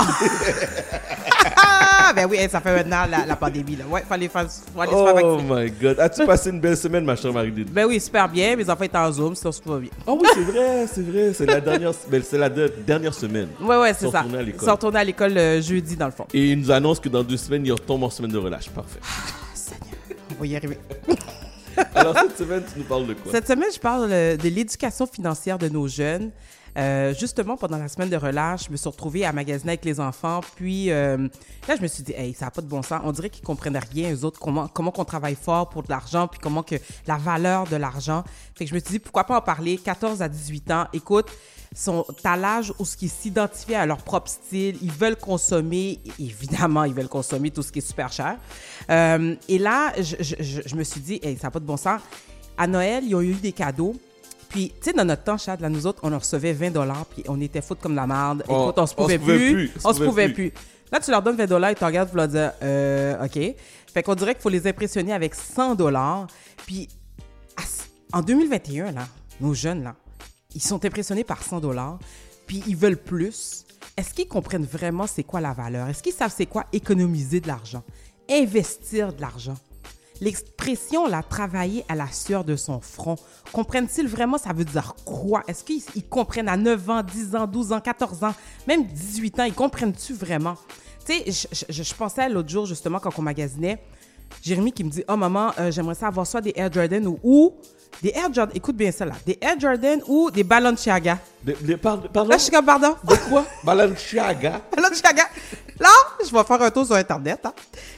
Ah, 2.11 2.13
ben 2.13 2.27
oui, 2.29 2.39
ça 2.51 2.61
fait 2.61 2.75
maintenant 2.75 3.05
la, 3.09 3.25
la 3.25 3.37
pandémie, 3.37 3.77
là. 3.77 3.85
Ouais, 3.89 4.03
fallait, 4.09 4.27
faire- 4.27 4.49
fallait 4.51 4.91
se 4.91 4.97
faire 4.97 5.25
Oh 5.25 5.39
my 5.49 5.71
god. 5.71 6.01
As-tu 6.01 6.27
passé 6.27 6.51
une 6.51 6.59
belle 6.61 6.77
semaine, 6.77 7.05
ma 7.05 7.15
chère 7.15 7.33
Marilyn? 7.33 7.65
Ben 7.71 7.87
oui, 7.87 8.01
super 8.01 8.29
bien. 8.29 8.57
Mes 8.57 8.69
enfants 8.69 8.83
étaient 8.83 8.99
en 8.99 9.13
Zoom, 9.13 9.35
sinon 9.37 9.53
tout 9.53 9.71
va 9.73 9.79
bien. 9.79 9.91
Ah 10.07 10.13
oui, 10.13 10.29
c'est 10.35 10.41
vrai, 10.41 10.87
c'est 10.93 11.03
vrai. 11.03 11.33
C'est 11.33 11.47
la 11.47 11.61
dernière, 11.61 11.93
ben, 12.11 12.23
c'est 12.25 12.39
la 12.39 12.49
de- 12.49 12.73
dernière 12.85 13.15
semaine. 13.15 13.49
Ouais, 13.61 13.77
ouais, 13.77 13.95
c'est 13.95 14.11
ça. 14.11 14.21
à 14.21 14.25
Ils 14.41 14.47
l'école. 14.47 14.69
sont 14.69 14.73
retournés 14.75 14.99
à 14.99 15.05
l'école 15.05 15.39
euh, 15.39 15.63
jeudi, 15.63 15.97
dans 15.97 16.07
le 16.07 16.13
fond. 16.13 16.27
Et 16.35 16.51
ils 16.51 16.59
nous 16.59 16.71
annoncent 16.73 17.01
que 17.01 17.09
dans 17.09 17.23
deux 17.23 17.37
semaines, 17.37 17.65
ils 17.65 17.73
retombent 17.73 18.03
en 18.03 18.11
semaine 18.11 18.33
de 18.33 18.39
relâche. 18.39 18.69
Parfait. 18.71 18.99
On 20.37 20.41
va 20.41 20.47
y 20.47 20.57
arriver. 20.57 20.79
Alors, 21.95 22.15
cette 22.19 22.37
semaine, 22.39 22.63
tu 22.73 22.79
nous 22.81 22.85
parles 22.85 23.07
de 23.07 23.15
quoi? 23.15 23.31
Cette 23.33 23.47
semaine, 23.47 23.69
je 23.73 23.79
parle 23.79 24.09
euh, 24.11 24.37
de 24.37 24.49
l'éducation 24.49 25.07
financière 25.07 25.59
de 25.59 25.69
nos 25.69 25.87
jeunes. 25.87 26.31
Euh, 26.79 27.15
justement, 27.15 27.57
pendant 27.57 27.79
la 27.79 27.89
semaine 27.89 28.09
de 28.11 28.17
relâche, 28.17 28.67
je 28.67 28.71
me 28.71 28.77
suis 28.77 28.89
retrouvée 28.89 29.25
à 29.25 29.33
magasiner 29.33 29.73
avec 29.73 29.85
les 29.85 29.99
enfants. 30.01 30.41
Puis 30.57 30.91
euh, 30.91 31.29
là, 31.69 31.77
je 31.77 31.83
me 31.83 31.87
suis 31.89 32.03
dit, 32.03 32.13
hey, 32.17 32.33
ça 32.35 32.47
n'a 32.47 32.51
pas 32.51 32.63
de 32.63 32.69
bon 32.69 32.83
sens. 32.83 33.01
On 33.05 33.13
dirait 33.13 33.31
qu'ils 33.31 33.45
comprennent 33.45 33.81
rien, 33.93 34.13
eux 34.15 34.25
autres, 34.25 34.39
comment, 34.41 34.69
comment 34.69 34.91
qu'on 34.91 35.05
travaille 35.05 35.35
fort 35.35 35.69
pour 35.69 35.83
de 35.83 35.89
l'argent, 35.91 36.29
puis 36.29 36.39
comment 36.41 36.63
que 36.63 36.77
la 37.07 37.17
valeur 37.17 37.67
de 37.67 37.77
l'argent. 37.77 38.23
Fait 38.55 38.65
que 38.65 38.71
je 38.71 38.75
me 38.75 38.81
suis 38.81 38.91
dit, 38.91 38.99
pourquoi 38.99 39.25
pas 39.25 39.37
en 39.39 39.43
parler 39.43 39.77
14 39.79 40.23
à 40.23 40.29
18 40.29 40.71
ans. 40.71 40.87
Écoute, 40.93 41.27
sont 41.75 42.05
à 42.25 42.37
l'âge 42.37 42.73
où 42.81 42.85
ce 42.85 42.97
qui 42.97 43.09
s'identifient 43.09 43.77
à 43.77 43.87
leur 43.87 43.99
propre 43.99 44.29
style, 44.29 44.77
ils 44.83 44.91
veulent 44.91 45.17
consommer, 45.17 46.01
évidemment, 46.19 46.83
ils 46.85 46.95
veulent 46.95 47.09
consommer 47.09 47.51
tout 47.53 47.63
ce 47.63 47.71
qui 47.71 47.79
est 47.79 47.83
super 47.87 48.13
cher. 48.13 48.39
Euh, 48.91 49.35
et 49.49 49.59
là, 49.59 49.93
je, 49.97 50.17
je- 50.19 50.63
je- 50.67 50.75
me 50.77 50.83
suis 50.83 51.01
dit, 51.01 51.21
hey, 51.23 51.37
ça 51.37 51.47
n'a 51.47 51.51
pas 51.53 51.61
de 51.61 51.65
bon 51.65 51.77
sens. 51.77 52.01
À 52.59 52.67
Noël, 52.67 53.05
ils 53.07 53.15
ont 53.15 53.21
eu 53.21 53.35
des 53.35 53.53
cadeaux. 53.53 53.95
Puis, 54.51 54.71
tu 54.81 54.91
sais, 54.91 54.93
dans 54.93 55.05
notre 55.05 55.23
temps, 55.23 55.39
Chad, 55.39 55.61
là, 55.61 55.69
nous 55.71 55.87
autres, 55.87 56.01
on 56.03 56.13
en 56.13 56.19
recevait 56.19 56.53
20 56.53 56.73
puis 57.15 57.23
on 57.29 57.41
était 57.41 57.63
foutus 57.63 57.83
comme 57.83 57.95
la 57.95 58.07
merde. 58.07 58.45
On- 58.49 58.65
Écoute, 58.65 58.79
on 58.79 58.87
se 58.87 58.95
pouvait 58.95 59.19
plus. 59.19 59.53
plus, 59.55 59.71
On 59.85 59.93
se 59.95 60.03
pouvait 60.05 60.29
plus. 60.29 60.53
Là, 60.93 60.99
tu 61.01 61.11
leur 61.13 61.23
donnes 61.23 61.37
20 61.37 61.71
ils 61.71 61.75
te 61.77 61.85
regardent 61.85 62.09
pour 62.09 62.17
leur 62.19 62.29
dire, 62.29 62.53
euh, 62.63 63.25
OK. 63.25 63.39
Fait 63.95 64.03
qu'on 64.03 64.15
dirait 64.17 64.35
qu'il 64.35 64.43
faut 64.43 64.49
les 64.49 64.67
impressionner 64.67 65.13
avec 65.13 65.35
100 65.37 65.77
Puis, 66.67 66.89
à, 67.57 68.19
en 68.19 68.23
2021, 68.23 68.91
là, 68.93 69.07
nos 69.41 69.55
jeunes, 69.55 69.85
là, 69.85 69.95
ils 70.55 70.61
sont 70.63 70.85
impressionnés 70.85 71.23
par 71.25 71.43
100 71.45 71.61
dollars, 71.61 71.99
puis 72.47 72.63
ils 72.67 72.77
veulent 72.77 72.97
plus. 72.97 73.65
Est-ce 73.97 74.13
qu'ils 74.13 74.27
comprennent 74.29 74.65
vraiment 74.67 75.07
c'est 75.07 75.23
quoi 75.23 75.41
la 75.41 75.53
valeur? 75.53 75.87
Est-ce 75.89 76.03
qu'ils 76.03 76.13
savent 76.13 76.35
c'est 76.37 76.47
quoi 76.47 76.67
économiser 76.73 77.41
de 77.41 77.47
l'argent? 77.47 77.85
Investir 78.29 79.13
de 79.13 79.21
l'argent? 79.21 79.57
L'expression, 80.21 81.07
là, 81.07 81.23
travailler 81.23 81.85
à 81.89 81.95
la 81.95 82.09
sueur 82.09 82.45
de 82.45 82.57
son 82.57 82.81
front, 82.81 83.17
comprennent-ils 83.53 84.07
vraiment 84.07 84.37
ça 84.39 84.53
veut 84.53 84.65
dire 84.65 84.95
quoi? 85.05 85.43
Est-ce 85.49 85.65
qu'ils 85.65 85.83
ils 85.95 86.07
comprennent 86.07 86.49
à 86.49 86.57
9 86.57 86.91
ans, 86.91 87.03
10 87.03 87.37
ans, 87.37 87.47
12 87.47 87.73
ans, 87.73 87.81
14 87.81 88.25
ans, 88.25 88.35
même 88.67 88.85
18 88.85 89.41
ans, 89.41 89.45
ils 89.45 89.55
comprennent-tu 89.55 90.13
vraiment? 90.13 90.57
Tu 91.07 91.15
sais, 91.33 91.49
je 91.69 91.95
pensais 91.95 92.29
l'autre 92.29 92.49
jour, 92.51 92.67
justement, 92.67 92.99
quand 92.99 93.19
on 93.19 93.23
magasinait, 93.23 93.83
Jérémy 94.43 94.73
qui 94.73 94.85
me 94.85 94.91
dit 94.91 95.05
Oh 95.09 95.17
maman, 95.17 95.53
euh, 95.59 95.71
j'aimerais 95.71 95.95
ça 95.95 96.09
avoir 96.09 96.27
soit 96.27 96.41
des 96.41 96.53
Air 96.55 96.73
Jordan 96.73 97.07
ou, 97.07 97.19
ou 97.23 97.55
des 98.03 98.11
Air 98.11 98.33
Jordan, 98.33 98.51
écoute 98.57 98.77
bien 98.77 98.91
ça 98.93 99.05
là, 99.05 99.13
des 99.27 99.37
Air 99.41 99.59
Jordan 99.61 100.01
ou 100.07 100.31
des 100.31 100.43
Balenciaga? 100.45 101.19
Des- 101.43 101.55
des- 101.55 101.77
pardon, 101.77 102.09
pardon? 102.13 102.31
Là, 102.31 102.37
je 102.39 102.43
suis 102.43 102.51
comme, 102.53 102.65
pardon? 102.65 102.95
De 103.05 103.15
quoi? 103.29 103.45
Balenciaga? 103.65 104.61
Balenciaga. 104.77 105.25
Là, 105.79 105.89
je 106.25 106.31
vais 106.33 106.45
faire 106.45 106.63
un 106.63 106.71
tour 106.71 106.85
sur 106.87 106.95
Internet. 106.95 107.41
hein. 107.45 107.53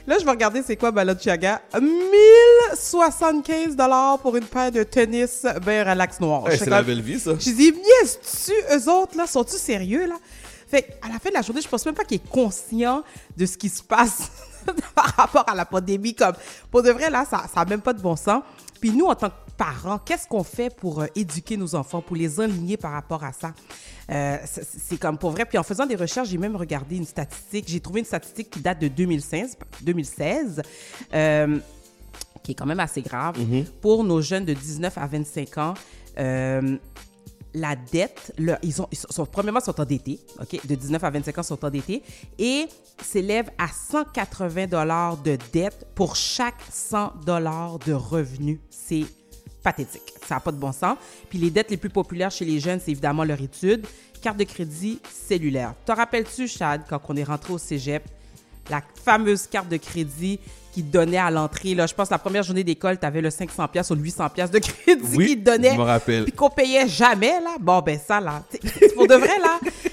Là, 0.07 0.17
je 0.19 0.25
vais 0.25 0.31
regarder 0.31 0.63
c'est 0.65 0.77
quoi 0.77 0.91
Balenciaga. 0.93 1.61
1075 1.81 3.77
pour 4.23 4.37
une 4.37 4.45
paire 4.45 4.71
de 4.73 4.83
tennis 4.83 5.45
ben 5.65 5.89
relax 5.89 6.21
noir. 6.21 6.43
Ouais, 6.45 6.53
J'étais 6.53 6.65
c'est 6.65 6.71
la 6.71 6.83
belle 6.83 7.01
vie, 7.03 7.19
ça. 7.19 7.33
Je 7.39 7.51
dis, 7.51 7.75
yes, 8.03 8.19
tu, 8.47 8.53
eux 8.77 8.89
autres, 8.91 9.17
là, 9.17 9.27
sont-tu 9.27 9.57
sérieux, 9.57 10.07
là? 10.07 10.17
Fait 10.69 10.99
à 11.03 11.09
la 11.13 11.19
fin 11.19 11.29
de 11.29 11.35
la 11.35 11.43
journée, 11.43 11.61
je 11.61 11.69
pense 11.69 11.85
même 11.85 11.95
pas 11.95 12.05
qu'il 12.05 12.17
est 12.17 12.29
conscient 12.31 13.03
de 13.37 13.45
ce 13.47 13.59
qui 13.59 13.69
se 13.69 13.83
passe 13.83 14.31
par 14.95 15.07
rapport 15.17 15.45
à 15.49 15.55
la 15.55 15.65
pandémie. 15.67 16.15
Comme, 16.15 16.35
pour 16.71 16.83
de 16.83 16.91
vrai, 16.91 17.11
là, 17.11 17.25
ça 17.29 17.43
n'a 17.55 17.65
même 17.67 17.83
pas 17.83 17.93
de 17.93 18.01
bon 18.01 18.17
sens. 18.17 18.43
Puis 18.81 18.91
nous, 18.91 19.05
en 19.07 19.15
tant 19.15 19.29
que 19.29 19.35
parents, 19.63 19.99
qu'est-ce 19.99 20.27
qu'on 20.27 20.43
fait 20.43 20.75
pour 20.75 21.03
euh, 21.03 21.07
éduquer 21.15 21.57
nos 21.57 21.77
enfants, 21.77 22.03
pour 22.03 22.17
les 22.17 22.41
aligner 22.41 22.77
par 22.77 22.91
rapport 22.91 23.23
à 23.23 23.33
ça? 23.33 23.55
Euh, 24.11 24.37
c'est 24.45 24.99
comme 24.99 25.19
pour 25.19 25.31
vrai. 25.31 25.45
Puis 25.45 25.57
en 25.57 25.63
faisant 25.63 25.87
des 25.87 25.95
recherches, 25.95 26.29
j'ai 26.31 26.39
même 26.39 26.57
regardé 26.57 26.97
une 26.97 27.05
statistique. 27.05 27.67
J'ai 27.69 27.79
trouvé 27.79 28.01
une 28.01 28.07
statistique 28.07 28.51
qui 28.51 28.59
date 28.59 28.81
de 28.81 28.89
2016, 28.89 29.57
2016 29.83 30.63
euh, 31.15 31.59
qui 32.43 32.51
est 32.51 32.55
quand 32.57 32.67
même 32.67 32.81
assez 32.81 33.03
grave. 33.03 33.39
Mhm. 33.39 33.65
Pour 33.81 34.03
nos 34.03 34.21
jeunes 34.21 34.45
de 34.45 34.53
19 34.53 34.99
à 34.99 35.07
25 35.07 35.59
ans, 35.59 35.75
euh, 36.19 36.77
la 37.55 37.77
dette, 37.77 38.35
ils, 38.63 38.83
ont, 38.83 38.89
ils 38.91 38.99
sont, 38.99 39.27
premièrement, 39.27 39.61
sont 39.61 39.81
endettés, 39.81 40.19
OK? 40.41 40.67
De 40.67 40.75
19 40.75 41.05
à 41.05 41.11
25 41.11 41.39
ans, 41.39 41.43
sont 41.45 41.65
endettés 41.65 42.03
et 42.37 42.67
s'élèvent 43.01 43.51
à 43.59 43.69
180 43.69 44.67
dollars 44.67 45.19
de 45.19 45.39
dette 45.53 45.87
pour 45.95 46.17
chaque 46.17 46.61
100 46.73 47.13
dollars 47.25 47.79
de 47.79 47.93
revenus. 47.93 48.59
C'est 48.71 49.05
pathétique. 49.63 50.15
Ça 50.27 50.35
n'a 50.37 50.41
pas 50.41 50.53
de 50.53 50.57
bon 50.59 50.73
sens. 50.73 50.97
Puis 51.29 51.39
les 51.39 51.51
dettes 51.51 51.71
les 51.71 51.77
plus 51.77 51.91
populaires 51.91 52.31
chez 52.31 52.45
les 52.45 52.59
jeunes, 52.61 52.81
c'est 52.85 52.91
évidemment 52.91 53.25
leur 53.25 53.41
étude, 53.41 53.87
carte 54.21 54.37
de 54.37 54.45
crédit 54.45 55.01
cellulaire. 55.11 55.75
Te 55.85 55.93
rappelles-tu, 55.93 56.47
Chad, 56.49 56.83
quand 56.89 57.01
on 57.09 57.17
est 57.17 57.25
rentré 57.25 57.53
au 57.53 57.59
cégep, 57.59 58.05
la 58.71 58.81
fameuse 59.05 59.47
carte 59.49 59.69
de 59.69 59.77
crédit 59.77 60.39
qui 60.73 60.83
te 60.85 60.93
donnait 60.93 61.19
à 61.19 61.31
l'entrée. 61.31 61.75
Là, 61.75 61.87
je 61.87 61.95
pense 61.95 62.09
que 62.09 62.15
la 62.15 62.19
première 62.19 62.43
journée 62.45 62.65
d'école, 62.65 62.99
tu 62.99 63.05
avais 63.05 63.21
le 63.21 63.29
500 63.31 63.69
pièces 63.69 63.91
ou 63.91 63.95
le 63.95 64.01
800 64.01 64.29
pièces 64.31 64.51
de 64.51 64.59
crédit 64.61 65.17
Oui, 65.17 65.27
qui 65.27 65.39
te 65.39 65.45
donnait. 65.45 65.73
je 65.73 65.79
me 65.79 65.83
rappelle. 65.83 66.25
Puis 66.25 66.33
qu'on 66.33 66.49
payait 66.49 66.89
jamais, 66.89 67.41
là. 67.41 67.57
Bon, 67.61 67.81
ben 67.81 67.99
ça, 67.99 68.21
là. 68.21 68.43
Pour 68.95 69.07
de 69.09 69.15
vrai, 69.15 69.39
là, 69.41 69.59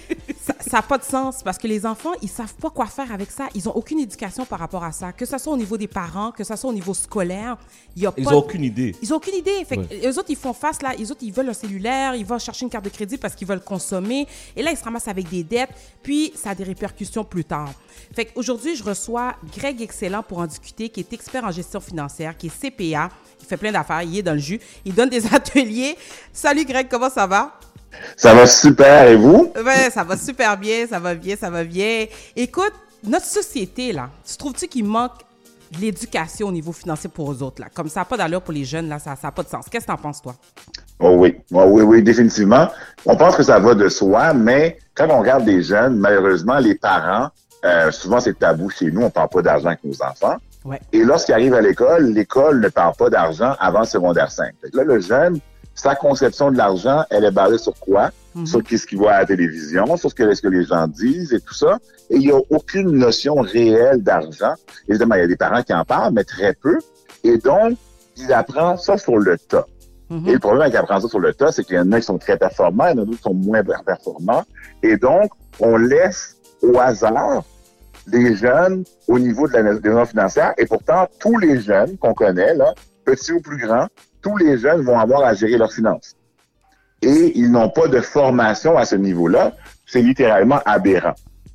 ça 0.70 0.78
n'a 0.78 0.84
pas 0.84 0.98
de 1.00 1.04
sens 1.04 1.42
parce 1.44 1.58
que 1.58 1.68
les 1.68 1.86
enfants, 1.86 2.12
ils 2.22 2.30
savent 2.30 2.54
pas 2.54 2.70
quoi 2.70 2.86
faire 2.86 3.12
avec 3.12 3.32
ça. 3.32 3.48
Ils 3.56 3.68
ont 3.68 3.72
aucune 3.76 4.00
éducation 4.00 4.46
par 4.46 4.60
rapport 4.60 4.84
à 4.84 4.92
ça. 4.92 5.12
Que 5.12 5.26
ce 5.26 5.38
soit 5.40 5.52
au 5.54 5.58
niveau 5.58 5.78
des 5.78 5.88
parents, 5.88 6.32
que 6.32 6.44
ce 6.44 6.56
soit 6.56 6.70
au 6.70 6.74
niveau 6.74 6.94
scolaire, 6.94 7.58
il 7.96 8.04
y 8.04 8.06
a 8.06 8.14
Ils 8.18 8.24
pas 8.24 8.30
ont 8.32 8.34
de- 8.42 8.46
aucune 8.46 8.64
idée. 8.64 8.96
ils 9.02 9.12
ont 9.12 9.18
aucune 9.18 9.36
idée. 9.36 9.66
Fait 9.66 9.78
Ouais. 9.78 10.02
eux 10.06 10.18
autres, 10.20 10.30
ils 10.30 10.36
font 10.36 10.54
face 10.54 10.82
là. 10.84 10.94
Les 10.98 11.10
autres, 11.10 11.22
ils 11.24 11.34
veulent 11.34 11.50
un 11.50 11.54
cellulaire, 11.54 12.14
ils 12.16 12.26
vont 12.26 12.38
chercher 12.38 12.66
une 12.66 12.70
carte 12.70 12.86
de 12.86 12.90
crédit 12.90 13.18
parce 13.18 13.34
qu'ils 13.36 13.48
veulent 13.48 13.64
consommer. 13.64 14.28
Et 14.56 14.62
là, 14.62 14.70
ils 14.72 14.78
se 14.78 14.84
ramassent 14.84 15.08
avec 15.08 15.28
des 15.30 15.44
dettes. 15.44 15.72
Puis, 16.04 16.32
ça 16.36 16.52
a 16.52 16.56
des 16.56 16.64
répercussions 16.66 17.24
plus 17.24 17.46
tard. 17.46 17.72
Fait 18.16 18.26
qu'aujourd'hui, 18.26 18.76
je 18.76 18.84
reçois 18.84 19.36
Greg 19.58 19.82
Excellent 19.82 20.22
pour 20.24 20.38
en 20.38 20.46
discuter, 20.48 20.90
qui 20.90 21.00
est 21.00 21.12
expert 21.14 21.44
en 21.44 21.52
gestion 21.52 21.80
financière, 21.80 22.38
qui 22.38 22.48
est 22.48 22.50
CPA. 22.62 23.10
Il 23.42 23.48
fait 23.48 23.58
plein 23.58 23.72
d'affaires, 23.72 24.04
il 24.04 24.18
est 24.18 24.24
dans 24.24 24.34
le 24.34 24.40
jus. 24.40 24.60
Il 24.86 24.94
donne 24.94 25.10
des 25.10 25.26
ateliers. 25.34 25.98
Salut 26.32 26.66
Greg, 26.66 26.88
comment 26.90 27.10
ça 27.10 27.26
va? 27.26 27.60
Ça 28.16 28.34
va 28.34 28.48
super, 28.48 29.08
et 29.08 29.16
vous? 29.16 29.52
Ouais, 29.56 29.90
ça 29.92 30.04
va 30.04 30.18
super 30.18 30.58
bien, 30.58 30.86
ça 30.88 31.00
va 31.00 31.16
bien, 31.16 31.36
ça 31.36 31.50
va 31.50 31.64
bien. 31.64 32.06
Écoute, 32.36 32.74
notre 33.04 33.26
société, 33.26 33.92
là, 33.92 34.10
tu 34.30 34.38
trouves-tu 34.38 34.68
qu'il 34.68 34.86
manque 34.86 35.14
de 35.72 35.82
l'éducation 35.82 36.48
au 36.48 36.52
niveau 36.52 36.72
financier 36.72 37.10
pour 37.10 37.32
eux 37.32 37.44
autres, 37.44 37.62
là? 37.62 37.68
Comme 37.74 37.90
ça 37.90 38.02
n'a 38.02 38.06
pas 38.06 38.18
d'allure 38.18 38.42
pour 38.42 38.54
les 38.54 38.66
jeunes, 38.66 38.90
là, 38.90 39.00
ça 39.00 39.16
n'a 39.22 39.32
pas 39.32 39.44
de 39.44 39.50
sens. 39.50 39.66
Qu'est-ce 39.70 39.86
que 39.86 39.92
t'en 39.92 39.98
penses, 39.98 40.22
toi? 40.22 40.36
Oh 41.00 41.16
oui, 41.18 41.38
Oh 41.54 41.66
oui, 41.70 41.84
oui, 41.84 42.04
définitivement. 42.04 42.68
On 43.06 43.16
pense 43.16 43.36
que 43.36 43.44
ça 43.44 43.60
va 43.60 43.74
de 43.74 43.88
soi, 43.88 44.34
mais 44.34 44.78
quand 44.96 45.08
on 45.10 45.20
regarde 45.20 45.46
des 45.46 45.62
jeunes, 45.62 45.98
malheureusement, 45.98 46.58
les 46.60 46.76
parents, 46.76 47.30
euh, 47.64 47.92
souvent 47.92 48.20
c'est 48.20 48.38
tabou 48.38 48.70
chez 48.70 48.92
nous, 48.92 49.04
on 49.04 49.10
parle 49.10 49.30
pas 49.30 49.42
d'argent 49.42 49.68
avec 49.68 49.84
nos 49.84 50.02
enfants. 50.04 50.38
Ouais. 50.66 50.80
Et 50.92 51.04
lorsqu'ils 51.04 51.34
arrivent 51.34 51.54
à 51.54 51.62
l'école, 51.62 52.12
l'école 52.12 52.60
ne 52.60 52.68
parle 52.68 52.94
pas 52.96 53.10
d'argent 53.10 53.56
avant 53.60 53.86
secondaire 53.86 54.32
5. 54.32 54.54
Fait 54.62 54.70
que 54.72 54.78
là, 54.78 54.84
le 54.84 55.00
jeune, 55.00 55.40
sa 55.80 55.96
conception 55.96 56.52
de 56.52 56.58
l'argent, 56.58 57.06
elle 57.10 57.24
est 57.24 57.32
basée 57.32 57.58
sur 57.58 57.74
quoi? 57.76 58.12
Mhm. 58.36 58.46
Sur 58.46 58.64
qu'est-ce 58.64 58.86
qu'il 58.86 58.98
voit 58.98 59.14
à 59.14 59.20
la 59.22 59.26
télévision, 59.26 59.96
sur 59.96 60.10
ce 60.10 60.16
que, 60.16 60.34
ce 60.34 60.42
que 60.42 60.50
les 60.50 60.66
gens 60.66 60.88
disent 60.88 61.34
et 61.34 61.40
tout 61.40 61.54
ça. 61.54 61.80
Et 62.10 62.16
il 62.18 62.22
n'y 62.22 62.32
a 62.32 62.40
aucune 62.50 62.92
notion 62.92 63.36
réelle 63.36 64.04
d'argent. 64.04 64.54
Évidemment, 64.90 65.16
il 65.16 65.22
y 65.22 65.24
a 65.24 65.28
des 65.28 65.38
parents 65.38 65.64
qui 65.64 65.74
en 65.74 65.86
parlent, 65.86 66.14
mais 66.14 66.26
très 66.26 66.54
peu. 66.54 66.78
Et 67.24 67.38
donc, 67.38 67.78
il 68.18 68.34
apprend 68.34 68.76
ça 68.76 68.98
sur 68.98 69.18
le 69.18 69.38
tas. 69.38 69.66
Et 70.26 70.34
le 70.34 70.40
problème 70.40 70.64
avec 70.64 70.76
apprendre 70.76 71.04
ça 71.04 71.08
sur 71.08 71.20
le 71.20 71.34
tas, 71.34 71.52
c'est 71.52 71.64
qu'il 71.64 71.76
y 71.76 71.80
en 71.80 71.92
a 71.92 72.00
qui 72.00 72.06
sont 72.08 72.18
très 72.18 72.36
performants, 72.36 72.88
il 72.88 72.98
y 72.98 73.00
en 73.00 73.04
a 73.04 73.06
d'autres 73.06 73.18
qui 73.18 73.24
sont 73.24 73.34
moins 73.34 73.64
performants. 73.86 74.44
Et 74.82 74.98
donc, 74.98 75.32
on 75.60 75.78
laisse 75.78 76.36
au 76.64 76.80
hasard 76.80 77.44
les 78.08 78.36
jeunes 78.36 78.84
au 79.08 79.20
niveau 79.20 79.48
de 79.48 79.54
la 79.54 79.62
maison 79.62 80.06
financière. 80.06 80.54
Et 80.58 80.66
pourtant, 80.66 81.08
tous 81.20 81.38
les 81.38 81.62
jeunes 81.62 81.96
qu'on 82.00 82.16
connaît, 82.16 82.56
là, 82.56 82.74
petits 83.06 83.34
ou 83.34 83.40
plus 83.40 83.58
grands, 83.58 83.88
tous 84.22 84.38
les 84.38 84.58
jeunes 84.58 84.82
vont 84.82 85.00
avoir 85.00 85.24
à 85.24 85.34
gérer 85.34 85.58
leurs 85.58 85.72
finances. 85.74 86.16
Et 87.02 87.32
ils 87.36 87.50
n'ont 87.52 87.70
pas 87.70 87.88
de 87.88 88.02
formation 88.02 88.78
à 88.78 88.86
ce 88.86 88.96
niveau-là. 88.96 89.54
C'est 89.86 90.02
littéralement 90.02 90.60
aberrant. 90.66 91.14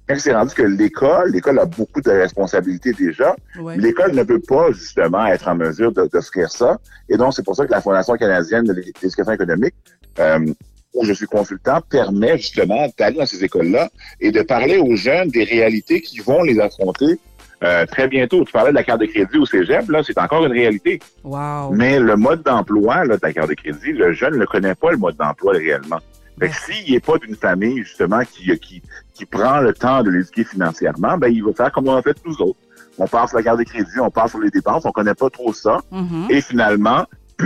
Quand 0.09 0.17
c'est 0.19 0.35
rendu 0.35 0.55
que 0.55 0.63
l'école, 0.63 1.31
l'école 1.33 1.59
a 1.59 1.65
beaucoup 1.65 2.01
de 2.03 2.11
responsabilités 2.11 2.93
déjà, 2.93 3.35
Ouais. 3.59 3.77
l'école 3.79 4.13
ne 4.13 4.23
peut 4.23 4.41
pas 4.41 4.71
justement 4.73 5.25
être 5.27 5.49
en 5.49 5.55
mesure 5.55 5.93
d'offrir 5.93 6.51
ça. 6.51 6.79
Et 7.09 7.17
donc, 7.17 7.33
c'est 7.35 7.43
pour 7.45 7.57
ça 7.57 7.65
que 7.67 7.71
la 7.71 7.81
Fondation 7.81 8.15
canadienne 8.15 8.65
de 8.65 8.73
l'éducation 8.75 9.33
économique, 9.33 9.75
euh, 10.19 10.47
où 10.95 11.05
je 11.05 11.13
suis 11.15 11.27
consultant, 11.27 11.81
permet 11.89 12.37
justement 12.37 12.87
d'aller 12.99 13.17
dans 13.19 13.27
ces 13.27 13.43
écoles-là 13.45 13.89
et 14.21 14.31
de 14.31 14.43
parler 14.43 14.77
aux 14.79 14.95
jeunes 14.95 15.29
des 15.29 15.45
réalités 15.45 16.01
qui 16.03 16.19
vont 16.21 16.43
les 16.43 16.61
affronter 16.61 17.19
euh, 17.63 17.87
très 17.87 18.09
bientôt. 18.09 18.45
Tu 18.45 18.53
parlais 18.53 18.71
de 18.71 18.75
la 18.75 18.85
carte 18.85 19.01
de 19.01 19.07
crédit 19.07 19.39
au 19.39 19.47
cégep, 19.47 19.89
là, 19.89 20.03
c'est 20.03 20.19
encore 20.19 20.45
une 20.45 20.53
réalité. 20.53 21.01
Wow. 21.23 21.73
Mais 21.73 21.99
le 21.99 22.17
mode 22.17 22.43
d'emploi 22.43 23.05
là, 23.05 23.17
de 23.17 23.21
la 23.23 23.33
carte 23.33 23.49
de 23.49 23.55
crédit, 23.55 23.93
le 23.93 24.13
jeune 24.13 24.39
ne 24.39 24.45
connaît 24.45 24.75
pas 24.75 24.91
le 24.91 24.99
mode 24.99 25.17
d'emploi 25.17 25.53
réellement. 25.53 26.01
Fait 26.39 26.49
que 26.49 26.57
s'il 26.57 26.93
n'est 26.93 27.01
pas 27.01 27.17
d'une 27.19 27.37
famille, 27.37 27.79
justement, 27.85 28.21
qui, 28.25 28.59
qui, 28.59 28.83
qui 29.15 29.25
prend 29.25 29.61
le 29.61 29.73
temps 29.73 30.03
de 30.03 30.11
l'éduquer 30.11 30.45
financièrement, 30.45 31.17
ben, 31.17 31.29
il 31.29 31.45
va 31.45 31.53
faire 31.53 31.73
comme 31.73 31.89
on 31.89 31.97
a 31.97 32.03
fait 32.03 32.17
nous 32.27 32.41
autres. 32.43 32.59
On 32.99 33.07
passe 33.07 33.31
sur 33.31 33.39
la 33.39 33.45
carte 33.45 33.59
de 33.59 33.65
crédit, 33.65 34.01
on 34.01 34.11
passe 34.11 34.31
sur 34.31 34.41
les 34.41 34.51
dépenses, 34.51 34.85
on 34.85 34.93
connaît 34.93 35.15
pas 35.15 35.31
trop 35.31 35.53
ça. 35.53 35.79
Mhm. 35.91 36.27
Et 36.31 36.41
finalement, 36.41 37.05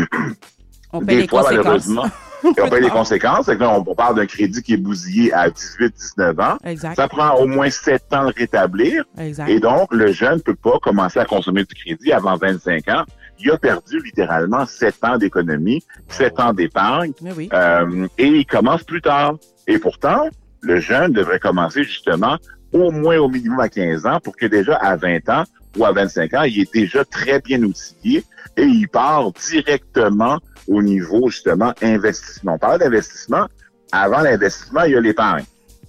On 0.92 1.02
des 1.02 1.28
fois, 1.28 1.42
malheureusement, 1.44 2.06
et 2.44 2.62
on 2.62 2.68
paye 2.68 2.82
les 2.82 2.90
conséquences. 2.90 3.46
Que 3.46 3.52
là, 3.52 3.70
on, 3.70 3.84
on 3.86 3.94
parle 3.94 4.16
d'un 4.16 4.26
crédit 4.26 4.62
qui 4.62 4.74
est 4.74 4.78
bousillé 4.78 5.32
à 5.32 5.50
18, 5.50 5.94
19 5.94 6.40
ans. 6.40 6.58
Exact. 6.64 6.96
Ça 6.96 7.08
prend 7.08 7.36
au 7.36 7.46
moins 7.46 7.70
7 7.70 8.02
ans 8.12 8.26
de 8.26 8.32
rétablir. 8.36 9.04
Exact. 9.18 9.48
Et 9.48 9.60
donc, 9.60 9.92
le 9.92 10.12
jeune 10.12 10.36
ne 10.36 10.40
peut 10.40 10.54
pas 10.54 10.78
commencer 10.80 11.18
à 11.18 11.24
consommer 11.24 11.64
du 11.64 11.74
crédit 11.74 12.12
avant 12.12 12.36
25 12.36 12.88
ans. 12.88 13.04
Il 13.40 13.50
a 13.50 13.58
perdu 13.58 14.00
littéralement 14.04 14.66
7 14.66 14.96
ans 15.04 15.18
d'économie, 15.18 15.82
7 16.08 16.40
ans 16.40 16.52
d'épargne. 16.52 17.12
Oui. 17.36 17.48
Euh, 17.52 18.06
et 18.18 18.26
il 18.26 18.46
commence 18.46 18.82
plus 18.82 19.00
tard. 19.00 19.34
Et 19.66 19.78
pourtant, 19.78 20.28
le 20.60 20.80
jeune 20.80 21.12
devrait 21.12 21.38
commencer 21.38 21.84
justement 21.84 22.36
au 22.72 22.90
moins 22.90 23.18
au 23.18 23.28
minimum 23.28 23.60
à 23.60 23.68
15 23.68 24.06
ans 24.06 24.20
pour 24.20 24.36
que 24.36 24.46
déjà 24.46 24.74
à 24.76 24.96
20 24.96 25.28
ans 25.28 25.44
ou 25.76 25.84
à 25.84 25.92
25 25.92 26.34
ans, 26.34 26.42
il 26.42 26.60
est 26.60 26.74
déjà 26.74 27.04
très 27.04 27.40
bien 27.40 27.62
outillé 27.62 28.24
et 28.56 28.62
il 28.62 28.88
part 28.88 29.30
directement 29.32 30.38
au 30.68 30.82
niveau 30.82 31.28
justement 31.30 31.72
investissement. 31.82 32.54
On 32.54 32.58
parle 32.58 32.80
d'investissement. 32.80 33.46
Avant 33.90 34.20
l'investissement, 34.20 34.82
il 34.84 34.92
y 34.92 34.96
a 34.96 35.00
l'épargne. 35.00 35.44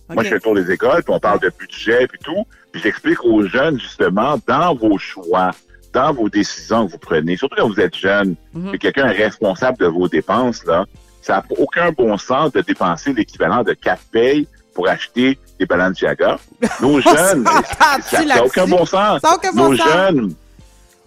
Moi, 0.10 0.24
je 0.24 0.30
fais 0.30 0.36
le 0.36 0.42
tour 0.42 0.56
des 0.56 0.72
écoles, 0.72 1.04
puis 1.04 1.14
on 1.14 1.20
parle 1.20 1.40
de 1.40 1.52
budget, 1.60 2.08
puis 2.08 2.18
tout. 2.24 2.46
Puis 2.72 2.82
j'explique 2.82 3.24
aux 3.24 3.46
jeunes, 3.46 3.80
justement, 3.80 4.40
dans 4.48 4.74
vos 4.74 4.98
choix, 4.98 5.52
dans 5.94 6.14
vos 6.14 6.30
décisions 6.30 6.88
que 6.88 6.94
vous 6.94 6.98
prenez, 6.98 7.36
surtout 7.38 7.56
quand 7.58 7.68
vous 7.68 7.80
êtes 7.80 7.96
jeune, 7.96 8.36
que 8.54 8.78
quelqu'un 8.78 9.08
est 9.08 9.24
responsable 9.24 9.78
de 9.78 9.86
vos 9.86 10.08
dépenses, 10.08 10.66
là, 10.66 10.86
ça 11.22 11.36
n'a 11.36 11.44
aucun 11.60 11.92
bon 11.92 12.18
sens 12.18 12.52
de 12.52 12.62
dépenser 12.62 13.14
l'équivalent 13.14 13.64
de 13.64 13.74
quatre 13.74 14.04
payes 14.12 14.48
pour 14.74 14.88
acheter 14.88 15.38
des 15.60 15.66
Balenciaga. 15.66 16.40
Nos 16.82 17.02
jeunes, 17.02 17.46
ça 18.02 18.24
n'a 18.24 18.44
aucun 18.44 18.66
bon 18.66 18.86
sens. 18.86 19.22
Aucun 19.24 19.52
Nos 19.52 19.70
bon 19.70 19.78
sens. 19.78 19.88
jeunes, 19.88 20.34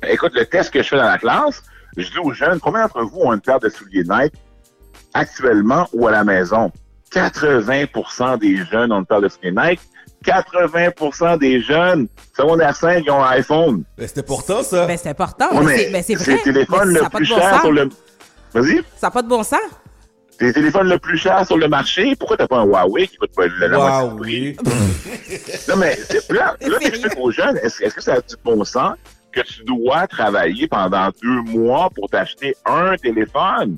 écoute, 0.09 0.33
le 0.35 0.45
test 0.47 0.73
que 0.73 0.83
je 0.83 0.89
fais 0.89 0.97
dans 0.97 1.09
la 1.09 1.19
classe, 1.19 1.63
Je 1.97 2.11
dis 2.11 2.19
aux 2.19 2.33
jeunes, 2.33 2.59
combien 2.61 2.83
d'entre 2.83 3.03
vous 3.03 3.21
ont 3.21 3.33
une 3.33 3.41
paire 3.41 3.61
de 3.61 3.69
souliers 3.69 4.05
Nike 4.09 4.35
actuellement 5.15 5.89
ou 5.93 6.07
à 6.09 6.11
la 6.13 6.25
maison? 6.25 6.71
80% 7.13 8.39
des 8.39 8.57
jeunes 8.71 8.93
ont 8.93 9.01
une 9.01 9.07
paire 9.07 9.21
de 9.21 9.29
souliers 9.29 9.53
Nike. 9.53 9.81
80% 10.25 11.39
des 11.39 11.61
jeunes, 11.61 12.07
secondaire 12.37 12.77
5, 12.77 13.03
ils 13.05 13.11
ont 13.11 13.23
un 13.23 13.31
iPhone. 13.31 13.83
Ben, 13.99 14.07
c'est 14.09 14.21
important, 14.21 14.63
ça. 14.63 14.87
Ben, 14.87 14.97
c'est 14.97 15.09
important, 15.09 15.47
Ouais, 15.53 15.65
mais 15.65 15.65
mais 15.65 16.03
c'est- 16.03 16.15
mais 16.15 16.25
c'est 16.25 16.33
le 16.37 16.43
téléphone 16.43 16.93
Mais 16.93 16.99
ça 17.01 17.05
le 17.13 17.17
plus 17.17 17.29
bon 17.29 17.37
cher 17.37 17.51
sens. 17.51 17.61
sur 17.63 17.73
le... 17.73 17.89
Vas-y. 18.55 18.77
Ça 18.97 19.07
n'a 19.09 19.11
pas 19.11 19.23
de 19.23 19.29
bon 19.29 19.43
sens. 19.43 19.59
C'est 20.39 20.47
le 20.47 20.53
téléphone 20.53 20.89
le 20.89 20.99
plus 20.99 21.19
cher 21.19 21.45
sur 21.47 21.57
le 21.57 21.69
marché. 21.69 22.15
Pourquoi 22.17 22.37
t'as 22.37 22.47
pas 22.47 22.59
un 22.59 22.65
Huawei 22.67 23.09
qui 23.09 23.17
coûte 23.17 23.33
pas 23.35 23.49
du 23.49 23.55
prix? 24.19 24.57
non, 25.69 25.77
mais 25.77 25.99
c'est- 26.09 26.31
là, 26.33 26.57
là 26.61 26.79
t'expliques 26.79 27.17
aux 27.19 27.31
jeunes, 27.33 27.57
est-ce 27.63 27.83
est-ce 27.83 27.95
que 27.95 28.01
ça 28.03 28.15
a 28.15 28.21
du 28.21 28.37
bon 28.45 28.65
sens? 28.65 28.95
Que 29.33 29.41
tu 29.41 29.65
dois 29.65 30.07
travailler 30.07 30.69
pendant 30.69 31.09
deux 31.23 31.43
mois 31.43 31.91
pour 31.91 32.09
t'acheter 32.09 32.55
un 32.67 32.97
téléphone? 32.97 33.77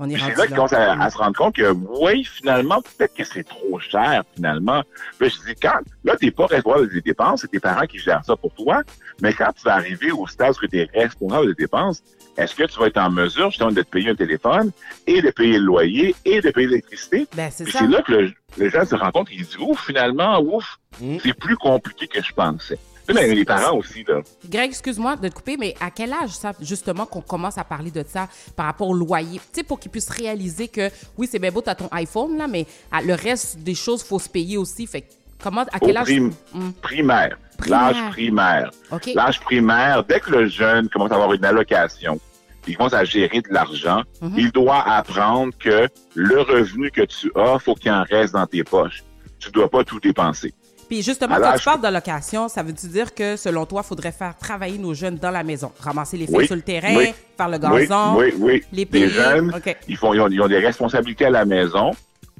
On 0.00 0.08
est 0.08 0.16
c'est 0.16 0.36
là 0.36 0.46
qu'ils 0.46 0.54
commencent 0.54 0.72
à, 0.74 0.92
à 1.02 1.10
se 1.10 1.18
rendre 1.18 1.36
compte 1.36 1.56
que, 1.56 1.72
oui, 2.00 2.22
finalement, 2.22 2.80
peut-être 2.82 3.14
que 3.16 3.24
c'est 3.24 3.42
trop 3.42 3.80
cher, 3.80 4.22
finalement. 4.36 4.84
Puis 5.18 5.28
je 5.30 5.50
dis, 5.52 5.58
quand, 5.60 5.80
là, 6.04 6.14
t'es 6.16 6.30
pas 6.30 6.46
responsable 6.46 6.88
des 6.92 7.00
dépenses, 7.00 7.40
c'est 7.40 7.50
tes 7.50 7.58
parents 7.58 7.84
qui 7.84 7.98
gèrent 7.98 8.24
ça 8.24 8.36
pour 8.36 8.54
toi. 8.54 8.82
Mais 9.20 9.32
quand 9.32 9.50
tu 9.56 9.64
vas 9.64 9.74
arriver 9.74 10.12
au 10.12 10.24
stade 10.28 10.54
où 10.62 10.66
tu 10.68 10.78
es 10.78 10.88
responsable 10.94 11.48
des 11.48 11.64
dépenses, 11.64 12.00
est-ce 12.36 12.54
que 12.54 12.62
tu 12.62 12.78
vas 12.78 12.86
être 12.86 12.98
en 12.98 13.10
mesure, 13.10 13.50
justement, 13.50 13.72
de 13.72 13.82
te 13.82 13.90
payer 13.90 14.10
un 14.10 14.14
téléphone 14.14 14.70
et 15.08 15.20
de 15.20 15.30
payer 15.32 15.58
le 15.58 15.64
loyer 15.64 16.14
et 16.24 16.40
de 16.40 16.50
payer 16.50 16.68
l'électricité? 16.68 17.26
Ben, 17.34 17.50
c'est 17.50 17.68
c'est 17.68 17.88
là 17.88 18.00
que 18.02 18.12
le, 18.12 18.32
le 18.56 18.68
jeune 18.70 18.86
se 18.86 18.94
rend 18.94 19.10
compte 19.10 19.28
qu'il 19.28 19.44
dit, 19.44 19.56
ouf, 19.58 19.84
finalement, 19.86 20.38
ouf, 20.40 20.76
Hmm. 21.00 21.18
c'est 21.22 21.32
plus 21.34 21.54
compliqué 21.56 22.08
que 22.08 22.20
je 22.20 22.32
pensais. 22.32 22.78
Tu 23.08 23.14
mais 23.14 23.34
les 23.34 23.44
parents 23.44 23.76
aussi, 23.76 24.04
là. 24.06 24.20
Greg, 24.48 24.70
excuse-moi 24.70 25.16
de 25.16 25.28
te 25.28 25.34
couper, 25.34 25.56
mais 25.56 25.74
à 25.80 25.90
quel 25.90 26.12
âge, 26.12 26.30
ça, 26.30 26.52
justement, 26.60 27.06
qu'on 27.06 27.22
commence 27.22 27.56
à 27.56 27.64
parler 27.64 27.90
de 27.90 28.04
ça 28.06 28.28
par 28.54 28.66
rapport 28.66 28.88
au 28.88 28.94
loyer? 28.94 29.38
Tu 29.38 29.60
sais, 29.60 29.62
pour 29.62 29.80
qu'ils 29.80 29.90
puissent 29.90 30.10
réaliser 30.10 30.68
que, 30.68 30.90
oui, 31.16 31.26
c'est 31.30 31.38
bien 31.38 31.50
beau, 31.50 31.62
t'as 31.62 31.74
ton 31.74 31.88
iPhone, 31.90 32.36
là, 32.36 32.46
mais 32.46 32.66
à- 32.92 33.00
le 33.00 33.14
reste 33.14 33.58
des 33.60 33.74
choses, 33.74 34.02
faut 34.02 34.18
se 34.18 34.28
payer 34.28 34.58
aussi. 34.58 34.86
Fait 34.86 35.04
comment, 35.42 35.62
à 35.72 35.76
Au 35.80 35.86
quel 35.86 35.96
âge? 35.96 36.04
prim- 36.06 36.32
Hmm. 36.52 36.70
primaire. 36.82 37.38
L'âge 37.66 37.96
primaire. 38.10 38.70
L'âge 39.14 39.40
primaire, 39.40 40.04
dès 40.04 40.20
que 40.20 40.30
le 40.30 40.46
jeune 40.46 40.88
commence 40.88 41.10
à 41.10 41.14
avoir 41.14 41.32
une 41.32 41.44
allocation, 41.44 42.20
il 42.68 42.76
commence 42.76 42.92
à 42.92 43.04
gérer 43.04 43.40
de 43.40 43.48
l'argent, 43.52 44.02
Mhm. 44.20 44.34
il 44.36 44.52
doit 44.52 44.82
apprendre 44.86 45.52
que 45.58 45.88
le 46.14 46.40
revenu 46.42 46.90
que 46.90 47.02
tu 47.02 47.32
as, 47.34 47.58
faut 47.58 47.74
qu'il 47.74 47.90
en 47.90 48.04
reste 48.04 48.34
dans 48.34 48.46
tes 48.46 48.62
poches. 48.62 49.02
Tu 49.40 49.50
dois 49.50 49.68
pas 49.70 49.82
tout 49.82 49.98
dépenser. 49.98 50.52
Puis 50.88 51.02
justement, 51.02 51.36
quand 51.38 51.54
tu 51.58 51.64
parles 51.64 51.80
d'allocation, 51.80 52.48
ça 52.48 52.62
veut 52.62 52.72
dire 52.72 53.14
que, 53.14 53.36
selon 53.36 53.66
toi, 53.66 53.82
il 53.84 53.88
faudrait 53.88 54.12
faire 54.12 54.36
travailler 54.38 54.78
nos 54.78 54.94
jeunes 54.94 55.16
dans 55.16 55.30
la 55.30 55.42
maison? 55.44 55.70
Ramasser 55.80 56.16
les 56.16 56.26
feuilles 56.26 56.36
Oui, 56.36 56.46
sur 56.46 56.56
le 56.56 56.62
terrain, 56.62 56.94
oui, 56.96 57.12
faire 57.36 57.48
le 57.48 57.58
gazon, 57.58 58.16
oui, 58.16 58.32
oui. 58.38 58.62
les 58.72 58.86
payer? 58.86 59.06
Les 59.06 59.12
jeunes, 59.12 59.52
ils, 59.86 59.96
font, 59.96 60.14
ils, 60.14 60.20
ont, 60.20 60.28
ils 60.28 60.40
ont 60.40 60.48
des 60.48 60.58
responsabilités 60.58 61.26
à 61.26 61.30
la 61.30 61.44
maison. 61.44 61.90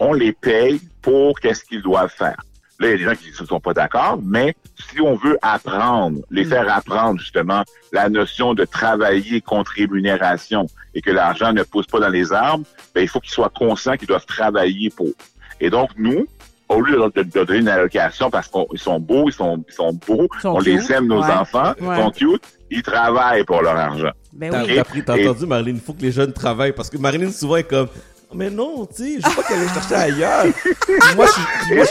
On 0.00 0.12
les 0.12 0.32
paye 0.32 0.80
pour 1.02 1.38
qu'est-ce 1.40 1.64
qu'ils 1.64 1.82
doivent 1.82 2.12
faire. 2.16 2.36
Là, 2.80 2.86
il 2.86 2.90
y 2.90 2.94
a 2.94 2.96
des 2.96 3.04
gens 3.04 3.14
qui 3.16 3.30
ne 3.42 3.46
sont 3.46 3.58
pas 3.58 3.74
d'accord, 3.74 4.20
mais 4.22 4.54
si 4.92 5.00
on 5.00 5.16
veut 5.16 5.36
apprendre, 5.42 6.20
les 6.30 6.44
Mm. 6.44 6.48
faire 6.48 6.76
apprendre 6.76 7.18
justement 7.20 7.64
la 7.92 8.08
notion 8.08 8.54
de 8.54 8.64
travailler 8.64 9.40
contre 9.40 9.72
rémunération 9.72 10.66
et 10.94 11.02
que 11.02 11.10
l'argent 11.10 11.52
ne 11.52 11.64
pousse 11.64 11.86
pas 11.86 11.98
dans 11.98 12.08
les 12.08 12.32
arbres, 12.32 12.64
ben, 12.94 13.00
il 13.02 13.08
faut 13.08 13.18
qu'ils 13.18 13.32
soient 13.32 13.52
conscients 13.52 13.96
qu'ils 13.96 14.06
doivent 14.08 14.26
travailler 14.26 14.90
pour. 14.90 15.08
Et 15.60 15.70
donc, 15.70 15.90
nous, 15.98 16.26
au 16.68 16.80
lieu 16.80 16.98
de, 17.14 17.22
donner 17.22 17.58
une 17.60 17.68
allocation 17.68 18.30
parce 18.30 18.48
qu'ils 18.48 18.78
sont 18.78 19.00
beaux, 19.00 19.28
ils 19.28 19.32
sont, 19.32 19.64
ils 19.68 19.74
sont 19.74 19.92
beaux, 20.06 20.28
Ils 20.36 20.40
sont 20.40 20.48
on 20.50 20.58
cute. 20.58 20.66
les 20.66 20.92
aime, 20.92 21.06
nos 21.06 21.22
Ouais. 21.22 21.30
enfants, 21.32 21.72
Ouais. 21.80 21.96
ils 21.98 22.02
sont 22.02 22.10
cute, 22.10 22.42
ils 22.70 22.82
travaillent 22.82 23.44
pour 23.44 23.62
leur 23.62 23.76
argent. 23.76 24.10
Ben 24.32 24.50
T'as 24.50 24.62
OK? 24.64 25.04
t'as 25.06 25.16
Et- 25.16 25.28
entendu, 25.28 25.46
Marilyn, 25.46 25.74
il 25.76 25.80
faut 25.80 25.94
que 25.94 26.02
les 26.02 26.12
jeunes 26.12 26.32
travaillent 26.32 26.72
parce 26.74 26.90
que 26.90 26.98
Marilyn, 26.98 27.30
souvent, 27.32 27.56
est 27.56 27.64
comme 27.64 27.88
Mais 28.34 28.50
non, 28.50 28.84
tu 28.86 28.96
sais, 28.96 29.20
je 29.22 29.28
veux 29.28 29.34
pas 29.36 29.42
qu'elle 29.42 29.60
aille 29.60 29.68
chercher 29.68 29.94
ailleurs. 29.94 30.44
Moi, 31.16 31.26
je 31.26 31.32
suis- 31.32 31.74
moi, 31.74 31.84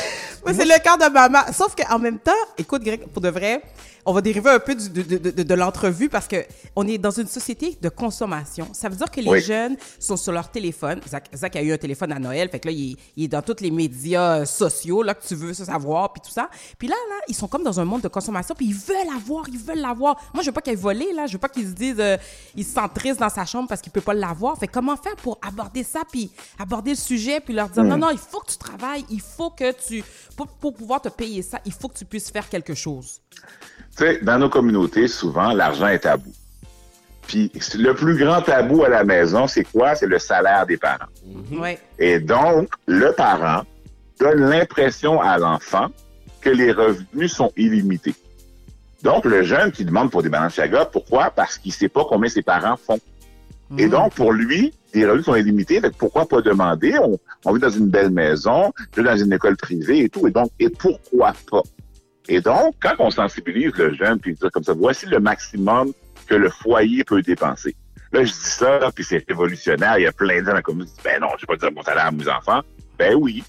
Mais 0.46 0.54
c'est 0.54 0.66
le 0.66 0.84
cas 0.84 0.96
de 0.96 1.12
maman. 1.12 1.40
Sauf 1.52 1.74
qu'en 1.76 1.98
même 1.98 2.20
temps, 2.20 2.32
écoute, 2.58 2.84
Greg, 2.84 3.08
pour 3.08 3.22
de 3.24 3.30
vrai, 3.30 3.62
on 4.10 4.14
va 4.14 4.22
dériver 4.22 4.50
un 4.52 4.60
peu 4.60 4.74
du- 4.74 4.90
de, 4.90 5.02
de- 5.04 5.32
de- 5.32 5.44
de 5.44 5.54
l'entrevue 5.54 6.08
parce 6.10 6.28
que 6.28 6.38
on 6.76 6.88
est 6.88 6.98
dans 6.98 7.12
une 7.12 7.28
société 7.28 7.78
de 7.82 7.90
consommation. 7.90 8.68
Ça 8.74 8.88
veut 8.90 8.96
dire 8.96 9.12
que 9.12 9.20
les 9.20 9.30
Oui. 9.30 9.42
jeunes 9.42 9.76
sont 10.00 10.16
sur 10.18 10.32
leur 10.32 10.50
téléphone. 10.50 11.02
Zach, 11.08 11.30
Zach 11.36 11.56
a 11.58 11.62
eu 11.62 11.74
un 11.74 11.78
téléphone 11.78 12.12
à 12.14 12.20
Noël, 12.20 12.50
fait 12.50 12.60
que 12.60 12.68
là, 12.70 12.72
il, 12.74 12.94
est- 12.94 12.98
il 13.18 13.24
est 13.26 13.28
dans 13.28 13.42
tous 13.42 13.58
les 13.62 13.70
médias 13.70 14.40
euh, 14.40 14.46
sociaux 14.46 15.04
là, 15.04 15.14
que 15.14 15.28
tu 15.28 15.36
veux 15.36 15.54
savoir, 15.54 16.14
puis 16.14 16.22
tout 16.26 16.32
ça. 16.32 16.50
Puis 16.80 16.88
là, 16.88 16.96
là, 17.10 17.16
ils 17.28 17.36
sont 17.36 17.48
comme 17.48 17.64
dans 17.64 17.80
un 17.80 17.86
monde 17.86 18.02
de 18.02 18.08
consommation, 18.08 18.56
puis 18.56 18.68
ils 18.68 18.74
veulent 18.76 19.14
avoir, 19.16 19.48
ils 19.50 19.60
veulent 19.60 19.80
l'avoir. 19.82 20.16
Moi, 20.34 20.42
je 20.42 20.48
veux 20.50 20.54
pas 20.54 20.62
qu'ils 20.62 20.78
volent, 20.78 21.14
là. 21.14 21.28
Je 21.28 21.34
veux 21.34 21.38
pas 21.40 21.50
qu'ils 21.50 21.68
se 21.68 21.74
disent, 21.74 22.00
euh, 22.00 22.16
ils 22.56 22.64
se 22.66 22.74
sentent 22.74 22.94
tristes 22.94 23.20
dans 23.20 23.30
sa 23.30 23.46
chambre 23.46 23.68
parce 23.68 23.82
qu'il 23.82 23.92
peut 23.92 24.02
pas 24.02 24.14
l'avoir. 24.14 24.58
Fait 24.58 24.68
comment 24.68 24.96
faire 24.96 25.18
pour 25.18 25.38
aborder 25.46 25.84
ça, 25.84 26.04
puis 26.10 26.32
aborder 26.58 26.92
le 26.92 26.98
sujet, 26.98 27.42
puis 27.42 27.54
leur 27.54 27.68
dire, 27.70 27.84
Hmm. 27.84 27.88
non, 27.90 27.98
non, 27.98 28.10
il 28.12 28.18
faut 28.18 28.40
que 28.40 28.52
tu 28.52 28.58
travailles, 28.58 29.06
il 29.10 29.20
faut 29.22 29.50
que 29.50 29.72
tu, 29.74 30.04
pour, 30.38 30.48
pour 30.48 30.74
pouvoir 30.74 31.02
te 31.02 31.10
payer 31.10 31.42
ça, 31.42 31.60
il 31.66 31.74
faut 31.74 31.90
que 31.90 31.98
tu 31.98 32.06
puisses 32.06 32.32
faire 32.32 32.48
quelque 32.48 32.74
chose? 32.74 33.22
Tu 33.98 34.04
sais, 34.04 34.20
dans 34.22 34.38
nos 34.38 34.50
communautés, 34.50 35.08
souvent, 35.08 35.54
l'argent 35.54 35.88
est 35.88 36.00
tabou. 36.00 36.32
Puis 37.26 37.52
le 37.78 37.94
plus 37.94 38.16
grand 38.16 38.42
tabou 38.42 38.84
à 38.84 38.90
la 38.90 39.04
maison, 39.04 39.48
c'est 39.48 39.64
quoi? 39.64 39.96
C'est 39.96 40.06
le 40.06 40.20
salaire 40.20 40.66
des 40.66 40.78
parents. 40.78 41.08
Ouais. 41.52 41.80
Et 41.98 42.20
donc, 42.20 42.70
le 42.86 43.12
parent 43.12 43.64
donne 44.20 44.50
l'impression 44.50 45.20
à 45.20 45.38
l'enfant 45.38 45.88
que 46.42 46.50
les 46.50 46.72
revenus 46.72 47.34
sont 47.34 47.52
illimités. 47.58 48.16
Donc, 49.04 49.26
le 49.26 49.44
jeune 49.44 49.72
qui 49.72 49.84
demande 49.84 50.12
pour 50.12 50.24
des 50.24 50.30
balanciagas, 50.30 50.86
pourquoi? 50.86 51.32
Parce 51.32 51.58
qu'il 51.58 51.74
sait 51.74 51.90
pas 51.90 52.06
combien 52.08 52.30
ses 52.30 52.44
parents 52.44 52.78
font. 52.78 53.00
Et 53.78 53.88
donc, 53.88 54.14
pour 54.14 54.32
lui, 54.32 54.74
les 54.94 55.06
revenus 55.06 55.26
sont 55.26 55.36
illimités. 55.36 55.82
Fait 55.82 55.90
que 55.90 55.96
pourquoi 55.98 56.28
pas 56.28 56.42
demander? 56.42 56.98
On, 57.00 57.20
on 57.46 57.54
vit 57.54 57.60
dans 57.60 57.70
une 57.70 57.88
belle 57.88 58.12
maison, 58.12 58.72
je 58.96 59.02
vais 59.02 59.10
dans 59.10 59.18
une 59.18 59.34
école 59.34 59.58
privée 59.58 60.04
et 60.04 60.10
tout. 60.10 60.28
Et 60.28 60.32
donc, 60.32 60.50
et 60.60 60.70
pourquoi 60.70 61.34
pas? 61.52 61.64
Et 62.30 62.42
donc, 62.42 62.76
quand 62.82 62.96
on 63.00 63.10
sensibilise 63.10 63.74
le 63.76 63.94
jeune, 63.94 64.20
puis 64.20 64.34
dire 64.34 64.50
comme 64.52 64.64
ça, 64.64 64.74
voici 64.74 65.06
le 65.06 65.20
maximum 65.20 65.94
que 66.28 66.36
le 66.36 66.50
foyer 66.50 67.04
peut 67.04 67.22
dépenser. 67.22 67.76
Là, 68.12 68.24
je 68.24 68.32
dis 68.32 68.38
ça, 68.40 68.90
puis 68.94 69.04
c'est 69.04 69.24
révolutionnaire. 69.28 69.98
Il 69.98 70.04
y 70.04 70.08
a 70.08 70.12
plein 70.12 70.40
de 70.42 70.46
gens 70.46 70.48
dans 70.48 70.54
la 70.54 70.62
communauté 70.62 70.92
qui 70.92 70.96
disent, 70.96 71.04
ben 71.04 71.22
non, 71.22 71.28
je 71.38 71.46
vais 71.46 71.58
pas 71.58 71.58
dire 71.58 71.72
mon 71.76 71.84
salaire 71.84 72.06
à 72.06 72.12
mes 72.12 72.28
enfants. 72.28 72.62
Ben 72.98 73.16
oui. 73.16 73.44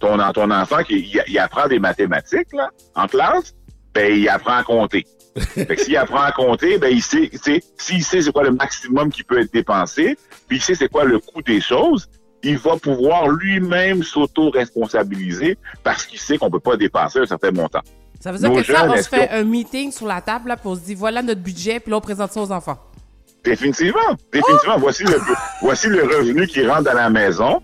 Ton, 0.00 0.18
ton 0.32 0.50
enfant, 0.50 0.82
qui, 0.82 0.98
il, 0.98 1.22
il 1.28 1.38
apprend 1.38 1.68
des 1.68 1.78
mathématiques, 1.78 2.52
là, 2.52 2.70
en 2.94 3.06
classe, 3.06 3.54
ben 3.94 4.12
il 4.12 4.28
apprend 4.28 4.56
à 4.56 4.62
compter. 4.64 5.06
fait 5.36 5.66
que 5.66 5.82
s'il 5.82 5.96
apprend 5.96 6.22
à 6.22 6.32
compter, 6.32 6.78
ben 6.78 6.92
il 6.92 7.02
sait, 7.02 7.28
il 7.32 7.38
sait- 7.38 7.62
s'il 7.76 8.04
sait 8.04 8.22
c'est 8.22 8.32
quoi 8.32 8.44
le 8.44 8.52
maximum 8.52 9.10
qui 9.10 9.24
peut 9.24 9.40
être 9.40 9.52
dépensé, 9.52 10.16
puis 10.46 10.58
il 10.58 10.62
sait 10.62 10.74
c'est 10.74 10.88
quoi 10.88 11.04
le 11.04 11.18
coût 11.18 11.42
des 11.42 11.60
choses, 11.60 12.08
il 12.44 12.58
va 12.58 12.76
pouvoir 12.76 13.28
lui-même 13.28 14.02
s'auto-responsabiliser 14.02 15.56
parce 15.82 16.06
qu'il 16.06 16.18
sait 16.18 16.38
qu'on 16.38 16.50
peut 16.50 16.60
pas 16.60 16.76
dépasser 16.76 17.20
un 17.20 17.26
certain 17.26 17.50
montant. 17.50 17.80
Ça 18.24 18.32
veut 18.32 18.38
dire 18.38 18.48
Nos 18.48 18.56
que 18.56 18.62
ça, 18.62 18.80
jeunes, 18.80 18.90
on 18.90 18.96
se 18.96 19.06
fait 19.06 19.28
un 19.28 19.44
meeting 19.44 19.92
sur 19.92 20.06
la 20.06 20.22
table, 20.22 20.48
là, 20.48 20.56
on 20.64 20.74
se 20.74 20.80
dit, 20.80 20.94
voilà 20.94 21.20
notre 21.20 21.42
budget, 21.42 21.78
puis 21.78 21.90
là, 21.90 21.98
on 21.98 22.00
présente 22.00 22.32
ça 22.32 22.40
aux 22.40 22.52
enfants. 22.52 22.78
Définitivement. 23.44 24.00
Oh! 24.12 24.14
Définitivement. 24.32 24.78
Voici, 24.78 25.04
le, 25.04 25.20
voici 25.60 25.88
le 25.88 26.04
revenu 26.04 26.46
qui 26.46 26.66
rentre 26.66 26.84
dans 26.84 26.94
la 26.94 27.10
maison 27.10 27.60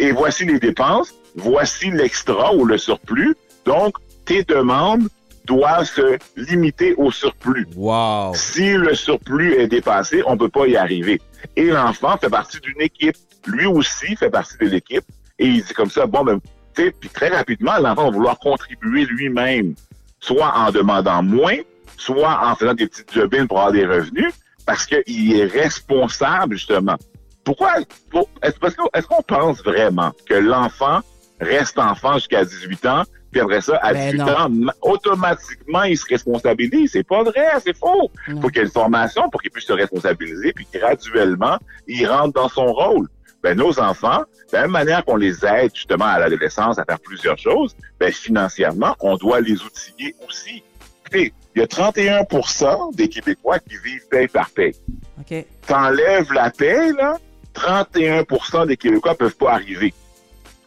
et 0.00 0.10
voici 0.10 0.44
les 0.44 0.58
dépenses. 0.58 1.14
Voici 1.36 1.92
l'extra 1.92 2.52
ou 2.52 2.64
le 2.64 2.78
surplus. 2.78 3.36
Donc, 3.64 3.94
tes 4.24 4.42
demandes 4.42 5.06
doivent 5.44 5.84
se 5.84 6.18
limiter 6.36 6.96
au 6.96 7.12
surplus. 7.12 7.68
Wow. 7.76 8.32
Si 8.34 8.72
le 8.72 8.96
surplus 8.96 9.54
est 9.54 9.68
dépassé, 9.68 10.24
on 10.26 10.36
peut 10.36 10.48
pas 10.48 10.66
y 10.66 10.76
arriver. 10.76 11.20
Et 11.54 11.66
l'enfant 11.66 12.16
fait 12.16 12.28
partie 12.28 12.58
d'une 12.58 12.82
équipe. 12.82 13.14
Lui 13.46 13.66
aussi 13.66 14.16
fait 14.16 14.30
partie 14.30 14.58
de 14.58 14.66
l'équipe. 14.66 15.04
Et 15.38 15.46
il 15.46 15.62
dit 15.62 15.74
comme 15.74 15.90
ça, 15.90 16.06
bon, 16.06 16.24
ben, 16.24 16.40
tu 16.74 16.82
sais, 16.82 16.90
puis 16.90 17.08
très 17.08 17.28
rapidement, 17.28 17.78
l'enfant 17.78 18.06
va 18.06 18.10
vouloir 18.10 18.38
contribuer 18.40 19.04
lui-même, 19.04 19.74
soit 20.22 20.52
en 20.56 20.70
demandant 20.70 21.22
moins, 21.22 21.56
soit 21.98 22.40
en 22.48 22.54
faisant 22.54 22.74
des 22.74 22.86
petites 22.86 23.12
jobines 23.12 23.46
pour 23.48 23.58
avoir 23.58 23.72
des 23.72 23.84
revenus, 23.84 24.32
parce 24.64 24.86
qu'il 24.86 25.36
est 25.36 25.44
responsable, 25.46 26.54
justement. 26.56 26.96
Pourquoi? 27.44 27.74
pour- 28.10 28.28
Est-ce 28.42 29.06
qu'on 29.06 29.22
pense 29.22 29.62
vraiment 29.64 30.12
que 30.28 30.34
l'enfant 30.34 31.00
reste 31.40 31.76
enfant 31.78 32.14
jusqu'à 32.14 32.44
18 32.44 32.86
ans, 32.86 33.02
puis 33.32 33.40
après 33.40 33.60
ça, 33.60 33.78
à 33.82 33.92
Ben 33.92 34.12
18 34.12 34.18
non. 34.18 34.32
ans, 34.32 34.48
ma- 34.48 34.74
automatiquement, 34.82 35.82
il 35.82 35.98
se 35.98 36.06
responsabilise? 36.06 36.92
C'est 36.92 37.06
pas 37.06 37.24
vrai, 37.24 37.46
c'est 37.64 37.76
faux. 37.76 38.10
Il 38.28 38.40
faut 38.40 38.48
qu'il 38.48 38.58
y 38.58 38.60
ait 38.60 38.66
une 38.66 38.70
formation 38.70 39.28
pour 39.28 39.42
qu'il 39.42 39.50
puisse 39.50 39.66
se 39.66 39.72
responsabiliser, 39.72 40.52
puis 40.52 40.68
graduellement, 40.72 41.58
il 41.88 42.06
rentre 42.06 42.34
dans 42.34 42.48
son 42.48 42.66
rôle. 42.72 43.08
Ben, 43.42 43.56
nos 43.56 43.80
enfants, 43.80 44.22
de 44.50 44.56
la 44.56 44.62
même 44.62 44.70
manière 44.70 45.04
qu'on 45.04 45.16
les 45.16 45.44
aide 45.44 45.72
justement 45.74 46.04
à 46.04 46.20
l'adolescence 46.20 46.78
à 46.78 46.84
faire 46.84 47.00
plusieurs 47.00 47.38
choses, 47.38 47.76
ben, 47.98 48.12
financièrement, 48.12 48.94
on 49.00 49.16
doit 49.16 49.40
les 49.40 49.60
outiller 49.62 50.14
aussi. 50.28 50.62
Écoutez, 51.00 51.32
il 51.54 51.60
y 51.60 51.62
a 51.62 51.66
31% 51.66 52.94
des 52.94 53.08
Québécois 53.08 53.58
qui 53.58 53.76
vivent 53.76 54.06
paye 54.10 54.28
par 54.28 54.50
paye. 54.50 54.74
OK. 55.20 55.44
T'enlèves 55.66 56.32
la 56.32 56.50
paye, 56.50 56.92
là, 56.92 57.18
31% 57.54 58.66
des 58.66 58.76
Québécois 58.76 59.14
peuvent 59.14 59.36
pas 59.36 59.52
arriver. 59.52 59.92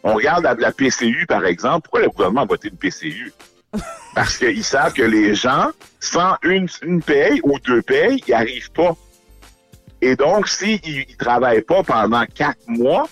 On 0.04 0.14
regarde 0.14 0.44
la, 0.44 0.54
la 0.54 0.72
PCU, 0.72 1.26
par 1.28 1.46
exemple. 1.46 1.84
Pourquoi 1.84 2.02
le 2.02 2.10
gouvernement 2.10 2.42
a 2.42 2.46
voté 2.46 2.68
une 2.68 2.78
PCU? 2.78 3.34
Parce 4.16 4.38
qu'ils 4.38 4.64
savent 4.64 4.94
que 4.94 5.02
les 5.02 5.34
gens, 5.34 5.72
sans 6.00 6.36
une, 6.44 6.68
une 6.84 7.02
paye 7.02 7.40
ou 7.44 7.58
deux 7.60 7.82
payes, 7.82 8.22
ils 8.28 8.34
arrivent 8.34 8.72
pas. 8.72 8.96
Et 10.06 10.16
donc, 10.16 10.48
s'ils 10.48 10.80
ne 11.10 11.18
travaillent 11.18 11.64
pas 11.64 11.82
pendant 11.82 12.24
quatre 12.28 12.68
mois, 12.68 13.08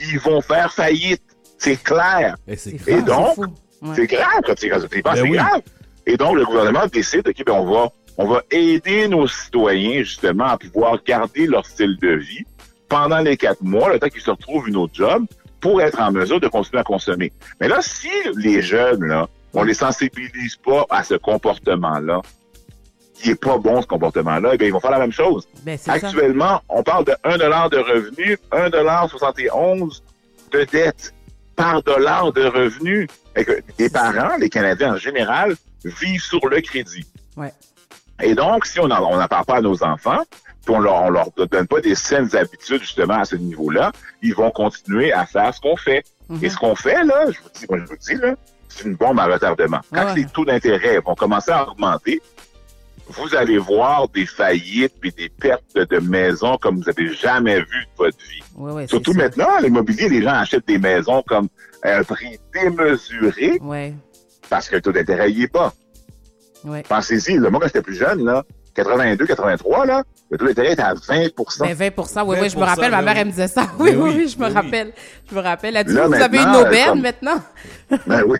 ils 0.00 0.18
vont 0.18 0.40
faire 0.40 0.72
faillite. 0.72 1.22
C'est 1.58 1.80
clair. 1.80 2.36
Et, 2.48 2.56
c'est 2.56 2.76
Et 2.88 3.02
donc, 3.02 3.38
Ouais. 3.38 3.92
c'est 3.94 4.06
grave 4.08 4.40
quand 4.44 4.60
y 4.62 4.68
penses, 4.68 4.82
Ben 4.90 5.14
c'est 5.14 5.22
oui. 5.22 5.36
grave. 5.36 5.62
Et 6.06 6.16
donc, 6.16 6.34
le 6.36 6.44
gouvernement 6.44 6.86
décide, 6.92 7.28
OK, 7.28 7.44
ben, 7.46 7.52
on 7.52 7.70
va, 7.72 7.88
on 8.18 8.26
va 8.26 8.42
aider 8.50 9.06
nos 9.06 9.28
citoyens, 9.28 9.98
justement, 10.02 10.46
à 10.46 10.58
pouvoir 10.58 10.98
garder 11.06 11.46
leur 11.46 11.64
style 11.66 11.96
de 12.02 12.14
vie 12.14 12.44
pendant 12.88 13.18
les 13.20 13.36
quatre 13.36 13.62
mois, 13.62 13.92
le 13.92 14.00
temps 14.00 14.08
qu'ils 14.08 14.20
se 14.22 14.30
retrouvent 14.30 14.68
une 14.68 14.76
autre 14.76 14.94
job, 14.94 15.24
pour 15.60 15.80
être 15.82 16.00
en 16.00 16.10
mesure 16.10 16.40
de 16.40 16.48
continuer 16.48 16.80
à 16.80 16.84
consommer. 16.84 17.32
Mais 17.60 17.68
là, 17.68 17.78
si 17.80 18.10
les 18.36 18.60
jeunes, 18.60 19.04
là, 19.04 19.28
on 19.52 19.62
les 19.62 19.74
sensibilise 19.74 20.56
pas 20.56 20.84
à 20.90 21.04
ce 21.04 21.14
comportement-là, 21.14 22.22
qui 23.14 23.30
est 23.30 23.34
pas 23.40 23.58
bon, 23.58 23.80
ce 23.80 23.86
comportement-là, 23.86 24.50
eh 24.52 24.58
bien, 24.58 24.66
ils 24.68 24.72
vont 24.72 24.80
faire 24.80 24.90
la 24.90 24.98
même 24.98 25.12
chose. 25.12 25.46
Ben, 25.62 25.78
ça. 25.78 25.92
Actuellement, 25.92 26.60
on 26.68 26.82
parle 26.82 27.04
de 27.04 27.14
1 27.24 27.38
de 27.38 27.78
revenu, 27.78 28.36
1,71 28.52 30.02
de 30.52 30.64
dette 30.64 31.14
par 31.56 31.82
dollar 31.82 32.32
de 32.32 32.44
revenu. 32.44 33.08
Et 33.36 33.44
que 33.44 33.60
les 33.78 33.88
parents, 33.90 34.36
les 34.38 34.48
Canadiens 34.48 34.94
en 34.94 34.96
général, 34.96 35.54
vivent 35.84 36.22
sur 36.22 36.46
le 36.48 36.60
crédit. 36.60 37.06
Ouais. 37.36 37.52
Et 38.22 38.34
donc, 38.34 38.66
si 38.66 38.78
on 38.80 38.86
n'en 38.88 39.26
parle 39.26 39.44
pas 39.44 39.56
à 39.56 39.60
nos 39.60 39.82
enfants, 39.82 40.22
puis 40.64 40.74
on 40.74 40.78
leur, 40.80 41.02
on 41.02 41.10
leur 41.10 41.26
donne 41.36 41.66
pas 41.66 41.80
des 41.80 41.94
saines 41.94 42.34
habitudes 42.36 42.80
justement 42.80 43.14
à 43.20 43.24
ce 43.24 43.36
niveau-là, 43.36 43.92
ils 44.22 44.34
vont 44.34 44.50
continuer 44.50 45.12
à 45.12 45.26
faire 45.26 45.52
ce 45.54 45.60
qu'on 45.60 45.76
fait. 45.76 46.04
Mhm. 46.28 46.38
Et 46.44 46.48
ce 46.48 46.56
qu'on 46.56 46.74
fait, 46.74 47.04
là, 47.04 47.26
je 47.30 47.38
vous 47.40 47.48
dis, 47.54 47.66
moi, 47.68 47.78
je 47.80 47.84
vous 47.84 47.96
dis, 47.96 48.14
là, 48.14 48.34
c'est 48.68 48.84
une 48.84 48.94
bombe 48.94 49.18
à 49.20 49.26
retardement. 49.26 49.80
Quand 49.92 50.06
Ouais. 50.06 50.14
les 50.14 50.24
taux 50.26 50.44
d'intérêt 50.44 50.98
vont 51.00 51.14
commencer 51.14 51.50
à 51.50 51.68
augmenter, 51.68 52.22
vous 53.08 53.34
allez 53.34 53.58
voir 53.58 54.08
des 54.08 54.26
faillites 54.26 54.94
puis 55.00 55.12
des 55.12 55.28
pertes 55.28 55.62
de 55.74 55.98
maisons 55.98 56.56
comme 56.56 56.80
vous 56.80 56.88
avez 56.88 57.12
jamais 57.12 57.58
vu 57.60 57.64
de 57.66 57.96
votre 57.98 58.18
vie. 58.18 58.42
Ouais, 58.56 58.82
c'est 58.84 58.90
Surtout 58.90 59.12
maintenant, 59.12 59.58
l'immobilier, 59.62 60.08
les 60.08 60.22
gens 60.22 60.30
achètent 60.34 60.66
des 60.66 60.78
maisons 60.78 61.22
comme 61.26 61.48
à 61.82 61.98
un 61.98 62.02
prix 62.04 62.38
démesuré 62.52 63.58
Ouais, 63.60 63.94
parce 64.48 64.68
que 64.68 64.76
le 64.76 64.82
taux 64.82 64.92
d'intérêt 64.92 65.30
n'y 65.30 65.42
est 65.42 65.48
pas. 65.48 65.72
Pensez-y, 66.88 67.38
là, 67.38 67.50
moi, 67.50 67.60
quand 67.60 67.66
j'étais 67.66 67.82
plus 67.82 67.96
jeune, 67.96 68.24
là, 68.24 68.42
82, 68.74 69.26
83, 69.26 69.84
là, 69.86 70.02
le 70.30 70.38
taux 70.38 70.46
d'intérêt 70.46 70.72
était 70.72 70.82
à 70.82 70.94
20 70.94 71.28
Ben 71.60 71.74
20% 71.74 72.24
oui, 72.26 72.36
oui, 72.40 72.48
je 72.48 72.56
me 72.56 72.62
20%, 72.62 72.64
rappelle, 72.64 72.90
ma 72.90 73.02
mère, 73.02 73.12
oui. 73.14 73.20
elle 73.20 73.26
me 73.26 73.30
disait 73.30 73.48
ça. 73.48 73.66
Oui, 73.78 73.90
Ben 73.92 74.00
oui, 74.00 74.10
oui, 74.10 74.14
oui, 74.24 74.28
je 74.28 74.36
me 74.38 74.40
ben 74.42 74.48
oui. 74.48 74.54
rappelle. 74.54 74.92
Je 75.30 75.34
me 75.34 75.40
rappelle. 75.40 75.70
Elle 75.70 75.76
a 75.76 75.84
dit, 75.84 75.92
Là, 75.92 76.06
vous 76.06 76.14
avez 76.14 76.38
une 76.38 76.56
aubaine 76.56 76.86
comme- 76.88 77.00
maintenant? 77.02 77.42
Ben 78.06 78.22
oui. 78.26 78.38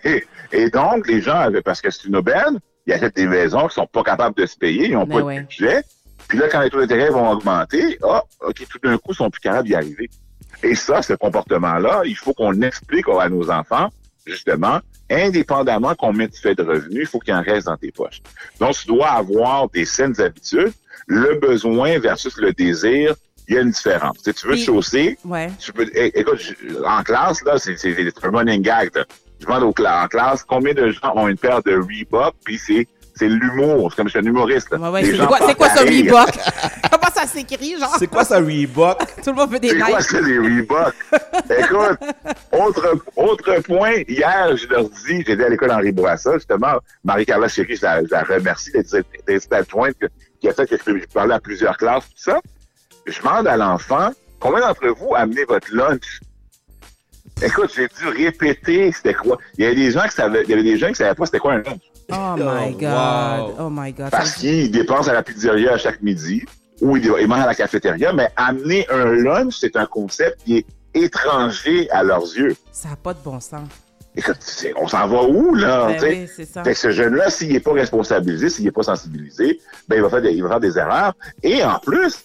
Et 0.53 0.71
donc, 0.71 1.07
les 1.07 1.21
gens 1.21 1.37
avaient, 1.39 1.61
parce 1.63 1.81
que 1.83 1.91
c'est 1.91 2.05
une 2.09 2.17
aubaine, 2.17 2.59
ils 2.87 2.93
achètent 2.93 3.17
des 3.17 3.27
maisons 3.27 3.69
qui 3.69 3.75
sont 3.75 3.87
pas 3.87 4.03
capables 4.03 4.37
de 4.37 4.47
se 4.47 4.57
payer, 4.57 4.87
ils 4.87 4.95
n'ont 4.95 5.07
pas 5.07 5.23
ouais. 5.23 5.37
de 5.37 5.41
budget. 5.43 5.83
Puis 6.29 6.39
là, 6.39 6.49
quand 6.51 6.61
les 6.61 6.71
taux 6.71 6.81
d'intérêt 6.81 7.11
vont 7.11 7.31
augmenter, 7.31 7.99
ah, 8.03 8.23
OK, 8.41 8.67
tout 8.69 8.79
d'un 8.83 8.97
coup, 8.97 9.13
ils 9.13 9.17
sont 9.17 9.31
plus 9.31 9.41
capables 9.41 9.69
d'y 9.69 9.75
arriver. 9.75 10.09
Et 10.63 10.75
ça, 10.75 11.03
ce 11.03 11.13
comportement-là, 11.15 12.03
il 12.05 12.17
faut 12.17 12.33
qu'on 12.33 12.61
explique 12.63 13.07
à 13.09 13.29
nos 13.29 13.51
enfants, 13.51 13.91
justement, 14.25 14.81
indépendamment 15.11 15.95
combien 15.99 16.27
tu 16.29 16.41
fais 16.41 16.55
de 16.55 16.63
revenus, 16.63 17.03
il 17.03 17.07
faut 17.07 17.19
qu'il 17.19 17.35
en 17.35 17.43
reste 17.43 17.67
dans 17.67 17.77
tes 17.77 17.93
poches. 17.93 18.23
Donc, 18.59 18.75
tu 18.75 18.87
dois 18.87 19.11
avoir 19.11 19.69
des 19.69 19.85
saines 19.85 20.19
habitudes. 20.21 20.73
Le 21.07 21.39
besoin 21.39 21.99
versus 21.99 22.37
le 22.39 22.53
désir, 22.53 23.15
il 23.49 23.55
y 23.55 23.59
a 23.59 23.61
une 23.61 23.71
différence. 23.71 24.17
Tu, 24.19 24.25
sais, 24.25 24.33
tu 24.33 24.47
veux 24.47 24.55
te 24.55 24.61
chausser, 24.61 25.19
Ouais. 25.25 25.51
tu 25.59 25.73
peux, 25.73 25.87
écoute, 25.95 26.41
en 26.87 27.03
classe, 27.03 27.43
là, 27.45 27.59
c'est 27.59 27.77
un 28.23 28.31
running 28.31 28.63
gag. 28.63 28.91
Demande 29.45 29.63
aux 29.65 29.73
cla- 29.73 30.05
en 30.05 30.09
classe 30.09 30.45
combien 30.45 30.75
de 30.75 30.91
gens 30.91 31.13
ont 31.17 31.29
une 31.29 31.37
paire 31.39 31.63
de 31.63 31.75
Reebok, 31.77 32.35
puis 32.45 32.59
c'est 32.59 32.87
c'est 33.17 33.29
l'humour. 33.29 33.91
C'est 33.93 33.97
comme 33.99 34.09
je 34.09 34.11
suis 34.11 34.19
un 34.19 34.25
humoriste. 34.29 34.73
Ouais, 34.73 34.89
ouais, 34.89 35.03
Les 35.03 35.11
c'est 35.13 35.17
gens 35.19 35.27
quoi, 35.29 35.39
quoi 35.39 35.69
rire. 35.69 36.05
Reebok? 36.13 36.35
Comment 36.91 37.13
ça 37.15 37.27
s'écrit, 37.29 37.79
genre? 37.79 37.95
C'est 37.97 38.09
quoi 38.09 38.25
ça, 38.25 38.39
Reebok? 38.39 38.99
Tout 39.23 39.31
le 39.31 39.37
monde 39.37 39.51
veut 39.53 39.61
des 39.61 39.69
C'est 39.69 39.79
quoi 39.79 40.01
ça, 40.01 40.21
les 40.21 40.37
Reebok? 40.37 40.95
Écoute, 41.59 41.99
autre, 42.51 42.97
autre 43.15 43.61
point, 43.63 43.93
hier, 44.09 44.57
je 44.57 44.67
leur 44.67 44.89
dis, 44.89 45.23
j'étais 45.25 45.45
à 45.45 45.49
l'école 45.49 45.71
Henri 45.71 45.93
Bourassa, 45.93 46.35
justement, 46.35 46.75
Marie-Carla 47.05 47.47
Chéry, 47.47 47.77
je 47.77 47.83
la, 47.83 48.03
je 48.05 48.11
la 48.11 48.23
remercie 48.25 48.73
d'être 48.73 49.53
adjointe 49.53 49.95
qui 50.41 50.49
a 50.49 50.53
fait 50.53 50.67
que 50.67 50.77
je 50.77 50.83
peux 50.83 51.01
parler 51.15 51.35
à 51.35 51.41
plusieurs 51.41 51.77
classes, 51.77 52.07
tout 52.09 52.15
ça. 52.17 52.41
Je 53.07 53.17
demande 53.21 53.47
à 53.47 53.57
l'enfant, 53.57 54.11
combien 54.41 54.59
d'entre 54.61 54.89
vous 54.89 55.15
amenez 55.15 55.45
votre 55.45 55.69
lunch? 55.73 56.19
Écoute, 57.43 57.71
j'ai 57.75 57.89
dû 57.89 58.09
répéter 58.25 58.91
c'était 58.93 59.15
quoi. 59.15 59.39
Il 59.59 59.65
y 59.65 59.67
avait 59.67 59.75
des 59.77 59.91
gens 59.91 60.03
qui 60.05 60.13
savaient, 60.15 60.43
il 60.45 60.51
y 60.51 60.53
avait 60.53 60.63
des 60.63 60.79
gens 60.79 60.89
qui 60.89 60.95
savaient 60.95 61.15
pas 61.15 61.27
c'était 61.27 61.39
quoi 61.39 61.55
un 61.55 61.59
lunch. 61.59 61.81
Oh 62.13 62.35
my 62.37 62.75
Oh, 62.75 62.79
God. 62.79 62.83
wow. 62.91 63.67
Oh 63.67 63.71
my 63.71 63.93
God. 63.93 64.11
Parce 64.11 64.35
qu'ils 64.35 64.71
dépensent 64.71 65.09
à 65.11 65.15
la 65.15 65.23
pizzeria 65.23 65.73
à 65.75 65.79
chaque 65.79 66.01
midi 66.03 66.45
ou 66.81 66.97
ils, 66.97 67.05
ils 67.21 67.27
mangent 67.27 67.43
à 67.43 67.47
la 67.47 67.55
cafétéria, 67.55 68.13
mais 68.13 68.29
amener 68.37 68.87
un 68.91 69.07
lunch, 69.13 69.57
c'est 69.61 69.77
un 69.77 69.87
concept 69.87 70.41
qui 70.45 70.59
est 70.59 70.67
étranger 70.95 71.91
à 71.91 72.03
leurs 72.03 72.23
yeux. 72.37 72.55
Ça 72.73 72.91
n'a 72.91 72.97
pas 72.97 73.15
de 73.15 73.19
bon 73.25 73.41
sens. 73.41 73.69
Écoute, 74.17 74.37
on 74.77 74.87
s'en 74.87 75.09
va 75.09 75.23
où, 75.25 75.55
là? 75.57 75.89
Ben 75.89 75.99
oui, 76.03 76.29
c'est 76.35 76.45
ça. 76.45 76.63
Fait 76.63 76.73
que 76.73 76.79
ce 76.79 76.93
jeune-là, 76.93 77.31
s'il 77.31 77.53
n'est 77.53 77.59
pas 77.59 77.73
responsabilisé, 77.73 78.49
s'il 78.49 78.65
n'est 78.65 78.71
pas 78.71 78.85
sensibilisé, 78.85 79.59
ben, 79.89 79.97
il 79.97 80.03
va 80.03 80.09
faire 80.09 80.23
des, 80.23 80.31
il 80.33 80.43
va 80.45 80.51
faire 80.51 80.61
des 80.61 80.79
erreurs. 80.79 81.15
Et 81.43 81.65
en 81.65 81.81
plus, 81.81 82.21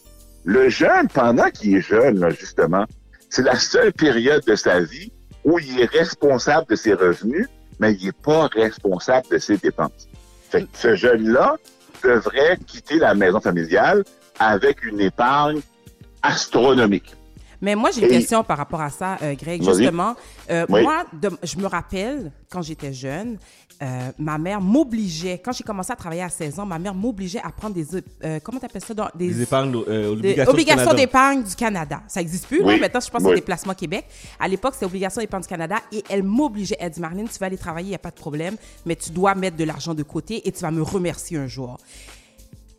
le 0.45 0.69
jeune, 0.69 1.07
pendant 1.11 1.49
qu'il 1.49 1.76
est 1.77 1.81
jeune, 1.81 2.19
là, 2.19 2.30
justement, 2.30 2.86
c'est 3.30 3.43
la 3.43 3.57
seule 3.57 3.93
période 3.93 4.43
de 4.45 4.56
sa 4.56 4.80
vie 4.81 5.11
où 5.43 5.60
il 5.60 5.80
est 5.80 5.85
responsable 5.91 6.68
de 6.69 6.76
ses 6.76 6.93
revenus, 6.93 7.47
mais 7.80 7.93
il 7.93 8.07
n'est 8.07 8.11
pas 8.11 8.47
responsable 8.47 9.27
de 9.31 9.38
ses 9.38 9.57
dépenses. 9.57 10.07
Fait 10.49 10.64
que 10.64 10.68
ce 10.77 10.95
jeune-là 10.95 11.56
devrait 12.03 12.57
quitter 12.65 12.97
la 12.97 13.14
maison 13.14 13.39
familiale 13.39 14.03
avec 14.39 14.84
une 14.84 14.99
épargne 14.99 15.61
astronomique. 16.22 17.15
Mais 17.61 17.76
moi, 17.76 17.91
j'ai 17.91 18.01
une 18.01 18.07
Et- 18.07 18.19
question 18.19 18.43
par 18.43 18.57
rapport 18.57 18.81
à 18.81 18.89
ça, 18.89 19.18
euh, 19.22 19.34
Greg. 19.35 19.61
Justement, 19.64 20.15
euh, 20.49 20.65
Oui. 20.69 20.81
moi, 20.81 21.03
de- 21.11 21.30
je 21.43 21.57
me 21.57 21.68
rappelle, 21.68 22.31
quand 22.49 22.61
j'étais 22.61 22.93
jeune, 22.93 23.38
euh, 23.81 24.11
ma 24.18 24.38
mère 24.38 24.60
m'obligeait, 24.61 25.38
quand 25.43 25.51
j'ai 25.53 25.64
commencé 25.64 25.91
à 25.91 25.95
travailler 25.95 26.22
à 26.23 26.30
16 26.30 26.60
ans, 26.60 26.65
ma 26.65 26.77
mère 26.80 26.93
m'obligeait 26.93 27.39
à 27.43 27.49
prendre 27.51 27.73
des... 27.76 27.85
euh, 28.23 28.39
comment 28.43 28.60
tu 28.60 28.65
appelles 28.65 28.84
ça? 28.84 28.93
dans- 28.93 29.10
Des 29.15 29.41
épargnes, 29.41 29.73
euh, 29.88 30.01
des 30.01 30.07
obligations 30.07 30.43
du 30.43 30.49
obligations 30.49 30.84
Canada. 30.85 31.01
d'épargne 31.01 31.43
du 31.43 31.56
Canada. 31.56 32.01
Ça 32.07 32.19
n'existe 32.19 32.47
plus, 32.47 32.61
Oui. 32.61 32.73
là. 32.73 32.80
Maintenant, 32.81 32.99
je 32.99 33.10
pense 33.10 33.22
que 33.22 33.27
Oui. 33.27 33.31
c'est 33.35 33.39
des 33.39 33.45
placements 33.45 33.73
Québec. 33.73 34.06
À 34.39 34.47
l'époque, 34.47 34.73
c'était 34.73 34.85
obligation 34.85 35.22
d'épargne 35.22 35.43
du 35.43 35.47
Canada 35.49 35.77
et 35.91 36.03
elle 36.10 36.23
m'obligeait. 36.23 36.77
Elle 36.80 36.91
dit, 36.91 36.99
Marlène, 36.99 37.30
tu 37.30 37.39
vas 37.39 37.45
aller 37.45 37.57
travailler, 37.57 37.88
il 37.88 37.91
n'y 37.91 37.95
a 37.95 37.99
pas 37.99 38.11
de 38.11 38.15
problème, 38.19 38.56
mais 38.85 38.95
tu 38.95 39.11
dois 39.11 39.34
mettre 39.35 39.56
de 39.57 39.64
l'argent 39.64 39.93
de 39.93 40.03
côté 40.03 40.47
et 40.47 40.51
tu 40.51 40.60
vas 40.61 40.72
me 40.72 40.81
remercier 40.81 41.38
un 41.38 41.47
jour. 41.47 41.77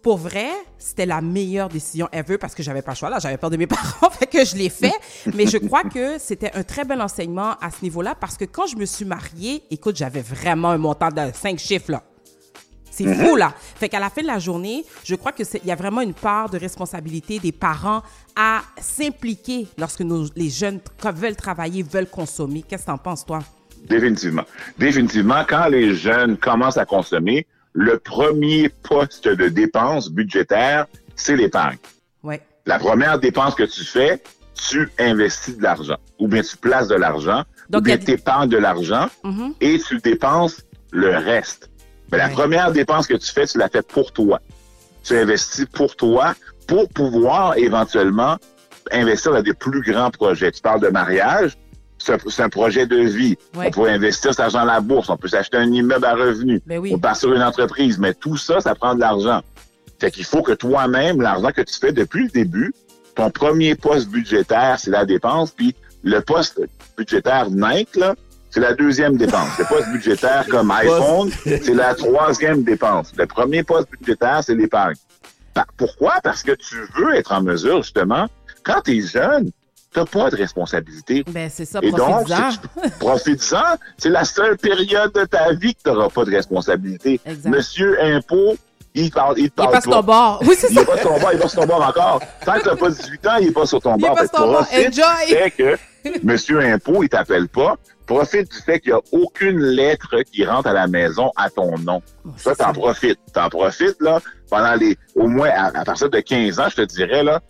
Pour 0.02 0.16
vrai, 0.16 0.48
c'était 0.78 1.04
la 1.04 1.20
meilleure 1.20 1.68
décision 1.68 2.08
ever 2.12 2.38
parce 2.38 2.54
que 2.54 2.62
j'avais 2.62 2.80
pas 2.80 2.92
le 2.92 2.96
choix 2.96 3.10
là, 3.10 3.18
j'avais 3.18 3.36
peur 3.36 3.50
de 3.50 3.56
mes 3.58 3.66
parents, 3.68 4.08
fait 4.10 4.26
que 4.26 4.44
je 4.44 4.56
l'ai 4.56 4.70
fait. 4.70 4.94
Mais 5.34 5.46
je 5.46 5.58
crois 5.58 5.82
que 5.82 6.18
c'était 6.18 6.50
un 6.54 6.62
très 6.62 6.84
bel 6.84 7.00
enseignement 7.02 7.56
à 7.60 7.70
ce 7.70 7.82
niveau-là 7.82 8.14
parce 8.14 8.36
que 8.38 8.46
quand 8.46 8.66
je 8.66 8.76
me 8.76 8.86
suis 8.86 9.04
mariée, 9.04 9.62
écoute, 9.70 9.96
j'avais 9.96 10.22
vraiment 10.22 10.70
un 10.70 10.78
montant 10.78 11.08
de 11.08 11.30
cinq 11.34 11.58
chiffres 11.58 11.92
là. 11.92 12.02
C'est 12.92 13.04
Mhm. 13.04 13.14
fou, 13.28 13.36
là. 13.36 13.54
Fait 13.76 13.88
qu'à 13.88 14.00
la 14.00 14.10
fin 14.10 14.20
de 14.20 14.26
la 14.26 14.38
journée, 14.38 14.84
je 15.04 15.14
crois 15.14 15.32
qu'il 15.32 15.46
y 15.64 15.70
a 15.70 15.76
vraiment 15.76 16.00
une 16.00 16.12
part 16.12 16.50
de 16.50 16.58
responsabilité 16.58 17.38
des 17.38 17.52
parents 17.52 18.02
à 18.34 18.62
s'impliquer 18.80 19.68
lorsque 19.78 20.00
nos, 20.00 20.26
les 20.34 20.50
jeunes 20.50 20.80
veulent 21.14 21.36
travailler, 21.36 21.82
veulent 21.82 22.10
consommer. 22.10 22.62
Qu'est-ce 22.66 22.82
que 22.82 22.86
t'en 22.90 22.98
penses, 22.98 23.24
toi? 23.24 23.38
Définitivement. 23.88 24.42
Définitivement, 24.76 25.44
quand 25.48 25.68
les 25.68 25.94
jeunes 25.94 26.36
commencent 26.36 26.76
à 26.78 26.84
consommer, 26.84 27.46
le 27.72 27.98
premier 27.98 28.68
poste 28.68 29.28
de 29.28 29.48
dépense 29.48 30.10
budgétaire, 30.10 30.86
c'est 31.16 31.36
l'épargne. 31.36 31.78
Ouais. 32.22 32.40
La 32.66 32.78
première 32.78 33.18
dépense 33.18 33.54
que 33.54 33.62
tu 33.62 33.84
fais, 33.84 34.22
tu 34.54 34.90
investis 34.98 35.56
de 35.56 35.62
l'argent. 35.62 35.96
Ou 36.18 36.28
bien 36.28 36.42
tu 36.42 36.56
places 36.56 36.88
de 36.88 36.96
l'argent. 36.96 37.44
Ou 37.72 37.80
bien 37.80 37.94
a 37.94 37.98
tu 37.98 38.10
épargnes 38.12 38.50
de 38.50 38.58
l'argent 38.58 39.08
Mhm. 39.24 39.54
et 39.60 39.78
tu 39.78 39.98
dépenses 39.98 40.62
le 40.90 41.16
reste. 41.16 41.70
Mais 42.10 42.18
la 42.18 42.28
première 42.28 42.72
dépense 42.72 43.06
que 43.06 43.14
tu 43.14 43.30
fais, 43.32 43.46
tu 43.46 43.58
la 43.58 43.68
fais 43.68 43.82
pour 43.82 44.12
toi. 44.12 44.40
Tu 45.04 45.16
investis 45.16 45.64
pour 45.66 45.94
toi 45.96 46.34
pour 46.66 46.88
pouvoir 46.88 47.56
éventuellement 47.56 48.36
investir 48.92 49.32
dans 49.32 49.42
des 49.42 49.54
plus 49.54 49.80
grands 49.82 50.10
projets. 50.10 50.50
Tu 50.50 50.60
parles 50.60 50.80
de 50.80 50.88
mariage, 50.88 51.56
c'est 52.00 52.42
un, 52.42 52.48
projet 52.48 52.86
de 52.86 52.96
vie. 52.96 53.36
Ouais. 53.54 53.66
On 53.68 53.70
peut 53.82 53.88
investir 53.88 54.32
cet 54.32 54.40
argent 54.40 54.60
à 54.60 54.64
la 54.64 54.80
bourse, 54.80 55.10
on 55.10 55.16
peut 55.16 55.28
s'acheter 55.28 55.58
un 55.58 55.70
immeuble 55.70 56.04
à 56.06 56.14
revenus, 56.14 56.60
Ben 56.66 56.78
oui. 56.78 56.90
on 56.92 56.94
peut 56.96 57.02
partir 57.02 57.32
une 57.32 57.42
entreprise, 57.42 57.98
mais 57.98 58.14
tout 58.14 58.36
ça, 58.36 58.60
ça 58.60 58.74
prend 58.74 58.94
de 58.94 59.00
l'argent. 59.00 59.42
Fait 60.00 60.10
qu'il 60.10 60.24
faut 60.24 60.42
que 60.42 60.52
toi-même, 60.52 61.20
l'argent 61.20 61.50
que 61.52 61.60
tu 61.60 61.78
fais 61.78 61.92
depuis 61.92 62.24
le 62.24 62.30
début, 62.30 62.72
ton 63.14 63.30
premier 63.30 63.74
poste 63.74 64.08
budgétaire, 64.08 64.78
c'est 64.78 64.90
la 64.90 65.04
dépense, 65.04 65.50
puis 65.50 65.74
le 66.02 66.20
poste 66.20 66.60
budgétaire 66.96 67.50
net, 67.50 67.94
là, 67.96 68.14
c'est 68.50 68.60
la 68.60 68.72
deuxième 68.72 69.16
dépense. 69.16 69.58
Le 69.58 69.64
poste 69.66 69.88
budgétaire 69.92 70.46
comme 70.50 70.70
iPhone, 70.70 71.30
c'est 71.44 71.74
la 71.74 71.94
troisième 71.94 72.64
dépense. 72.64 73.12
Le 73.16 73.26
premier 73.26 73.62
poste 73.62 73.88
budgétaire, 73.90 74.42
c'est 74.42 74.54
l'épargne. 74.54 74.96
Pa- 75.54 75.66
Pourquoi? 75.76 76.14
Parce 76.22 76.42
que 76.42 76.52
tu 76.52 76.76
veux 76.96 77.14
être 77.14 77.32
en 77.32 77.42
mesure, 77.42 77.82
justement, 77.82 78.26
quand 78.64 78.80
tu 78.82 78.96
es 78.98 79.00
jeune, 79.02 79.50
tu 79.94 80.04
pas 80.04 80.30
de 80.30 80.36
responsabilité. 80.36 81.24
Ben, 81.28 81.50
c'est 81.50 81.64
ça, 81.64 81.80
Et 81.82 81.90
donc, 81.90 82.26
profites-en. 82.98 83.76
c'est- 83.98 84.08
la 84.08 84.24
seule 84.24 84.56
période 84.56 85.12
de 85.12 85.24
ta 85.24 85.52
vie 85.52 85.74
que 85.74 85.80
tu 85.84 85.90
n'auras 85.90 86.08
pas 86.08 86.24
de 86.24 86.30
responsabilité. 86.30 87.20
Exact. 87.26 87.50
Monsieur 87.50 88.02
Impôt, 88.02 88.56
il 88.94 89.10
parle, 89.10 89.38
il 89.38 89.44
Il 89.44 89.50
parle 89.50 89.72
pas 89.72 89.80
sur 89.80 89.90
ton 89.92 90.02
bord. 90.02 90.42
Oui, 90.46 90.54
c'est 90.58 90.68
il 90.70 90.74
ça. 90.76 90.82
est 90.82 90.84
pas 90.84 90.96
sur 90.98 91.08
ton 91.10 91.20
bord, 91.20 91.30
il 91.32 91.36
est 91.36 91.42
pas 91.42 91.48
sur 91.48 91.60
ton 91.60 91.66
bord 91.66 91.82
encore. 91.88 92.20
Tant 92.44 92.52
que 92.54 92.60
t'as 92.64 92.76
pas 92.76 92.90
18 92.90 93.26
ans, 93.26 93.36
il 93.40 93.48
est 93.48 93.52
pas 93.52 93.66
sur 93.66 93.80
ton 93.80 93.96
Il 93.96 94.00
bord. 94.00 94.14
pas 94.14 94.20
Fait 94.22 94.28
sur 94.28 94.36
ton 94.36 94.52
bord. 94.52 94.66
Enjoy. 94.72 95.50
que 95.56 95.78
Monsieur 96.24 96.60
Impôt, 96.60 97.02
il 97.02 97.08
t'appelle 97.08 97.48
pas. 97.48 97.76
Profite 98.06 98.50
du 98.50 98.58
fait 98.58 98.80
qu'il 98.80 98.90
n'y 98.92 98.98
a 98.98 99.00
aucune 99.12 99.60
lettre 99.60 100.16
qui 100.32 100.44
rentre 100.44 100.66
à 100.68 100.72
la 100.72 100.88
maison 100.88 101.30
à 101.36 101.48
ton 101.48 101.78
nom. 101.78 102.02
ça, 102.36 102.56
t'en 102.56 102.72
profites. 102.72 103.20
T'en 103.32 103.48
profites, 103.48 104.00
là, 104.00 104.18
pendant 104.48 104.74
les, 104.74 104.98
au 105.14 105.28
moins, 105.28 105.50
à, 105.50 105.66
à 105.78 105.84
partir 105.84 106.10
de 106.10 106.18
15 106.18 106.58
ans, 106.58 106.66
je 106.68 106.76
te 106.76 106.82
dirais, 106.82 107.22
là, 107.22 107.40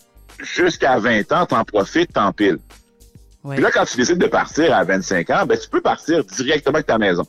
jusqu'à 0.42 0.98
20 0.98 1.30
ans, 1.32 1.46
t'en 1.46 1.64
profites, 1.64 2.12
t'en 2.12 2.32
piles. 2.32 2.58
Puis 3.54 3.62
là, 3.62 3.70
quand 3.72 3.84
tu 3.86 3.96
décides 3.96 4.18
de 4.18 4.26
partir 4.26 4.74
à 4.74 4.84
25 4.84 5.30
ans, 5.30 5.46
ben, 5.46 5.58
tu 5.58 5.68
peux 5.68 5.80
partir 5.80 6.24
directement 6.24 6.74
avec 6.76 6.86
ta 6.86 6.98
maison. 6.98 7.24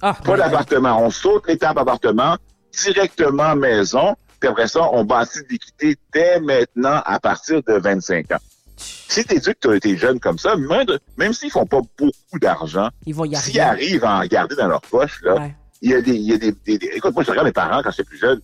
Ah, 0.00 0.12
Pas 0.14 0.36
d'appartement. 0.36 1.00
On 1.04 1.10
saute 1.10 1.46
l'étape 1.48 1.76
appartement, 1.78 2.36
directement 2.84 3.56
maison, 3.56 4.14
puis 4.38 4.48
après 4.48 4.68
ça, 4.68 4.80
on 4.92 5.04
bâtit 5.04 5.40
l'équité 5.50 5.96
dès 6.12 6.40
maintenant 6.40 7.02
à 7.04 7.18
partir 7.18 7.62
de 7.62 7.72
25 7.74 8.32
ans. 8.32 8.38
Si 8.76 9.24
tu 9.24 9.34
éduques 9.36 9.80
tes 9.80 9.96
jeunes 9.96 10.20
comme 10.20 10.38
ça, 10.38 10.56
même, 10.56 10.86
même 11.16 11.32
s'ils 11.32 11.50
font 11.50 11.66
pas 11.66 11.80
beaucoup 11.98 12.38
d'argent, 12.40 12.88
Ils 13.06 13.14
vont 13.14 13.24
y 13.24 13.34
s'ils 13.36 13.60
arrivent 13.60 14.04
à 14.04 14.18
en 14.18 14.26
garder 14.26 14.56
dans 14.56 14.66
leur 14.68 14.80
poche, 14.82 15.20
là, 15.22 15.36
il 15.80 15.90
y 15.90 15.94
a 15.94 16.00
des, 16.00 16.12
il 16.14 16.22
y 16.30 16.34
a 16.34 16.38
des, 16.38 16.52
des- 16.52 16.78
des- 16.78 16.86
écoute, 16.94 17.14
moi, 17.14 17.22
je 17.24 17.30
regarde 17.30 17.46
mes 17.46 17.52
parents 17.52 17.82
quand 17.82 17.90
j'étais 17.90 18.04
plus 18.04 18.18
jeune, 18.18 18.40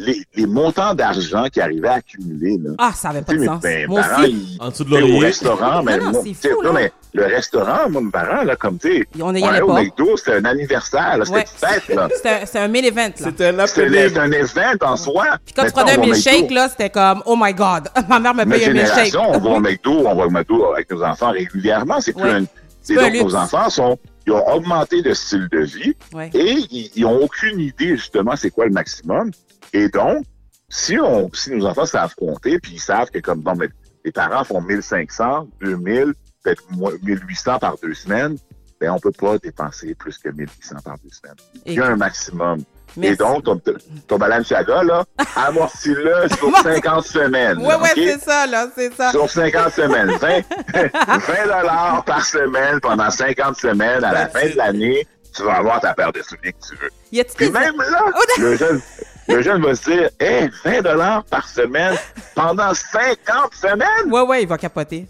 les, 0.00 0.22
les 0.36 0.46
montants 0.46 0.94
d'argent 0.94 1.48
qu'ils 1.52 1.60
arrivaient 1.60 1.88
à 1.88 1.94
accumuler, 1.94 2.56
là. 2.62 2.70
Ah, 2.78 2.92
ça 2.94 3.08
avait 3.08 3.22
pas 3.22 3.34
de 3.34 3.44
sens. 3.44 3.60
mes 3.64 3.86
Moi 3.88 4.00
parents, 4.00 4.22
aussi. 4.22 4.30
ils- 4.30 4.62
En 4.62 4.68
dessous 4.70 4.84
de 4.84 4.88
tu 4.90 4.94
sais, 4.94 5.00
l'oreiller. 5.00 5.16
Au 5.16 5.20
restaurant, 5.20 5.82
mais, 5.82 5.98
Non, 5.98 6.04
non, 6.04 6.10
moi, 6.12 6.22
fou, 6.22 6.48
non, 6.62 6.72
là. 6.72 6.72
mais 6.72 6.92
le 7.14 7.24
restaurant, 7.26 7.90
moi, 7.90 8.00
mes 8.02 8.10
parents, 8.12 8.42
là, 8.44 8.54
comme, 8.54 8.78
tu 8.78 8.92
sais, 8.98 9.04
On 9.20 9.34
y 9.34 9.42
on 9.42 9.46
allait 9.48 9.60
au. 9.60 9.72
McDo, 9.72 10.16
c'était 10.16 10.34
un 10.36 10.44
anniversaire, 10.44 11.18
là, 11.18 11.24
c'était 11.24 11.36
Ouais. 11.38 11.44
une 11.62 11.68
fête, 11.68 11.88
là. 11.96 12.08
C'est 12.22 12.28
un, 12.28 12.46
c'est 12.46 12.58
un 12.60 12.72
event, 12.74 12.96
là. 13.00 13.10
C'était 13.16 13.46
un 13.46 13.66
C'était 13.66 14.08
c'était 14.08 14.18
un 14.20 14.30
event 14.30 14.74
en 14.82 14.96
soi. 14.96 15.24
Puis 15.44 15.54
quand 15.54 15.64
tu 15.66 15.72
prenais 15.72 15.90
un 15.90 15.94
on 15.94 16.00
va 16.02 16.06
au 16.06 16.10
milkshake, 16.12 16.42
McDo. 16.42 16.54
là, 16.54 16.68
c'était 16.68 16.90
comme, 16.90 17.22
oh 17.26 17.36
my 17.36 17.52
God, 17.54 17.88
ma 18.08 18.20
mère 18.20 18.34
me 18.34 18.44
paye 18.44 18.66
un 18.66 18.72
milkshake. 18.72 19.06
génération, 19.06 19.22
on 19.30 19.38
va 19.38 19.50
au 19.50 19.60
McDo, 19.60 20.06
on 20.06 20.14
va 20.14 20.26
au 20.26 20.30
McDo 20.30 20.64
avec 20.72 20.88
nos 20.92 21.02
enfants 21.02 21.32
régulièrement. 21.32 22.00
C'est 22.00 22.12
plus 22.12 22.28
un. 22.30 22.40
Donc, 22.42 23.14
nos 23.22 23.34
enfants 23.34 23.68
sont, 23.68 23.98
ils 24.26 24.32
ont 24.32 24.48
augmenté 24.54 25.02
de 25.02 25.12
style 25.12 25.46
de 25.50 25.58
vie 25.58 25.94
Ouais. 26.14 26.30
et 26.32 26.52
ils, 26.70 26.90
ils 26.96 27.04
ont 27.04 27.20
aucune 27.22 27.60
idée, 27.60 27.96
justement, 27.96 28.34
c'est 28.36 28.50
quoi 28.50 28.64
le 28.64 28.70
maximum. 28.72 29.30
Et 29.72 29.88
donc, 29.88 30.24
si 30.68 30.98
on, 30.98 31.30
si 31.32 31.50
nos 31.50 31.66
enfants 31.66 31.86
savent 31.86 32.14
compter, 32.14 32.58
puis 32.58 32.72
ils 32.74 32.80
savent 32.80 33.10
que 33.10 33.18
comme, 33.20 33.40
bon, 33.40 33.54
mais 33.56 33.68
les 34.04 34.12
parents 34.12 34.44
font 34.44 34.60
1500, 34.60 35.48
2000, 35.60 36.12
peut-être 36.42 36.62
moins- 36.70 36.92
1800 37.02 37.58
par 37.58 37.76
deux 37.82 37.94
semaines, 37.94 38.36
ben, 38.80 38.90
on 38.92 38.98
peut 39.00 39.10
pas 39.12 39.38
dépenser 39.38 39.94
plus 39.94 40.18
que 40.18 40.28
1800 40.28 40.76
par 40.84 40.94
deux 41.02 41.10
semaines. 41.10 41.36
Il 41.66 41.74
y 41.74 41.80
a 41.80 41.86
un 41.86 41.96
maximum. 41.96 42.62
Merci. 42.96 43.12
Et 43.12 43.16
donc, 43.16 43.44
ton, 43.44 43.60
ton 44.06 44.18
Balenciaga, 44.18 44.82
là, 44.84 45.04
amortis-le 45.36 46.28
sur 46.36 46.56
50 46.56 47.04
semaines. 47.04 47.58
Ouais, 47.58 47.74
ouais, 47.74 47.90
OK? 47.90 47.94
c'est 47.96 48.20
ça, 48.20 48.46
là, 48.46 48.68
c'est 48.74 48.94
ça. 48.94 49.10
Sur 49.10 49.28
50 49.28 49.72
semaines. 49.72 50.10
20, 50.16 50.42
20 50.74 51.44
dollars 51.44 52.04
par 52.06 52.24
semaine 52.24 52.80
pendant 52.80 53.10
50 53.10 53.56
semaines. 53.56 54.04
À 54.04 54.12
la 54.12 54.28
fin 54.28 54.48
de 54.48 54.56
l'année, 54.56 55.06
tu 55.34 55.42
vas 55.42 55.56
avoir 55.56 55.80
ta 55.80 55.92
paire 55.94 56.12
de 56.12 56.22
souliers 56.22 56.52
que 56.52 56.66
tu 56.66 56.76
veux. 56.76 56.90
Y 57.12 57.20
a-tu 57.20 57.34
Puis 57.36 57.46
des- 57.46 57.52
même 57.52 57.76
là, 57.78 58.04
le 58.38 58.56
jeune, 58.56 58.80
le 59.28 59.42
jeune 59.42 59.62
va 59.62 59.74
se 59.74 59.90
dire, 59.90 60.10
hey, 60.20 60.50
20 60.64 60.82
dollars 60.82 61.24
par 61.24 61.46
semaine 61.48 61.94
pendant 62.34 62.72
50 62.74 63.54
semaines? 63.54 64.10
Ouais, 64.12 64.22
ouais, 64.22 64.42
il 64.42 64.48
va 64.48 64.58
capoter. 64.58 65.06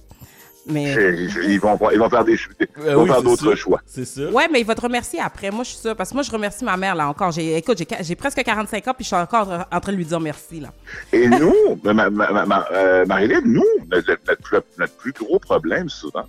Mais. 0.71 0.93
Ils 1.47 1.59
vont, 1.61 1.79
ils 1.93 1.99
vont 1.99 2.11
faire 2.11 2.25
des 2.27 2.37
choix- 2.37 2.53
ils 2.61 2.83
vont 2.93 3.03
oui, 3.05 3.09
faire 3.09 3.23
d'autres 3.23 3.43
sûr. 3.43 3.57
choix. 3.57 3.81
C'est 3.87 4.05
sûr. 4.05 4.35
Ouais, 4.35 4.49
mais 4.53 4.61
il 4.61 4.67
va 4.67 4.75
te 4.75 4.83
remercier 4.83 5.19
après. 5.19 5.51
Moi, 5.51 5.65
je 5.65 5.71
suis 5.71 5.79
sûre. 5.79 5.97
Parce 5.97 6.11
que 6.11 6.15
moi, 6.15 6.23
je 6.23 6.31
remercie 6.31 6.63
ma 6.63 6.77
mère, 6.77 6.95
là, 6.95 7.09
encore. 7.09 7.31
J'ai, 7.33 7.57
écoute, 7.57 7.79
j'ai, 7.79 7.87
j'ai 8.03 8.15
presque 8.17 8.43
45 8.43 8.87
ans, 8.87 8.93
puis 8.95 9.03
je 9.05 9.07
suis 9.07 9.17
encore 9.17 9.49
en 9.73 9.81
train 9.81 9.93
de 9.93 9.97
lui 9.97 10.05
dire 10.05 10.21
merci, 10.21 10.61
là. 10.61 10.69
Et 11.11 11.27
nous, 11.27 11.55
ma, 11.85 11.95
ma, 11.95 12.11
ma, 12.11 12.45
ma- 12.45 12.67
euh, 12.73 13.07
Marilyn, 13.07 13.41
nous, 13.47 13.65
notre, 13.91 14.11
notre 14.27 14.43
plus- 14.43 14.59
notre 14.79 14.93
plus 14.99 15.13
gros 15.13 15.39
problème 15.39 15.89
souvent, 15.89 16.25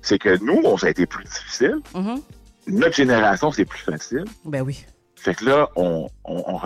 c'est 0.00 0.18
que 0.18 0.42
nous, 0.42 0.62
on, 0.64 0.78
ça 0.78 0.86
a 0.86 0.90
été 0.90 1.04
plus 1.04 1.24
difficile. 1.24 1.76
Mhm. 1.94 2.22
Notre 2.68 2.94
génération, 2.96 3.52
c'est 3.52 3.66
plus 3.66 3.80
facile. 3.80 4.24
Ben 4.46 4.62
oui. 4.62 4.86
Fait 5.26 5.34
que 5.34 5.44
là, 5.44 5.68
on, 5.74 6.08
on. 6.24 6.60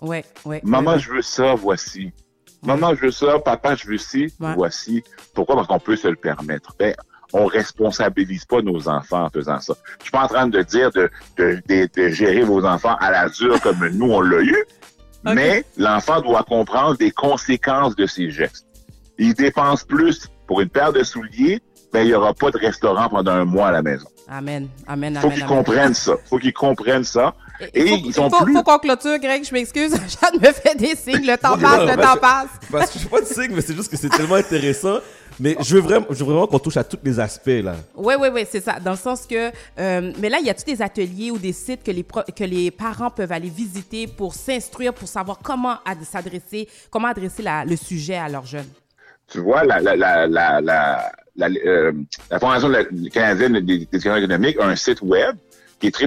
Ouais, 0.00 0.24
ouais. 0.44 0.60
Maman, 0.62 0.92
ouais, 0.92 0.98
je 1.00 1.10
veux 1.10 1.22
ça, 1.22 1.56
voici. 1.56 2.12
Maman, 2.62 2.94
je 2.94 3.00
veux 3.00 3.10
ça, 3.10 3.40
papa, 3.40 3.74
je 3.74 3.88
veux 3.88 3.98
ci, 3.98 4.32
Ouais. 4.38 4.54
voici. 4.54 5.02
Pourquoi? 5.34 5.56
Parce 5.56 5.66
qu'on 5.66 5.80
peut 5.80 5.96
se 5.96 6.06
le 6.06 6.14
permettre. 6.14 6.76
Ben, 6.78 6.94
on 7.32 7.46
responsabilise 7.46 8.44
pas 8.44 8.62
nos 8.62 8.88
enfants 8.88 9.24
en 9.24 9.28
faisant 9.28 9.58
ça. 9.58 9.74
Je 9.98 10.04
suis 10.04 10.12
pas 10.12 10.22
en 10.22 10.28
train 10.28 10.46
de 10.46 10.62
dire 10.62 10.92
de, 10.92 11.10
de, 11.36 11.60
de, 11.68 11.88
de 11.96 12.08
gérer 12.10 12.42
vos 12.42 12.64
enfants 12.64 12.94
à 13.00 13.10
la 13.10 13.28
dure 13.28 13.60
comme 13.60 13.84
nous, 13.88 14.08
on 14.12 14.20
l'a 14.20 14.40
eu, 14.42 14.64
mais 15.24 15.64
l'enfant 15.76 16.20
doit 16.20 16.44
comprendre 16.44 16.96
des 16.96 17.10
conséquences 17.10 17.96
de 17.96 18.06
ses 18.06 18.30
gestes. 18.30 18.68
Il 19.18 19.34
dépense 19.34 19.82
plus 19.82 20.28
pour 20.46 20.60
une 20.60 20.68
paire 20.68 20.92
de 20.92 21.02
souliers, 21.02 21.60
ben, 21.92 22.02
il 22.02 22.10
y 22.10 22.14
aura 22.14 22.34
pas 22.34 22.52
de 22.52 22.58
restaurant 22.58 23.08
pendant 23.08 23.32
un 23.32 23.44
mois 23.44 23.66
à 23.66 23.72
la 23.72 23.82
maison. 23.82 24.06
Amen, 24.28 24.68
amen, 24.86 25.18
Faut 25.20 25.28
qu'ils 25.30 25.44
comprennent 25.44 25.94
ça. 25.94 26.14
Faut 26.24 26.38
qu'ils 26.38 26.52
comprennent 26.52 27.04
ça. 27.04 27.34
Et 27.74 27.86
faut, 27.88 27.96
ils 28.06 28.12
faut, 28.12 28.28
plus... 28.44 28.54
faut 28.54 28.62
qu'on 28.62 28.78
clôture, 28.78 29.18
Greg, 29.18 29.44
je 29.44 29.52
m'excuse. 29.52 29.92
Jeanne 30.22 30.40
me 30.40 30.52
fait 30.52 30.74
des 30.76 30.96
signes. 30.96 31.26
Le 31.26 31.36
temps 31.36 31.58
passe, 31.58 31.80
le 31.90 31.96
temps 32.02 32.16
passe. 32.16 32.48
Parce 32.70 32.86
que 32.90 32.94
je 32.94 32.98
suis 33.00 33.08
pas 33.08 33.20
de 33.20 33.26
signe, 33.26 33.52
mais 33.54 33.60
c'est 33.60 33.74
juste 33.76 33.90
que 33.90 33.96
c'est 33.96 34.08
tellement 34.08 34.36
intéressant. 34.36 34.98
Mais 35.38 35.56
je 35.60 35.74
veux 35.74 35.80
vraiment, 35.82 36.06
je 36.10 36.24
veux 36.24 36.30
vraiment 36.32 36.46
qu'on 36.46 36.58
touche 36.58 36.76
à 36.76 36.84
tous 36.84 36.98
les 37.02 37.18
aspects, 37.20 37.48
là. 37.62 37.74
Oui, 37.96 38.14
oui, 38.20 38.28
oui, 38.32 38.46
c'est 38.48 38.60
ça. 38.60 38.78
Dans 38.80 38.92
le 38.92 38.96
sens 38.96 39.26
que. 39.26 39.50
euh, 39.78 40.12
mais 40.18 40.28
là, 40.28 40.38
y 40.40 40.48
a-tu 40.48 40.64
des 40.64 40.80
ateliers 40.80 41.30
ou 41.30 41.38
des 41.38 41.52
sites 41.52 41.82
que 41.82 41.90
les, 41.90 42.04
pro- 42.04 42.22
que 42.36 42.44
les 42.44 42.70
parents 42.70 43.10
peuvent 43.10 43.32
aller 43.32 43.50
visiter 43.50 44.06
pour 44.06 44.32
s'instruire, 44.34 44.94
pour 44.94 45.08
savoir 45.08 45.38
comment 45.42 45.76
ad- 45.84 46.02
s'adresser, 46.04 46.68
comment 46.90 47.08
adresser 47.08 47.42
la- 47.42 47.64
le 47.64 47.76
sujet 47.76 48.16
à 48.16 48.28
leurs 48.28 48.46
jeunes? 48.46 48.68
tu 49.26 49.40
vois, 49.40 49.64
la, 49.64 49.80
la, 49.80 49.96
la, 49.96 50.26
la, 50.26 50.60
la, 50.60 51.12
la, 51.36 51.48
euh, 51.66 51.92
la 52.30 52.38
Fondation 52.38 52.68
de 52.68 52.74
la- 52.74 53.10
canadienne 53.10 53.60
d'éducation 53.60 54.16
économique 54.16 54.58
a 54.60 54.66
un 54.66 54.76
site 54.76 55.02
web 55.02 55.36
qui 55.80 55.88
est 55.88 56.00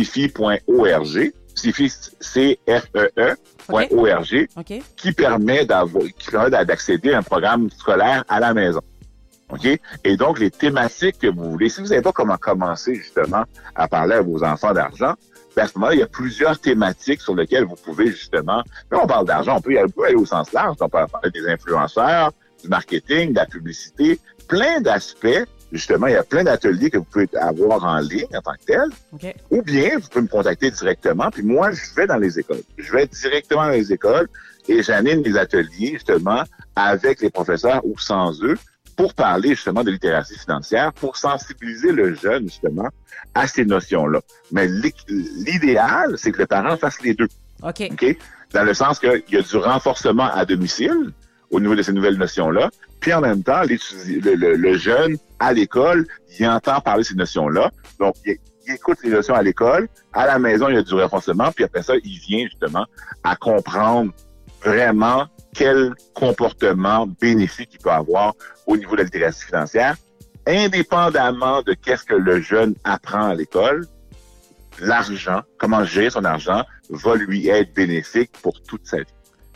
www.cifi.org. 0.00 1.32
CIFI, 1.54 2.58
OK? 4.56 4.72
qui 4.96 5.12
permet 5.12 5.66
d'avoir, 5.66 6.04
qui 6.18 6.30
permet 6.30 6.50
d'accéder 6.64 7.12
à 7.12 7.18
un 7.18 7.22
programme 7.22 7.68
scolaire 7.70 8.24
à 8.28 8.40
la 8.40 8.54
maison. 8.54 8.80
OK? 9.50 9.66
Et 10.04 10.16
donc, 10.16 10.38
les 10.38 10.50
thématiques 10.50 11.18
que 11.18 11.26
vous 11.26 11.50
voulez, 11.50 11.68
si 11.68 11.80
vous 11.80 11.88
savez 11.88 12.02
pas 12.02 12.12
comment 12.12 12.36
commencer, 12.36 12.94
justement, 12.94 13.42
à 13.74 13.88
parler 13.88 14.14
à 14.14 14.22
vos 14.22 14.42
enfants 14.44 14.72
d'argent, 14.72 15.14
ben 15.56 15.64
à 15.64 15.66
ce 15.66 15.72
moment-là, 15.76 15.94
il 15.96 16.00
y 16.00 16.02
a 16.04 16.06
plusieurs 16.06 16.58
thématiques 16.58 17.20
sur 17.20 17.34
lesquelles 17.34 17.64
vous 17.64 17.74
pouvez, 17.74 18.06
justement, 18.06 18.62
là, 18.90 19.00
on 19.02 19.06
parle 19.06 19.26
d'argent, 19.26 19.56
on 19.56 19.60
peut 19.60 19.72
y 19.72 19.78
aller, 19.78 20.14
au 20.14 20.24
sens 20.24 20.52
large, 20.52 20.76
on 20.80 20.88
peut 20.88 21.04
parler 21.10 21.30
des 21.32 21.46
influenceurs, 21.48 22.30
marketing, 22.68 23.30
de 23.30 23.36
la 23.36 23.46
publicité, 23.46 24.18
plein 24.48 24.80
d'aspects. 24.80 25.44
Justement, 25.72 26.08
il 26.08 26.14
y 26.14 26.16
a 26.16 26.24
plein 26.24 26.42
d'ateliers 26.42 26.90
que 26.90 26.98
vous 26.98 27.04
pouvez 27.04 27.28
avoir 27.40 27.84
en 27.84 27.98
ligne 28.00 28.26
en 28.34 28.40
tant 28.42 28.54
que 28.54 28.64
tel. 28.66 28.88
OK. 29.12 29.34
Ou 29.52 29.62
bien, 29.62 29.90
vous 29.98 30.08
pouvez 30.08 30.22
me 30.22 30.26
contacter 30.28 30.68
directement. 30.72 31.30
Puis 31.30 31.44
moi, 31.44 31.70
je 31.70 31.94
vais 31.94 32.08
dans 32.08 32.16
les 32.16 32.40
écoles. 32.40 32.62
Je 32.76 32.90
vais 32.92 33.06
directement 33.06 33.62
dans 33.62 33.68
les 33.70 33.92
écoles 33.92 34.28
et 34.68 34.82
j'anime 34.82 35.22
des 35.22 35.36
ateliers, 35.36 35.92
justement, 35.92 36.42
avec 36.74 37.20
les 37.20 37.30
professeurs 37.30 37.82
ou 37.84 37.96
sans 37.98 38.42
eux 38.42 38.58
pour 38.96 39.14
parler, 39.14 39.50
justement, 39.50 39.84
de 39.84 39.92
littératie 39.92 40.36
financière, 40.38 40.92
pour 40.92 41.16
sensibiliser 41.16 41.92
le 41.92 42.14
jeune, 42.16 42.44
justement, 42.48 42.88
à 43.34 43.46
ces 43.46 43.64
notions-là. 43.64 44.20
Mais 44.50 44.66
l'i- 44.66 44.92
l'idéal, 45.08 46.14
c'est 46.18 46.32
que 46.32 46.38
le 46.38 46.46
parent 46.46 46.76
fasse 46.76 47.00
les 47.02 47.14
deux. 47.14 47.28
OK. 47.62 47.88
OK? 47.92 48.16
Dans 48.52 48.64
le 48.64 48.74
sens 48.74 48.98
qu'il 48.98 49.22
y 49.30 49.36
a 49.36 49.42
du 49.42 49.56
renforcement 49.56 50.28
à 50.34 50.44
domicile 50.44 51.12
au 51.50 51.60
niveau 51.60 51.74
de 51.74 51.82
ces 51.82 51.92
nouvelles 51.92 52.16
notions-là. 52.16 52.70
Puis 53.00 53.12
en 53.12 53.20
même 53.20 53.42
temps, 53.42 53.62
le, 53.62 54.34
le- 54.34 54.54
le 54.56 54.74
jeune 54.78 55.16
à 55.38 55.52
l'école, 55.52 56.06
il 56.38 56.46
entend 56.46 56.80
parler 56.80 57.02
de 57.02 57.08
ces 57.08 57.14
notions-là. 57.14 57.70
Donc, 57.98 58.14
il, 58.24 58.36
il 58.66 58.74
écoute 58.74 58.98
les 59.02 59.10
notions 59.10 59.34
à 59.34 59.42
l'école. 59.42 59.88
À 60.12 60.26
la 60.26 60.38
maison, 60.38 60.68
il 60.68 60.74
y 60.74 60.78
a 60.78 60.82
du 60.82 60.94
renforcement. 60.94 61.50
Puis 61.52 61.64
après 61.64 61.82
ça, 61.82 61.94
il 62.04 62.18
vient 62.18 62.44
justement 62.44 62.86
à 63.24 63.36
comprendre 63.36 64.12
vraiment 64.62 65.26
quel 65.54 65.94
comportement 66.14 67.06
bénéfique 67.20 67.70
il 67.72 67.78
peut 67.78 67.90
avoir 67.90 68.34
au 68.66 68.76
niveau 68.76 68.92
de 68.92 68.98
la 68.98 69.04
littératie 69.04 69.44
financière, 69.44 69.96
indépendamment 70.46 71.62
de 71.62 71.72
qu'est-ce 71.74 72.04
que 72.04 72.14
le 72.14 72.40
jeune 72.40 72.74
apprend 72.84 73.28
à 73.30 73.34
l'école 73.34 73.86
l'argent, 74.80 75.42
comment 75.58 75.84
gérer 75.84 76.10
son 76.10 76.24
argent, 76.24 76.64
va 76.90 77.14
lui 77.16 77.48
être 77.48 77.74
bénéfique 77.74 78.30
pour 78.42 78.62
toute 78.62 78.86
sa 78.86 78.98
vie. 78.98 79.04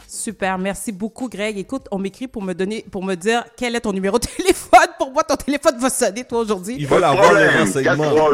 Super, 0.08 0.58
merci 0.58 0.92
beaucoup, 0.92 1.28
Greg. 1.28 1.58
Écoute, 1.58 1.86
on 1.90 1.98
m'écrit 1.98 2.28
pour 2.28 2.42
me 2.42 2.52
donner, 2.52 2.84
pour 2.90 3.04
me 3.04 3.14
dire 3.14 3.44
quel 3.56 3.74
est 3.76 3.80
ton 3.80 3.92
numéro 3.92 4.18
de 4.18 4.26
téléphone. 4.36 4.88
Pour 4.98 5.12
moi, 5.12 5.22
ton 5.24 5.36
téléphone 5.36 5.76
va 5.78 5.90
sonner, 5.90 6.24
toi, 6.24 6.40
aujourd'hui. 6.40 6.76
Il 6.78 6.86
va 6.86 6.98
l'avoir, 7.00 7.32
le 7.32 7.48
renseignement. 7.60 8.30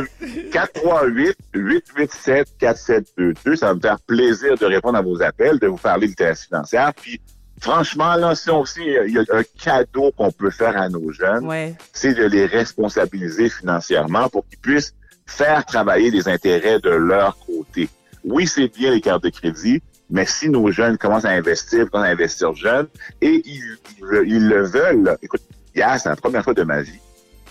438-887-4722. 2.20 3.56
Ça 3.56 3.66
va 3.66 3.74
me 3.74 3.80
faire 3.80 3.98
plaisir 4.00 4.56
de 4.56 4.66
répondre 4.66 4.98
à 4.98 5.02
vos 5.02 5.20
appels, 5.22 5.58
de 5.58 5.66
vous 5.66 5.76
parler 5.76 6.06
de 6.06 6.10
littératie 6.12 6.46
financière. 6.46 6.92
Puis, 6.94 7.20
franchement, 7.60 8.14
là, 8.16 8.34
si 8.34 8.50
on 8.50 8.60
aussi, 8.60 8.80
il 8.82 9.12
y 9.14 9.18
a 9.18 9.22
un 9.36 9.42
cadeau 9.62 10.10
qu'on 10.16 10.30
peut 10.30 10.50
faire 10.50 10.76
à 10.80 10.88
nos 10.88 11.10
jeunes, 11.12 11.46
Ouais. 11.46 11.74
c'est 11.92 12.14
de 12.14 12.24
les 12.24 12.46
responsabiliser 12.46 13.48
financièrement 13.48 14.28
pour 14.28 14.46
qu'ils 14.48 14.58
puissent 14.58 14.94
faire 15.26 15.64
travailler 15.64 16.10
les 16.10 16.28
intérêts 16.28 16.80
de 16.80 16.90
leur 16.90 17.36
côté. 17.46 17.88
oui, 18.24 18.46
c'est 18.46 18.68
bien 18.68 18.90
les 18.90 19.00
cartes 19.00 19.22
de 19.24 19.30
crédit, 19.30 19.80
mais 20.10 20.26
si 20.26 20.48
nos 20.48 20.70
jeunes 20.70 20.98
commencent 20.98 21.24
à 21.24 21.30
investir, 21.30 21.90
commencent 21.90 22.08
à 22.08 22.10
investir 22.10 22.54
jeunes, 22.54 22.86
et 23.20 23.42
ils, 23.44 23.62
ils, 23.98 24.22
ils 24.26 24.48
le 24.48 24.62
veulent, 24.64 25.16
écoute, 25.22 25.42
hier, 25.74 25.98
c'est 26.00 26.08
la 26.08 26.16
première 26.16 26.42
fois 26.44 26.54
de 26.54 26.62
ma 26.64 26.82
vie 26.82 26.98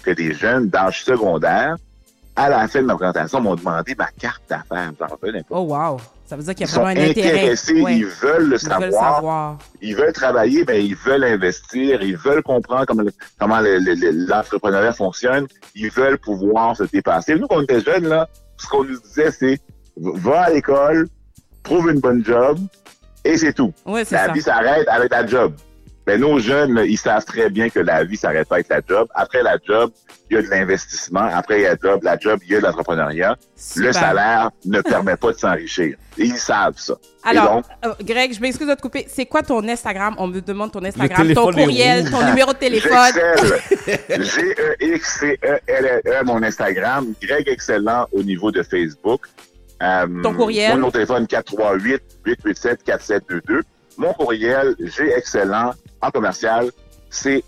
que 0.03 0.11
des 0.11 0.33
jeunes 0.33 0.67
d'âge 0.69 1.03
secondaire, 1.03 1.75
à 2.35 2.47
la 2.49 2.67
fin 2.69 2.81
de 2.81 2.85
ma 2.85 2.95
présentation, 2.95 3.41
m'ont 3.41 3.55
demandé 3.55 3.95
ma 3.97 4.07
carte 4.17 4.41
d'affaires. 4.49 4.91
J'en 4.97 5.17
peu. 5.17 5.31
Oh, 5.49 5.61
wow. 5.61 5.97
Ça 6.25 6.37
veut 6.37 6.43
dire 6.43 6.55
qu'il 6.55 6.67
y 6.67 6.69
a 6.69 6.71
vraiment 6.71 6.87
un 6.87 7.09
intérêt. 7.09 7.31
intéressés, 7.31 7.81
Ouais. 7.81 7.97
ils 7.97 8.05
veulent 8.05 8.47
le 8.49 8.55
Ils 8.55 8.59
savoir, 8.59 8.79
veulent 8.81 8.93
savoir. 8.93 9.57
ils 9.81 9.95
veulent 9.95 10.13
travailler, 10.13 10.63
mais 10.65 10.85
ils 10.85 10.95
veulent 10.95 11.23
investir, 11.25 12.01
ils 12.01 12.15
veulent 12.15 12.43
comprendre 12.43 12.85
comment, 12.85 13.01
le- 13.01 13.11
comment 13.39 13.59
le- 13.59 13.79
le- 13.79 13.95
le- 13.95 14.25
l'entrepreneuriat 14.27 14.93
fonctionne, 14.93 15.47
ils 15.75 15.89
veulent 15.91 16.19
pouvoir 16.19 16.77
se 16.77 16.83
dépasser. 16.83 17.35
Nous, 17.35 17.47
quand 17.47 17.57
on 17.57 17.63
était 17.63 17.81
jeunes, 17.81 18.07
là, 18.07 18.29
ce 18.57 18.67
qu'on 18.67 18.83
nous 18.85 18.99
disait, 18.99 19.31
c'est 19.31 19.59
va 19.97 20.43
à 20.43 20.49
l'école, 20.51 21.07
trouve 21.63 21.89
une 21.89 21.99
bonne 21.99 22.23
job, 22.23 22.59
et 23.23 23.37
c'est 23.37 23.53
tout. 23.53 23.73
Ouais, 23.85 24.03
la 24.11 24.25
ça. 24.25 24.31
vie 24.31 24.41
s'arrête 24.41 24.87
avec 24.87 25.11
la 25.11 25.25
job. 25.25 25.53
Mais 26.09 26.17
nos 26.17 26.39
jeunes, 26.39 26.81
ils 26.87 26.97
savent 26.97 27.23
très 27.23 27.51
bien 27.51 27.69
que 27.69 27.79
la 27.79 28.03
vie 28.03 28.17
s'arrête 28.17 28.47
pas 28.47 28.55
avec 28.55 28.69
la 28.69 28.81
job. 28.87 29.07
Après 29.13 29.43
la 29.43 29.57
job, 29.63 29.91
il 30.31 30.35
y 30.35 30.39
a 30.39 30.41
de 30.41 30.47
l'investissement. 30.47 31.29
Après 31.31 31.59
il 31.59 31.61
y 31.61 31.65
a 31.67 31.73
la 31.73 31.77
job, 31.79 31.99
la 32.01 32.17
job, 32.17 32.39
il 32.45 32.51
y 32.51 32.55
a 32.55 32.59
de 32.59 32.65
l'entrepreneuriat. 32.65 33.35
Le 33.75 33.91
salaire 33.91 34.49
ne 34.65 34.81
permet 34.93 35.15
pas 35.17 35.33
de 35.33 35.37
s'enrichir. 35.37 35.97
Ils 36.17 36.35
savent 36.35 36.77
ça. 36.79 36.95
Alors, 37.23 37.57
donc, 37.57 37.65
euh, 37.85 37.93
Greg, 38.01 38.33
je 38.33 38.41
m'excuse 38.41 38.67
de 38.67 38.73
te 38.73 38.81
couper. 38.81 39.05
C'est 39.07 39.27
quoi 39.27 39.43
ton 39.43 39.67
Instagram? 39.67 40.15
On 40.17 40.25
me 40.27 40.41
demande 40.41 40.71
ton 40.71 40.83
Instagram, 40.83 41.31
ton 41.33 41.51
est 41.51 41.53
courriel, 41.53 42.09
ton 42.09 42.25
numéro 42.25 42.53
de 42.53 42.57
téléphone. 42.57 43.13
G-E-X-C-E-L-L-E, 44.89 46.23
mon 46.25 46.41
Instagram. 46.41 47.13
Greg 47.21 47.47
Excellent 47.47 48.07
au 48.11 48.23
niveau 48.23 48.51
de 48.51 48.63
Facebook. 48.63 49.27
Euh, 49.81 50.07
Ton 50.23 50.33
courriel? 50.33 50.77
Mon 50.79 50.91
téléphone 50.91 51.25
438-887-4722. 51.25 53.61
Mon 53.97 54.13
courriel, 54.13 54.75
G 54.79 55.11
Excellent 55.15 55.71
en 56.01 56.11
commercial, 56.11 56.69
cfee.org. 57.09 57.41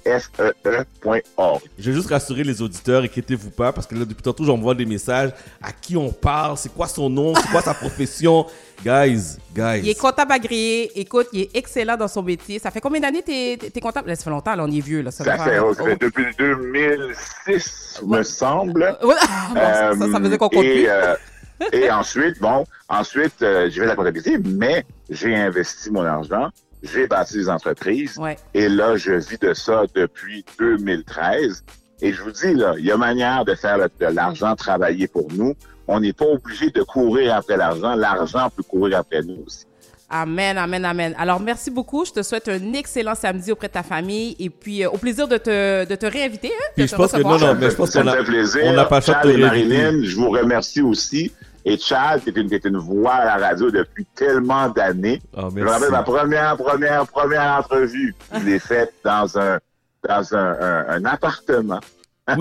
Je 1.77 1.89
vais 1.91 1.95
juste 1.95 2.09
rassurer 2.09 2.43
les 2.43 2.61
auditeurs, 2.61 3.03
inquiétez-vous 3.03 3.51
pas, 3.51 3.71
parce 3.71 3.87
que 3.87 3.95
là, 3.95 4.05
depuis 4.05 4.23
tantôt, 4.23 4.43
j'envoie 4.43 4.73
des 4.75 4.85
messages. 4.85 5.31
À 5.61 5.71
qui 5.71 5.95
on 5.95 6.11
parle? 6.11 6.57
C'est 6.57 6.73
quoi 6.73 6.87
son 6.87 7.09
nom? 7.09 7.33
C'est 7.35 7.49
quoi 7.51 7.61
sa 7.61 7.73
profession? 7.73 8.45
Guys, 8.83 9.37
guys. 9.53 9.81
Il 9.83 9.89
est 9.89 9.99
comptable 9.99 10.31
agréé. 10.31 10.91
Écoute, 10.99 11.27
il 11.33 11.41
est 11.41 11.55
excellent 11.55 11.95
dans 11.97 12.07
son 12.07 12.23
métier. 12.23 12.57
Ça 12.57 12.71
fait 12.71 12.81
combien 12.81 12.99
d'années 12.99 13.21
t'es 13.21 13.53
es 13.75 13.79
comptable? 13.79 14.07
Là, 14.09 14.15
ça 14.15 14.23
fait 14.23 14.31
longtemps, 14.31 14.55
là, 14.55 14.63
on 14.63 14.71
est 14.71 14.79
vieux. 14.79 15.03
Là, 15.03 15.11
ça, 15.11 15.23
Ça 15.23 15.35
va 15.37 15.43
fait, 15.43 15.59
oh, 15.59 15.71
ça 15.75 15.83
fait 15.83 16.01
depuis 16.01 16.25
2006, 16.39 18.01
me 18.07 18.23
semble. 18.23 18.97
Ouais. 19.03 19.13
Bon, 19.53 19.59
ça- 19.59 19.93
ça 20.11 20.19
veut 20.19 20.29
dire 20.29 20.39
qu'on 20.39 20.49
compte 20.49 20.63
et, 20.63 20.73
plus. 20.73 20.87
euh, 20.89 21.13
et 21.73 21.91
ensuite, 21.91 22.39
bon, 22.39 22.65
ensuite, 22.89 23.41
euh, 23.41 23.69
j'ai 23.69 23.81
fait 23.81 23.87
la 23.87 23.95
comptabilité, 23.95 24.37
mais 24.37 24.85
j'ai 25.09 25.35
investi 25.35 25.91
mon 25.91 26.05
argent, 26.05 26.49
j'ai 26.83 27.07
bâti 27.07 27.35
des 27.35 27.49
entreprises, 27.49 28.17
Ouais. 28.17 28.37
et 28.53 28.69
là, 28.69 28.97
je 28.97 29.13
vis 29.13 29.37
de 29.37 29.53
ça 29.53 29.83
depuis 29.93 30.43
2013. 30.57 31.63
Et 32.01 32.13
je 32.13 32.23
vous 32.23 32.31
dis, 32.31 32.53
là, 32.55 32.73
il 32.77 32.85
y 32.85 32.91
a 32.91 32.97
manière 32.97 33.45
de 33.45 33.53
faire 33.53 33.77
de 33.77 34.05
l'argent 34.07 34.55
travailler 34.55 35.07
pour 35.07 35.27
nous. 35.33 35.53
On 35.87 35.99
n'est 35.99 36.13
pas 36.13 36.25
obligé 36.25 36.71
de 36.71 36.81
courir 36.81 37.35
après 37.35 37.57
l'argent. 37.57 37.95
L'argent 37.95 38.49
peut 38.49 38.63
courir 38.63 38.97
après 38.97 39.21
nous 39.21 39.43
aussi. 39.45 39.65
Amen, 40.13 40.57
amen, 40.57 40.83
amen. 40.83 41.15
Alors, 41.17 41.39
merci 41.39 41.71
beaucoup. 41.71 42.03
Je 42.03 42.11
te 42.11 42.21
souhaite 42.21 42.49
un 42.49 42.73
excellent 42.73 43.15
samedi 43.15 43.51
auprès 43.51 43.67
de 43.67 43.73
ta 43.73 43.83
famille 43.83 44.35
et 44.39 44.49
puis 44.49 44.83
euh, 44.83 44.89
au 44.89 44.97
plaisir 44.97 45.25
de 45.25 45.37
te, 45.37 45.85
de 45.85 45.95
te 45.95 46.05
réinviter. 46.05 46.49
Hein, 46.49 46.65
de 46.71 46.81
Puis 46.81 46.85
te 46.85 46.91
je 46.91 46.95
pense 46.97 47.11
que 47.13 47.21
non, 47.21 47.37
non, 47.37 47.55
mais 47.55 47.69
je 47.69 47.75
pense 47.75 47.91
qu'on 47.91 48.07
a, 48.07 48.17
fait 48.17 48.23
plaisir. 48.23 48.61
on 48.65 48.73
n'a 48.73 48.85
pas 48.85 48.99
choix 48.99 49.21
de. 49.23 49.37
Marilyn, 49.37 50.03
je 50.03 50.15
vous 50.17 50.29
remercie 50.29 50.81
aussi. 50.81 51.31
Et 51.65 51.77
Chad, 51.77 52.23
t'es 52.23 52.31
une, 52.31 52.49
t'es 52.49 52.57
une 52.67 52.77
voix 52.77 53.13
à 53.13 53.37
la 53.37 53.47
radio 53.47 53.69
depuis 53.69 54.05
tellement 54.15 54.69
d'années. 54.69 55.21
Ah, 55.35 55.47
je 55.55 55.59
me 55.61 55.69
rappelle 55.69 55.91
ma 55.91 56.03
première, 56.03 56.57
première, 56.57 57.07
première 57.07 57.59
entrevue. 57.59 58.15
Je 58.33 58.39
l'ai 58.45 58.59
faite 58.59 58.93
dans 59.03 59.37
un, 59.37 59.59
dans 60.07 60.35
un, 60.35 60.55
un, 60.59 60.85
un 60.89 61.05
appartement. 61.05 61.79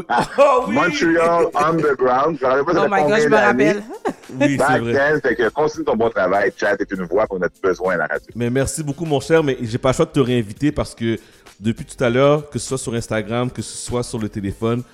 Montreal 0.68 1.46
Underground. 1.54 2.38
Je 2.38 2.44
me 2.44 2.50
rappelle 2.50 2.64
pas 2.64 2.84
Oh 2.84 2.88
my 2.90 3.02
God, 3.08 3.20
je 3.20 3.28
me 3.28 3.36
rappelle. 3.36 3.82
Oui, 4.38 4.56
c'est 4.56 4.78
vrai. 4.78 4.92
then, 4.92 5.20
fait 5.20 5.34
que 5.34 5.48
continue 5.48 5.84
ton 5.84 5.96
bon 5.96 6.08
travail. 6.08 6.52
Chad, 6.56 6.78
t'es 6.78 6.94
une 6.94 7.02
voix 7.02 7.26
qu'on 7.26 7.42
a 7.42 7.48
besoin 7.62 7.94
à 7.94 7.96
la 7.96 8.06
radio. 8.06 8.28
Mais 8.36 8.48
merci 8.48 8.82
beaucoup, 8.84 9.04
mon 9.04 9.18
cher. 9.18 9.42
Mais 9.42 9.58
j'ai 9.60 9.76
pas 9.78 9.88
le 9.88 9.94
choix 9.94 10.04
de 10.06 10.12
te 10.12 10.20
réinviter 10.20 10.70
parce 10.70 10.94
que 10.94 11.18
depuis 11.58 11.84
tout 11.84 12.02
à 12.02 12.08
l'heure, 12.08 12.48
que 12.48 12.58
ce 12.60 12.68
soit 12.68 12.78
sur 12.78 12.94
Instagram, 12.94 13.50
que 13.50 13.60
ce 13.60 13.76
soit 13.76 14.04
sur 14.04 14.20
le 14.20 14.28
téléphone, 14.28 14.84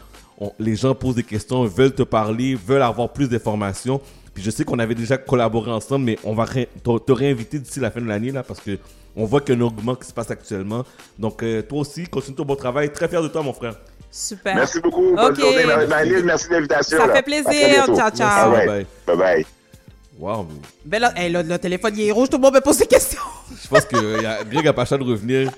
on- 0.41 0.53
les 0.59 0.77
gens 0.77 0.95
posent 0.95 1.15
des 1.17 1.23
questions, 1.23 1.65
veulent 1.65 1.95
te 1.95 2.03
parler, 2.03 2.55
veulent 2.55 2.83
avoir 2.83 3.13
plus 3.13 3.29
d'informations. 3.29 4.01
Puis 4.35 4.43
je 4.45 4.51
sais 4.51 4.65
qu'on 4.65 4.79
avait 4.79 4.95
déjà 4.95 5.17
collaboré 5.17 5.71
ensemble, 5.71 6.05
mais 6.05 6.19
on 6.25 6.35
va 6.35 6.45
ré- 6.45 6.69
te, 6.85 6.99
te 6.99 7.13
réinviter 7.13 7.59
d'ici 7.59 7.81
la 7.81 7.91
fin 7.91 8.01
de 8.01 8.07
l'année 8.07 8.31
là 8.33 8.43
parce 8.43 8.61
que 8.61 8.79
on 9.17 9.25
voit 9.25 9.41
qu'il 9.41 9.55
y 9.55 9.59
a 9.59 9.61
un 9.63 9.67
augment 9.67 9.95
qui 9.95 10.07
se 10.07 10.13
passe 10.13 10.31
actuellement. 10.31 10.85
Donc 11.19 11.43
euh, 11.43 11.63
toi 11.63 11.79
aussi, 11.81 12.05
continue 12.07 12.37
ton 12.37 12.45
bon 12.45 12.55
travail. 12.57 12.91
Très 12.93 13.09
fier 13.09 13.23
de 13.23 13.29
toi, 13.29 13.43
mon 13.43 13.55
frère. 13.55 13.75
Super. 14.11 14.55
Merci 14.55 14.79
beaucoup. 14.81 15.15
Bonne 15.15 15.33
Ok. 15.33 15.41
journée. 15.41 15.65
Merci 16.25 16.49
de 16.49 16.53
l'invitation. 16.55 16.99
Ça 16.99 17.07
là. 17.07 17.15
fait 17.15 17.23
plaisir. 17.23 17.87
Ciao, 17.97 18.11
ciao. 18.11 18.51
Right. 18.53 18.67
Bye. 18.67 18.87
Bye 19.07 19.17
bye. 19.17 19.47
Wow. 20.19 20.47
Ben 20.85 21.01
là, 21.01 21.13
hey, 21.17 21.31
là, 21.31 21.43
le 21.43 21.59
téléphone, 21.59 21.93
il 21.97 22.09
est 22.09 22.13
rouge. 22.13 22.29
Tout 22.31 22.37
le 22.39 22.43
monde 22.43 22.55
me 22.55 22.61
pose 22.61 22.79
des 22.79 22.87
questions. 22.87 23.21
Je 23.63 23.69
pense 23.69 23.85
que 23.85 23.97
euh, 23.97 24.23
y 24.23 24.27
a- 24.27 24.45
Greg 24.45 24.67
a 24.69 24.73
pas 24.73 24.83
le 24.83 24.87
choix 24.89 24.99
de 24.99 25.05
revenir. 25.05 25.51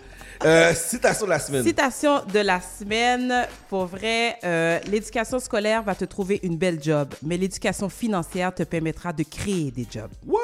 Euh, 0.44 0.72
citation 0.74 1.26
de 1.26 1.30
la 1.30 1.38
semaine. 1.38 1.64
Citation 1.64 2.20
de 2.32 2.38
la 2.38 2.60
semaine. 2.60 3.46
Pour 3.68 3.86
vrai, 3.86 4.36
euh, 4.44 4.78
l'éducation 4.86 5.38
scolaire 5.40 5.82
va 5.82 5.94
te 5.94 6.04
trouver 6.04 6.38
une 6.42 6.56
belle 6.56 6.82
job, 6.82 7.08
mais 7.22 7.36
l'éducation 7.36 7.88
financière 7.88 8.54
te 8.54 8.62
permettra 8.62 9.12
de 9.12 9.24
créer 9.24 9.70
des 9.70 9.86
jobs. 9.90 10.10
What? 10.26 10.38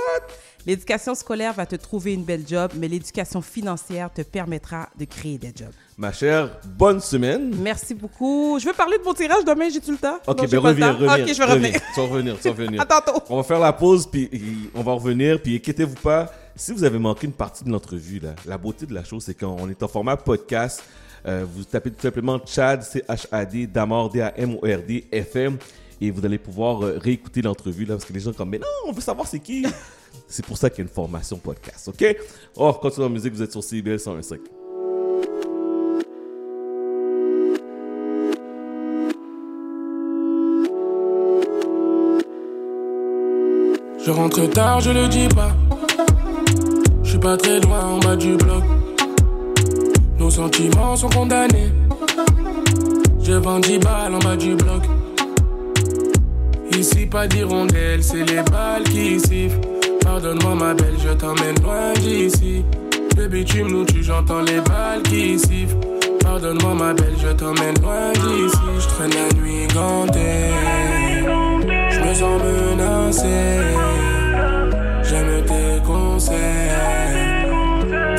L'éducation 0.67 1.15
scolaire 1.15 1.53
va 1.53 1.67
te 1.67 1.77
trouver 1.77 2.15
une 2.15 2.25
belle 2.25 2.45
job, 2.49 2.73
mais 2.77 2.89
l'éducation 2.89 3.43
financière 3.43 4.11
te 4.13 4.23
permettra 4.23 4.89
de 4.99 5.05
créer 5.05 5.39
des 5.39 5.53
jobs. 5.55 5.73
Ma 5.97 6.11
chère, 6.11 6.51
bonne 6.65 7.01
semaine. 7.01 7.55
Merci 7.61 7.95
beaucoup. 7.95 8.59
Je 8.59 8.67
veux 8.67 8.73
parler 8.73 8.99
de 8.99 9.05
mon 9.05 9.15
tirage 9.15 9.45
demain, 9.45 9.69
j'ai-tu 9.69 9.93
le 9.93 9.99
temps? 9.99 10.19
Ok, 10.27 10.41
j'ai 10.41 10.57
ben 10.57 10.59
reviens, 10.61 10.93
temps. 10.95 11.01
reviens. 11.01 11.25
Ok, 11.25 11.33
je 11.33 11.39
vais 11.39 11.45
revenir. 11.45 11.81
Tu 11.95 12.01
vas 12.01 12.07
revenir, 12.07 12.37
tu 12.41 12.49
vas 12.49 12.51
revenir. 12.51 12.81
À 12.85 12.87
tantôt. 12.87 13.23
On 13.29 13.37
va 13.37 13.43
faire 13.43 13.61
la 13.61 13.73
pause, 13.73 14.09
puis 14.11 14.29
on 14.75 14.83
va 14.83 14.93
revenir, 14.93 15.41
puis 15.41 15.57
inquiétez-vous 15.57 15.95
pas, 15.97 16.33
si 16.57 16.73
vous 16.73 16.85
avez 16.85 16.99
manqué 16.99 17.27
une 17.27 17.33
partie 17.33 17.65
de 17.65 17.71
l'entrevue, 17.71 18.21
là, 18.21 18.35
la 18.47 18.59
beauté 18.59 18.87
de 18.87 18.95
la 18.95 19.05
chose, 19.05 19.25
c'est 19.25 19.39
qu'on 19.39 19.69
est 19.69 19.83
en 19.83 19.89
format 19.89 20.17
podcast. 20.17 20.85
Euh, 21.27 21.45
vous 21.51 21.65
tapez 21.65 21.91
tout 21.91 22.01
simplement 22.01 22.41
Chad, 22.45 22.83
C-H-A-D, 22.83 23.67
Damord, 23.67 24.11
D-A-M-O-R-D, 24.11 25.07
FM, 25.11 25.57
et 26.01 26.11
vous 26.11 26.25
allez 26.25 26.39
pouvoir 26.39 26.85
euh, 26.85 26.99
réécouter 26.99 27.43
l'entrevue, 27.43 27.85
là, 27.85 27.95
parce 27.95 28.05
que 28.05 28.13
les 28.13 28.21
gens 28.21 28.31
sont 28.31 28.39
comme, 28.39 28.51
mais 28.51 28.59
non, 28.59 28.67
on 28.87 28.93
veut 28.93 29.01
savoir 29.01 29.27
c'est 29.27 29.41
qui. 29.41 29.67
c'est 30.29 30.45
pour 30.45 30.59
ça 30.59 30.71
qu'il 30.71 30.79
y 30.79 30.83
a 30.83 30.85
une 30.89 30.95
formation 30.95 31.39
podcast, 31.39 31.89
ok? 31.89 32.17
Oh, 32.57 32.73
continue 32.75 33.07
en 33.07 33.11
musique, 33.11 33.33
vous 33.33 33.43
êtes 33.43 33.53
sur 33.53 33.65
CBL 33.65 33.97
101.5. 33.97 34.39
Je 44.05 44.11
rentre 44.11 44.47
tard, 44.51 44.81
je 44.81 44.91
le 44.91 45.09
dis 45.09 45.29
pas. 45.29 45.57
Pas 47.25 47.39
très 47.39 47.59
loin 47.61 47.81
en 47.81 47.99
bas 48.01 48.17
du 48.17 48.37
bloc. 48.37 48.63
Nos 50.19 50.29
sentiments 50.29 50.95
sont 50.95 51.09
condamnés. 51.09 51.73
Je 53.23 53.33
vends 53.33 53.61
10 53.61 53.79
balles 53.79 54.15
en 54.15 54.19
bas 54.19 54.37
du 54.37 54.55
bloc. 54.55 54.83
Ici, 56.79 57.07
pas 57.07 57.27
d'hirondelle, 57.27 58.05
c'est 58.05 58.25
les 58.31 58.43
balles 58.43 58.83
qui 58.83 59.19
sifflent. 59.19 59.59
Pardonne-moi, 60.03 60.55
ma 60.55 60.75
belle, 60.75 60.97
je 61.03 61.15
t'emmène 61.15 61.59
loin 61.63 61.95
d'ici. 61.95 62.63
Le 63.17 63.27
bitume 63.27 63.69
nous 63.69 63.87
tue, 63.87 64.03
j'entends 64.03 64.43
les 64.43 64.61
balles 64.61 65.03
qui 65.05 65.39
sifflent. 65.39 65.79
Pardonne-moi, 66.21 66.75
ma 66.75 66.93
belle, 66.93 67.17
je 67.17 67.33
t'emmène 67.33 67.81
loin 67.81 68.13
d'ici. 68.13 68.59
Je 68.81 68.87
traîne 68.87 69.13
la 69.15 69.41
nuit 69.41 69.67
gantée. 69.75 70.53
Je 71.91 72.01
me 72.01 72.13
sens 72.13 72.43
menacé. 72.43 73.61
J'aime 75.05 75.43
tes 75.47 75.83
conseils. 75.87 76.64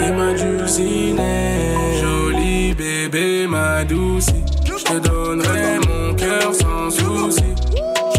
T'es 0.05 0.11
ma 0.11 0.33
dulcinée. 0.33 1.97
Jolie 1.99 2.75
bébé, 2.75 3.47
ma 3.47 3.83
douce. 3.83 4.27
Je 4.63 4.83
te 4.83 4.99
donnerai 4.99 5.79
mon 5.87 6.13
cœur 6.13 6.53
sans 6.53 6.91
souci. 6.91 7.55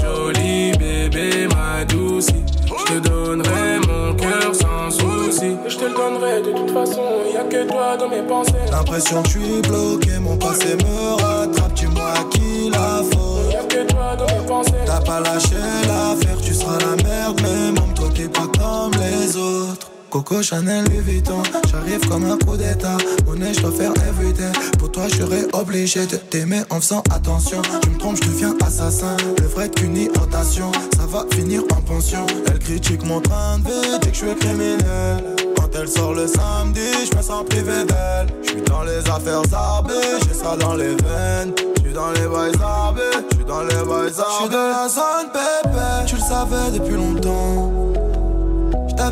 Jolie 0.03 0.73
bébé, 0.79 1.47
ma 1.55 1.85
douce. 1.85 2.27
Je 2.67 2.93
te 2.93 3.09
donnerai 3.09 3.79
mon 3.87 4.15
cœur 4.17 4.53
sans 4.53 4.91
souci. 4.91 5.57
Je 5.69 5.77
te 5.77 5.85
le 5.85 5.95
donnerai 5.95 6.43
de 6.43 6.59
toute 6.59 6.73
façon. 6.73 7.03
Y 7.33 7.37
a 7.37 7.45
que 7.45 7.69
toi 7.69 7.97
dans 7.97 8.09
mes 8.09 8.23
pensées. 8.23 8.67
L'impression 8.73 9.23
que 9.23 9.29
je 9.29 9.39
suis 9.39 9.63
bloqué, 9.63 10.19
mon 10.19 10.37
passé 10.37 10.75
me 10.75 11.23
rattrape, 11.23 11.73
dis-moi 11.75 12.15
à 12.15 12.25
qui 12.25 12.69
la 12.69 13.03
faute. 13.13 13.53
Y'a 13.53 13.63
que 13.63 13.87
toi 13.87 14.17
dans 14.17 14.27
mes 14.27 14.45
pensées. 14.45 14.73
T'as 14.87 15.01
pas 15.03 15.21
lâché 15.21 15.55
l'affaire, 15.87 16.41
tu 16.45 16.53
seras 16.53 16.79
la 16.81 17.01
merde, 17.05 17.41
mais 17.45 17.81
même 17.81 17.95
toi 17.95 18.09
t'es 18.13 18.29
pas 18.29 18.49
comme 18.59 18.91
les 18.95 19.37
autres. 19.37 19.93
Coco 20.17 20.41
Chanel 20.41 20.83
Louis 20.87 21.01
Vuitton, 21.01 21.43
j'arrive 21.71 22.09
comme 22.09 22.25
un 22.25 22.39
coup 22.39 22.57
d'état. 22.57 22.97
Monnaie, 23.27 23.53
je 23.53 23.61
dois 23.61 23.71
faire 23.71 23.93
everyday. 24.09 24.51
Pour 24.79 24.91
toi, 24.91 25.03
je 25.09 25.17
serais 25.17 25.47
obligé 25.53 26.07
de 26.07 26.17
t'aimer 26.17 26.63
en 26.71 26.81
faisant 26.81 27.03
attention. 27.15 27.61
Tu 27.83 27.91
me 27.91 27.99
trompes, 27.99 28.17
je 28.17 28.31
deviens 28.31 28.55
assassin. 28.65 29.15
Le 29.39 29.47
vrai 29.47 29.69
qu'une 29.69 29.95
irritation, 29.95 30.73
ça 30.97 31.05
va 31.07 31.27
finir 31.35 31.65
en 31.65 31.83
pension. 31.83 32.25
Elle 32.47 32.59
critiquent 32.61 33.05
mon 33.05 33.21
train 33.21 33.59
de 33.59 33.65
vie, 33.65 33.99
dis 34.01 34.09
que 34.09 34.15
je 34.15 34.25
suis 34.25 34.35
criminel. 34.37 35.37
Quand 35.55 35.69
elle 35.79 35.89
sort 35.89 36.15
le 36.15 36.27
samedi, 36.27 36.81
je 37.11 37.15
me 37.15 37.23
sens 37.23 37.45
privé 37.45 37.85
d'elle. 37.85 38.29
Je 38.43 38.49
suis 38.53 38.63
dans 38.63 38.85
les 38.85 39.01
affaires 39.01 39.43
arbées, 39.53 39.93
j'ai 40.27 40.35
ça 40.35 40.57
dans 40.57 40.77
les 40.77 40.97
veines. 40.97 41.53
Je 41.77 41.83
suis 41.83 41.93
dans 41.93 42.13
les 42.13 42.27
bails 42.27 42.53
arbés, 42.65 43.03
je 43.33 43.37
suis 43.37 43.45
dans 43.45 43.65
les 43.65 43.85
bails 43.85 43.85
arbés. 43.85 44.13
Je 44.17 44.45
suis 44.45 44.49
dans 44.49 44.69
la 44.71 44.89
zone 44.89 45.31
pépé, 45.31 46.07
tu 46.07 46.15
le 46.15 46.23
savais 46.23 46.71
depuis 46.73 46.95
longtemps. 46.95 48.06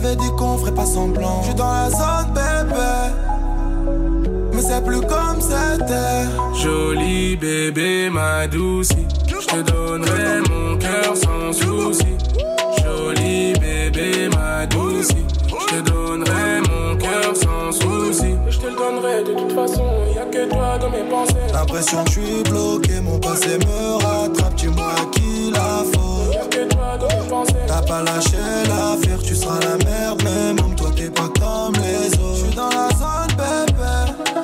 Je 0.05 0.09
t'avais 0.11 0.23
dit 0.23 0.37
qu'on 0.37 0.59
ferait 0.59 0.75
pas 0.75 0.85
semblant. 0.85 1.41
Je 1.41 1.47
suis 1.47 1.55
dans 1.55 1.73
la 1.73 1.89
zone 1.89 2.35
bébé. 2.35 2.75
Mais 4.53 4.61
c'est 4.61 4.85
plus 4.85 5.01
comme 5.01 5.41
c'était. 5.41 6.29
Joli 6.63 7.37
bébé, 7.37 8.11
ma 8.11 8.47
douce, 8.47 8.91
je 9.27 9.47
te 9.47 9.63
donnerai 9.63 10.43
mon 10.51 10.77
cœur 10.77 11.17
sans 11.17 11.55
souci. 11.55 12.19
Joli 12.85 13.55
bébé, 13.55 14.29
ma 14.35 14.67
douce, 14.67 15.09
je 15.49 15.75
te 15.75 15.91
donnerai 15.91 16.61
mon 16.69 16.97
cœur 16.99 17.35
sans 17.35 17.73
souci. 17.73 18.35
Je 18.51 18.59
te 18.59 18.67
le 18.67 18.77
donnerai 18.77 19.25
de 19.25 19.33
toute 19.33 19.53
façon, 19.53 19.87
y 20.15 20.19
a 20.19 20.27
que 20.27 20.51
toi 20.51 20.77
dans 20.83 20.91
mes 20.91 21.09
pensées. 21.09 21.51
L'impression 21.51 22.05
que 22.05 22.11
je 22.11 22.21
suis 22.21 22.43
bloqué, 22.43 23.01
mon 23.01 23.19
passé 23.19 23.57
me 23.57 24.05
rattrape. 24.05 24.55
Dis-moi 24.57 24.85
à 24.85 25.07
qui 25.13 25.51
la 25.51 25.83
faute. 25.95 26.14
T'as 27.67 27.83
pas 27.83 28.03
lâché 28.03 28.37
l'affaire, 28.69 29.23
tu 29.23 29.35
seras 29.35 29.61
la 29.61 29.77
merde. 29.85 30.23
Mais 30.25 30.55
même 30.55 30.75
toi, 30.77 30.91
t'es 30.95 31.11
pas 31.11 31.29
comme 31.41 31.75
les 31.77 32.15
autres. 32.19 32.37
Je 32.37 32.47
suis 32.47 32.55
dans 32.55 32.69
la 32.69 32.89
zone 32.91 33.37
bébé. 33.37 34.44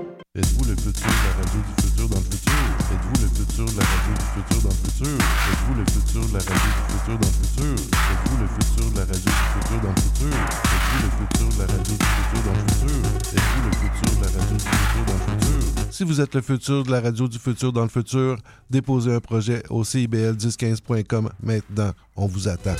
Êtes-vous 0.33 0.63
le 0.63 0.75
futur 0.77 0.93
de 0.93 1.27
la 1.27 1.43
radio 1.43 1.59
du 1.59 1.83
futur 1.83 2.07
dans 2.07 2.15
le 2.15 2.23
futur? 2.23 2.55
Êtes-vous 2.87 3.19
le 3.19 3.27
futur 3.35 3.65
de 3.65 3.75
la 3.77 3.83
radio 3.83 4.13
du 4.15 4.23
futur 4.31 4.61
dans 4.63 4.69
le 4.69 4.79
futur? 4.79 5.11
Êtes-vous 5.51 5.75
le 5.75 5.85
futur 5.91 6.23
de 6.23 6.31
la 6.31 6.39
radio 6.39 6.71
du 6.71 6.83
futur 6.87 7.19
dans 7.19 7.27
le 7.27 7.35
futur? 7.35 7.75
Êtes-vous 7.91 8.37
le 8.39 8.47
futur 8.47 8.87
de 8.87 8.95
la 8.95 9.03
radio 9.03 9.27
du 9.27 9.43
futur 9.51 9.79
dans 9.83 9.91
le 9.91 9.99
futur? 9.99 10.31
Êtes-vous 10.71 11.03
le 11.03 11.11
futur 11.19 11.47
de 11.51 11.59
la 11.59 11.67
radio 11.67 11.91
du 11.91 12.07
futur 12.15 12.39
dans 12.47 12.55
le 12.55 12.63
futur? 12.71 12.95
Êtes-vous 13.35 13.61
le 13.67 13.75
futur 13.75 14.07
de 14.07 14.23
la 14.23 14.31
radio 14.31 14.55
du 14.55 14.63
futur 14.71 15.03
dans 15.03 15.19
le 15.19 15.25
futur? 15.27 15.91
Si 15.91 16.03
vous 16.05 16.21
êtes 16.21 16.35
le 16.35 16.41
futur 16.41 16.83
de 16.85 16.91
la 16.91 17.01
radio 17.01 17.27
du 17.27 17.37
futur 17.37 17.73
dans 17.73 17.83
le 17.83 17.89
futur, 17.89 18.37
déposez 18.69 19.13
un 19.13 19.19
projet 19.19 19.63
au 19.69 19.83
CIBL1015.com 19.83 21.29
maintenant. 21.43 21.91
On 22.15 22.27
vous 22.27 22.47
attend. 22.47 22.75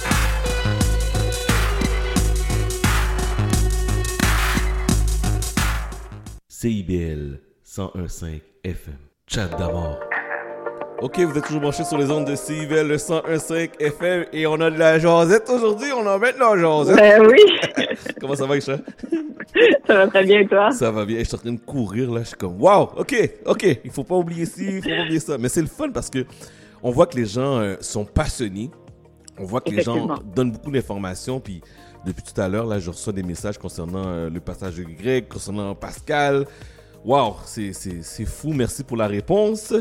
CIBL 6.61 7.39
101.5 7.65 8.39
FM. 8.63 8.93
Chat 9.25 9.47
d'amour. 9.57 9.97
Ok, 11.01 11.19
vous 11.21 11.35
êtes 11.35 11.43
toujours 11.43 11.61
branchés 11.61 11.83
sur 11.83 11.97
les 11.97 12.11
ondes 12.11 12.25
de 12.25 12.35
CIBL 12.35 12.87
le 12.87 12.97
101.5 12.97 13.79
FM 13.79 14.25
et 14.31 14.45
on 14.45 14.61
a 14.61 14.69
de 14.69 14.77
la 14.77 14.99
jasette 14.99 15.49
aujourd'hui. 15.49 15.87
On 15.91 16.05
en 16.05 16.19
met 16.19 16.33
de 16.33 16.37
la 16.37 16.55
jasette. 16.55 16.97
Ben 16.97 17.25
oui. 17.25 17.39
Comment 18.21 18.35
ça 18.35 18.45
va, 18.45 18.57
Isha? 18.57 18.77
Ça 19.87 19.95
va 19.95 20.07
très 20.07 20.23
bien, 20.23 20.45
toi? 20.45 20.69
Ça 20.69 20.91
va 20.91 21.03
bien. 21.03 21.17
Je 21.17 21.23
suis 21.23 21.35
en 21.35 21.39
train 21.39 21.53
de 21.53 21.59
courir 21.59 22.11
là. 22.11 22.21
Je 22.21 22.27
suis 22.27 22.37
comme, 22.37 22.61
waouh, 22.61 22.89
ok, 22.95 23.29
ok. 23.47 23.79
Il 23.83 23.89
faut 23.89 24.03
pas 24.03 24.17
oublier 24.17 24.45
ci, 24.45 24.65
il 24.67 24.83
faut 24.83 24.89
pas 24.89 25.01
oublier 25.01 25.19
ça. 25.19 25.39
Mais 25.39 25.49
c'est 25.49 25.61
le 25.61 25.67
fun 25.67 25.89
parce 25.89 26.11
que 26.11 26.27
on 26.83 26.91
voit 26.91 27.07
que 27.07 27.17
les 27.17 27.25
gens 27.25 27.57
euh, 27.57 27.75
sont 27.79 28.05
passionnés. 28.05 28.69
On 29.39 29.45
voit 29.45 29.61
que 29.61 29.71
les 29.71 29.81
gens 29.81 30.15
donnent 30.35 30.51
beaucoup 30.51 30.69
d'informations. 30.69 31.39
Puis 31.39 31.59
depuis 32.05 32.23
tout 32.23 32.39
à 32.39 32.47
l'heure, 32.47 32.65
là, 32.65 32.79
je 32.79 32.89
reçois 32.89 33.13
des 33.13 33.23
messages 33.23 33.57
concernant 33.57 34.05
euh, 34.05 34.29
le 34.29 34.39
passage 34.39 34.75
de 34.75 34.83
Greg, 34.83 35.27
concernant 35.27 35.75
Pascal. 35.75 36.45
Waouh, 37.05 37.35
c'est 37.45 38.25
fou. 38.25 38.53
Merci 38.53 38.83
pour 38.83 38.97
la 38.97 39.07
réponse. 39.07 39.73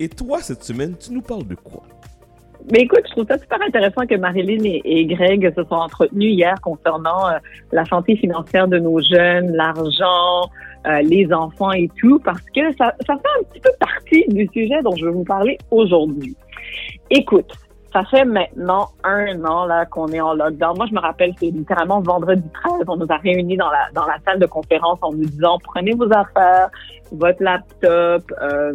Et 0.00 0.08
toi, 0.08 0.40
cette 0.40 0.64
semaine, 0.64 0.96
tu 0.98 1.12
nous 1.12 1.22
parles 1.22 1.46
de 1.46 1.54
quoi? 1.54 1.82
Mais 2.72 2.80
écoute, 2.80 3.02
je 3.06 3.12
trouve 3.12 3.26
ça 3.26 3.38
super 3.38 3.60
intéressant 3.60 4.06
que 4.06 4.14
Marilyn 4.14 4.64
et, 4.64 4.80
et 4.84 5.04
Greg 5.06 5.52
se 5.54 5.62
sont 5.64 5.74
entretenus 5.74 6.32
hier 6.32 6.54
concernant 6.62 7.28
euh, 7.28 7.38
la 7.72 7.84
santé 7.84 8.16
financière 8.16 8.66
de 8.68 8.78
nos 8.78 9.00
jeunes, 9.00 9.52
l'argent, 9.52 10.50
euh, 10.86 11.02
les 11.02 11.30
enfants 11.32 11.72
et 11.72 11.90
tout, 12.00 12.18
parce 12.20 12.42
que 12.54 12.72
ça, 12.78 12.94
ça 13.06 13.16
fait 13.16 13.40
un 13.40 13.44
petit 13.44 13.60
peu 13.60 13.70
partie 13.78 14.24
du 14.28 14.48
sujet 14.52 14.82
dont 14.82 14.96
je 14.96 15.04
vais 15.04 15.12
vous 15.12 15.24
parler 15.24 15.58
aujourd'hui. 15.70 16.34
Écoute, 17.10 17.52
ça 17.94 18.02
fait 18.04 18.24
maintenant 18.24 18.88
un 19.04 19.42
an 19.44 19.66
là 19.66 19.86
qu'on 19.86 20.08
est 20.08 20.20
en 20.20 20.34
lockdown. 20.34 20.76
Moi, 20.76 20.86
je 20.90 20.94
me 20.94 21.00
rappelle, 21.00 21.32
c'est 21.38 21.46
littéralement 21.46 22.00
vendredi 22.00 22.42
13, 22.64 22.82
on 22.88 22.96
nous 22.96 23.06
a 23.08 23.16
réunis 23.18 23.56
dans 23.56 23.70
la 23.70 23.88
dans 23.94 24.04
la 24.04 24.16
salle 24.24 24.40
de 24.40 24.46
conférence 24.46 24.98
en 25.00 25.12
nous 25.12 25.24
disant 25.24 25.58
prenez 25.62 25.92
vos 25.92 26.12
affaires, 26.12 26.70
votre 27.12 27.42
laptop, 27.42 28.22
euh, 28.42 28.74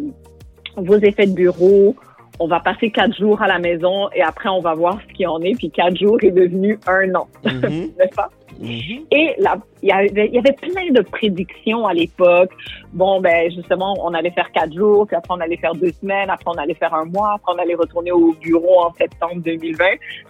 vos 0.76 0.96
effets 0.96 1.26
de 1.26 1.34
bureau. 1.34 1.94
On 2.42 2.46
va 2.46 2.60
passer 2.60 2.90
quatre 2.90 3.14
jours 3.14 3.42
à 3.42 3.46
la 3.46 3.58
maison 3.58 4.08
et 4.14 4.22
après 4.22 4.48
on 4.48 4.60
va 4.60 4.72
voir 4.72 4.98
ce 5.06 5.14
qu'il 5.14 5.28
en 5.28 5.40
est. 5.42 5.54
Puis 5.54 5.70
quatre 5.70 5.96
jours 5.98 6.16
est 6.22 6.30
devenu 6.30 6.78
un 6.86 7.14
an, 7.14 7.28
n'est-ce 7.44 8.16
pas? 8.16 8.30
Et 8.62 9.34
là, 9.38 9.56
il 9.82 9.88
y 9.88 9.92
avait, 9.92 10.52
plein 10.52 10.92
de 10.92 11.00
prédictions 11.00 11.86
à 11.86 11.94
l'époque. 11.94 12.50
Bon, 12.92 13.20
ben 13.20 13.50
justement, 13.50 13.94
on 14.04 14.12
allait 14.12 14.30
faire 14.30 14.50
quatre 14.52 14.74
jours, 14.74 15.06
puis 15.06 15.16
après 15.16 15.34
on 15.34 15.40
allait 15.40 15.56
faire 15.56 15.74
deux 15.74 15.92
semaines, 15.92 16.28
après 16.28 16.50
on 16.54 16.58
allait 16.58 16.74
faire 16.74 16.92
un 16.92 17.06
mois, 17.06 17.34
après 17.36 17.54
on 17.54 17.58
allait 17.58 17.74
retourner 17.74 18.12
au 18.12 18.34
bureau 18.34 18.80
en 18.82 18.92
septembre 18.92 19.36
2020. 19.36 19.84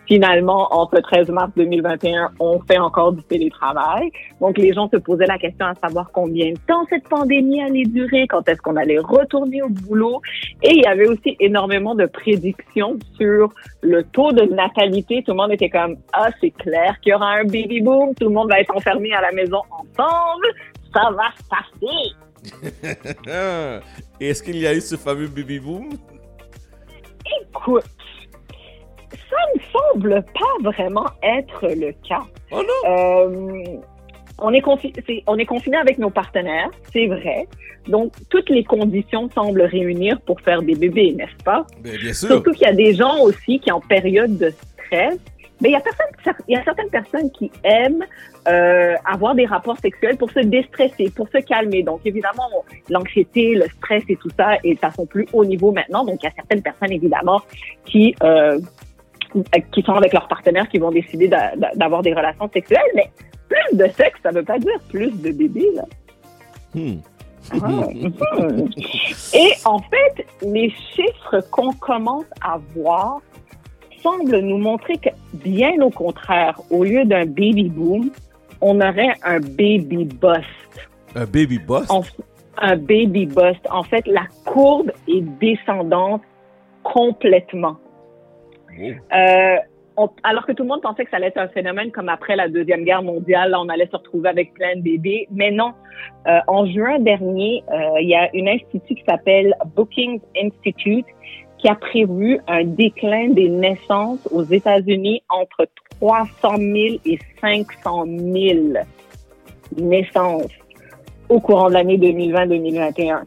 Finalement, 0.06 0.68
entre 0.72 0.96
le 0.96 1.02
13 1.02 1.30
mars 1.30 1.50
2021, 1.56 2.30
on 2.38 2.60
fait 2.60 2.78
encore 2.78 3.12
du 3.12 3.22
télétravail. 3.24 4.10
Donc 4.40 4.58
les 4.58 4.72
gens 4.72 4.88
se 4.88 4.98
posaient 4.98 5.26
la 5.26 5.38
question 5.38 5.66
à 5.66 5.74
savoir 5.74 6.10
combien 6.12 6.52
de 6.52 6.58
temps 6.68 6.84
cette 6.88 7.08
pandémie 7.08 7.62
allait 7.62 7.84
durer, 7.84 8.26
quand 8.28 8.48
est-ce 8.48 8.60
qu'on 8.60 8.76
allait 8.76 8.98
retourner 8.98 9.62
au 9.62 9.68
boulot. 9.68 10.20
Et 10.62 10.70
il 10.70 10.82
y 10.82 10.86
avait 10.86 11.06
aussi 11.06 11.36
énormément 11.40 11.94
de 11.94 12.06
prédictions 12.06 12.98
sur 13.18 13.52
le 13.82 14.04
taux 14.04 14.32
de 14.32 14.42
natalité. 14.54 15.22
Tout 15.24 15.32
le 15.32 15.38
monde 15.38 15.52
était 15.52 15.70
comme, 15.70 15.96
ah, 16.12 16.28
c'est 16.40 16.50
clair 16.50 16.98
qu'il 17.00 17.10
y 17.10 17.14
aura 17.14 17.32
un 17.32 17.44
baby 17.44 17.80
boom, 17.80 18.14
tout 18.20 18.28
le 18.28 18.34
monde 18.34 18.50
va 18.50 18.60
être 18.60 18.74
enfermé 18.76 19.12
à 19.12 19.20
la 19.22 19.32
maison 19.32 19.60
ensemble, 19.70 20.46
ça 20.94 21.10
va 21.10 21.30
se 21.36 21.42
passer. 21.48 23.00
Est-ce 24.20 24.42
qu'il 24.42 24.58
y 24.58 24.66
a 24.66 24.74
eu 24.74 24.80
ce 24.80 24.96
fameux 24.96 25.28
baby 25.28 25.58
boom? 25.58 25.90
Écoute, 27.42 27.84
ça 29.12 29.36
ne 29.54 29.60
semble 29.72 30.24
pas 30.34 30.70
vraiment 30.70 31.06
être 31.22 31.66
le 31.68 31.92
cas. 32.06 32.22
Oh 32.50 32.62
non! 32.62 32.90
Euh, 32.90 33.64
on 34.38 34.52
est, 34.52 34.60
confi- 34.64 34.94
c'est- 35.06 35.22
on 35.26 35.36
est 35.38 35.44
confiné 35.46 35.76
avec 35.76 35.98
nos 35.98 36.10
partenaires, 36.10 36.70
c'est 36.92 37.06
vrai. 37.06 37.46
Donc, 37.88 38.12
toutes 38.30 38.48
les 38.50 38.64
conditions 38.64 39.28
semblent 39.34 39.62
réunir 39.62 40.20
pour 40.22 40.40
faire 40.40 40.62
des 40.62 40.74
bébés, 40.74 41.12
n'est-ce 41.12 41.44
pas? 41.44 41.66
Ben, 41.82 41.96
bien 41.98 42.12
sûr. 42.12 42.28
Surtout 42.28 42.52
qu'il 42.52 42.62
y 42.62 42.70
a 42.70 42.72
des 42.74 42.94
gens 42.94 43.18
aussi 43.20 43.60
qui, 43.60 43.70
en 43.70 43.80
période 43.80 44.36
de 44.38 44.50
stress, 44.84 45.18
mais 45.60 45.68
il 45.68 45.72
y 45.72 45.76
a, 45.76 45.80
personne, 45.80 46.06
il 46.48 46.56
y 46.56 46.58
a 46.58 46.64
certaines 46.64 46.88
personnes 46.90 47.30
qui 47.32 47.50
aiment 47.64 48.04
euh, 48.48 48.94
avoir 49.04 49.34
des 49.34 49.44
rapports 49.46 49.78
sexuels 49.78 50.16
pour 50.16 50.30
se 50.30 50.40
déstresser, 50.40 51.10
pour 51.10 51.28
se 51.28 51.38
calmer. 51.38 51.82
Donc, 51.82 52.00
évidemment, 52.04 52.48
l'anxiété, 52.88 53.54
le 53.54 53.68
stress 53.68 54.02
et 54.08 54.16
tout 54.16 54.30
ça 54.36 54.56
est 54.64 54.82
à 54.82 54.90
son 54.90 55.06
plus 55.06 55.26
haut 55.32 55.44
niveau 55.44 55.72
maintenant. 55.72 56.04
Donc, 56.04 56.22
il 56.22 56.26
y 56.26 56.28
a 56.28 56.32
certaines 56.34 56.62
personnes, 56.62 56.92
évidemment, 56.92 57.40
qui, 57.84 58.14
euh, 58.22 58.58
qui 59.72 59.82
sont 59.82 59.92
avec 59.92 60.12
leur 60.12 60.26
partenaire, 60.28 60.68
qui 60.68 60.78
vont 60.78 60.90
décider 60.90 61.28
d'a- 61.28 61.54
d'a- 61.56 61.72
d'avoir 61.74 62.02
des 62.02 62.14
relations 62.14 62.48
sexuelles. 62.52 62.80
Mais 62.94 63.10
plus 63.48 63.76
de 63.76 63.86
sexe, 63.92 64.18
ça 64.22 64.30
veut 64.30 64.42
pas 64.44 64.58
dire 64.58 64.78
plus 64.88 65.10
de 65.20 65.30
bébés, 65.32 65.68
là. 65.74 65.84
Hmm. 66.74 67.00
Mhm. 67.52 68.68
Et 69.34 69.52
en 69.64 69.78
fait, 69.78 70.26
les 70.42 70.70
chiffres 70.70 71.40
qu'on 71.50 71.72
commence 71.72 72.26
à 72.42 72.58
voir 72.76 73.20
semblent 74.02 74.38
nous 74.40 74.58
montrer 74.58 74.96
que, 74.96 75.10
bien 75.34 75.80
au 75.80 75.90
contraire, 75.90 76.60
au 76.70 76.84
lieu 76.84 77.04
d'un 77.04 77.24
baby 77.26 77.68
boom, 77.68 78.10
on 78.60 78.80
aurait 78.80 79.14
un 79.24 79.40
baby 79.40 80.04
bust. 80.04 80.44
Un 81.14 81.24
baby? 81.24 81.58
En- 81.88 82.02
un 82.58 82.76
baby 82.76 83.26
bust. 83.26 83.60
En 83.70 83.82
fait, 83.82 84.06
la 84.06 84.26
courbe 84.44 84.92
est 85.08 85.22
descendante 85.40 86.22
complètement. 86.82 87.76
Euh, 89.14 89.56
on- 89.96 90.08
alors 90.22 90.46
que 90.46 90.52
tout 90.52 90.62
le 90.62 90.68
monde 90.68 90.82
pensait 90.82 91.04
que 91.04 91.10
ça 91.10 91.16
allait 91.16 91.26
être 91.28 91.38
un 91.38 91.48
phénomène 91.48 91.90
comme 91.90 92.08
après 92.08 92.36
la 92.36 92.48
Deuxième 92.48 92.84
Guerre 92.84 93.02
mondiale, 93.02 93.50
là, 93.50 93.60
on 93.60 93.68
allait 93.68 93.88
se 93.90 93.96
retrouver 93.96 94.28
avec 94.28 94.54
plein 94.54 94.76
de 94.76 94.82
bébés. 94.82 95.26
Mais 95.30 95.50
non. 95.50 95.72
Euh, 96.26 96.38
en 96.46 96.66
juin 96.66 96.98
dernier, 96.98 97.62
euh, 97.72 98.00
il 98.00 98.08
y 98.08 98.14
a 98.14 98.34
une 98.34 98.48
institut 98.48 98.94
qui 98.94 99.04
s'appelle 99.06 99.54
Bookings 99.76 100.20
Institute 100.36 101.06
qui 101.60 101.68
a 101.68 101.74
prévu 101.74 102.40
un 102.48 102.64
déclin 102.64 103.28
des 103.30 103.48
naissances 103.48 104.26
aux 104.30 104.44
États-Unis 104.44 105.22
entre 105.28 105.66
300 106.00 106.56
000 106.56 106.76
et 107.04 107.18
500 107.40 108.04
000 108.06 108.58
naissances 109.76 110.52
au 111.28 111.38
courant 111.40 111.68
de 111.68 111.74
l'année 111.74 111.98
2020-2021. 111.98 113.22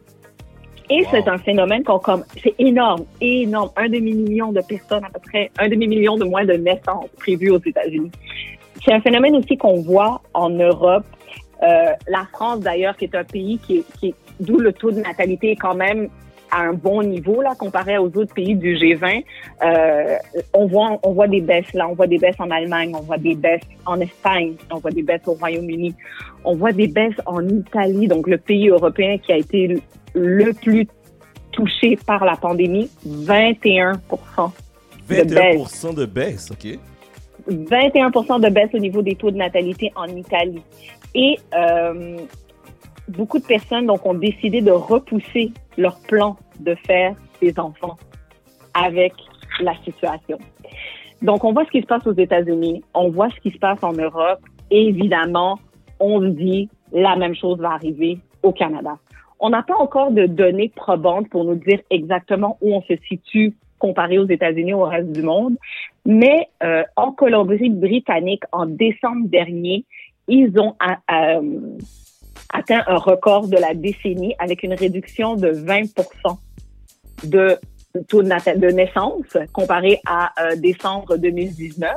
Et 0.90 1.04
c'est 1.10 1.26
un 1.28 1.38
phénomène 1.38 1.82
qu'on 1.84 1.98
comme 1.98 2.24
c'est 2.42 2.54
énorme, 2.58 3.04
énorme, 3.20 3.70
un 3.76 3.88
demi-million 3.88 4.52
de 4.52 4.60
personnes 4.60 5.04
à 5.04 5.08
peu 5.08 5.20
près, 5.20 5.50
un 5.58 5.68
demi-million 5.68 6.16
de 6.16 6.24
moins 6.24 6.44
de 6.44 6.54
naissances 6.54 7.08
prévues 7.18 7.50
aux 7.50 7.60
États-Unis. 7.64 8.10
C'est 8.84 8.92
un 8.92 9.00
phénomène 9.00 9.36
aussi 9.36 9.56
qu'on 9.56 9.80
voit 9.80 10.20
en 10.34 10.50
Europe, 10.50 11.06
Euh, 11.62 11.92
la 12.08 12.26
France 12.32 12.60
d'ailleurs, 12.60 12.96
qui 12.96 13.04
est 13.04 13.14
un 13.14 13.24
pays 13.24 13.58
qui 13.58 13.84
qui 13.98 14.14
d'où 14.40 14.58
le 14.58 14.72
taux 14.72 14.90
de 14.90 15.00
natalité 15.00 15.52
est 15.52 15.56
quand 15.56 15.74
même 15.74 16.08
à 16.54 16.60
un 16.62 16.72
bon 16.72 17.02
niveau 17.02 17.42
là 17.42 17.54
comparé 17.58 17.98
aux 17.98 18.06
autres 18.16 18.32
pays 18.34 18.54
du 18.54 18.76
G20. 18.76 19.24
Euh, 19.64 20.16
on 20.52 20.66
voit 20.66 20.98
on 21.02 21.12
voit 21.12 21.28
des 21.28 21.40
baisses 21.40 21.72
là, 21.74 21.88
on 21.88 21.94
voit 21.94 22.06
des 22.06 22.18
baisses 22.18 22.38
en 22.38 22.50
Allemagne, 22.50 22.92
on 22.94 23.00
voit 23.02 23.18
des 23.18 23.34
baisses 23.34 23.62
en 23.86 24.00
Espagne, 24.00 24.54
on 24.70 24.78
voit 24.78 24.90
des 24.92 25.02
baisses 25.02 25.26
au 25.26 25.34
Royaume-Uni, 25.34 25.94
on 26.44 26.54
voit 26.54 26.72
des 26.72 26.88
baisses 26.88 27.20
en 27.26 27.46
Italie, 27.46 28.06
donc 28.08 28.28
le 28.28 28.38
pays 28.38 28.68
européen 28.68 29.18
qui 29.18 29.32
a 29.32 29.36
été 29.36 29.82
le- 30.14 30.52
plus 30.52 30.86
touché 31.52 31.96
par 32.06 32.24
la 32.24 32.36
pandémie, 32.36 32.90
21 33.04 33.92
de 33.92 35.24
baisse. 35.24 35.84
21% 35.84 35.94
de 35.94 36.06
baisse, 36.06 36.50
OK. 36.50 36.78
21% 37.48 38.40
de 38.40 38.48
baisse 38.48 38.70
au 38.74 38.78
niveau 38.78 39.02
des 39.02 39.14
taux 39.14 39.30
de 39.30 39.36
natalité 39.36 39.92
en 39.96 40.06
Italie. 40.06 40.62
Et 41.14 41.38
euh, 41.54 42.16
beaucoup 43.08 43.38
de 43.38 43.44
personnes 43.44 43.86
donc, 43.86 44.04
ont 44.06 44.14
décidé 44.14 44.60
de 44.60 44.70
repousser 44.70 45.52
leur 45.76 45.98
plan 46.00 46.36
de 46.60 46.74
faire 46.86 47.14
des 47.40 47.58
enfants 47.58 47.96
avec 48.74 49.12
la 49.60 49.74
situation. 49.84 50.38
Donc, 51.22 51.44
on 51.44 51.52
voit 51.52 51.64
ce 51.64 51.70
qui 51.70 51.80
se 51.80 51.86
passe 51.86 52.06
aux 52.06 52.14
États-Unis, 52.14 52.82
on 52.94 53.10
voit 53.10 53.30
ce 53.30 53.40
qui 53.40 53.50
se 53.50 53.58
passe 53.58 53.82
en 53.82 53.92
Europe. 53.92 54.40
Et 54.70 54.88
évidemment, 54.88 55.58
on 56.00 56.20
se 56.20 56.26
dit 56.26 56.68
la 56.92 57.16
même 57.16 57.34
chose 57.34 57.58
va 57.58 57.72
arriver 57.72 58.18
au 58.42 58.52
Canada. 58.52 58.96
On 59.40 59.50
n'a 59.50 59.62
pas 59.62 59.76
encore 59.76 60.10
de 60.10 60.26
données 60.26 60.70
probantes 60.74 61.28
pour 61.28 61.44
nous 61.44 61.56
dire 61.56 61.80
exactement 61.90 62.56
où 62.60 62.74
on 62.74 62.82
se 62.82 62.94
situe 63.08 63.54
comparé 63.78 64.18
aux 64.18 64.26
États-Unis 64.28 64.72
au 64.74 64.84
reste 64.84 65.12
du 65.12 65.22
monde. 65.22 65.56
Mais 66.06 66.48
euh, 66.62 66.82
en 66.96 67.12
Colombie-Britannique, 67.12 68.44
en 68.52 68.66
décembre 68.66 69.28
dernier, 69.28 69.84
ils 70.28 70.58
ont 70.58 70.74
a- 70.80 70.98
a- 71.08 71.40
atteint 72.52 72.82
un 72.86 72.96
record 72.96 73.48
de 73.48 73.56
la 73.56 73.74
décennie 73.74 74.34
avec 74.38 74.62
une 74.62 74.74
réduction 74.74 75.36
de 75.36 75.48
20 75.48 75.82
de 77.24 77.58
taux 78.08 78.22
de, 78.22 78.70
naissance 78.72 79.36
comparé 79.52 80.00
à 80.06 80.32
euh, 80.40 80.56
décembre 80.56 81.16
2019. 81.16 81.92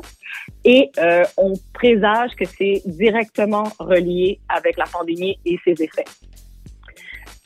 Et 0.63 0.91
euh, 0.97 1.23
on 1.37 1.53
présage 1.73 2.35
que 2.35 2.45
c'est 2.45 2.81
directement 2.85 3.65
relié 3.79 4.39
avec 4.49 4.77
la 4.77 4.85
pandémie 4.85 5.37
et 5.45 5.57
ses 5.63 5.81
effets. 5.83 6.05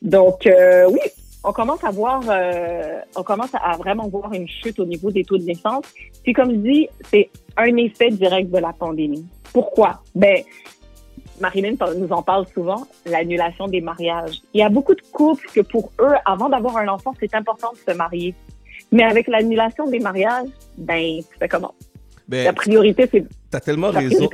Donc, 0.01 0.47
euh, 0.47 0.89
oui, 0.89 0.99
on 1.43 1.53
commence 1.53 1.83
à 1.83 1.91
voir, 1.91 2.21
on 3.15 3.23
commence 3.23 3.53
à 3.53 3.77
vraiment 3.77 4.07
voir 4.07 4.33
une 4.33 4.47
chute 4.47 4.79
au 4.79 4.85
niveau 4.85 5.11
des 5.11 5.23
taux 5.23 5.37
de 5.37 5.43
naissance. 5.43 5.85
Puis, 6.23 6.33
comme 6.33 6.51
je 6.51 6.57
dis, 6.57 6.89
c'est 7.09 7.29
un 7.57 7.75
effet 7.77 8.09
direct 8.11 8.51
de 8.51 8.59
la 8.59 8.73
pandémie. 8.73 9.25
Pourquoi? 9.53 10.03
Ben, 10.13 10.43
Marilyn 11.39 11.75
nous 11.97 12.11
en 12.11 12.21
parle 12.21 12.45
souvent, 12.53 12.87
l'annulation 13.05 13.67
des 13.67 13.81
mariages. 13.81 14.41
Il 14.53 14.59
y 14.59 14.63
a 14.63 14.69
beaucoup 14.69 14.95
de 14.95 15.01
couples 15.11 15.47
que 15.53 15.61
pour 15.61 15.91
eux, 15.99 16.13
avant 16.25 16.49
d'avoir 16.49 16.77
un 16.77 16.87
enfant, 16.87 17.13
c'est 17.19 17.33
important 17.33 17.71
de 17.73 17.91
se 17.91 17.97
marier. 17.97 18.35
Mais 18.91 19.03
avec 19.03 19.27
l'annulation 19.27 19.87
des 19.87 19.99
mariages, 19.99 20.49
ben, 20.77 21.19
tu 21.19 21.37
fais 21.39 21.47
comment? 21.47 21.73
Ben, 22.27 22.45
la 22.45 22.53
priorité, 22.53 23.07
c'est 23.11 23.25
T'as 23.49 23.59
tellement 23.59 23.91
raison. 23.91 24.29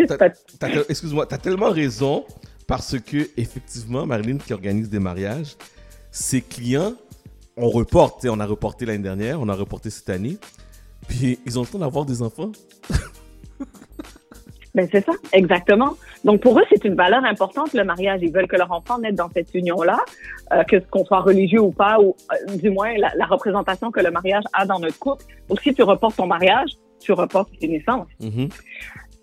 Excuse-moi, 0.89 1.25
t'as 1.25 1.37
tellement 1.39 1.71
raison 1.71 2.25
parce 2.67 2.99
que 2.99 3.29
effectivement, 3.37 4.05
Marilyn 4.05 4.37
qui 4.37 4.53
organise 4.53 4.89
des 4.89 4.99
mariages, 4.99 5.55
ses 6.11 6.41
clients, 6.41 6.93
on 7.55 7.69
reporte. 7.69 8.25
On 8.25 8.39
a 8.39 8.45
reporté 8.45 8.85
l'année 8.85 9.03
dernière, 9.03 9.41
on 9.41 9.49
a 9.49 9.55
reporté 9.55 9.89
cette 9.89 10.09
année, 10.09 10.37
puis 11.07 11.39
ils 11.45 11.57
ont 11.57 11.63
le 11.63 11.67
temps 11.67 11.79
d'avoir 11.79 12.05
des 12.05 12.21
enfants. 12.21 12.51
Ben 14.77 14.87
c'est 14.91 15.03
ça, 15.03 15.13
exactement. 15.33 15.95
Donc 16.23 16.39
pour 16.41 16.59
eux, 16.59 16.63
c'est 16.69 16.85
une 16.85 16.93
valeur 16.93 17.25
importante 17.25 17.73
le 17.73 17.83
mariage. 17.83 18.19
Ils 18.21 18.31
veulent 18.31 18.47
que 18.47 18.55
leur 18.55 18.71
enfant 18.71 18.99
naisse 18.99 19.15
dans 19.15 19.31
cette 19.31 19.51
union-là, 19.55 19.97
euh, 20.53 20.63
que 20.65 20.75
qu'on 20.91 21.03
soit 21.03 21.21
religieux 21.21 21.61
ou 21.61 21.71
pas, 21.71 21.99
ou 21.99 22.15
euh, 22.31 22.55
du 22.57 22.69
moins 22.69 22.95
la, 22.95 23.11
la 23.15 23.25
représentation 23.25 23.89
que 23.89 24.01
le 24.01 24.11
mariage 24.11 24.43
a 24.53 24.67
dans 24.67 24.77
notre 24.77 24.99
couple. 24.99 25.23
Donc 25.49 25.61
si 25.61 25.73
tu 25.73 25.81
reportes 25.81 26.17
ton 26.17 26.27
mariage, 26.27 26.69
tu 26.99 27.11
reportes 27.11 27.49
tes 27.59 27.67
naissances. 27.67 28.05
Mhm. 28.19 28.49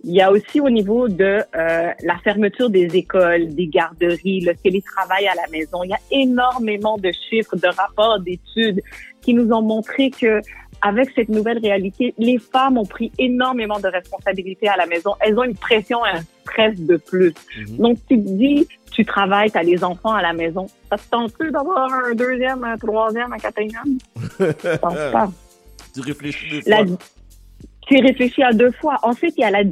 Il 0.07 0.15
y 0.15 0.21
a 0.21 0.33
aussi 0.33 0.61
au 0.61 0.69
niveau 0.69 1.09
de 1.09 1.25
euh, 1.57 1.91
la 2.03 2.19
fermeture 2.25 2.69
des 2.69 2.97
écoles, 2.97 3.55
des 3.55 3.69
garderies, 3.69 4.41
le 4.41 4.55
télétravail 4.57 5.29
à 5.29 5.35
la 5.37 5.49
maison. 5.53 5.85
Il 5.85 5.91
y 5.91 5.95
a 5.95 6.01
énormément 6.11 6.99
de 6.99 7.13
chiffres, 7.31 7.55
de 7.55 7.69
rapports, 7.69 8.19
d'études 8.19 8.83
qui 9.23 9.33
nous 9.33 9.51
ont 9.53 9.63
montré 9.63 10.11
que 10.11 10.41
avec 10.87 11.09
cette 11.15 11.31
nouvelle 11.31 11.59
réalité, 11.59 12.15
les 12.19 12.39
femmes 12.39 12.77
ont 12.77 12.85
pris 12.85 13.11
énormément 13.19 13.81
de 13.81 13.89
responsabilités 13.89 14.69
à 14.69 14.77
la 14.77 14.85
maison. 14.87 15.15
Elles 15.21 15.39
ont 15.39 15.45
une 15.45 15.57
pression 15.57 16.05
et 16.05 16.11
un 16.11 16.21
stress 16.43 16.79
de 16.79 16.97
plus. 16.99 17.33
Donc, 17.79 17.97
tu 18.07 18.17
te 18.23 18.29
dis, 18.29 18.69
tu 18.93 19.03
travailles, 19.05 19.51
tu 19.51 19.57
as 19.57 19.63
les 19.63 19.83
enfants 19.83 20.13
à 20.13 20.21
la 20.21 20.35
maison. 20.35 20.67
Ça 20.91 20.99
te 20.99 21.09
tente 21.11 21.33
plus 21.33 21.51
d'avoir 21.51 21.91
un 21.91 22.15
deuxième, 22.15 22.63
un 22.65 22.77
troisième, 22.77 23.33
un 23.33 23.39
quatrième? 23.39 23.99
Je 24.39 24.77
pense 24.77 24.95
pas. 25.13 25.31
tu 25.95 26.01
réfléchis 26.03 26.51
deux 26.51 26.71
La- 26.71 26.85
fois. 26.87 26.97
tu 27.89 27.99
réfléchis 28.01 28.43
à 28.43 28.53
deux 28.53 28.71
fois. 28.73 28.97
Ensuite, 29.03 29.35
il 29.39 29.41
y 29.41 29.45
a 29.45 29.51
la 29.51 29.63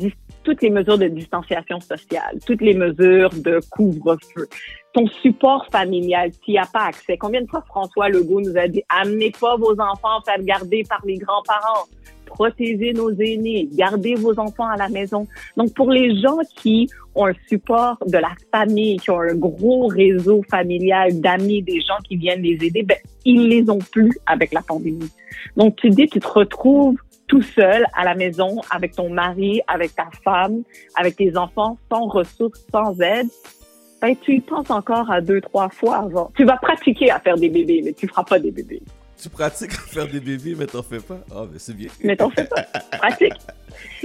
toutes 0.45 0.63
les 0.63 0.71
mesures 0.71 0.99
de 0.99 1.09
distanciation 1.09 1.79
sociale, 1.81 2.39
toutes 2.47 2.63
les 2.63 2.75
mesures 2.75 3.31
de 3.31 3.61
couvre-feu, 3.71 4.49
ton 4.93 5.07
support 5.23 5.67
familial, 5.73 6.31
tu 6.45 6.53
n'y 6.53 6.59
as 6.59 6.67
pas 6.67 6.85
accès. 6.85 7.17
Combien 7.17 7.43
de 7.43 7.49
fois 7.49 7.65
François 7.67 8.09
Legault 8.09 8.41
nous 8.41 8.57
a 8.57 8.69
dit 8.69 8.83
amenez 8.89 9.33
pas 9.41 9.57
vos 9.57 9.73
enfants 9.73 10.21
faire 10.25 10.43
garder 10.43 10.85
par 10.89 11.01
les 11.05 11.17
grands-parents, 11.17 11.87
protégez 12.27 12.93
nos 12.93 13.11
aînés, 13.11 13.69
gardez 13.73 14.15
vos 14.15 14.39
enfants 14.39 14.67
à 14.67 14.77
la 14.77 14.89
maison. 14.89 15.27
Donc, 15.57 15.75
pour 15.75 15.91
les 15.91 16.21
gens 16.21 16.39
qui 16.57 16.89
ont 17.15 17.27
un 17.27 17.35
support 17.49 17.99
de 18.07 18.19
la 18.19 18.33
famille, 18.51 18.99
qui 18.99 19.11
ont 19.11 19.21
un 19.21 19.35
gros 19.35 19.87
réseau 19.87 20.43
familial 20.51 21.21
d'amis, 21.21 21.63
des 21.63 21.81
gens 21.81 21.99
qui 22.05 22.17
viennent 22.17 22.43
les 22.43 22.59
aider, 22.65 22.83
ben, 22.83 22.99
ils 23.25 23.49
les 23.49 23.69
ont 23.71 23.79
plus 23.79 24.13
avec 24.27 24.53
la 24.53 24.63
pandémie. 24.63 25.11
Donc, 25.57 25.77
tu 25.77 25.91
dis, 25.91 26.07
tu 26.07 26.21
te 26.21 26.29
retrouves 26.29 26.97
tout 27.29 27.43
seul 27.43 27.87
à 27.95 28.05
la 28.05 28.15
maison 28.15 28.61
avec 28.71 28.93
ton 28.93 29.09
mari, 29.09 29.63
avec 29.67 29.95
ta 29.95 30.09
femme, 30.23 30.63
avec 30.97 31.17
tes 31.17 31.37
enfants, 31.37 31.79
sans 31.91 32.07
ressources, 32.07 32.67
sans 32.71 32.99
aide. 33.01 33.29
Ben, 34.03 34.17
tu 34.21 34.35
y 34.35 34.41
penses 34.41 34.69
encore 34.69 35.09
à 35.13 35.21
deux, 35.21 35.41
trois 35.41 35.69
fois 35.69 35.99
avant. 35.99 36.33
Tu 36.37 36.45
vas 36.45 36.57
pratiquer 36.57 37.13
à 37.13 37.21
faire 37.21 37.37
des 37.37 37.49
bébés, 37.49 37.83
mais 37.85 37.93
tu 37.93 38.09
feras 38.09 38.25
pas 38.25 38.41
des 38.41 38.51
bébés. 38.51 38.83
Tu 39.23 39.29
pratiques 39.29 39.75
à 39.75 39.77
faire 39.77 40.09
des 40.09 40.19
bébés, 40.19 40.57
mais 40.59 40.67
t'en 40.67 40.83
fais 40.83 40.99
pas? 40.99 41.21
Ah, 41.33 41.45
mais 41.51 41.61
c'est 41.61 41.77
bien. 41.77 41.89
Mais 42.03 42.17
t'en 42.17 42.29
fais 42.29 42.45
pas. 42.45 42.63
Pratique. 42.99 43.35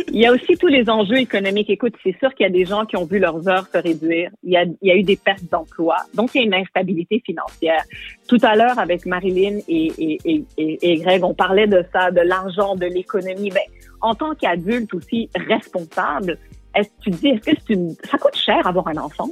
Il 0.09 0.19
y 0.19 0.27
a 0.27 0.31
aussi 0.31 0.55
tous 0.55 0.67
les 0.67 0.87
enjeux 0.87 1.17
économiques. 1.17 1.71
Écoute, 1.71 1.95
c'est 2.03 2.15
sûr 2.19 2.31
qu'il 2.35 2.43
y 2.43 2.47
a 2.47 2.51
des 2.51 2.65
gens 2.65 2.85
qui 2.85 2.95
ont 2.95 3.05
vu 3.05 3.17
leurs 3.17 3.49
heures 3.49 3.65
se 3.73 3.79
réduire. 3.79 4.29
Il 4.43 4.51
y 4.51 4.57
a, 4.57 4.65
il 4.65 4.87
y 4.87 4.91
a 4.91 4.95
eu 4.95 5.01
des 5.01 5.15
pertes 5.15 5.49
d'emploi. 5.49 5.97
Donc, 6.13 6.29
il 6.35 6.41
y 6.41 6.43
a 6.43 6.45
une 6.45 6.53
instabilité 6.53 7.23
financière. 7.25 7.83
Tout 8.27 8.37
à 8.43 8.55
l'heure, 8.55 8.77
avec 8.77 9.07
Marilyn 9.07 9.57
et, 9.67 9.91
et, 9.97 10.19
et, 10.25 10.43
et, 10.59 10.91
et 10.91 10.97
Greg, 10.97 11.23
on 11.23 11.33
parlait 11.33 11.65
de 11.65 11.83
ça, 11.91 12.11
de 12.11 12.21
l'argent, 12.21 12.75
de 12.75 12.85
l'économie. 12.85 13.49
Ben, 13.49 13.63
en 14.01 14.13
tant 14.13 14.35
qu'adulte 14.35 14.93
aussi 14.93 15.27
responsable, 15.35 16.37
est-ce 16.75 16.89
que 16.89 17.01
tu 17.01 17.11
te 17.11 17.15
dis, 17.15 17.27
est-ce 17.29 17.41
que 17.41 17.57
c'est 17.67 17.73
une... 17.73 17.95
ça 18.03 18.19
coûte 18.19 18.35
cher 18.35 18.67
avoir 18.67 18.87
un 18.89 18.97
enfant? 18.97 19.27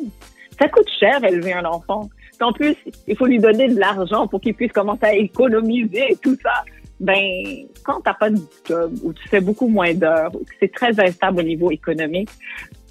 Ça 0.59 0.67
coûte 0.69 0.89
cher 0.99 1.23
élever 1.23 1.53
un 1.53 1.65
enfant. 1.65 2.09
En 2.41 2.51
plus, 2.53 2.75
il 3.07 3.15
faut 3.15 3.25
lui 3.25 3.39
donner 3.39 3.67
de 3.67 3.79
l'argent 3.79 4.27
pour 4.27 4.41
qu'il 4.41 4.53
puisse 4.53 4.71
commencer 4.71 5.05
à 5.05 5.13
économiser 5.13 6.11
et 6.11 6.15
tout 6.17 6.37
ça. 6.41 6.63
Ben, 6.99 7.65
quand 7.83 8.01
t'as 8.01 8.13
pas 8.13 8.29
de 8.29 8.39
job 8.67 8.93
ou 9.03 9.11
tu 9.13 9.27
fais 9.27 9.41
beaucoup 9.41 9.67
moins 9.67 9.93
d'heures 9.93 10.33
ou 10.33 10.39
que 10.39 10.53
c'est 10.59 10.71
très 10.71 10.97
instable 10.99 11.39
au 11.39 11.43
niveau 11.43 11.71
économique, 11.71 12.29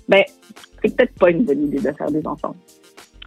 ben, 0.08 0.22
c'est 0.82 0.94
peut-être 0.94 1.14
pas 1.14 1.30
une 1.30 1.44
bonne 1.44 1.64
idée 1.64 1.78
de 1.78 1.92
faire 1.92 2.10
des 2.10 2.26
enfants. 2.26 2.54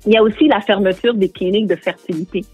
Il 0.06 0.14
y 0.14 0.18
a 0.18 0.24
aussi 0.24 0.48
la 0.48 0.62
fermeture 0.62 1.16
des 1.16 1.30
cliniques 1.30 1.68
de 1.68 1.76
fertilité. 1.76 2.46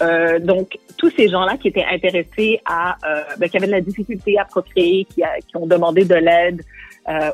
Euh, 0.00 0.38
donc, 0.38 0.78
tous 0.96 1.10
ces 1.16 1.28
gens-là 1.28 1.56
qui 1.56 1.68
étaient 1.68 1.84
intéressés 1.84 2.60
à, 2.64 2.96
euh, 3.04 3.22
ben, 3.38 3.48
qui 3.48 3.56
avaient 3.56 3.66
de 3.66 3.72
la 3.72 3.80
difficulté 3.80 4.38
à 4.38 4.44
procréer, 4.44 5.04
qui, 5.04 5.22
ont 5.54 5.66
demandé 5.66 6.04
de 6.04 6.14
l'aide 6.14 6.62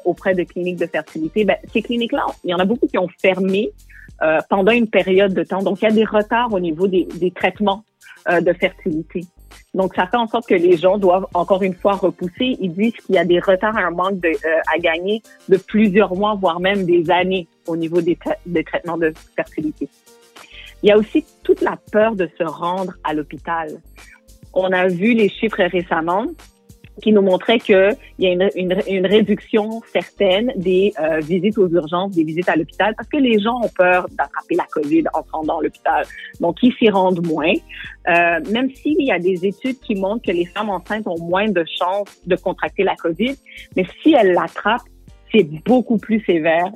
auprès 0.05 0.35
de 0.35 0.45
cliniques 0.45 0.79
de 0.79 0.87
fertilité, 0.87 1.45
ben, 1.45 1.57
ces 1.73 1.83
cliniques-là, 1.83 2.25
il 2.45 2.51
y 2.51 2.55
en 2.55 2.59
a 2.59 2.65
beaucoup 2.65 2.87
qui 2.87 2.99
ont 2.99 3.09
fermé 3.21 3.73
euh, 4.21 4.41
pendant 4.49 4.73
une 4.73 4.89
période 4.89 5.33
de 5.33 5.45
temps. 5.45 5.63
Donc, 5.63 5.81
il 5.81 5.85
y 5.85 5.89
a 5.89 5.93
des 5.93 6.05
retards 6.05 6.53
au 6.53 6.59
niveau 6.59 6.89
des, 6.89 7.05
des 7.05 7.31
traitements 7.31 7.85
euh, 8.29 8.41
de 8.41 8.53
fertilité. 8.53 9.25
Donc, 9.75 9.95
ça 9.95 10.09
fait 10.09 10.17
en 10.17 10.27
sorte 10.27 10.49
que 10.49 10.57
les 10.57 10.77
gens 10.77 10.99
doivent 10.99 11.29
encore 11.35 11.63
une 11.63 11.75
fois 11.75 11.93
repousser. 11.93 12.57
Ils 12.61 12.73
disent 12.73 12.95
qu'il 12.95 13.15
y 13.15 13.19
a 13.19 13.25
des 13.25 13.39
retards, 13.39 13.77
un 13.77 13.93
manque 13.93 14.19
de, 14.19 14.31
euh, 14.31 14.75
à 14.75 14.79
gagner 14.81 15.23
de 15.49 15.57
plusieurs 15.57 16.17
mois, 16.17 16.35
voire 16.35 16.59
même 16.59 16.85
des 16.85 17.09
années 17.13 17.47
au 17.69 17.77
niveau 17.77 18.01
des, 18.01 18.19
des 18.45 18.65
traitements 18.65 18.99
de 18.99 19.13
fertilité. 19.37 19.89
Il 20.83 20.89
y 20.89 20.91
a 20.91 20.99
aussi 20.99 21.25
toute 21.45 21.61
la 21.61 21.79
peur 21.93 22.17
de 22.17 22.29
se 22.39 22.43
rendre 22.43 22.95
à 23.05 23.15
l'hôpital. 23.15 23.69
On 24.53 24.73
a 24.73 24.89
vu 24.89 25.15
les 25.15 25.29
chiffres 25.29 25.63
récemment 25.63 26.27
qui 27.03 27.13
nous 27.13 27.23
montraient 27.23 27.59
qu'il 27.59 27.97
y 28.19 28.27
a 28.27 28.31
une 28.31 29.07
réduction 29.07 29.83
certaine 29.93 30.53
des 30.57 30.93
euh, 31.01 31.21
visites 31.21 31.59
aux 31.59 31.69
urgences, 31.69 32.13
des 32.13 32.25
visites 32.25 32.49
à 32.49 32.57
l'hôpital, 32.57 32.95
parce 32.97 33.09
que 33.09 33.17
les 33.17 33.39
gens 33.39 33.61
ont 33.63 33.71
peur 33.77 34.07
d'attraper 34.11 34.55
la 34.57 34.65
COVID 34.65 35.05
en 35.15 35.23
se 35.25 35.31
rendant 35.31 35.59
à 35.59 35.63
l'hôpital. 35.63 36.05
Donc, 36.41 36.57
ils 36.63 36.73
s'y 36.75 36.91
rendent 36.91 37.27
moins. 37.27 37.53
Euh, 38.09 38.41
même 38.51 38.71
s'il 38.75 39.03
y 39.03 39.13
a 39.13 39.19
des 39.19 39.47
études 39.47 39.79
qui 39.81 39.95
montrent 39.95 40.25
que 40.27 40.33
les 40.33 40.47
femmes 40.47 40.71
enceintes 40.71 41.07
ont 41.07 41.21
moins 41.21 41.49
de 41.49 41.65
chances 41.79 42.19
de 42.27 42.37
contracter 42.37 42.83
la 42.83 42.97
COVID, 42.97 43.37
mais 43.77 43.87
si 44.03 44.13
elles 44.13 44.33
l'attrapent, 44.33 44.83
c'est 45.33 45.45
beaucoup 45.65 45.99
plus 45.99 46.21
sévère. 46.25 46.67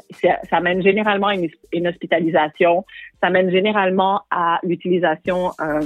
Ça, 0.50 0.60
mène 0.60 0.82
généralement 0.82 1.28
à 1.28 1.34
une, 1.34 1.88
hospitalisation. 1.88 2.84
Ça 3.22 3.30
mène 3.30 3.50
généralement 3.50 4.22
à 4.30 4.58
l'utilisation 4.62 5.52
euh, 5.60 5.80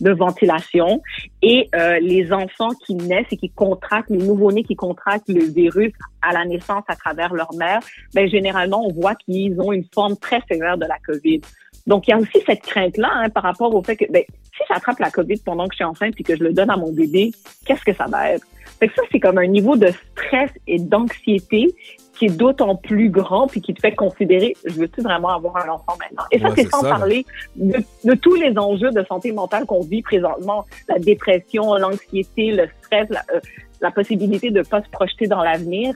de 0.00 0.10
ventilation. 0.10 1.02
Et 1.42 1.68
euh, 1.74 1.98
les 2.00 2.32
enfants 2.32 2.70
qui 2.86 2.94
naissent 2.94 3.32
et 3.32 3.36
qui 3.36 3.50
contractent, 3.50 4.10
les 4.10 4.24
nouveau-nés 4.24 4.64
qui 4.64 4.76
contractent 4.76 5.28
le 5.28 5.44
virus 5.44 5.92
à 6.22 6.32
la 6.32 6.44
naissance 6.44 6.84
à 6.88 6.96
travers 6.96 7.34
leur 7.34 7.52
mère, 7.54 7.80
ben, 8.14 8.28
généralement, 8.28 8.86
on 8.86 8.92
voit 8.92 9.14
qu'ils 9.14 9.60
ont 9.60 9.72
une 9.72 9.84
forme 9.92 10.16
très 10.16 10.40
sévère 10.50 10.78
de 10.78 10.86
la 10.86 10.98
COVID. 11.04 11.40
Donc, 11.86 12.06
il 12.06 12.10
y 12.10 12.14
a 12.14 12.18
aussi 12.18 12.38
cette 12.46 12.62
crainte-là 12.62 13.10
hein, 13.12 13.30
par 13.30 13.42
rapport 13.42 13.74
au 13.74 13.82
fait 13.82 13.96
que 13.96 14.10
ben, 14.10 14.22
si 14.28 14.62
j'attrape 14.68 14.98
la 14.98 15.10
COVID 15.10 15.38
pendant 15.44 15.66
que 15.66 15.72
je 15.72 15.76
suis 15.76 15.84
enceinte 15.84 16.14
et 16.18 16.22
que 16.22 16.36
je 16.36 16.44
le 16.44 16.52
donne 16.52 16.70
à 16.70 16.76
mon 16.76 16.92
bébé, 16.92 17.32
qu'est-ce 17.64 17.84
que 17.84 17.94
ça 17.94 18.06
va 18.06 18.32
être? 18.32 18.46
Fait 18.78 18.88
que 18.88 18.94
ça, 18.94 19.02
c'est 19.10 19.20
comme 19.20 19.38
un 19.38 19.46
niveau 19.46 19.76
de 19.76 19.88
stress 20.12 20.50
et 20.66 20.78
d'anxiété 20.78 21.74
qui 22.18 22.26
est 22.26 22.36
d'autant 22.36 22.74
plus 22.74 23.10
grand 23.10 23.46
puis 23.46 23.60
qui 23.60 23.72
te 23.74 23.80
fait 23.80 23.94
considérer, 23.94 24.56
je 24.64 24.74
veux-tu 24.74 25.02
vraiment 25.02 25.28
avoir 25.28 25.56
un 25.56 25.68
enfant 25.68 25.96
maintenant? 26.00 26.24
Et 26.32 26.38
ça, 26.38 26.48
Ouais, 26.48 26.54
c'est 26.56 26.68
sans 26.68 26.82
ça, 26.82 26.88
parler 26.90 27.24
de, 27.54 27.78
de 28.04 28.14
tous 28.14 28.34
les 28.34 28.58
enjeux 28.58 28.90
de 28.90 29.04
santé 29.04 29.30
mentale 29.32 29.66
qu'on 29.66 29.82
vit 29.82 30.02
présentement, 30.02 30.64
la 30.88 30.98
dépression, 30.98 31.74
l'anxiété, 31.76 32.52
le 32.52 32.68
stress, 32.82 33.08
la, 33.10 33.22
euh, 33.32 33.40
la 33.80 33.90
possibilité 33.90 34.50
de 34.50 34.62
pas 34.62 34.82
se 34.82 34.88
projeter 34.90 35.26
dans 35.26 35.42
l'avenir. 35.42 35.94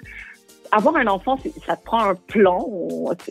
Avoir 0.70 0.96
un 0.96 1.06
enfant, 1.06 1.36
ça 1.66 1.76
te 1.76 1.84
prend 1.84 2.02
un 2.02 2.14
plan. 2.14 2.66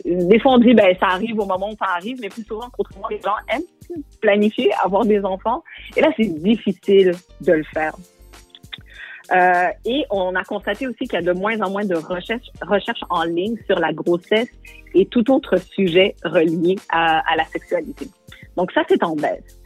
Des 0.04 0.38
fois, 0.38 0.52
on 0.52 0.58
dit, 0.58 0.74
ben, 0.74 0.94
ça 1.00 1.06
arrive 1.08 1.40
au 1.40 1.46
moment 1.46 1.70
où 1.70 1.76
ça 1.76 1.90
arrive, 1.96 2.18
mais 2.20 2.28
plus 2.28 2.44
souvent 2.44 2.68
qu'autrement, 2.70 3.08
les 3.08 3.20
gens 3.20 3.34
aiment 3.48 4.02
planifier, 4.20 4.70
avoir 4.84 5.04
des 5.04 5.24
enfants. 5.24 5.64
Et 5.96 6.00
là, 6.02 6.10
c'est 6.16 6.26
difficile 6.26 7.12
de 7.40 7.52
le 7.52 7.64
faire. 7.64 7.94
Euh, 9.30 9.68
et 9.84 10.04
on 10.10 10.34
a 10.34 10.42
constaté 10.44 10.86
aussi 10.86 11.06
qu'il 11.06 11.14
y 11.14 11.16
a 11.16 11.22
de 11.22 11.32
moins 11.32 11.60
en 11.60 11.70
moins 11.70 11.84
de 11.84 11.94
recherches 11.94 13.04
en 13.08 13.24
ligne 13.24 13.56
sur 13.66 13.78
la 13.78 13.92
grossesse 13.92 14.48
et 14.94 15.06
tout 15.06 15.30
autre 15.30 15.56
sujet 15.58 16.14
relié 16.24 16.76
à, 16.90 17.22
la 17.36 17.44
sexualité. 17.44 18.08
Donc 18.56 18.72
ça, 18.72 18.82
c'est 18.88 19.02
en 19.02 19.14
baisse. 19.14 19.58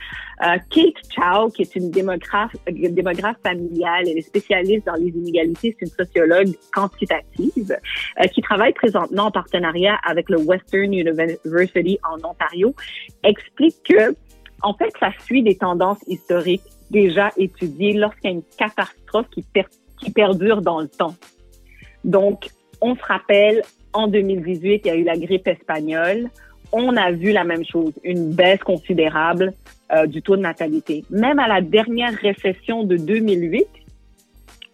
Euh, 0.42 0.58
Kate 0.70 0.94
Chow, 1.14 1.48
qui 1.48 1.62
est 1.62 1.74
une 1.74 1.90
démographe, 1.90 2.54
démographe 2.68 3.38
familiale, 3.42 4.04
elle 4.06 4.18
est 4.18 4.22
spécialiste 4.22 4.86
dans 4.86 4.94
les 4.94 5.08
inégalités, 5.08 5.74
c'est 5.78 5.86
une 5.86 6.06
sociologue 6.06 6.54
quantitative 6.72 7.76
euh, 8.20 8.26
qui 8.26 8.42
travaille 8.42 8.74
présentement 8.74 9.24
en 9.24 9.30
partenariat 9.30 9.98
avec 10.04 10.28
le 10.28 10.38
Western 10.38 10.92
University 10.92 11.98
en 12.08 12.22
Ontario, 12.28 12.74
explique 13.24 13.76
que 13.82 14.14
en 14.62 14.74
fait, 14.74 14.92
ça 14.98 15.10
suit 15.24 15.42
des 15.42 15.56
tendances 15.56 16.02
historiques 16.06 16.62
déjà 16.90 17.30
étudiées 17.36 17.94
lorsqu'il 17.94 18.30
y 18.30 18.32
a 18.32 18.36
une 18.36 18.42
catastrophe 18.58 19.26
qui 19.30 20.10
perdure 20.10 20.62
dans 20.62 20.80
le 20.80 20.88
temps. 20.88 21.14
Donc, 22.04 22.48
on 22.80 22.94
se 22.94 23.02
rappelle, 23.02 23.62
en 23.92 24.06
2018, 24.06 24.82
il 24.84 24.86
y 24.86 24.90
a 24.90 24.96
eu 24.96 25.04
la 25.04 25.16
grippe 25.16 25.48
espagnole. 25.48 26.30
On 26.72 26.96
a 26.96 27.10
vu 27.10 27.32
la 27.32 27.44
même 27.44 27.64
chose, 27.64 27.92
une 28.04 28.32
baisse 28.32 28.60
considérable 28.60 29.52
euh, 29.92 30.06
du 30.06 30.22
taux 30.22 30.36
de 30.36 30.42
natalité. 30.42 31.04
Même 31.10 31.38
à 31.38 31.48
la 31.48 31.60
dernière 31.60 32.14
récession 32.14 32.84
de 32.84 32.96
2008, 32.96 33.66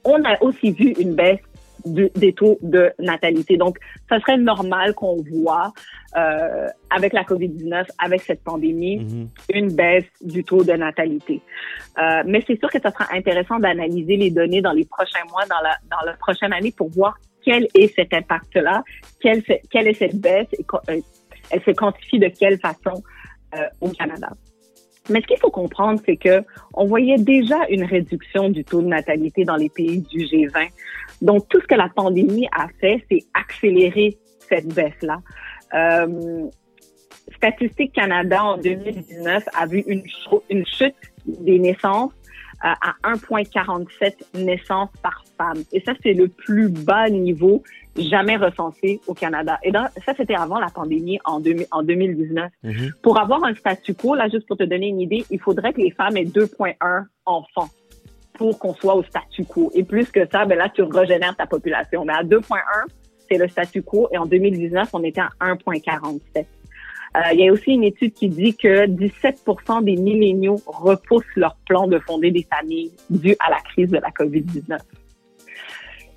on 0.05 0.25
a 0.25 0.43
aussi 0.43 0.73
vu 0.73 0.95
une 0.99 1.15
baisse 1.15 1.41
de- 1.85 2.11
des 2.17 2.33
taux 2.33 2.59
de 2.63 2.93
natalité. 2.99 3.57
Donc, 3.57 3.79
ça 4.09 4.19
serait 4.21 4.37
normal 4.39 4.95
qu'on 4.95 5.17
voit 5.23 5.73
euh, 6.17 6.69
avec 6.91 7.13
la 7.13 7.25
COVID-19, 7.25 7.87
avec 7.99 8.21
cette 8.23 8.43
pandémie, 8.45 9.29
une 9.53 9.73
baisse 9.75 10.05
du 10.21 10.45
taux 10.45 10.63
de 10.63 10.73
natalité. 10.73 11.41
Euh, 11.99 12.23
mais 12.27 12.43
c'est 12.47 12.59
sûr 12.59 12.71
que 12.71 12.81
ça 12.81 12.91
sera 12.91 13.07
intéressant 13.13 13.59
d'analyser 13.59 14.17
les 14.17 14.31
données 14.31 14.61
dans 14.61 14.73
les 14.73 14.85
prochains 14.85 15.25
mois, 15.31 15.45
dans 15.47 15.61
la, 15.63 15.77
dans 15.91 16.05
la 16.05 16.13
prochaine 16.15 16.53
année, 16.53 16.73
pour 16.77 16.91
voir 16.91 17.17
quel 17.45 17.67
est 17.75 17.95
cet 17.95 18.13
impact-là, 18.15 18.85
quelle, 19.21 19.43
est 19.89 19.95
cette 19.95 20.17
baisse, 20.17 20.49
et 20.53 20.65
euh, 20.91 21.01
elle 21.51 21.63
se 21.63 21.71
quantifie 21.71 22.19
de 22.19 22.29
quelle 22.29 22.59
façon 22.59 23.03
au 23.83 23.89
Canada. 23.91 24.31
Mais 25.11 25.21
ce 25.21 25.27
qu'il 25.27 25.39
faut 25.39 25.51
comprendre, 25.51 26.01
c'est 26.07 26.17
que 26.17 26.43
on 26.75 26.87
voyait 26.87 27.19
déjà 27.19 27.59
une 27.69 27.85
réduction 27.85 28.49
du 28.49 28.65
taux 28.65 28.81
de 28.81 28.87
natalité 28.87 29.45
dans 29.45 29.57
les 29.57 29.69
pays 29.69 30.01
du 30.01 30.21
G20. 30.21 30.69
Donc, 31.23 31.49
tout 31.49 31.61
ce 31.61 31.67
que 31.67 31.77
la 31.77 31.89
pandémie 31.89 32.49
a 32.53 32.67
fait, 32.81 33.05
c'est 33.11 33.25
accélérer 33.33 34.19
cette 34.49 34.67
baisse-là. 34.67 35.21
Euh, 35.73 36.49
Statistique 37.37 37.93
Canada 37.93 38.43
en 38.43 38.59
2019 38.59 39.45
a 39.57 39.67
vu 39.67 39.85
une, 39.87 40.03
chute 40.67 40.95
des 41.25 41.61
naissances 41.61 42.11
euh, 42.65 42.69
à 42.81 43.15
1,47 43.15 44.43
naissances 44.45 44.91
par 45.01 45.25
femme. 45.39 45.63
Et 45.73 45.81
ça, 45.81 45.93
c'est 46.03 46.13
le 46.13 46.27
plus 46.27 46.69
bas 46.69 47.09
niveau 47.09 47.63
jamais 47.97 48.37
recensé 48.37 49.01
au 49.07 49.15
Canada. 49.15 49.61
Et 49.63 49.71
dans- 49.71 49.89
ça, 50.05 50.15
c'était 50.17 50.35
avant 50.35 50.59
la 50.59 50.71
pandémie 50.71 51.21
en, 51.25 51.39
2000 51.39 51.67
en 51.71 51.85
2019. 51.85 52.51
Pour 53.01 53.21
avoir 53.21 53.45
un 53.45 53.55
statu 53.55 53.95
quo, 53.95 54.17
là, 54.17 54.29
juste 54.29 54.49
pour 54.49 54.57
te 54.57 54.65
donner 54.65 54.89
une 54.89 55.01
idée, 55.01 55.25
il 55.31 55.39
faudrait 55.39 55.73
que 55.73 55.81
les 55.81 55.93
femmes 55.93 56.17
aient 56.17 56.25
2,1 56.25 57.05
enfants 57.27 57.69
pour 58.35 58.59
qu'on 58.59 58.75
soit 58.75 58.95
au 58.95 59.03
statu 59.03 59.45
quo. 59.45 59.71
Et 59.75 59.85
plus 59.85 60.11
que 60.11 60.27
ça, 60.31 60.45
ben 60.45 60.57
là, 60.57 60.69
tu 60.69 60.83
régénères 60.83 61.37
ta 61.37 61.47
population. 61.47 62.05
Mais 62.05 62.15
à 62.15 62.23
2,1, 62.23 62.57
c'est 63.31 63.39
le 63.39 63.49
statu 63.49 63.83
quo. 63.83 64.09
Et 64.13 64.19
en 64.19 64.27
2019, 64.27 64.89
on 64.93 65.03
était 65.05 65.21
à 65.21 65.31
1,47. 65.41 66.47
Euh, 67.15 67.21
il 67.35 67.41
y 67.41 67.49
a 67.49 67.53
aussi 67.53 67.73
une 67.73 67.85
étude 67.85 68.15
qui 68.15 68.29
dit 68.29 68.57
que 68.57 68.87
17% 68.87 69.85
des 69.85 69.97
milléniaux 69.97 70.61
repoussent 70.67 71.25
leur 71.37 71.57
plan 71.67 71.87
de 71.87 71.99
fonder 71.99 72.31
des 72.31 72.47
familles 72.51 72.91
dû 73.11 73.37
à 73.39 73.51
la 73.51 73.59
crise 73.61 73.91
de 73.91 73.99
la 73.99 74.09
COVID-19. 74.11 74.79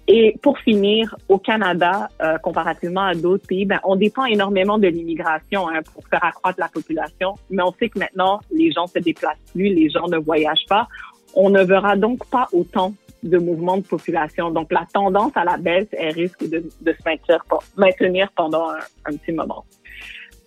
Et 0.08 0.38
pour 0.42 0.60
finir, 0.60 1.16
au 1.28 1.40
Canada, 1.40 2.10
euh, 2.22 2.38
comparativement 2.38 3.02
à 3.02 3.16
d'autres 3.16 3.48
pays, 3.48 3.66
ben, 3.66 3.80
on 3.84 3.96
dépend 3.96 4.26
énormément 4.26 4.78
de 4.78 4.88
l'immigration 4.88 5.68
hein, 5.68 5.82
pour 5.94 6.08
faire 6.08 6.24
accroître 6.24 6.60
la 6.60 6.68
population. 6.68 7.34
Mais 7.50 7.64
on 7.64 7.74
sait 7.74 7.90
que 7.90 7.98
maintenant, 7.98 8.40
les 8.52 8.72
gens 8.72 8.86
se 8.86 9.00
déplacent 9.00 9.38
plus, 9.52 9.74
les 9.74 9.90
gens 9.90 10.08
ne 10.08 10.18
voyagent 10.18 10.68
pas. 10.70 10.88
On 11.36 11.50
ne 11.50 11.64
verra 11.64 11.96
donc 11.96 12.26
pas 12.28 12.48
autant 12.54 12.94
de 13.24 13.38
mouvements 13.38 13.78
de 13.78 13.84
population. 13.84 14.52
Donc, 14.52 14.72
la 14.72 14.86
tendance 14.94 15.32
à 15.36 15.44
la 15.44 15.58
baisse, 15.58 15.88
elle 15.92 16.14
risque 16.14 16.48
de, 16.48 16.64
de 16.82 16.92
se 16.92 17.04
maintenir, 17.06 17.44
maintenir 17.76 18.32
pendant 18.36 18.70
un, 18.70 18.80
un 19.06 19.18
petit 19.18 19.32
moment. 19.32 19.66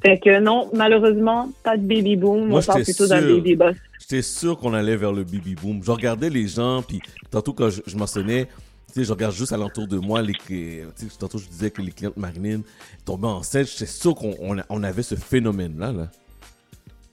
Fait 0.01 0.19
que 0.19 0.39
non, 0.39 0.71
malheureusement, 0.75 1.51
pas 1.65 1.77
de 1.77 1.83
baby 1.83 2.15
boom. 2.15 2.47
Moi, 2.47 2.61
on 2.61 2.65
parle 2.65 2.85
plutôt 2.85 3.09
d'un 3.09 3.21
baby 3.21 3.57
bust. 3.57 3.81
J'étais 4.01 4.23
sûr 4.23 4.57
qu'on 4.57 4.73
allait 4.73 4.97
vers 4.97 5.13
le 5.13 5.25
baby 5.25 5.57
boom. 5.57 5.83
Je 5.83 5.91
regardais 5.91 6.31
les 6.31 6.47
gens, 6.47 6.83
puis 6.87 7.01
tantôt 7.31 7.53
quand 7.53 7.69
je, 7.69 7.83
je 7.85 7.97
mentionnais, 7.97 8.45
tu 8.45 9.01
sais, 9.01 9.05
je 9.05 9.13
regarde 9.13 9.35
juste 9.35 9.53
alentour 9.53 9.89
de 9.89 9.99
moi, 9.99 10.23
les, 10.23 10.35
tu 10.35 10.85
sais, 10.95 11.07
tantôt 11.19 11.39
je 11.39 11.49
disais 11.49 11.73
que 11.73 11.83
les 11.83 11.91
clientes 11.91 12.17
Marilyn 12.17 12.61
tombaient 13.05 13.27
enceintes. 13.27 13.67
J'étais 13.67 13.87
sûr 13.87 14.15
qu'on 14.15 14.35
on, 14.41 14.57
on 14.69 14.83
avait 14.85 15.03
ce 15.03 15.17
phénomène-là. 15.17 15.91
Là. 15.91 16.09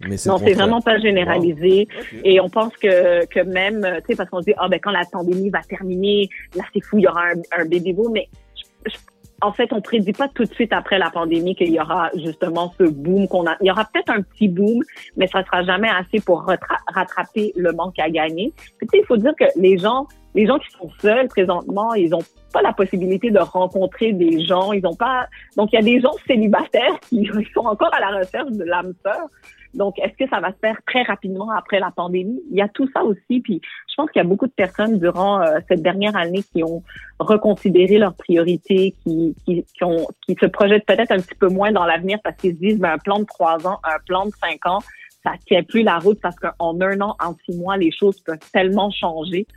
Mais 0.02 0.18
Non, 0.30 0.38
c'est 0.38 0.54
vraiment 0.54 0.82
pas 0.82 0.98
généralisé. 1.00 1.88
Et 2.24 2.40
on 2.42 2.50
pense 2.50 2.76
que, 2.78 3.26
que 3.28 3.40
même, 3.40 3.82
tu 4.02 4.08
sais, 4.08 4.16
parce 4.16 4.30
qu'on 4.30 4.40
se 4.42 4.46
dit, 4.46 4.54
ah, 4.58 4.68
ben, 4.68 4.80
quand 4.82 4.92
la 4.92 5.06
pandémie 5.12 5.50
va 5.50 5.62
terminer, 5.62 6.30
là, 6.56 6.64
c'est 6.74 6.82
fou, 6.84 6.98
il 6.98 7.04
y 7.04 7.08
aura 7.08 7.24
un, 7.28 7.62
un 7.62 7.66
baby 7.66 7.94
boom. 7.94 8.12
Mais 8.12 8.28
je- 8.56 8.92
je- 8.92 8.98
en 9.42 9.52
fait, 9.52 9.72
on 9.74 9.82
prédit 9.82 10.14
pas 10.14 10.28
tout 10.30 10.44
de 10.46 10.54
suite 10.54 10.72
après 10.74 10.98
la 10.98 11.10
pandémie 11.10 11.56
qu'il 11.56 11.70
y 11.72 11.80
aura 11.80 12.10
justement 12.16 12.74
ce 12.78 12.84
boom 12.84 13.28
qu'on 13.28 13.46
a. 13.48 13.56
Il 13.62 13.68
y 13.68 13.72
aura 13.72 13.86
peut-être 13.86 14.10
un 14.10 14.22
petit 14.22 14.48
boom, 14.48 14.82
mais 15.18 15.28
ça 15.28 15.44
sera 15.44 15.64
jamais 15.64 15.90
assez 15.90 16.20
pour 16.20 16.46
rattraper 16.94 17.52
le 17.56 17.72
manque 17.74 18.00
à 18.00 18.10
gagner. 18.10 18.54
Tu 18.82 18.88
sais, 18.92 19.00
il 19.00 19.06
faut 19.06 19.18
dire 19.18 19.34
que 19.40 19.46
les 19.58 19.78
gens 19.78 20.08
les 20.36 20.46
gens 20.48 20.60
qui 20.60 20.70
sont 20.72 20.90
seuls 21.02 21.30
présentement, 21.30 21.94
ils 21.94 22.14
ont 22.14 22.20
pas 22.52 22.62
la 22.62 22.74
possibilité 22.74 23.32
de 23.32 23.40
rencontrer 23.40 24.12
des 24.12 24.44
gens, 24.44 24.74
ils 24.74 24.86
ont 24.86 24.94
pas. 24.96 25.28
Donc 25.56 25.72
il 25.72 25.76
y 25.78 25.80
a 25.80 25.82
des 25.82 26.02
gens 26.02 26.12
célibataires 26.28 27.00
qui 27.10 27.26
sont 27.54 27.66
encore 27.66 27.94
à 27.94 28.02
la 28.02 28.18
recherche 28.20 28.52
de 28.52 28.64
l'âme 28.66 28.94
sœur. 29.02 29.28
Donc, 29.76 30.00
est-ce 30.00 30.16
que 30.18 30.30
ça 30.30 30.40
va 30.40 30.52
se 30.52 30.58
faire 30.60 30.78
très 30.88 31.04
rapidement 31.04 31.52
après 31.52 31.80
la 31.80 31.92
pandémie? 31.92 32.42
Il 32.50 32.58
y 32.58 32.62
a 32.62 32.68
tout 32.68 32.90
ça 32.94 33.04
aussi. 33.04 33.42
Puis, 33.42 33.62
je 33.88 33.96
pense 33.96 34.10
qu'il 34.12 34.22
y 34.22 34.26
a 34.26 34.28
beaucoup 34.28 34.48
de 34.48 34.54
personnes 34.54 35.00
durant 35.00 35.42
euh, 35.42 35.60
cette 35.68 35.82
dernière 35.82 36.16
année 36.16 36.44
qui 36.54 36.64
ont 36.64 36.84
reconsidéré 37.20 37.98
leurs 37.98 38.16
priorités, 38.16 38.96
qui, 39.04 39.36
qui, 39.46 39.64
ont, 39.84 40.08
qui 40.26 40.36
se 40.40 40.46
projettent 40.46 40.86
peut-être 40.86 41.12
un 41.12 41.20
petit 41.20 41.36
peu 41.36 41.48
moins 41.48 41.72
dans 41.72 41.86
l'avenir 41.86 42.20
parce 42.24 42.36
qu'ils 42.38 42.56
se 42.56 42.60
disent, 42.60 42.80
ben, 42.80 42.94
un 42.94 42.98
plan 42.98 43.20
de 43.20 43.26
trois 43.26 43.66
ans, 43.68 43.80
un 43.84 44.00
plan 44.06 44.26
de 44.26 44.32
cinq 44.42 44.66
ans, 44.66 44.80
ça 45.24 45.32
tient 45.48 45.64
plus 45.64 45.84
la 45.84 45.98
route 45.98 46.20
parce 46.22 46.36
qu'en 46.36 46.80
un 46.82 47.02
an, 47.02 47.16
en 47.24 47.36
six 47.46 47.58
mois, 47.58 47.78
les 47.78 47.92
choses 47.92 48.20
peuvent 48.22 48.38
tellement 48.54 48.92
changer. 48.92 49.48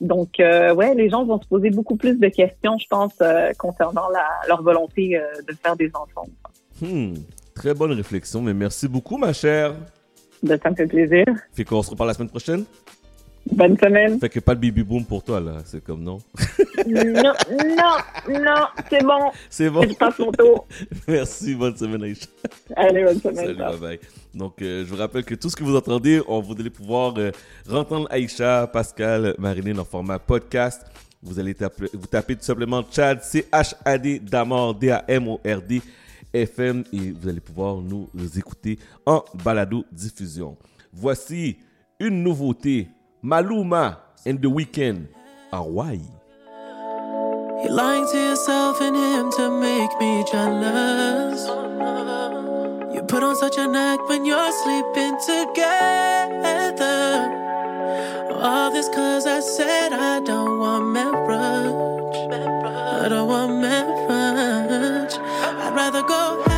Donc, 0.00 0.40
euh, 0.40 0.74
ouais, 0.74 0.94
les 0.94 1.08
gens 1.08 1.24
vont 1.24 1.40
se 1.40 1.46
poser 1.46 1.70
beaucoup 1.70 1.96
plus 1.96 2.18
de 2.18 2.28
questions, 2.28 2.76
je 2.78 2.86
pense, 2.88 3.14
euh, 3.20 3.52
concernant 3.58 4.08
la, 4.10 4.28
leur 4.48 4.62
volonté 4.62 5.16
euh, 5.16 5.22
de 5.48 5.54
faire 5.54 5.76
des 5.76 5.90
enfants. 5.94 6.26
Hmm, 6.80 7.14
très 7.54 7.74
bonne 7.74 7.92
réflexion, 7.92 8.42
mais 8.42 8.54
merci 8.54 8.88
beaucoup, 8.88 9.16
ma 9.16 9.32
chère. 9.32 9.74
Ben, 10.42 10.58
ça 10.62 10.70
me 10.70 10.76
fait 10.76 10.86
plaisir. 10.86 11.24
Fait 11.52 11.64
qu'on 11.64 11.82
se 11.82 11.90
reparle 11.90 12.08
la 12.08 12.14
semaine 12.14 12.28
prochaine? 12.28 12.64
Bonne 13.50 13.76
semaine. 13.78 14.18
Fait 14.18 14.30
que 14.30 14.40
pas 14.40 14.54
de 14.54 14.60
baby 14.60 14.82
boom 14.82 15.04
pour 15.04 15.22
toi, 15.22 15.38
là. 15.38 15.58
C'est 15.66 15.84
comme 15.84 16.02
non. 16.02 16.18
non, 16.86 17.04
non, 17.14 18.40
non, 18.40 18.66
c'est 18.88 19.02
bon. 19.04 19.32
C'est 19.50 19.70
bon. 19.70 19.82
Je 19.82 19.94
passe 19.94 20.18
mon 20.18 20.32
tour. 20.32 20.66
Merci, 21.08 21.54
bonne 21.54 21.76
semaine, 21.76 22.02
Aïcha. 22.04 22.26
Allez, 22.74 23.04
bonne 23.04 23.20
semaine. 23.20 23.46
Salut, 23.46 23.58
bye 23.58 23.76
bye. 23.76 24.00
Donc, 24.34 24.62
euh, 24.62 24.84
je 24.84 24.90
vous 24.90 24.96
rappelle 24.96 25.24
que 25.24 25.34
tout 25.34 25.50
ce 25.50 25.56
que 25.56 25.62
vous 25.62 25.76
entendez, 25.76 26.22
on 26.26 26.40
vous 26.40 26.54
allez 26.58 26.70
pouvoir 26.70 27.14
euh, 27.18 27.32
entendre 27.70 28.08
Aïcha, 28.10 28.66
Pascal, 28.66 29.34
Marinine 29.38 29.78
en 29.78 29.84
format 29.84 30.18
podcast. 30.18 30.86
Vous 31.22 31.38
allez 31.38 31.54
taper, 31.54 31.86
vous 31.92 32.06
tapez 32.06 32.36
tout 32.36 32.44
simplement 32.44 32.82
Chad, 32.90 33.22
C-H-A-D, 33.22 34.20
Damord, 34.20 34.74
D-A-M-O-R-D, 34.74 35.80
FM, 36.34 36.84
et 36.92 37.12
vous 37.12 37.28
allez 37.28 37.40
pouvoir 37.40 37.76
nous 37.76 38.08
écouter 38.36 38.78
en 39.06 39.24
balado 39.44 39.84
diffusion. 39.92 40.56
Voici 40.92 41.56
une 42.00 42.22
nouveauté, 42.22 42.88
Maluma 43.22 44.00
and 44.26 44.36
the 44.42 44.46
Weeknd, 44.46 45.06
Hawaii. 45.52 46.00
You're 47.62 47.72
lying 47.72 48.06
to 48.06 48.18
yourself 48.18 48.80
and 48.82 48.94
him 48.94 49.30
to 49.32 49.50
make 49.58 49.90
me 49.98 50.22
jealous. 50.30 51.46
You 52.94 53.02
put 53.02 53.22
on 53.22 53.34
such 53.36 53.56
an 53.56 53.74
act 53.74 54.06
when 54.08 54.26
you're 54.26 54.52
sleeping 54.62 55.16
together. 55.24 56.74
All 58.42 58.70
this 58.70 58.88
cause 58.88 59.26
I 59.26 59.40
said 59.40 59.92
I 59.94 60.20
don't 60.20 60.58
want 60.58 60.92
marriage. 60.92 62.32
I 63.02 63.08
don't 63.08 63.28
want 63.28 63.60
marriage. 63.62 64.33
I'd 65.74 65.92
rather 65.92 66.02
go 66.04 66.53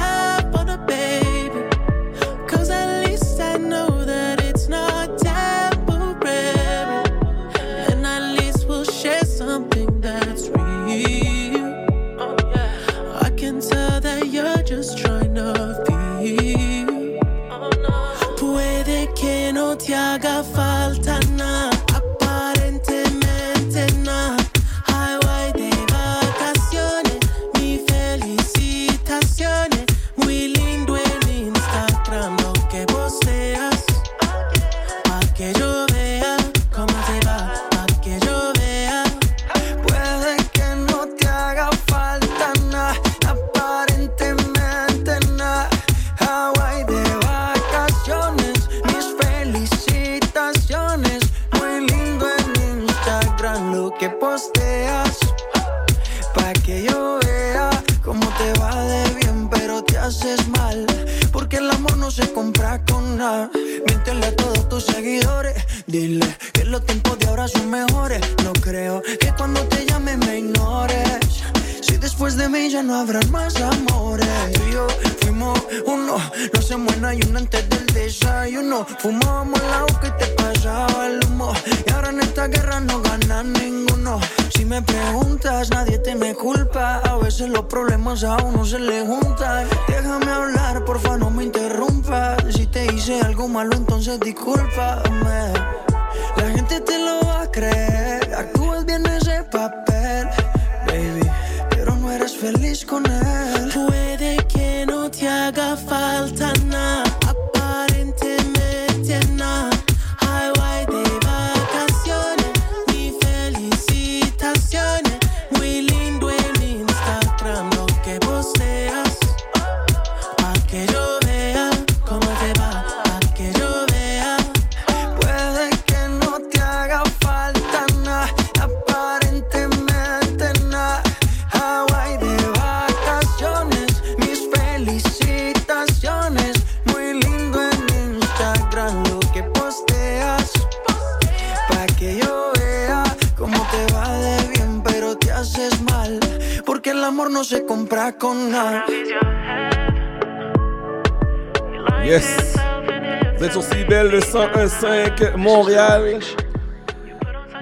Fumábamos 79.07 79.61
el 79.63 79.73
agua 79.73 80.01
que 80.01 80.11
te 80.11 80.27
pasaba 80.33 81.07
el 81.07 81.25
humo. 81.27 81.53
Y 81.87 81.93
ahora 81.93 82.09
en 82.09 82.19
esta 82.23 82.49
guerra 82.49 82.81
no 82.81 83.01
gana 83.03 83.45
ninguno. 83.45 84.19
Si 84.53 84.65
me 84.65 84.83
preguntas, 84.83 85.71
nadie 85.71 86.01
te 86.01 86.17
me 86.17 86.35
culpa. 86.35 86.97
A 87.05 87.17
veces 87.17 87.49
los 87.49 87.67
problemas 87.67 88.25
a 88.25 88.37
uno 88.39 88.65
se 88.65 88.81
le 88.81 89.07
juntan. 89.07 89.69
Déjame 89.87 90.33
hablar, 90.33 90.85
porfa, 90.85 91.17
no 91.19 91.31
me 91.31 91.45
interrumpas. 91.45 92.43
Si 92.53 92.67
te 92.67 92.93
hice 92.93 93.21
algo 93.21 93.47
malo, 93.47 93.77
entonces 93.77 94.19
discúlpame. 94.19 95.76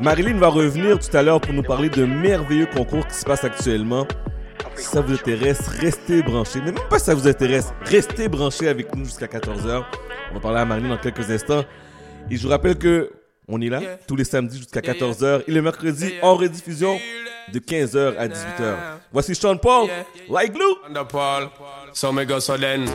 Marilyn 0.05 0.37
va 0.37 0.49
revenir 0.49 0.99
tout 0.99 1.17
à 1.17 1.23
l'heure 1.23 1.41
pour 1.41 1.55
nous 1.55 1.63
parler 1.63 1.89
de 1.89 2.05
merveilleux 2.05 2.67
concours 2.67 3.07
qui 3.07 3.15
se 3.15 3.25
passe 3.25 3.43
actuellement. 3.43 4.07
Si 4.77 4.85
ça 4.85 5.01
vous 5.01 5.15
intéresse, 5.15 5.67
restez 5.67 6.23
branchés. 6.23 6.59
Mais 6.59 6.73
même 6.73 6.89
pas 6.91 6.99
si 6.99 7.07
ça 7.07 7.15
vous 7.15 7.27
intéresse, 7.27 7.73
restez 7.87 8.29
branchés 8.29 8.69
avec 8.69 8.95
nous 8.95 9.07
jusqu'à 9.07 9.25
14h. 9.25 9.83
On 10.31 10.35
va 10.35 10.41
parler 10.41 10.59
à 10.59 10.67
Marilyn 10.67 10.91
dans 10.91 10.99
quelques 10.99 11.31
instants. 11.31 11.65
Et 12.31 12.37
je 12.37 12.43
vous 12.43 12.51
rappelle 12.51 12.77
que 12.77 13.13
on 13.49 13.63
est 13.63 13.71
là 13.71 13.81
tous 14.07 14.15
les 14.15 14.25
samedis 14.25 14.59
jusqu'à 14.59 14.81
14h 14.81 15.45
et 15.49 15.51
le 15.51 15.63
mercredi 15.63 16.13
en 16.21 16.35
rediffusion 16.35 16.99
de 17.53 17.59
15h 17.59 18.17
à 18.19 18.29
18h. 18.29 18.77
Voici 19.13 19.35
Sean 19.35 19.57
Paul, 19.57 19.89
Like 20.29 20.53
Glue. 20.53 20.77
Under 20.87 21.05
Paul. 21.05 21.51
So 21.93 22.11
me 22.13 22.25
go 22.25 22.41
so 22.41 22.57
then. 22.57 22.87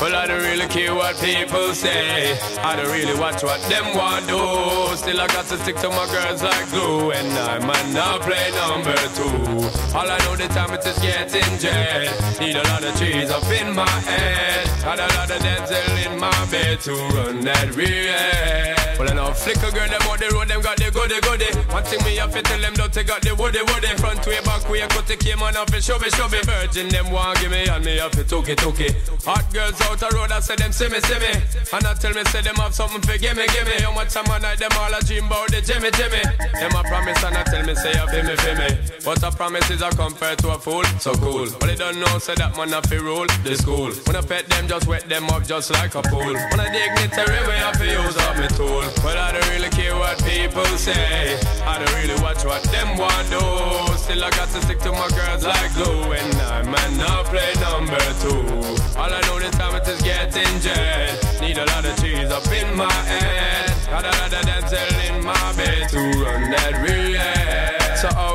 Well, 0.00 0.14
I 0.14 0.28
don't 0.28 0.42
really 0.42 0.68
care 0.68 0.94
what 0.94 1.16
people 1.20 1.74
say. 1.74 2.38
I 2.62 2.76
don't 2.76 2.92
really 2.92 3.18
watch 3.18 3.42
what 3.42 3.60
them 3.68 3.96
want 3.96 4.28
do. 4.28 4.94
Still, 4.96 5.20
I 5.20 5.26
got 5.26 5.44
to 5.46 5.58
stick 5.58 5.74
to 5.82 5.88
my 5.88 6.06
girls 6.12 6.40
like 6.40 6.70
glue. 6.70 7.10
And 7.10 7.32
I 7.36 7.58
might 7.58 7.92
not 7.92 8.20
play 8.20 8.52
number 8.54 8.94
two. 9.18 9.98
All 9.98 10.08
I 10.08 10.18
know 10.22 10.36
the 10.36 10.46
time 10.54 10.72
it 10.72 10.86
is 10.86 10.96
getting 11.00 11.58
jet. 11.58 12.14
Need 12.38 12.54
a 12.54 12.62
lot 12.70 12.84
of 12.84 12.94
trees 12.96 13.30
up 13.30 13.42
in 13.50 13.74
my 13.74 13.88
head. 13.88 14.68
Got 14.84 15.00
a 15.00 15.08
lot 15.16 15.28
of 15.28 15.42
dental 15.42 16.12
in 16.12 16.20
my 16.20 16.46
bed 16.48 16.78
to 16.82 16.92
run 16.92 17.40
that 17.40 17.74
real. 17.74 18.94
Well, 18.98 19.10
I 19.10 19.14
know 19.14 19.32
flicker 19.32 19.72
girl, 19.72 19.88
them 19.88 20.02
on 20.06 20.18
the 20.20 20.30
road, 20.30 20.46
them 20.46 20.60
got 20.62 20.76
the 20.76 20.90
goody 20.92 21.18
goody. 21.20 21.50
One 21.74 21.82
thing 21.82 21.98
me 22.04 22.14
have 22.16 22.32
to 22.32 22.42
tell 22.42 22.60
them, 22.60 22.74
don't 22.74 22.92
take 22.92 23.08
got 23.08 23.22
the 23.22 23.34
woody 23.34 23.58
woody. 23.58 23.90
Front 23.96 24.26
way, 24.26 24.40
back 24.44 24.68
way, 24.68 24.80
cut 24.88 25.06
the 25.06 25.16
came 25.16 25.42
on 25.42 25.56
off 25.56 25.72
it, 25.72 25.82
show 25.82 25.98
me, 25.98 26.10
show 26.10 26.28
me. 26.28 26.40
Virgin, 26.44 26.88
them 26.88 27.10
want 27.10 27.38
give 27.40 27.50
me, 27.50 27.64
and 27.66 27.84
me 27.84 27.96
have 27.98 28.12
to 28.12 28.24
took 28.24 28.48
it, 28.48 28.58
took 28.58 28.80
it. 28.80 28.96
Hot 29.24 29.44
girls 29.52 29.80
out 29.82 29.98
the 29.98 30.08
road, 30.14 30.32
I 30.32 30.40
say 30.40 30.56
them 30.56 30.72
see 30.72 30.88
me, 30.88 31.00
see 31.00 31.18
me. 31.18 31.32
And 31.72 31.86
I 31.86 31.94
tell 31.94 32.12
me, 32.12 32.24
say 32.24 32.42
them 32.42 32.56
have 32.56 32.74
something 32.74 33.00
for 33.00 33.16
give 33.18 33.36
me, 33.36 33.46
give 33.48 33.66
me. 33.66 33.80
How 33.80 33.94
much 33.94 34.12
time 34.12 34.30
I 34.30 34.38
night, 34.38 34.58
them 34.58 34.72
all 34.78 34.92
a 34.92 35.00
dream 35.00 35.26
about 35.26 35.48
the 35.48 35.60
Jimmy, 35.60 35.90
Jimmy. 35.96 36.22
Them 36.58 36.74
a 36.74 36.82
promise, 36.84 37.22
and 37.24 37.36
I 37.36 37.42
tell 37.44 37.64
me, 37.64 37.74
say, 37.74 37.92
I 37.92 38.04
feel 38.10 38.24
me, 38.24 38.36
feel 38.36 38.56
me. 38.56 38.70
But 39.04 39.22
a 39.22 39.30
promise 39.30 39.70
is 39.70 39.82
a 39.82 39.90
compare 39.90 40.36
to 40.36 40.54
a 40.54 40.58
fool, 40.58 40.84
so 40.98 41.14
cool. 41.14 41.46
But 41.60 41.66
they 41.66 41.76
don't 41.76 42.00
know, 42.00 42.18
say 42.18 42.34
that 42.36 42.56
man 42.56 42.70
have 42.70 42.88
to 42.90 43.00
rule 43.00 43.26
the 43.44 43.56
school. 43.56 43.92
When 44.06 44.16
I 44.16 44.22
pet 44.22 44.48
them, 44.48 44.68
just 44.68 44.86
wet 44.86 45.08
them 45.08 45.28
up 45.30 45.46
just 45.46 45.70
like 45.72 45.94
a 45.94 46.02
pool. 46.02 46.34
When 46.34 46.60
I 46.60 46.68
dignitary 46.72 47.40
way, 47.46 47.60
I 47.62 47.72
feel 47.76 48.04
use 48.04 48.16
up 48.18 48.36
my 48.36 48.48
tool. 48.48 48.84
But 49.02 49.16
I 49.16 49.32
don't 49.32 49.48
really 49.50 49.70
care 49.70 49.94
what 49.96 50.18
people 50.24 50.66
say. 50.76 51.38
I 51.64 51.78
don't 51.78 51.94
really 51.94 52.20
watch 52.22 52.44
what 52.44 52.62
them 52.64 52.96
want 52.98 53.30
do. 53.30 53.83
Still 53.96 54.24
I 54.24 54.30
got 54.30 54.48
to 54.48 54.62
stick 54.62 54.78
to 54.80 54.92
my 54.92 55.08
girls 55.16 55.44
like 55.44 55.72
glue. 55.74 56.12
And 56.12 56.34
I 56.40 56.62
might 56.62 56.96
not 56.96 57.26
play 57.26 57.52
number 57.60 57.98
two. 58.22 58.44
All 58.98 59.12
I 59.12 59.20
know 59.26 59.38
this 59.38 59.54
time 59.56 59.74
it 59.74 59.88
is 59.88 60.00
getting 60.02 60.60
jet. 60.60 61.40
Need 61.40 61.58
a 61.58 61.66
lot 61.66 61.84
of 61.84 61.96
cheese 62.00 62.30
up 62.30 62.46
in 62.52 62.76
my 62.76 62.92
head. 62.92 63.72
Got 63.90 64.04
a 64.04 64.12
lot 64.18 64.32
of 64.32 64.44
dental 64.46 65.00
in 65.08 65.24
my 65.24 65.52
bed 65.56 65.88
to 65.90 65.98
run 66.22 66.50
that 66.50 66.84
real. 66.86 67.73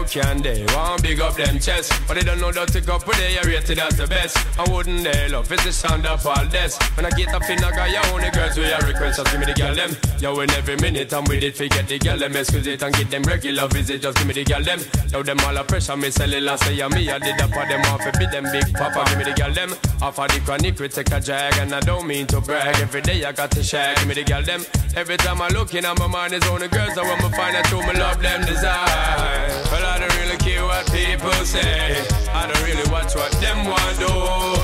Can 0.10 0.42
they 0.42 0.66
want 0.74 1.04
big 1.04 1.22
up 1.22 1.36
them 1.36 1.60
chest? 1.60 1.94
But 2.08 2.16
they 2.16 2.22
don't 2.22 2.40
know 2.40 2.52
that 2.52 2.70
to 2.70 2.82
go 2.82 2.96
up 2.96 3.06
they 3.06 3.38
are 3.38 3.46
rated 3.46 3.78
as 3.78 3.96
the 3.96 4.08
best. 4.08 4.38
I 4.58 4.68
wouldn't 4.72 5.04
they 5.04 5.30
love 5.30 5.52
it's 5.52 5.64
the 5.64 5.72
sound 5.72 6.08
of 6.08 6.26
all 6.26 6.46
this. 6.48 6.78
When 6.98 7.06
I 7.06 7.12
get 7.12 7.30
up 7.30 7.48
in 7.50 7.64
I 7.64 7.70
got 7.70 7.92
your 7.92 8.06
only 8.14 8.32
girls 8.32 8.58
we 8.58 8.72
are 8.72 8.82
request 8.82 9.18
just 9.18 9.32
give 9.32 9.40
me 9.40 9.46
the 9.46 9.54
girl 9.54 9.76
them. 9.76 9.96
Yo, 10.20 10.40
in 10.40 10.50
every 10.52 10.78
minute 10.78 11.14
I'm 11.14 11.26
with 11.26 11.44
it, 11.44 11.56
forget 11.56 11.88
the 11.88 12.00
girl 12.00 12.18
them. 12.18 12.36
Excuse 12.36 12.66
it 12.68 12.82
and 12.82 12.96
get 12.96 13.12
them 13.12 13.24
regular 13.24 13.68
visit, 13.68 14.02
just 14.02 14.18
give 14.18 14.28
me 14.28 14.34
the 14.34 14.44
girl 14.44 14.64
them. 14.64 14.80
Yo, 15.12 15.22
them 15.22 15.38
all 15.46 15.58
a 15.58 15.64
pressure, 15.64 15.96
me 15.96 16.10
sell 16.10 16.34
it 16.34 16.42
last 16.42 16.64
say 16.66 16.76
me. 16.88 17.10
I 17.10 17.20
did 17.20 17.40
up 17.40 17.50
for 17.52 17.66
them 17.68 17.82
off, 17.94 18.04
be 18.18 18.26
them 18.26 18.46
big 18.52 18.74
papa, 18.74 19.06
give 19.10 19.18
me 19.18 19.24
the 19.26 19.34
girl 19.34 19.54
them. 19.54 19.72
Off 20.02 20.18
of 20.18 20.28
the 20.30 20.40
chronic, 20.42 20.80
we 20.80 20.88
take 20.88 21.12
a 21.12 21.20
drag, 21.20 21.54
and 21.58 21.74
I 21.74 21.80
don't 21.82 22.08
mean 22.08 22.26
to 22.28 22.42
brag. 22.42 22.76
Every 22.82 23.02
day 23.02 23.24
I 23.26 23.32
got 23.32 23.52
to 23.52 23.64
shag, 23.64 23.98
give 23.98 24.08
me 24.08 24.16
the 24.16 24.24
girl 24.24 24.42
them. 24.42 24.66
Every 24.96 25.18
time 25.18 25.42
I 25.42 25.50
look 25.50 25.74
in, 25.74 25.84
my 25.84 26.08
mind 26.08 26.34
is 26.34 26.44
on 26.48 26.62
the 26.62 26.68
girls, 26.68 26.98
I 26.98 27.04
want 27.04 27.22
to 27.22 27.30
find 27.30 27.56
out 27.56 27.68
who 27.68 27.80
me 27.86 28.00
love 28.00 28.22
them 28.22 28.42
design. 28.46 29.50
Well, 29.72 29.86
I 29.86 29.99
don't 30.00 30.16
really 30.20 30.38
care 30.38 30.64
what 30.64 30.86
people 30.92 31.34
say. 31.46 32.00
I 32.32 32.48
don't 32.48 32.64
really 32.64 32.90
watch 32.90 33.16
what 33.16 33.32
them 33.44 33.66
want 33.68 34.00
do. 34.00 34.08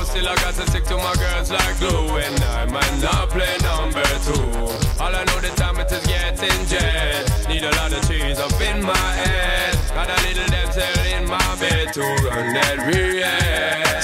Still, 0.04 0.28
I 0.28 0.34
got 0.36 0.54
to 0.54 0.64
stick 0.70 0.84
to 0.84 0.96
my 0.96 1.14
girls 1.16 1.50
like 1.50 1.78
glue, 1.78 2.16
and 2.16 2.40
I 2.56 2.64
might 2.64 2.96
not 3.02 3.28
play 3.30 3.56
number 3.62 4.02
two. 4.24 4.48
All 4.98 5.14
I 5.14 5.24
know 5.24 5.40
the 5.40 5.52
time 5.56 5.78
it 5.78 5.92
is 5.92 6.06
getting 6.06 6.66
jet. 6.66 7.48
Need 7.48 7.64
a 7.64 7.70
lot 7.76 7.92
of 7.92 8.00
cheese 8.08 8.38
up 8.38 8.58
in 8.60 8.82
my 8.82 8.96
head. 8.96 9.76
Got 9.94 10.08
a 10.08 10.18
little 10.26 10.46
dental 10.46 11.04
in 11.12 11.28
my 11.28 11.56
bed 11.60 11.92
to 11.94 12.00
run 12.00 12.54
that 12.54 12.76
real. 12.88 13.06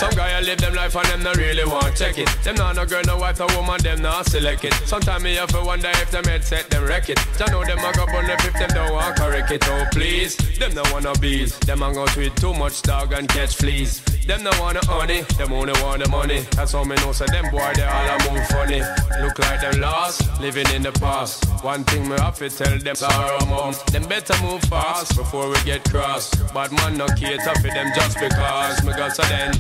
I 0.03 0.12
live 0.43 0.59
them 0.59 0.75
life 0.75 0.95
and 0.97 1.07
them 1.07 1.23
not 1.23 1.37
really 1.37 1.65
want 1.65 1.97
check 1.97 2.19
it. 2.19 2.29
Them 2.43 2.57
not 2.57 2.77
no 2.77 2.87
girl, 2.87 3.03
no 3.07 3.17
wife, 3.19 3.39
no 3.39 3.47
woman, 3.57 3.81
them 3.83 4.03
not 4.03 4.27
select 4.27 4.65
it. 4.65 4.75
Sometimes 4.87 5.23
me 5.23 5.35
have 5.37 5.51
to 5.51 5.63
wonder 5.63 5.89
if 5.89 6.11
them 6.11 6.25
headset 6.25 6.69
them 6.71 6.85
wreck 6.85 7.09
it. 7.09 7.19
I 7.41 7.51
know 7.51 7.65
them 7.65 7.79
a 7.79 7.93
go 7.93 8.07
bun 8.07 8.29
if 8.29 8.53
them 8.53 8.71
don't 8.71 8.93
want 8.93 9.17
correct 9.17 9.51
it. 9.51 9.63
Oh 9.69 9.85
please, 9.93 10.37
them 10.59 10.75
no 10.75 10.83
wanna 10.93 11.13
bees. 11.15 11.59
Them 11.61 11.83
a 11.83 11.93
go 11.93 12.07
tweet 12.07 12.35
too 12.37 12.55
much 12.55 12.83
dog 12.83 13.13
and 13.13 13.29
catch 13.29 13.57
fleas. 13.57 14.01
Them 14.27 14.45
no 14.45 14.51
wanna 14.61 14.81
honey, 14.85 15.23
them 15.37 15.53
only 15.53 15.73
want 15.83 16.03
the 16.03 16.09
money. 16.09 16.41
That's 16.53 16.73
how 16.73 16.85
me 16.85 16.97
know 16.97 17.13
so 17.13 17.27
them 17.27 17.51
boy 17.51 17.73
they 17.75 17.85
all 17.85 18.09
a 18.09 18.33
move 18.33 18.47
funny. 18.49 18.81
Look 19.21 19.39
like 19.39 19.61
them 19.61 19.81
lost, 19.81 20.41
living 20.41 20.69
in 20.75 20.83
the 20.83 20.93
past. 20.93 21.45
One 21.63 21.85
thing 21.85 22.09
me 22.09 22.17
have 22.19 22.39
to 22.39 22.49
tell 22.49 22.79
them 22.79 22.95
sorrow 22.95 23.45
mom. 23.47 23.75
Them 23.91 24.05
better 24.05 24.41
move 24.43 24.63
fast 24.63 25.17
before 25.17 25.49
we 25.49 25.61
get 25.65 25.85
cross. 25.91 26.31
But 26.53 26.73
man 26.73 26.97
no 26.97 27.07
cater 27.09 27.55
for 27.61 27.69
them 27.69 27.91
just 27.95 28.19
because 28.19 28.85
me 28.85 28.93
got 28.93 29.15
so 29.15 29.23
then. 29.25 29.55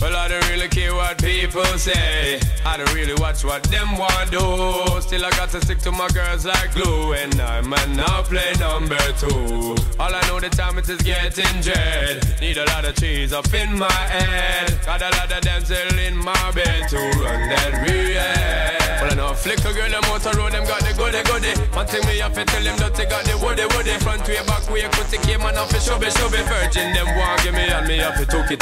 Well 0.00 0.16
I 0.16 0.27
don't 0.28 0.48
really 0.50 0.68
care 0.68 0.94
what 0.94 1.18
people 1.18 1.64
say. 1.78 2.40
I 2.64 2.76
don't 2.76 2.92
really 2.94 3.14
watch 3.14 3.44
what 3.44 3.62
them 3.64 3.96
want 3.96 4.30
do. 4.30 5.00
Still 5.00 5.24
I 5.24 5.30
got 5.30 5.50
to 5.50 5.60
stick 5.60 5.78
to 5.80 5.92
my 5.92 6.08
girls 6.08 6.44
like 6.44 6.74
glue. 6.74 7.14
And 7.14 7.40
I 7.40 7.60
might 7.62 7.88
not 7.90 8.26
play 8.26 8.52
number 8.60 8.98
two. 9.18 9.74
All 9.98 10.14
I 10.14 10.20
know 10.28 10.38
the 10.38 10.50
time 10.50 10.78
it 10.78 10.88
is 10.88 11.00
getting 11.02 11.62
jet. 11.62 12.40
Need 12.40 12.58
a 12.58 12.66
lot 12.66 12.84
of 12.84 12.94
cheese 12.96 13.32
up 13.32 13.52
in 13.54 13.78
my 13.78 13.90
head. 13.90 14.78
Got 14.84 15.02
a 15.02 15.10
lot 15.16 15.32
of 15.32 15.40
dental 15.40 15.98
in 15.98 16.16
my 16.16 16.50
bed 16.52 16.88
to 16.90 16.96
run 16.96 17.48
that 17.48 17.72
real. 17.88 18.88
Well 19.00 19.12
I 19.12 19.14
know 19.14 19.32
flicker 19.32 19.72
girl 19.72 19.88
them 19.88 20.02
out 20.10 20.26
road 20.34 20.52
them 20.52 20.64
got 20.66 20.82
the 20.82 20.92
goody 20.98 21.22
goody. 21.22 21.54
One 21.70 21.86
thing 21.86 22.04
me 22.06 22.18
have 22.18 22.34
to 22.34 22.44
tell 22.44 22.62
them 22.62 22.76
that 22.78 22.94
they 22.94 23.06
got 23.06 23.24
the 23.24 23.38
woody 23.38 23.62
woody. 23.78 23.94
Front 24.02 24.26
way 24.26 24.42
back 24.44 24.68
way 24.68 24.82
cut 24.90 25.06
the 25.06 25.18
came 25.22 25.42
and 25.42 25.56
off 25.56 25.70
the 25.70 25.78
shubby 25.78 26.10
shubby. 26.10 26.42
Virgin 26.50 26.92
them 26.92 27.06
want 27.16 27.42
give 27.42 27.54
me 27.54 27.62
and 27.70 27.86
me 27.86 27.98
have 27.98 28.18
to 28.18 28.26
took 28.26 28.50
it. 28.50 28.58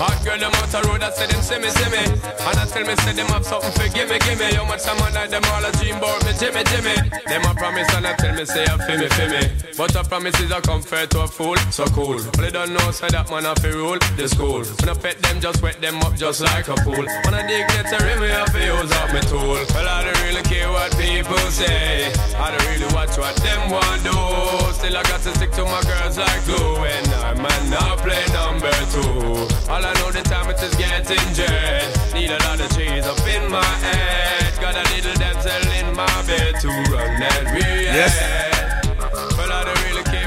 Hot 0.00 0.16
girl 0.24 0.38
them 0.40 0.52
out 0.56 0.72
the 0.72 0.87
road 0.88 1.02
I 1.02 1.10
say 1.10 1.26
them 1.26 1.42
see 1.42 1.58
me 1.60 1.68
see 1.68 1.90
me. 1.92 2.02
And 2.02 2.56
I 2.56 2.64
tell 2.64 2.84
me 2.84 2.96
say 3.04 3.12
them 3.12 3.28
have 3.28 3.44
something 3.44 3.70
for 3.72 3.88
give 3.92 4.08
me 4.08 4.18
give 4.24 4.38
me. 4.40 4.48
How 4.56 4.64
much 4.64 4.82
time 4.82 5.00
I 5.04 5.10
like 5.12 5.30
them 5.30 5.44
all 5.52 5.64
a 5.64 5.70
dream 5.76 5.96
about 5.96 6.24
me 6.24 6.32
Jimmy 6.40 6.64
Jimmy. 6.72 6.96
Them 7.28 7.44
a 7.44 7.52
promise 7.54 7.88
and 7.94 8.06
I 8.06 8.14
tell 8.16 8.34
me 8.34 8.44
say 8.44 8.64
I 8.64 8.76
feel 8.86 8.98
me 8.98 9.08
feel 9.12 9.30
me. 9.30 9.44
But 9.76 9.94
a 9.94 10.02
promise 10.02 10.40
is 10.40 10.50
a 10.50 10.60
comfort 10.60 11.10
to 11.12 11.20
a 11.22 11.28
fool 11.28 11.56
so 11.70 11.84
cool. 11.92 12.18
But 12.32 12.40
they 12.40 12.50
don't 12.50 12.72
know 12.72 12.90
say 12.90 13.08
that 13.08 13.30
man 13.30 13.44
have 13.44 13.60
to 13.62 13.70
rule 13.72 13.98
the 14.16 14.28
school. 14.28 14.64
When 14.80 14.88
I 14.88 14.94
pet 14.94 15.20
them 15.22 15.40
just 15.40 15.62
wet 15.62 15.80
them 15.80 16.00
up 16.02 16.16
just 16.16 16.40
like 16.40 16.68
a 16.68 16.76
pool. 16.80 17.04
When 17.04 17.34
I 17.34 17.46
dig 17.46 17.68
get 17.68 17.92
a 17.92 17.98
rim 18.04 18.20
me 18.20 18.28
have 18.28 18.52
to 18.52 18.60
use 18.64 18.92
up 18.92 19.12
my 19.12 19.20
tool. 19.20 19.60
Well 19.74 19.88
I 19.88 20.04
don't 20.04 20.20
really 20.24 20.42
care 20.42 20.70
what 20.72 20.90
people 20.96 21.38
say. 21.52 22.12
I 22.36 22.50
don't 22.50 22.66
really 22.72 22.88
watch 22.94 23.16
what 23.18 23.36
them 23.36 23.70
want 23.70 24.02
do. 24.02 24.67
Still 24.78 24.96
I 24.96 25.02
got 25.02 25.20
to 25.22 25.34
stick 25.34 25.50
to 25.58 25.64
my 25.64 25.82
girls 25.82 26.18
like 26.18 26.44
glue. 26.46 26.76
And 26.86 27.08
I 27.08 27.34
might 27.34 27.68
not 27.68 27.98
play 27.98 28.24
number 28.32 28.70
two. 28.94 29.34
All 29.68 29.84
I 29.84 29.92
know 29.98 30.12
the 30.12 30.22
time 30.22 30.48
it 30.50 30.62
is 30.62 30.72
getting 30.76 31.34
jet. 31.34 31.84
Need 32.14 32.30
a 32.30 32.38
lot 32.46 32.60
of 32.60 32.70
cheese 32.76 33.04
up 33.04 33.18
in 33.26 33.50
my 33.50 33.64
head. 33.82 34.54
Got 34.60 34.76
a 34.76 34.84
little 34.94 35.14
dental 35.18 35.72
in 35.80 35.96
my 35.96 36.22
bed 36.28 36.60
to 36.60 36.68
run 36.68 37.18
that 37.18 37.42
real. 37.52 37.92
Yes. 37.92 38.14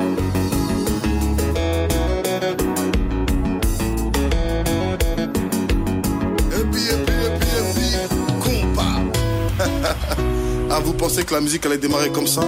Pensez 10.98 11.24
que 11.24 11.34
la 11.34 11.42
musique 11.42 11.66
allait 11.66 11.78
démarrer 11.78 12.12
comme 12.12 12.28
ça 12.28 12.42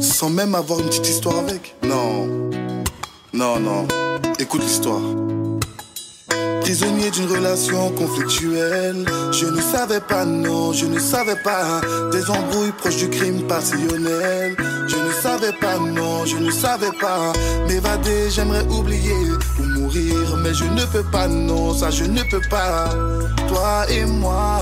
Sans 0.00 0.30
même 0.30 0.54
avoir 0.54 0.80
une 0.80 0.86
petite 0.86 1.08
histoire 1.08 1.38
avec 1.38 1.74
Non. 1.82 2.50
Non, 3.32 3.58
non. 3.58 3.86
Écoute 4.38 4.62
l'histoire. 4.62 5.00
Prisonnier 6.60 7.10
d'une 7.10 7.26
relation 7.26 7.90
conflictuelle, 7.90 9.04
je 9.32 9.46
ne 9.46 9.60
savais 9.60 10.00
pas, 10.00 10.24
non, 10.24 10.72
je 10.72 10.86
ne 10.86 11.00
savais 11.00 11.36
pas. 11.42 11.80
Des 12.12 12.30
embrouilles 12.30 12.72
proches 12.78 12.96
du 12.96 13.08
crime 13.08 13.42
passionnel. 13.48 14.56
Je 14.86 14.96
ne 14.96 15.12
savais 15.20 15.52
pas, 15.60 15.78
non, 15.78 16.24
je 16.26 16.36
ne 16.36 16.50
savais 16.50 16.92
pas. 17.00 17.32
M'évader, 17.66 18.30
j'aimerais 18.30 18.64
oublier 18.68 19.14
ou 19.58 19.62
mourir, 19.80 20.36
mais 20.42 20.54
je 20.54 20.64
ne 20.64 20.84
peux 20.86 21.04
pas, 21.10 21.26
non, 21.26 21.74
ça 21.74 21.90
je 21.90 22.04
ne 22.04 22.22
peux 22.30 22.42
pas. 22.48 22.88
Toi 23.48 23.86
et 23.90 24.04
moi, 24.04 24.60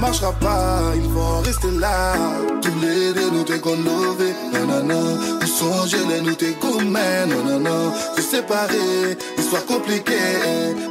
marchera 0.00 0.32
pas, 0.32 0.92
il 0.94 1.08
faut 1.10 1.40
rester 1.44 1.70
là. 1.78 2.14
Tous 2.62 2.78
les 2.80 3.12
deux 3.12 3.30
nous 3.30 3.44
t'es 3.44 3.58
connovés, 3.58 4.34
nanana. 4.52 5.00
Nous 5.40 5.46
songer 5.46 5.98
les 6.08 6.20
nous 6.20 6.34
t'es 6.34 6.56
gourmets, 6.60 7.26
nanana. 7.26 7.92
Se 8.16 8.22
séparer, 8.22 9.16
histoire 9.38 9.64
compliquée. 9.66 10.12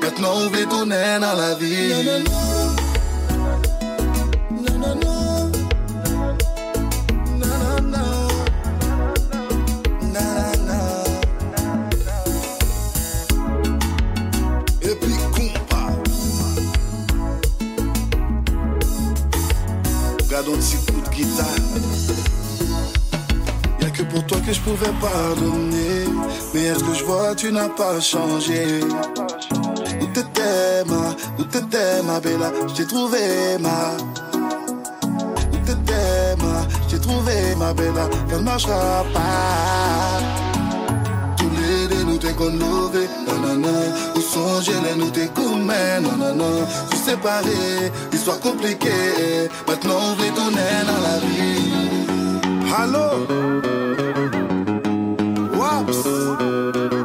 Maintenant 0.02 0.34
on 0.36 0.50
veut 0.50 0.66
tourner 0.66 1.18
dans 1.20 1.34
la 1.34 1.56
vie. 1.56 2.26
Regarde 20.36 20.54
un 20.54 20.60
petit 20.60 20.76
coup 20.86 21.00
de 21.00 21.16
guitare. 21.16 21.46
Y'a 23.80 23.90
que 23.90 24.04
pour 24.04 24.26
toi 24.26 24.38
que 24.46 24.52
je 24.52 24.60
pouvais 24.60 24.92
pardonner. 25.00 26.08
Mais 26.54 26.64
est-ce 26.64 26.84
que 26.84 26.94
je 26.94 27.06
vois, 27.06 27.34
tu 27.36 27.54
n'as 27.54 27.70
pas 27.70 28.02
changé? 28.02 28.82
Où 30.02 30.06
t'étais, 30.08 30.84
ma, 30.88 31.16
où 31.40 31.44
t'étais, 31.46 32.04
ma 32.04 32.20
bella, 32.20 32.52
j'ai 32.76 32.86
trouvé 32.86 33.58
ma. 33.62 33.96
Où 35.54 35.58
t'étais, 35.66 36.36
ma, 36.44 36.68
j'ai 36.90 37.00
trouvé 37.00 37.56
ma 37.58 37.74
bella, 37.74 38.10
Ça 38.30 38.38
ne 38.38 38.44
marchera 38.44 39.06
pas. 39.14 40.45
T'es 42.26 42.34
connové, 42.34 43.08
nanana. 43.28 43.70
Où 44.16 44.20
sont 44.20 44.60
les 44.84 44.96
nous 44.96 45.12
t'es 45.12 45.30
gourmets, 45.36 46.02
nanana. 46.02 46.66
Se 46.90 47.12
séparer, 47.12 47.92
histoire 48.12 48.40
compliquée. 48.40 49.48
Maintenant 49.68 50.00
on 50.02 50.16
veut 50.16 50.32
tourner 50.34 50.82
dans 50.88 51.02
la 51.08 51.20
vie. 51.20 51.76
Allô? 52.76 53.28
Waps! 55.56 57.05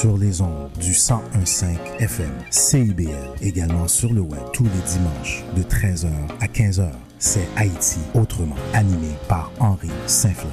Sur 0.00 0.16
les 0.16 0.40
ondes 0.40 0.70
du 0.78 0.90
1015 0.90 1.64
FM 1.98 2.30
CIBL, 2.50 3.10
également 3.42 3.88
sur 3.88 4.12
le 4.12 4.20
web 4.20 4.38
tous 4.52 4.62
les 4.62 4.70
dimanches 4.86 5.42
de 5.56 5.62
13h 5.64 6.06
à 6.38 6.46
15h. 6.46 6.88
C'est 7.18 7.48
Haïti 7.56 7.98
autrement, 8.14 8.54
animé 8.74 9.08
par 9.28 9.50
Henri 9.58 9.90
Saint-Fleur. 10.06 10.52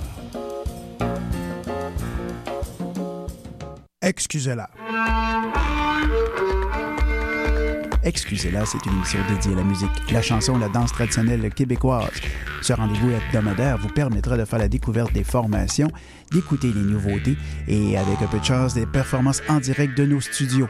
Excusez-la. 4.02 4.72
Excusez-la, 8.06 8.68
c'est 8.68 8.86
une 8.86 8.94
émission 8.94 9.20
dédiée 9.28 9.54
à 9.54 9.56
la 9.56 9.64
musique, 9.64 9.90
la 10.12 10.22
chanson, 10.22 10.60
la 10.60 10.70
danse 10.70 10.92
traditionnelle 10.92 11.52
québécoise. 11.52 12.12
Ce 12.62 12.72
rendez-vous 12.72 13.10
hebdomadaire 13.10 13.80
vous 13.80 13.90
permettra 13.90 14.38
de 14.38 14.46
faire 14.46 14.60
la 14.60 14.68
découverte 14.68 15.12
des 15.12 15.24
formations, 15.24 15.90
d'écouter 16.32 16.72
les 16.72 16.82
nouveautés 16.82 17.36
et, 17.68 17.98
avec 17.98 18.22
un 18.22 18.28
peu 18.28 18.38
de 18.38 18.46
chance, 18.46 18.76
des 18.76 18.86
performances 18.86 19.42
en 19.50 19.60
direct 19.60 19.98
de 19.98 20.06
nos 20.06 20.22
studios. 20.22 20.70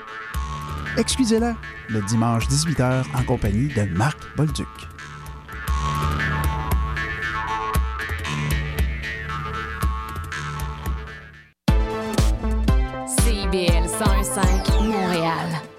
Excusez-la, 0.98 1.57
le 1.90 2.02
dimanche 2.03 2.48
18h 2.48 3.03
en 3.14 3.24
compagnie 3.24 3.68
de 3.68 3.84
Marc 3.84 4.18
Bolduc. 4.38 4.66
CIBL 13.06 13.88
101.5 13.88 14.88
Montréal. 14.88 15.74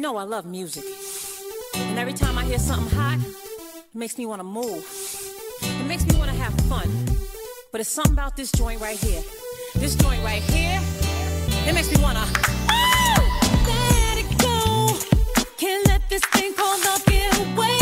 You 0.00 0.04
know 0.04 0.16
I 0.16 0.22
love 0.22 0.46
music. 0.46 0.82
And 1.74 1.98
every 1.98 2.14
time 2.14 2.38
I 2.38 2.44
hear 2.46 2.58
something 2.58 2.88
hot, 2.98 3.18
it 3.18 3.94
makes 3.94 4.16
me 4.16 4.24
want 4.24 4.40
to 4.40 4.44
move. 4.44 4.82
It 5.60 5.86
makes 5.86 6.06
me 6.06 6.16
want 6.16 6.30
to 6.30 6.36
have 6.38 6.54
fun. 6.70 6.88
But 7.70 7.82
it's 7.82 7.90
something 7.90 8.14
about 8.14 8.34
this 8.34 8.50
joint 8.50 8.80
right 8.80 8.96
here. 8.96 9.20
This 9.74 9.96
joint 9.96 10.24
right 10.24 10.40
here, 10.40 10.80
it 11.68 11.74
makes 11.74 11.94
me 11.94 12.02
want 12.02 12.16
to. 12.16 12.24
Let 13.66 14.24
it 14.24 14.38
go. 14.38 14.96
Can't 15.58 15.86
let 15.88 16.00
this 16.08 16.24
thing 16.32 16.54
called 16.54 16.82
love 16.82 17.04
get 17.04 17.38
away 17.38 17.79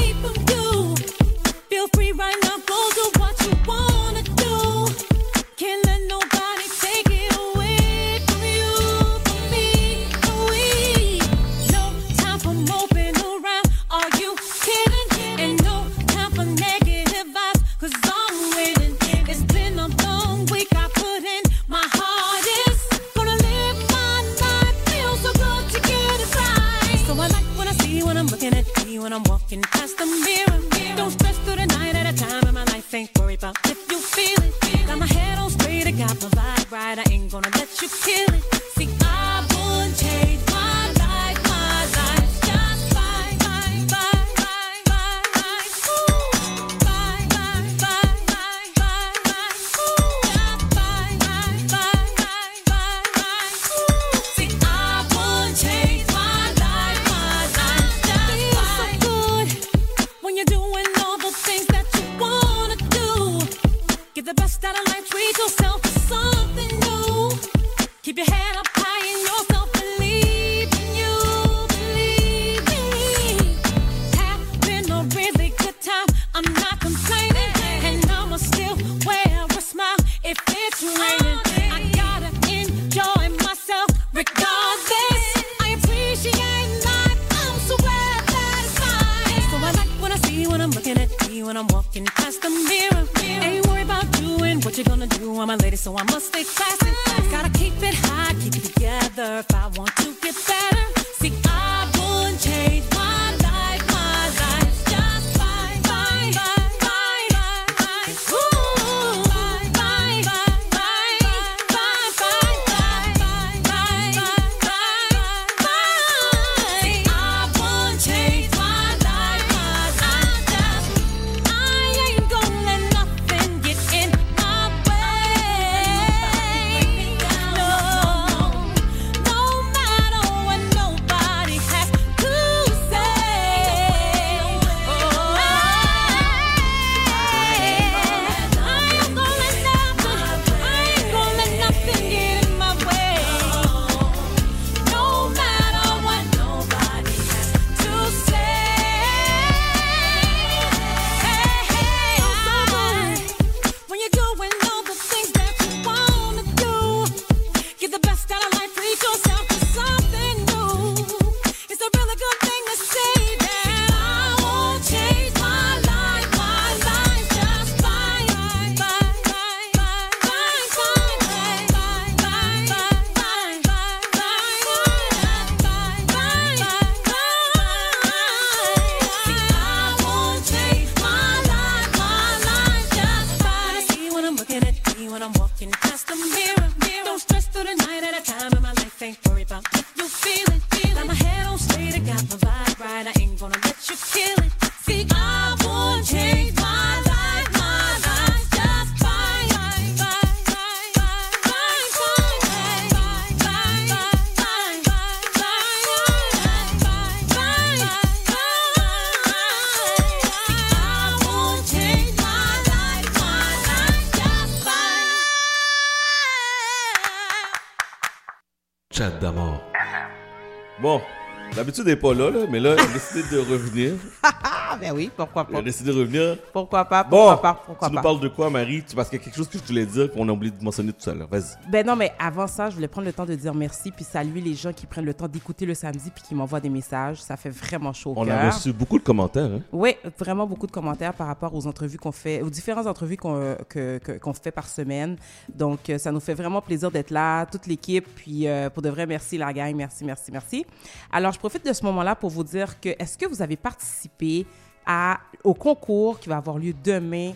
d'habitude, 221.79 221.87
n'est 221.87 221.97
pas 221.97 222.15
là, 222.15 222.31
là, 222.31 222.47
mais 222.51 222.61
là, 222.61 222.73
elle 222.73 222.81
a 222.81 222.87
décidé 222.87 223.23
de 223.31 223.39
revenir. 223.39 223.93
Ben 224.81 224.93
oui, 224.95 225.11
pourquoi 225.17 225.45
Elle 225.49 225.53
pas. 225.55 225.59
a 225.61 225.63
décidé 225.63 225.93
de 225.93 225.99
revenir. 225.99 226.37
Pourquoi 226.53 226.85
pas, 226.85 227.05
pourquoi 227.05 227.35
Bon, 227.37 227.43
pas, 227.43 227.55
pourquoi 227.67 227.89
tu 227.89 227.95
nous 227.95 227.99
pas. 228.01 228.03
parles 228.03 228.21
de 228.21 228.29
quoi, 228.29 228.51
Marie? 228.51 228.83
Tu- 228.89 228.95
Parce 228.97 229.09
qu'il 229.09 229.19
y 229.19 229.23
a 229.23 229.25
quelque 229.25 229.37
chose 229.37 229.49
que 229.49 229.59
je 229.59 229.65
voulais 229.65 229.87
dire 229.87 230.11
qu'on 230.13 230.29
a 230.29 230.33
oublié 230.33 230.53
de 230.57 230.63
mentionner 230.65 230.93
tout 230.93 231.09
à 231.11 231.15
l'heure. 231.15 231.29
Vas-y. 231.29 231.71
Ben 231.71 231.87
non, 231.87 231.97
mais 231.97 232.13
avant 232.19 232.47
ça, 232.47 232.71
je 232.71 232.75
voulais 232.77 232.89
prendre 232.89 233.07
le 233.07 233.13
temps 233.13 233.27
de 233.27 233.35
dire 233.35 233.55
merci 233.55 233.91
puis 233.91 234.05
saluer 234.05 234.41
les 234.41 234.55
gens 234.55 234.73
qui 234.73 234.87
prennent 234.87 235.05
le 235.05 235.15
temps 235.15 235.29
d'écouter 235.29 235.67
le 235.67 235.75
samedi 235.75 236.11
puis 236.15 236.23
qui 236.27 236.35
m'envoient 236.35 236.61
des 236.61 236.69
messages. 236.71 237.21
Ça 237.23 237.37
fait 237.37 237.51
vraiment 237.51 237.93
chaud 237.93 238.11
au 238.17 238.21
On 238.21 238.29
a 238.29 238.51
reçu 238.51 238.73
beaucoup 238.73 238.99
de 238.99 239.05
commentaires. 239.05 239.51
Hein? 239.53 239.61
Oui, 239.73 239.97
vraiment 240.19 240.47
beaucoup 240.47 240.67
de 240.67 240.73
commentaires 240.73 241.15
par 241.15 241.27
rapport 241.27 241.55
aux 241.55 241.67
entrevues 241.67 241.99
qu'on 241.99 242.13
fait, 242.13 242.43
aux 242.43 242.51
différentes 242.51 242.87
entrevues 242.87 243.17
qu'on 243.17 243.57
que- 243.69 243.99
que- 243.99 244.19
qu'on 244.19 244.33
fait 244.33 244.51
par 244.51 244.69
semaine. 244.69 245.17
Donc, 245.55 245.91
euh, 245.91 245.99
ça 245.99 246.13
nous 246.13 246.21
fait 246.21 246.35
vraiment 246.35 246.61
plaisir 246.61 246.91
d'être 246.91 247.11
là, 247.11 247.47
toute 247.47 247.67
l'équipe. 247.67 248.07
Puis, 248.17 248.47
euh, 248.47 248.71
pour 248.71 248.83
de 248.83 248.89
vrai, 248.89 249.07
merci 249.07 249.39
la 249.39 249.53
gang, 249.53 249.75
merci, 249.75 250.05
merci, 250.05 250.31
merci. 250.33 250.67
Alors, 251.13 251.33
je 251.33 251.39
profite 251.39 251.67
de 251.67 251.73
ce 251.73 251.85
moment-là 251.85 252.15
pour 252.15 252.31
vous 252.31 252.45
dire 252.45 252.79
que 252.81 252.91
est-ce 252.99 253.17
que 253.19 253.27
vous 253.27 253.43
avez 253.43 253.57
participé 253.57 254.47
à, 254.89 255.21
au 255.45 255.55
concours 255.55 256.19
qui 256.19 256.31
va 256.31 256.39
avoir 256.39 256.59
lieu 256.59 256.73
demain 256.83 257.33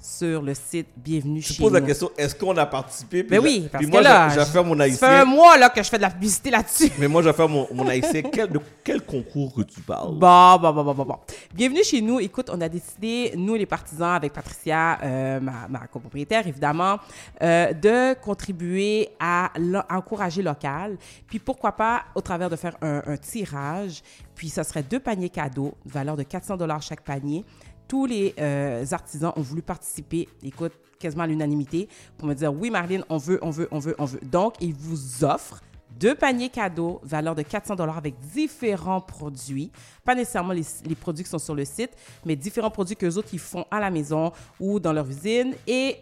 sur 0.00 0.42
le 0.42 0.54
site 0.54 0.86
Bienvenue 0.96 1.42
chez 1.42 1.60
poses 1.62 1.72
la 1.72 1.80
nous? 1.80 1.86
question, 1.86 2.10
est-ce 2.16 2.34
qu'on 2.34 2.56
a 2.56 2.66
participé? 2.66 3.22
Puis 3.24 3.30
Ben 3.30 3.36
là- 3.36 3.42
oui, 3.42 3.68
parce 3.70 3.82
puis 3.82 3.86
que 3.86 3.92
moi, 3.92 4.02
là, 4.02 4.28
je 4.28 4.34
je 4.34 4.38
vais 4.40 4.46
faire 4.46 4.64
mon 4.64 4.76
ça 4.76 4.82
haïtien. 4.84 5.08
fait 5.08 5.14
un 5.14 5.24
mois 5.24 5.58
là, 5.58 5.68
que 5.70 5.82
je 5.82 5.88
fais 5.88 5.96
de 5.96 6.02
la 6.02 6.10
publicité 6.10 6.50
là-dessus. 6.50 6.90
Mais 6.98 7.08
moi, 7.08 7.22
je 7.22 7.28
vais 7.28 7.34
faire 7.34 7.48
mon, 7.48 7.66
mon 7.72 7.86
haïtien. 7.88 8.22
Quel, 8.22 8.50
de 8.50 8.60
quel 8.84 9.02
concours 9.02 9.52
que 9.54 9.62
tu 9.62 9.80
parles? 9.80 10.14
Bon, 10.14 10.56
bon, 10.58 10.72
bon, 10.72 10.94
bon, 10.94 11.04
bon. 11.04 11.16
Bienvenue 11.54 11.82
chez 11.84 12.00
nous. 12.00 12.20
Écoute, 12.20 12.48
on 12.52 12.60
a 12.60 12.68
décidé, 12.68 13.32
nous 13.36 13.54
les 13.54 13.66
partisans, 13.66 14.12
avec 14.14 14.32
Patricia, 14.32 14.98
euh, 15.02 15.40
ma, 15.40 15.66
ma 15.68 15.86
copropriétaire 15.86 16.46
évidemment, 16.46 16.98
euh, 17.42 17.72
de 17.72 18.14
contribuer 18.20 19.08
à 19.18 19.50
encourager 19.90 20.42
local. 20.42 20.96
Puis 21.26 21.38
pourquoi 21.38 21.72
pas, 21.72 22.04
au 22.14 22.20
travers 22.20 22.48
de 22.50 22.56
faire 22.56 22.76
un, 22.82 23.02
un 23.06 23.16
tirage. 23.16 24.02
Puis 24.34 24.48
ça 24.50 24.62
serait 24.62 24.84
deux 24.84 25.00
paniers 25.00 25.30
cadeaux, 25.30 25.74
valeur 25.84 26.16
de 26.16 26.22
400 26.22 26.56
dollars 26.56 26.80
chaque 26.80 27.00
panier. 27.00 27.44
Tous 27.88 28.04
les 28.04 28.34
euh, 28.38 28.84
artisans 28.92 29.32
ont 29.34 29.40
voulu 29.40 29.62
participer. 29.62 30.28
Écoute, 30.42 30.72
quasiment 30.98 31.24
à 31.24 31.26
l'unanimité 31.26 31.88
pour 32.18 32.28
me 32.28 32.34
dire 32.34 32.52
oui, 32.52 32.70
Marlene, 32.70 33.04
on 33.08 33.16
veut, 33.16 33.38
on 33.42 33.50
veut, 33.50 33.66
on 33.70 33.78
veut, 33.78 33.94
on 33.98 34.04
veut. 34.04 34.20
Donc, 34.22 34.54
ils 34.60 34.74
vous 34.74 35.24
offrent 35.24 35.62
deux 35.98 36.14
paniers 36.14 36.50
cadeaux, 36.50 37.00
valeur 37.02 37.34
de 37.34 37.42
400 37.42 37.74
dollars 37.76 37.96
avec 37.96 38.14
différents 38.32 39.00
produits. 39.00 39.72
Pas 40.04 40.14
nécessairement 40.14 40.52
les, 40.52 40.62
les 40.84 40.94
produits 40.94 41.24
qui 41.24 41.30
sont 41.30 41.38
sur 41.38 41.54
le 41.54 41.64
site, 41.64 41.90
mais 42.24 42.36
différents 42.36 42.70
produits 42.70 42.94
que 42.94 43.06
autres 43.16 43.30
ils 43.32 43.38
font 43.38 43.64
à 43.70 43.80
la 43.80 43.90
maison 43.90 44.32
ou 44.60 44.78
dans 44.78 44.92
leur 44.92 45.08
usine. 45.08 45.54
Et 45.66 45.96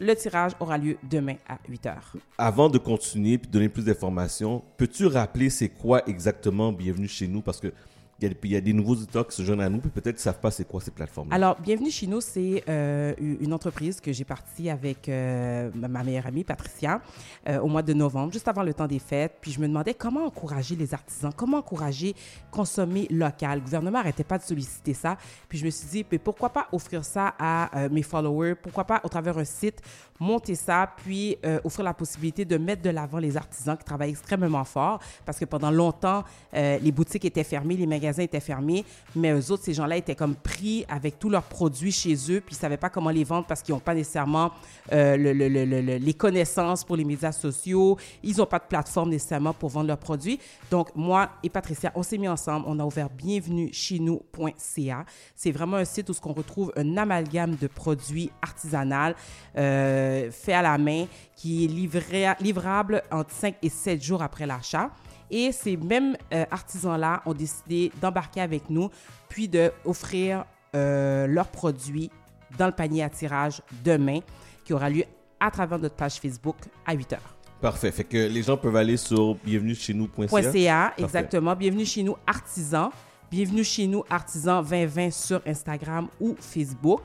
le 0.00 0.14
tirage 0.16 0.52
aura 0.58 0.78
lieu 0.78 0.96
demain 1.08 1.36
à 1.48 1.58
8 1.68 1.86
heures. 1.86 2.12
Avant 2.38 2.68
de 2.68 2.78
continuer 2.78 3.34
et 3.34 3.38
de 3.38 3.46
donner 3.46 3.68
plus 3.68 3.84
d'informations, 3.84 4.62
peux-tu 4.76 5.06
rappeler 5.06 5.50
c'est 5.50 5.68
quoi 5.68 6.02
exactement 6.08 6.72
Bienvenue 6.72 7.08
chez 7.08 7.28
nous? 7.28 7.42
Parce 7.42 7.60
que 7.60 7.72
il 8.20 8.36
y, 8.44 8.56
a- 8.56 8.60
des 8.60 8.72
nouveaux 8.72 8.92
auditeurs 8.92 9.26
qui 9.26 9.36
se 9.36 9.42
joignent 9.42 9.60
à 9.62 9.68
nous, 9.68 9.80
puis 9.80 9.90
peut-être 9.90 10.16
ne 10.16 10.20
savent 10.20 10.38
pas 10.40 10.50
c'est 10.50 10.66
quoi 10.66 10.80
ces 10.80 10.90
plateformes. 10.90 11.32
Alors, 11.32 11.56
Bienvenue 11.60 11.90
chez 11.90 12.06
nous, 12.06 12.20
c'est 12.20 12.62
euh, 12.68 13.14
une 13.18 13.52
entreprise 13.52 14.00
que 14.00 14.12
j'ai 14.12 14.24
partie 14.24 14.70
avec 14.70 15.08
euh, 15.08 15.70
ma 15.74 16.02
meilleure 16.02 16.26
amie, 16.26 16.44
Patricia, 16.44 17.00
euh, 17.48 17.58
au 17.60 17.66
mois 17.68 17.82
de 17.82 17.92
novembre, 17.92 18.32
juste 18.32 18.46
avant 18.48 18.62
le 18.62 18.72
temps 18.72 18.86
des 18.86 18.98
fêtes. 18.98 19.36
Puis 19.40 19.50
je 19.52 19.60
me 19.60 19.66
demandais 19.66 19.94
comment 19.94 20.24
encourager 20.26 20.76
les 20.76 20.94
artisans, 20.94 21.32
comment 21.36 21.58
encourager 21.58 22.14
consommer 22.50 23.06
local. 23.10 23.58
Le 23.58 23.64
gouvernement 23.64 23.98
n'arrêtait 23.98 24.24
pas 24.24 24.38
de 24.38 24.44
solliciter 24.44 24.94
ça. 24.94 25.16
Puis 25.48 25.58
je 25.58 25.64
me 25.64 25.70
suis 25.70 25.88
dit, 25.88 26.06
mais 26.10 26.18
pourquoi 26.18 26.50
pas 26.50 26.68
offrir 26.72 27.04
ça 27.04 27.34
à 27.38 27.88
mes 27.90 28.02
followers? 28.02 28.54
Pourquoi 28.54 28.84
pas, 28.84 29.00
au 29.04 29.08
travers 29.08 29.36
un 29.38 29.44
site, 29.44 29.80
monter 30.20 30.54
ça, 30.54 30.88
puis 31.04 31.36
offrir 31.64 31.84
la 31.84 31.94
possibilité 31.94 32.44
de 32.44 32.56
mettre 32.56 32.82
de 32.82 32.90
l'avant 32.90 33.18
les 33.18 33.36
artisans 33.36 33.76
qui 33.76 33.84
travaillent 33.84 34.10
extrêmement 34.10 34.64
fort. 34.64 35.00
Parce 35.26 35.38
que 35.38 35.44
pendant 35.44 35.70
longtemps, 35.70 36.22
les 36.52 36.92
boutiques 36.92 37.24
étaient 37.24 37.44
fermées, 37.44 37.76
les 37.76 37.86
magasins 37.86 38.03
étaient 38.08 38.40
fermés, 38.40 38.84
mais 39.16 39.32
eux 39.32 39.50
autres, 39.50 39.64
ces 39.64 39.74
gens-là 39.74 39.96
étaient 39.96 40.14
comme 40.14 40.34
pris 40.36 40.84
avec 40.88 41.18
tous 41.18 41.28
leurs 41.30 41.42
produits 41.44 41.92
chez 41.92 42.14
eux, 42.30 42.40
puis 42.40 42.52
ils 42.54 42.56
ne 42.56 42.60
savaient 42.60 42.76
pas 42.76 42.90
comment 42.90 43.10
les 43.10 43.24
vendre 43.24 43.46
parce 43.46 43.62
qu'ils 43.62 43.74
n'ont 43.74 43.80
pas 43.80 43.94
nécessairement 43.94 44.52
euh, 44.92 45.16
le- 45.16 45.32
le- 45.32 45.48
le- 45.48 45.64
le- 45.64 45.80
le- 45.80 45.96
les 45.96 46.14
connaissances 46.14 46.84
pour 46.84 46.96
les 46.96 47.04
médias 47.04 47.32
sociaux, 47.32 47.96
ils 48.22 48.36
n'ont 48.36 48.46
pas 48.46 48.58
de 48.58 48.64
plateforme 48.68 49.10
nécessairement 49.10 49.52
pour 49.54 49.70
vendre 49.70 49.88
leurs 49.88 49.98
produits. 49.98 50.38
Donc, 50.70 50.88
moi 50.94 51.30
et 51.42 51.48
Patricia, 51.50 51.90
on 51.94 52.02
s'est 52.02 52.18
mis 52.18 52.28
ensemble, 52.28 52.66
on 52.68 52.78
a 52.78 52.84
ouvert 52.84 53.08
bienvenue 53.10 53.70
chez 53.72 53.98
nous.ca. 53.98 55.04
C'est 55.34 55.52
vraiment 55.52 55.76
un 55.78 55.84
site 55.84 56.08
où 56.10 56.14
on 56.24 56.32
retrouve 56.32 56.72
un 56.76 56.96
amalgame 56.96 57.56
de 57.56 57.66
produits 57.66 58.30
artisanaux 58.42 59.14
euh, 59.56 60.30
faits 60.30 60.54
à 60.54 60.62
la 60.62 60.78
main 60.78 61.06
qui 61.36 61.64
est 61.64 61.68
livré, 61.68 62.26
livrable 62.40 63.02
entre 63.10 63.30
5 63.32 63.56
et 63.62 63.68
7 63.68 64.02
jours 64.02 64.22
après 64.22 64.46
l'achat. 64.46 64.90
Et 65.36 65.50
ces 65.50 65.76
mêmes 65.76 66.16
euh, 66.32 66.44
artisans-là 66.48 67.20
ont 67.26 67.34
décidé 67.34 67.90
d'embarquer 68.00 68.40
avec 68.40 68.70
nous, 68.70 68.88
puis 69.28 69.48
d'offrir 69.48 70.44
euh, 70.76 71.26
leurs 71.26 71.48
produits 71.48 72.08
dans 72.56 72.66
le 72.66 72.72
panier 72.72 73.02
à 73.02 73.08
tirage 73.08 73.60
demain, 73.84 74.20
qui 74.64 74.72
aura 74.72 74.88
lieu 74.88 75.02
à 75.40 75.50
travers 75.50 75.80
notre 75.80 75.96
page 75.96 76.20
Facebook 76.20 76.54
à 76.86 76.94
8 76.94 77.14
h. 77.14 77.16
Parfait. 77.60 77.90
Fait 77.90 78.04
que 78.04 78.16
les 78.16 78.42
gens 78.44 78.56
peuvent 78.56 78.76
aller 78.76 78.96
sur 78.96 79.34
bienvenue 79.44 79.74
chez 79.74 79.92
nous.ca. 79.92 80.52
.ca, 80.52 80.92
exactement. 80.96 81.56
Bienvenue 81.56 81.84
chez 81.84 82.04
nous, 82.04 82.14
artisans. 82.28 82.90
Bienvenue 83.28 83.64
chez 83.64 83.88
nous, 83.88 84.04
artisans 84.08 84.64
2020 84.64 85.10
sur 85.10 85.42
Instagram 85.44 86.06
ou 86.20 86.36
Facebook. 86.38 87.02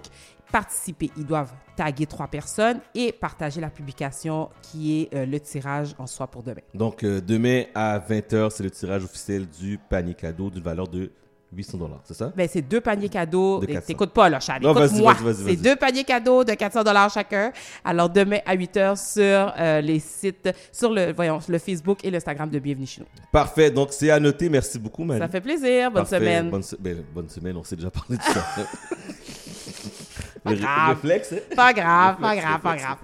Participer, 0.52 1.12
ils 1.18 1.26
doivent 1.26 1.52
taguer 1.76 2.06
trois 2.06 2.28
personnes 2.28 2.80
et 2.96 3.12
partager 3.12 3.62
la 3.62 3.70
publication 3.70 4.50
qui 4.62 5.02
est 5.02 5.14
euh, 5.16 5.26
le 5.26 5.40
tirage 5.40 5.94
en 6.00 6.08
soi 6.08 6.28
pour 6.28 6.44
demain. 6.44 6.62
Donc, 6.74 7.04
euh, 7.04 7.22
demain 7.22 7.64
à 7.76 8.00
20h, 8.00 8.50
c'est 8.50 8.64
le 8.64 8.72
tirage 8.72 9.04
officiel 9.04 9.48
du 9.48 9.78
panier 9.90 10.14
cadeau 10.16 10.50
d'une 10.50 10.64
valeur 10.64 10.88
de 10.88 11.12
800 11.52 11.78
dollars, 11.80 12.02
c'est 12.04 12.14
ça? 12.14 12.32
Ben, 12.36 12.48
c'est 12.52 12.62
deux 12.62 12.80
paniers 12.80 13.10
cadeaux. 13.10 13.60
De 13.60 13.66
Et 13.66 13.74
400. 13.74 13.88
T'écoutes 13.88 14.12
pas, 14.14 14.30
là, 14.30 14.38
vas-y, 14.38 14.58
Écoute-moi. 14.64 15.14
vas-y, 15.14 15.24
vas-y, 15.44 15.46
C'est 15.56 15.56
deux 15.64 15.76
paniers 15.76 16.04
cadeaux 16.04 16.44
de 16.44 16.54
400 16.54 16.84
dollars 16.84 17.10
chacun. 17.10 17.52
Alors, 17.84 18.08
demain 18.08 18.38
à 18.46 18.54
8 18.54 18.76
h 18.76 19.14
sur 19.14 19.54
euh, 19.58 19.82
les 19.82 19.98
sites, 20.00 20.50
sur 20.72 20.92
le, 20.94 21.12
voyons, 21.12 21.40
le 21.48 21.58
Facebook 21.58 22.06
et 22.06 22.12
l'Instagram 22.12 22.50
de 22.52 22.60
Bienvenue 22.60 22.86
chez 22.86 23.02
nous. 23.02 23.08
Parfait. 23.32 23.72
Donc, 23.72 23.90
c'est 23.94 24.12
à 24.12 24.20
noter. 24.20 24.48
Merci 24.48 24.78
beaucoup, 24.78 25.04
Manu. 25.04 25.20
Ça 25.22 25.28
fait 25.28 25.42
plaisir. 25.42 25.90
Bonne 25.90 26.04
Parfait. 26.04 26.18
semaine. 26.20 26.50
Bonne, 26.52 26.62
se- 26.64 26.76
ben, 26.76 27.04
bonne 27.16 27.30
semaine. 27.30 27.58
On 27.58 27.64
s'est 27.64 27.76
déjà 27.76 27.90
parlé 27.90 28.18
de 28.18 28.22
ça. 28.24 28.46
Pas 30.44 30.52
Le 30.52 30.56
ré- 30.58 30.62
grave. 30.62 30.90
réflexe, 30.96 31.34
hein? 31.34 31.56
Pas 31.56 31.74
grave, 31.74 32.18
pas 32.20 32.36
grave, 32.36 32.62
pas 32.62 32.76
grave. 32.78 32.98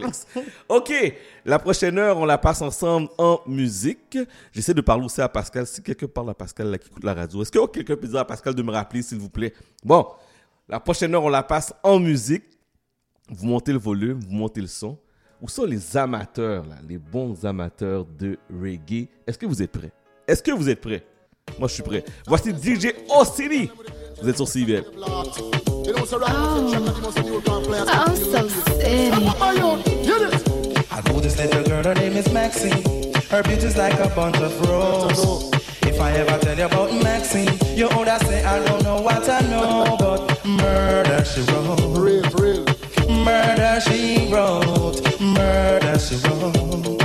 OK. 0.70 0.94
La 1.46 1.60
prochaine 1.60 1.98
heure, 1.98 2.18
on 2.18 2.26
la 2.26 2.38
passe 2.38 2.62
ensemble 2.62 3.10
en 3.18 3.40
musique. 3.46 4.18
J'essaie 4.52 4.74
de 4.74 4.82
parler 4.82 5.06
aussi 5.06 5.22
à 5.22 5.30
Pascal. 5.30 5.66
Si 5.68 5.82
quelqu'un 5.84 6.08
parle 6.08 6.30
à 6.30 6.34
Pascal 6.34 6.70
là, 6.72 6.78
qui 6.78 6.88
écoute 6.88 7.04
la 7.04 7.14
radio, 7.14 7.42
est-ce 7.42 7.52
que 7.52 7.66
quelqu'un 7.68 7.96
peut 7.96 8.08
dire 8.08 8.20
à 8.20 8.26
Pascal 8.26 8.54
de 8.56 8.64
me 8.64 8.72
rappeler, 8.72 9.02
s'il 9.02 9.20
vous 9.20 9.30
plaît? 9.30 9.54
Bon, 9.84 10.08
la 10.68 10.80
prochaine 10.80 11.14
heure, 11.14 11.24
on 11.24 11.30
la 11.30 11.44
passe 11.44 11.74
en 11.84 12.00
musique. 12.00 12.44
Vous 13.30 13.48
montez 13.48 13.72
le 13.74 13.80
volume, 13.80 14.20
vous 14.20 14.34
montez 14.36 14.62
le 14.62 14.68
son. 14.68 14.98
Où 15.42 15.50
sont 15.50 15.66
les 15.66 15.98
amateurs, 15.98 16.66
là, 16.66 16.76
les 16.88 16.98
bons 16.98 17.44
amateurs 17.46 18.06
de 18.06 18.38
reggae? 18.50 19.08
Est-ce 19.28 19.38
que 19.38 19.46
vous 19.46 19.62
êtes 19.62 19.72
prêts? 19.72 19.92
Est-ce 20.28 20.42
que 20.42 20.52
vous 20.52 20.70
êtes 20.70 20.80
prêts? 20.82 21.04
Moi, 21.60 21.68
je 21.68 21.74
suis 21.76 21.84
prêt. 21.84 22.04
Voici 22.26 22.52
DJ 22.52 22.94
Osiri. 23.10 23.70
Vous 24.22 24.30
êtes 24.30 24.38
sur 24.38 24.48
CIBL. 24.48 24.84
I'm 26.28 26.44
oh, 28.08 28.16
so 28.16 28.48
city. 28.48 29.12
I 30.92 31.02
know 31.10 31.20
this 31.20 31.38
little 31.38 31.64
girl, 31.64 31.84
her 31.84 31.94
name 31.96 32.16
is 32.18 32.32
Maxine. 32.32 33.14
Her 33.30 33.44
beauty's 33.44 33.76
like 33.78 34.00
a 34.00 34.10
bunch 34.16 34.38
of 34.38 34.60
roses. 34.68 35.52
If 35.82 36.00
I 36.00 36.12
ever 36.14 36.38
tell 36.40 36.58
you 36.58 36.66
about 36.66 36.94
Maxine, 37.04 37.50
you 37.76 37.88
would 37.96 38.08
say 38.22 38.44
I 38.44 38.64
don't 38.66 38.84
know 38.84 39.02
what 39.02 39.28
I 39.28 39.42
know, 39.42 39.96
but 40.00 40.46
murder 40.46 41.24
she 41.26 41.42
wrote. 41.52 41.80
Real, 41.98 42.24
real. 42.40 42.66
Murder 43.24 43.82
she 43.82 44.32
wrote. 44.32 45.02
Murder 45.20 46.00
she 46.00 46.16
wrote. 46.28 46.96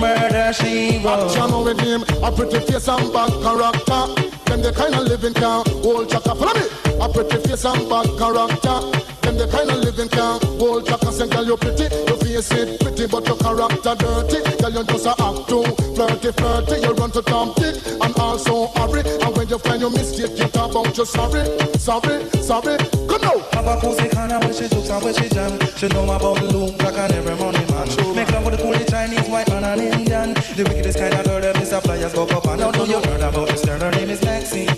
Murder 0.00 0.52
she 0.52 0.98
wrote. 1.04 1.30
Action 1.30 1.64
with 1.64 1.80
him, 1.80 2.02
a 2.22 2.30
pretty 2.30 2.60
face 2.60 2.88
and 2.88 3.12
bad 3.12 3.32
character. 3.42 4.41
Them 4.52 4.60
the 4.60 4.70
kind 4.70 4.94
of 4.94 5.08
living 5.08 5.32
can 5.32 5.64
hold 5.80 6.10
chaka. 6.10 6.34
Follow 6.34 6.52
me. 6.52 6.68
A 7.00 7.08
pretty 7.08 7.40
face 7.48 7.64
and 7.64 7.88
bad 7.88 8.04
character. 8.20 8.84
Them 9.24 9.40
the 9.40 9.48
kind 9.48 9.70
of 9.70 9.80
living 9.80 10.10
can 10.12 10.36
hold 10.60 10.84
chaka. 10.84 11.10
Say, 11.10 11.26
girl, 11.26 11.46
you 11.46 11.56
pretty, 11.56 11.88
your 11.88 12.20
face 12.20 12.52
it 12.52 12.78
pretty, 12.78 13.06
but 13.06 13.24
your 13.24 13.40
character 13.40 13.96
dirty. 13.96 14.44
Girl, 14.60 14.70
you 14.76 14.84
just 14.84 15.08
a 15.08 15.16
act 15.16 15.48
too 15.48 15.64
flirty, 15.96 16.32
flirty. 16.36 16.84
You 16.84 16.92
run 16.92 17.10
to 17.12 17.22
Tom 17.22 17.56
Dick 17.56 17.80
and 17.96 18.12
also 18.20 18.68
hurry. 18.76 19.00
And 19.24 19.32
when 19.34 19.48
you 19.48 19.56
find 19.56 19.80
your 19.80 19.90
mistake, 19.90 20.36
you 20.36 20.48
talk 20.52 20.76
about 20.76 20.98
you 20.98 21.06
sorry, 21.06 21.48
sorry, 21.80 22.28
sorry. 22.44 22.76
Good 23.08 23.22
now. 23.22 23.40
Have 23.56 23.66
a 23.66 23.80
pussy 23.80 24.08
kind 24.12 24.32
of 24.32 24.44
where 24.44 24.52
she 24.52 24.68
jokes 24.68 24.90
and 24.90 25.02
where 25.02 25.14
she 25.14 25.28
jam. 25.32 25.56
She 25.80 25.88
know 25.88 26.04
about 26.04 26.36
the 26.36 26.52
loom, 26.52 26.76
black 26.76 27.00
and 27.00 27.12
every 27.12 27.36
money 27.36 27.64
man. 27.72 27.88
Make 28.14 28.30
love 28.30 28.44
with 28.44 28.60
the 28.60 28.62
coolie 28.62 28.84
Chinese, 28.84 29.28
white 29.28 29.48
man 29.48 29.64
and 29.64 29.80
Indian. 29.80 30.34
The 30.34 30.64
wickedest 30.68 30.98
kind 30.98 31.14
of 31.14 31.24
girl 31.24 31.40
that 31.40 31.56
Mr. 31.56 31.80
Flyers 31.82 32.12
go 32.12 32.24
up 32.24 32.44
and 32.44 32.60
Now 32.60 32.70
do 32.70 32.84
you 32.84 33.00
heard 33.00 33.20
about 33.20 33.48
this 33.48 33.64
girl? 33.64 33.80
Her 33.80 33.90
name 33.90 34.10
is 34.10 34.20
Maxine. 34.42 34.68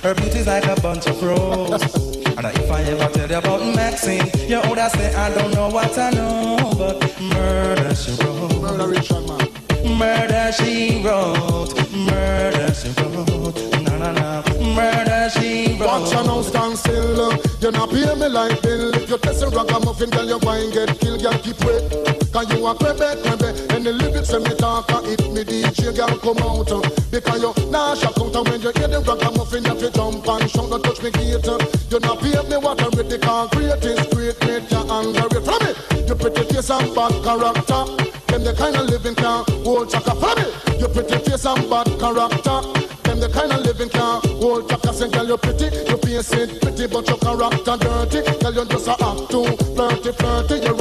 Her 0.00 0.14
beauty's 0.14 0.46
like 0.46 0.64
a 0.66 0.80
bunch 0.80 1.08
of 1.08 1.20
roses. 1.20 1.92
and 2.24 2.46
if 2.46 2.70
I 2.70 2.82
ever 2.82 3.12
tell 3.12 3.28
you 3.28 3.36
about 3.36 3.74
Maxine, 3.74 4.30
you 4.46 4.60
would 4.70 4.78
say 4.92 5.12
I 5.12 5.34
don't 5.34 5.52
know 5.54 5.68
what 5.68 5.98
I 5.98 6.10
know, 6.10 6.72
but 6.78 7.02
murder 7.20 7.94
she 7.96 8.12
wrote. 8.22 8.62
Murder 8.62 8.86
Richard 8.86 9.26
man. 9.26 9.98
Murder 9.98 10.52
she 10.52 11.02
wrote. 11.02 11.74
Murder 11.90 12.72
she 12.72 12.90
wrote. 12.90 13.58
Na 13.82 13.98
na 13.98 14.12
na. 14.12 14.42
Murder 14.62 15.30
she 15.30 15.76
wrote. 15.80 15.88
Watch 15.88 16.12
your 16.12 16.24
now 16.24 16.42
stand 16.42 16.78
still. 16.78 17.32
You 17.60 17.72
not 17.72 17.90
pay 17.90 18.14
me 18.14 18.28
like 18.28 18.62
bill. 18.62 18.94
If 18.94 19.10
you 19.10 19.18
test 19.18 19.42
a 19.42 19.48
ragamuffin, 19.48 20.10
girl, 20.10 20.28
you 20.28 20.38
going 20.38 20.70
get 20.70 20.96
killed, 21.00 21.22
girl, 21.22 21.36
keep 21.42 21.58
wait. 21.64 21.90
Cause 22.32 22.48
you 22.54 22.64
a 22.64 22.72
crebe, 22.72 23.16
crebe. 23.24 23.47
The 24.28 24.34
when 24.34 24.44
me 24.44 24.54
talk, 24.60 24.90
and 24.92 25.06
hit 25.06 25.24
me 25.32 25.42
DJ, 25.42 25.96
girl, 25.96 26.12
come 26.20 26.36
out. 26.44 26.68
Uh. 26.68 26.84
Because 27.10 27.40
you 27.40 27.70
nah 27.72 27.94
shock 27.94 28.12
out, 28.20 28.36
and 28.36 28.44
when 28.44 28.60
you 28.60 28.72
hear 28.76 28.88
the 28.88 29.00
ragamuffin, 29.00 29.64
you 29.64 29.72
fi 29.72 29.88
jump 29.88 30.28
and 30.28 30.50
shout, 30.50 30.68
don't 30.68 30.84
touch 30.84 31.00
me 31.00 31.10
gate. 31.10 31.48
Uh. 31.48 31.56
You 31.88 31.98
not 32.00 32.20
pay 32.20 32.36
me 32.44 32.60
what 32.60 32.76
I'm 32.76 32.92
ready, 32.92 33.16
cause 33.16 33.48
great 33.56 33.80
is 33.80 34.04
great, 34.12 34.36
make 34.44 34.68
you 34.68 34.84
angry. 34.84 35.40
From 35.40 35.58
me, 35.64 35.72
you 36.04 36.12
pretty 36.12 36.44
face 36.44 36.68
and 36.68 36.92
bad 36.92 37.16
character. 37.24 37.82
Them 38.28 38.44
the 38.44 38.52
kind 38.52 38.76
of 38.76 38.92
living 38.92 39.16
can 39.16 39.48
hold 39.64 39.88
chaka. 39.88 40.12
From 40.12 40.36
me, 40.36 40.44
you 40.76 40.88
pretty 40.92 41.16
face 41.24 41.48
and 41.48 41.64
bad 41.72 41.88
character. 41.96 42.58
Them 43.08 43.24
the 43.24 43.32
kind 43.32 43.52
of 43.56 43.64
living 43.64 43.88
can 43.88 44.20
hold 44.44 44.68
chaka. 44.68 44.92
Say, 44.92 45.08
girl, 45.08 45.24
you 45.24 45.38
pretty, 45.40 45.72
you 45.72 45.96
face 46.04 46.36
it 46.36 46.60
pretty, 46.60 46.84
but 46.84 47.08
your 47.08 47.16
character 47.16 47.80
dirty. 47.80 48.20
Girl, 48.44 48.52
you 48.60 48.64
just 48.68 48.92
a 48.92 48.94
act 49.00 49.32
too 49.32 49.48
flirty, 49.72 50.12
flirty. 50.12 50.68
You 50.68 50.77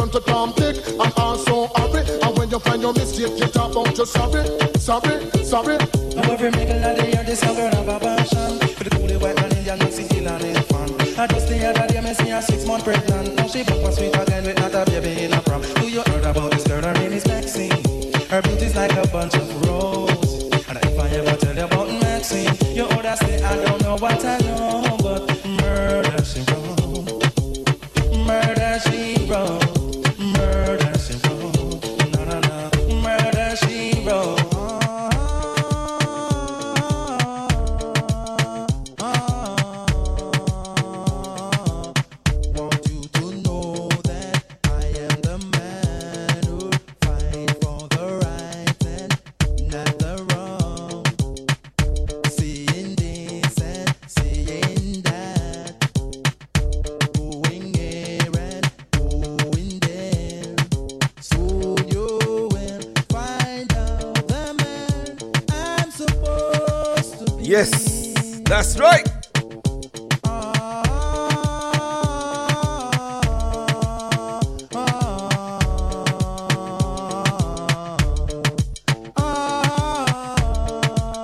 your 2.88 2.94
mistake, 2.94 3.40
you 3.40 3.48
talk 3.48 3.72
about 3.72 3.98
you 3.98 4.06
sorry, 4.06 4.44
sorry, 4.80 5.44
sorry. 5.44 5.78
Now 6.16 6.32
every 6.32 6.52
middle 6.52 6.84
of 6.84 6.98
the 6.98 7.10
year, 7.12 7.24
this 7.24 7.44
young 7.44 7.56
girl 7.56 7.72
have 7.72 7.88
a 7.88 8.00
passion. 8.00 8.60
For 8.76 8.84
the 8.84 8.92
coolie 8.92 9.20
white 9.20 9.36
man 9.36 9.52
Indian 9.58 9.80
kill 9.80 10.28
and 10.28 10.44
it 10.44 10.64
fun. 10.66 10.90
I 11.20 11.28
just 11.28 11.50
the 11.50 11.68
other 11.68 11.88
day, 11.88 12.02
me 12.02 12.14
see 12.14 12.30
her 12.30 12.42
six 12.42 12.66
month 12.66 12.86
pregnant. 12.86 13.36
Now 13.36 13.48
she 13.48 13.64
back 13.64 13.80
for 13.84 13.92
sweet 13.92 14.16
again 14.16 14.44
with 14.46 14.58
not 14.60 14.74
a 14.74 14.86
baby 14.90 15.24
in 15.24 15.34
a 15.34 15.42
prom. 15.42 15.62
Do 15.62 15.90
you 15.90 16.02
heard 16.08 16.24
about 16.24 16.52
this 16.52 16.66
girl? 16.68 16.82
Her 16.82 16.94
name 16.94 17.14
is 17.14 17.28
Maxine. 17.28 17.72
Her 18.30 18.42
beauty's 18.42 18.76
like 18.76 18.94
a 18.94 19.08
bunch 19.08 19.36
of 19.36 19.68
roses. 19.68 20.44
And 20.70 20.78
if 20.78 21.00
I 21.00 21.10
ever 21.10 21.36
tell 21.38 21.56
you 21.56 21.66
about 21.66 21.90
Maxine 22.02 22.56
You 22.76 22.88
would 22.88 23.06
say 23.20 23.42
I 23.44 23.56
don't 23.66 23.82
know 23.82 23.98
what 23.98 24.24
I 24.24 24.47
that's 68.58 68.80
right. 68.80 69.08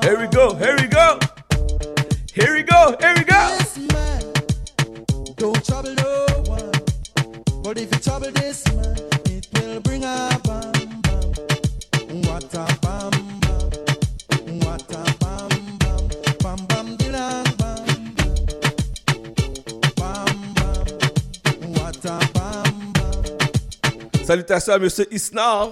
Here 0.04 0.20
we 0.20 0.28
go, 0.28 0.54
here 0.54 0.76
we 0.80 0.88
go. 0.88 1.18
Here 2.36 2.54
we 2.54 2.62
go, 2.62 2.96
here 3.00 3.16
we 3.16 3.24
go. 3.24 3.58
Don't 5.38 5.66
trouble 5.66 5.96
no 5.96 6.26
one. 6.46 6.72
But 7.64 7.80
if 7.80 7.92
you 7.92 8.00
trouble 8.00 8.30
this 8.30 8.64
Salutations 24.34 24.74
à 24.74 24.80
Monsieur 24.80 25.06
Isnar. 25.14 25.70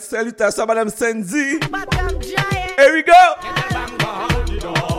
Salutations 0.00 0.62
à 0.64 0.66
Madame 0.66 0.90
Sandy. 0.90 1.60
Here 2.76 2.92
we 2.92 3.04
go. 3.04 4.97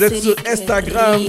Vous 0.00 0.06
êtes 0.06 0.22
sur 0.22 0.36
Instagram. 0.46 1.22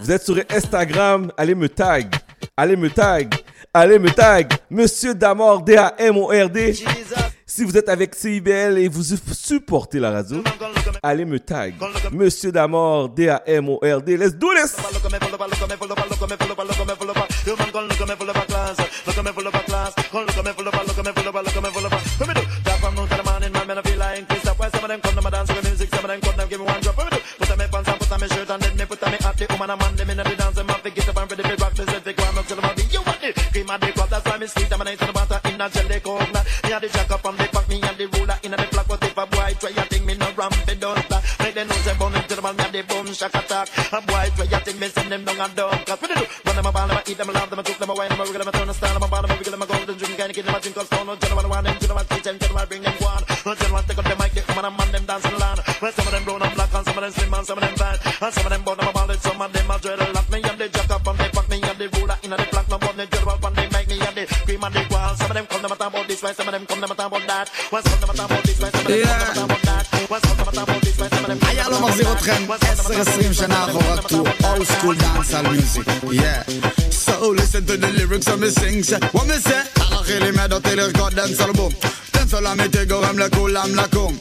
Vous 0.00 0.10
êtes 0.10 0.24
sur 0.24 0.36
Instagram. 0.50 1.30
Allez 1.36 1.54
me 1.54 1.68
tag. 1.68 2.12
Allez 2.56 2.74
me 2.76 2.90
tag. 2.90 3.32
Allez 3.72 3.98
me 3.98 4.10
tag. 4.10 4.52
Monsieur 4.70 5.14
Damord, 5.14 5.62
D-A-M-O-R-D. 5.62 6.74
Si 7.46 7.64
vous 7.64 7.76
êtes 7.76 7.88
avec 7.88 8.14
CIBL 8.14 8.78
et 8.78 8.88
vous 8.88 9.04
supportez 9.32 10.00
la 10.00 10.10
radio, 10.10 10.42
allez 11.02 11.24
me 11.24 11.38
tag. 11.38 11.74
Monsieur 12.10 12.50
Damord, 12.50 13.10
D-A-M-O-R-D. 13.10 14.16
Let's 14.16 14.34
do 14.34 14.48
this. 14.54 14.76
A 43.90 44.00
boy, 44.02 44.28
try 44.36 44.44
you 44.44 44.60
think 44.62 44.78
me 44.78 44.86
send 44.88 45.10
them 45.10 45.24
down 45.24 45.40
and 45.40 45.56
down. 45.56 45.72
Cause 45.88 45.96
what 45.96 46.12
they 46.12 46.20
do? 46.20 46.26
Run 46.44 46.56
them 46.56 46.66
a 46.66 46.72
ball, 46.72 46.86
them 46.86 46.98
a 46.98 47.10
eat 47.10 47.16
them, 47.16 47.30
a 47.30 47.32
love 47.32 47.48
them, 47.48 47.58
a 47.58 47.62
cook 47.64 47.78
them, 47.78 47.88
a 47.88 47.94
wine 47.94 48.08
them, 48.10 48.20
a 48.20 48.22
wiggle 48.22 48.38
them, 48.38 48.48
a 48.48 48.52
turn 48.52 48.68
a 48.68 48.74
style 48.74 48.92
them, 48.92 49.02
a 49.02 49.08
ball 49.08 49.22
them, 49.22 49.30
a 49.30 49.34
wiggle 49.34 49.52
them, 49.52 49.62
a 49.62 49.66
golden 49.66 49.96
drink, 49.96 50.18
kind 50.18 50.30
of 50.30 50.36
kid 50.36 50.44
them, 50.44 50.54
a 50.54 50.60
drink 50.60 50.76
of 50.76 50.86
stone. 50.86 51.06
No 51.06 51.16
gentleman 51.16 51.48
want 51.48 51.64
them, 51.64 51.78
gentleman 51.80 52.04
teach 52.04 52.22
them, 52.22 52.38
gentleman 52.38 52.68
bring 52.68 52.82
them 52.82 52.94
one. 53.00 53.24
No 53.46 53.54
gentleman 53.56 53.84
take 53.88 53.98
up 53.98 54.04
the 54.04 54.16
mic, 54.20 54.32
they 54.36 54.44
come 54.44 54.58
and 54.60 54.66
a 54.66 54.70
man 54.76 54.92
them 54.92 55.04
dance 55.08 55.24
on 55.24 55.32
the 55.32 55.38
land. 55.40 55.60
Well, 55.80 55.92
some 55.92 56.06
of 56.06 56.12
them 56.12 56.24
brown 56.28 56.42
and 56.42 56.54
black, 56.54 56.74
and 56.74 56.84
some 56.84 56.98
of 56.98 57.02
them 57.02 57.12
slim, 57.16 57.34
and 57.34 57.46
some 57.48 57.58
of 57.58 57.64
them 57.64 57.74
fat. 57.80 57.96
And 58.22 58.34
some 58.34 58.44
of 58.44 58.52
them 58.52 58.62
way, 66.27 66.33
some 66.33 66.47
of 66.47 66.51
them 66.51 66.65
come 66.65 66.81
them 66.81 66.91
a 66.91 66.95
talk 66.95 67.07
about 67.07 67.27
that. 67.27 67.49
One 67.69 67.83
some 67.83 67.93
of 67.93 68.01
them 68.01 68.09
a 68.09 68.13
talk 68.13 68.29
about 68.31 68.43
this 68.43 68.59
way, 68.61 68.69
some 68.71 68.81
of 68.81 68.87
them 68.87 68.99
come 69.03 69.17
them 69.17 69.29
a 69.29 69.33
talk 69.33 69.45
about 69.45 69.61
that. 69.63 70.09
One 70.09 70.21
some 70.21 70.31
of 70.31 70.37
them 70.37 70.47
a 70.47 70.51
talk 70.55 70.69
about 70.69 70.81
this 70.81 70.97
way, 70.99 71.09
some 71.09 71.25
of 71.25 71.29
them. 71.29 71.39
היה 71.47 71.69
לו 71.69 71.79
מחזיר 71.79 72.11
אתכם 72.13 72.45
10-20 73.29 73.33
שנה 73.33 73.65
אחורה 73.65 74.01
טור 74.07 74.27
old 74.27 74.67
school 74.67 74.95
dancehall 74.95 75.47
music 75.51 75.87
yeah 76.11 76.43
so 76.89 77.29
listen 77.29 77.65
to 77.65 77.77
the 77.77 77.87
lyrics 77.97 78.27
of 78.27 78.39
me 78.39 78.49
sing 78.49 78.83
say 78.83 78.99
what 79.13 79.25
me 79.27 79.37
say 79.47 79.81
הלכי 79.91 80.19
לימד 80.19 80.53
אותי 80.53 80.75
לרקוד 80.75 81.19
dancehall 81.19 81.53
בום 81.55 81.71
אמיתי 82.34 82.84
גורם 82.84 83.18
לכולם 83.18 83.74
לקום 83.74 84.18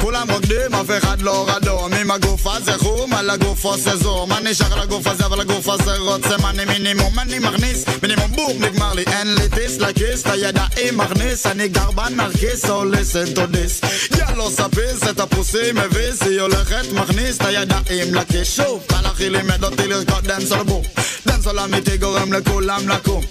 כולם 0.00 0.30
רוקדים 0.30 0.74
אף 0.74 0.90
אחד 0.98 1.22
לא 1.22 1.46
רדום 1.48 1.94
אם 1.94 2.10
הגוף 2.10 2.46
הזה 2.46 2.78
חום 2.78 3.14
על 3.14 3.30
הגוף 3.30 3.64
עושה 3.64 3.96
זום 3.96 4.28
מה 4.28 4.40
נשאר 4.40 4.82
לגוף 4.82 5.06
הזה 5.06 5.26
אבל 5.26 5.40
הגוף 5.40 5.68
הזה 5.68 5.96
רוצה 5.96 6.36
מאני 6.42 6.64
מינימום 6.64 7.18
אני 7.18 7.38
מכניס 7.38 7.84
מינימום 8.02 8.32
בום 8.36 8.64
נגמר 8.64 8.92
לי 8.92 9.04
אין 9.06 9.34
לי 9.34 9.48
טיס 9.48 9.78
לכיס 9.78 10.22
את 10.22 10.26
הידיים 10.26 10.96
מכניס 10.96 11.46
אני 11.46 11.68
גר 11.68 11.90
בנרקיס 11.90 12.64
so 12.64 12.68
listen 12.68 13.36
to 13.36 13.40
this 13.54 13.86
יאללה 14.18 14.50
ספיס 14.50 15.08
את 15.10 15.20
הפרוסים 15.20 15.76
מביס 15.76 16.22
היא 16.22 16.40
הולכת 16.40 16.92
מכניס 16.92 17.36
את 17.36 17.44
הידיים 17.44 18.14
לכיס 18.14 18.56
שוב 18.56 18.86
מלאכי 18.92 19.30
לימד 19.30 19.64
אותי 19.64 19.86
לרקוד 19.86 20.24
דנסול 20.24 20.62
בום 20.62 20.82
דנסול 21.26 21.58
אמיתי 21.58 21.96
גורם 21.96 22.32
לכולם 22.32 22.88
לקום 22.88 23.22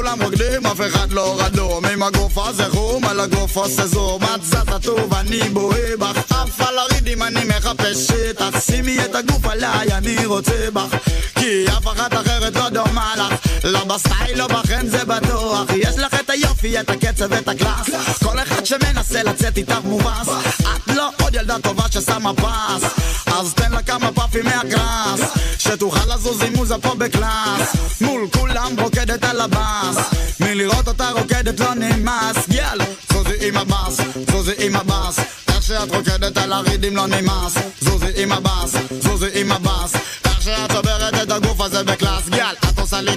כולם 0.00 0.22
רוקדים 0.22 0.66
אף 0.66 0.80
אחד 0.80 1.12
לא 1.12 1.40
רדום. 1.40 1.84
אם 1.86 2.02
הגוף 2.02 2.38
הזה 2.38 2.64
חום 2.70 3.04
על 3.04 3.20
הגוף 3.20 3.56
עושה 3.56 3.86
זום. 3.86 4.22
את 4.24 4.44
זזה 4.44 4.78
טוב 4.82 5.14
אני 5.14 5.40
בוהה 5.40 5.96
בך. 5.98 6.32
אף 6.32 6.60
על 6.60 6.78
הרידים 6.78 7.22
אני 7.22 7.44
מחפש 7.44 8.06
שתשימי 8.06 9.04
את 9.04 9.14
הגוף 9.14 9.46
עליי 9.46 9.92
אני 9.92 10.26
רוצה 10.26 10.70
בך. 10.72 10.96
כי 11.34 11.64
אף 11.68 11.86
אחת 11.86 12.14
אחרת 12.14 12.56
לא 12.56 12.68
דומה 12.68 13.14
לך. 13.16 13.64
לא 13.64 13.84
בסטייל 13.84 14.38
לא 14.38 14.46
בחן 14.46 14.86
זה 14.86 15.04
בטוח. 15.04 15.66
יש 15.76 15.98
לך 15.98 16.14
את 16.14 16.30
היופי 16.30 16.80
את 16.80 16.90
הקצב 16.90 17.26
ואת 17.30 17.48
הקלאס. 17.48 18.18
כל 18.24 18.38
אחד 18.38 18.66
שמנסה 18.66 19.22
לצאת 19.22 19.56
איתך 19.56 19.78
מובס. 19.84 20.28
את 20.60 20.96
לא 20.96 21.10
עוד 21.22 21.34
ילדה 21.34 21.56
טובה 21.58 21.84
ששמה 21.90 22.34
פס 22.34 23.29
אז 23.30 23.54
תן 23.54 23.72
לה 23.72 23.82
כמה 23.82 24.12
פאפים 24.12 24.44
מהקרס 24.44 25.20
שתוכל 25.58 26.14
לזוז 26.14 26.42
עם 26.42 26.52
מוזה 26.56 26.78
פה 26.78 26.94
בקלאס. 26.94 27.76
מול 28.00 28.28
כולם 28.32 28.80
רוקדת 28.80 29.24
על 29.24 29.40
הבאס 29.40 29.96
מלראות 30.40 30.88
אותה 30.88 31.10
רוקדת 31.10 31.60
לא 31.60 31.74
נמאס. 31.74 32.36
יאללה 32.48 32.84
זוזי 33.12 33.48
עם 33.48 33.56
הבאס 33.56 34.00
זוזי 34.30 34.52
עם 34.58 34.76
הבאס 34.76 35.18
איך 35.48 35.62
שאת 35.62 35.94
רוקדת 35.94 36.38
על 36.38 36.52
הרידים 36.52 36.96
לא 36.96 37.06
נמאס. 37.06 37.54
זוזי 37.80 38.12
עם 38.16 38.32
הבאס 38.32 38.74
זוזי 39.00 39.28
עם 39.34 39.52
הבאס 39.52 39.94
איך 40.24 40.42
שאת 40.42 40.72
שוברת 40.72 41.14
את 41.22 41.30
הגוף 41.30 41.49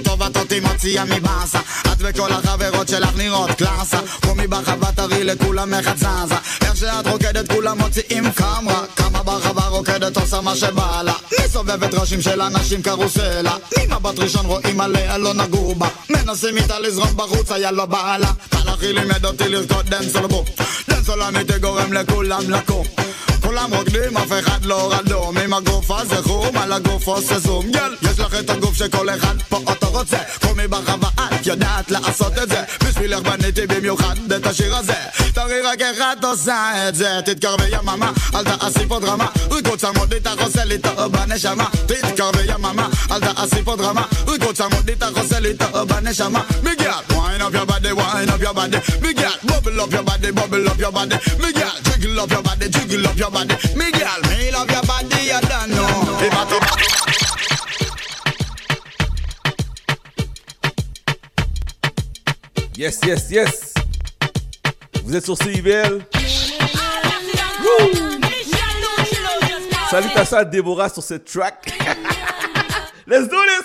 טוב 0.04 0.22
את 0.22 0.36
אותי 0.36 0.60
מוציאה 0.60 1.04
מבאסה. 1.04 1.58
את 1.58 1.98
וכל 1.98 2.32
החברות 2.32 2.88
שלך 2.88 3.16
נראות 3.16 3.50
קלאסה. 3.50 3.98
קומי 4.20 4.46
ברחבה 4.46 4.92
תראי 4.92 5.24
לכולם 5.24 5.74
איך 5.74 5.88
את 5.88 5.98
זזה. 5.98 6.34
איך 6.62 6.76
שאת 6.76 7.06
רוקדת 7.06 7.52
כולם 7.52 7.78
מוציאים 7.78 8.30
קמרה 8.30 8.84
כמה 8.96 9.22
ברחבה 9.22 9.66
רוקדת 9.66 10.16
עושה 10.16 10.40
מה 10.40 10.56
שבא 10.56 11.02
לה. 11.02 11.12
מסובבת 11.44 11.94
ראשים 11.94 12.22
של 12.22 12.40
אנשים 12.42 12.82
קרוסלה. 12.82 13.56
ממבט 13.78 14.18
ראשון 14.18 14.46
רואים 14.46 14.80
עליה 14.80 15.18
לא 15.18 15.34
נגעו 15.34 15.74
בה. 15.74 15.88
מנסים 16.10 16.56
איתה 16.56 16.78
לזרום 16.78 17.16
בחוץ 17.16 17.50
היה 17.50 17.70
לא 17.70 17.86
בא 17.86 18.16
לה. 18.16 18.30
מלאכי 18.54 18.92
לימד 18.92 19.24
אותי 19.24 19.48
לרקוד 19.48 19.86
דנסול 19.86 20.26
בו 20.26 20.44
דנסול 20.88 21.22
אמיתי 21.22 21.58
גורם 21.58 21.92
לכולם 21.92 22.50
לקום 22.50 22.86
כולם 23.53 23.73
רוקדים, 23.73 24.17
אף 24.17 24.31
אחד 24.39 24.65
לא 24.65 24.93
רדום 24.93 25.37
עם 25.37 25.53
הגוף 25.53 25.91
הזה 25.91 26.23
חום, 26.23 26.57
על 26.57 26.73
הגוף 26.73 27.07
עושה 27.07 27.39
זום 27.39 27.71
גל, 27.71 27.95
יש 28.01 28.19
לך 28.19 28.35
את 28.39 28.49
הגוף 28.49 28.75
שכל 28.75 29.09
אחד 29.09 29.35
פה 29.49 29.57
אותו 29.67 29.89
רוצה 29.91 30.17
קומי 30.41 30.67
ברחבה, 30.67 31.07
את 31.35 31.47
יודעת 31.47 31.91
לעשות 31.91 32.37
את 32.43 32.49
זה 32.49 32.63
בשבילך 32.83 33.19
בניתי 33.19 33.67
במיוחד 33.67 34.15
את 34.35 34.45
השיר 34.45 34.75
הזה 34.75 34.93
תראי 35.33 35.61
רק 35.61 35.81
איך 35.81 35.97
את 36.19 36.23
עושה 36.23 36.89
את 36.89 36.95
זה 36.95 37.19
תתקרבי 37.25 37.63
יממה, 37.71 38.11
אל 38.35 38.43
תעשי 38.43 38.87
פה 38.87 38.99
דרמה 38.99 39.25
ריקוד 39.51 39.79
צמוד 39.79 40.13
איתך 40.13 40.41
עושה 40.41 40.63
לי 40.65 40.77
טוב 40.77 41.11
בנשמה 41.11 41.65
תתקרבי 41.85 42.43
יממה, 42.53 42.87
אל 43.11 43.19
תעשי 43.19 43.63
פה 43.63 43.75
דרמה 43.75 44.01
ריקוד 44.27 44.55
צמוד 44.55 44.89
איתך 44.89 45.17
עושה 45.17 45.39
לי 45.39 45.53
טוב 45.53 45.83
בנשמה 45.83 46.41
מיגל, 46.63 46.91
wind 47.09 47.41
up 47.41 47.53
your 47.53 47.65
body, 47.65 47.93
wind 47.93 48.29
up 48.29 48.41
your 48.41 48.53
body 48.53 48.77
מיגל, 49.01 49.29
bubble 49.43 49.81
up 49.81 49.93
your 49.93 50.03
body, 50.03 50.31
bubble 50.31 50.67
up 50.69 50.79
your 50.79 50.91
body 50.91 51.15
מיגל, 51.39 51.69
jiggle 51.83 52.19
up 52.19 52.31
your 52.31 52.41
body, 52.41 52.69
jiggle 52.69 53.07
up 53.07 53.17
your 53.17 53.31
body 53.31 53.42
me 53.76 53.90
girl, 53.92 54.20
me 54.30 54.50
love 54.50 54.70
your 54.70 54.82
body, 54.82 55.26
you 55.26 55.40
don't 55.48 55.70
know 55.70 56.04
Yes, 62.76 62.98
yes, 63.06 63.30
yes. 63.30 63.74
Vous 65.04 65.14
êtes 65.14 65.24
sur 65.24 65.36
CIBL. 65.36 66.04
Salutations 69.90 70.36
à 70.38 70.44
Déborah 70.44 70.88
sur 70.88 71.02
cette 71.02 71.24
track. 71.24 71.72
Let's 73.06 73.28
do 73.28 73.36
this! 73.44 73.64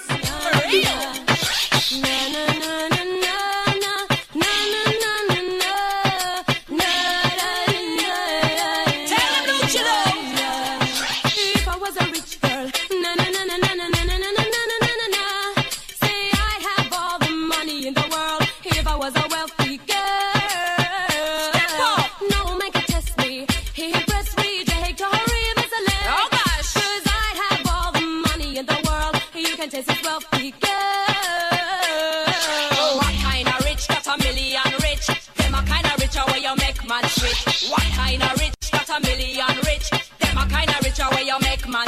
A 39.00 39.08
million 39.08 39.56
rich? 39.66 39.90
Them 40.20 40.38
a 40.38 40.46
kind 40.48 40.70
of 40.70 40.84
rich 40.84 41.00
where 41.00 41.24
you 41.24 41.38
make 41.42 41.68
man 41.68 41.88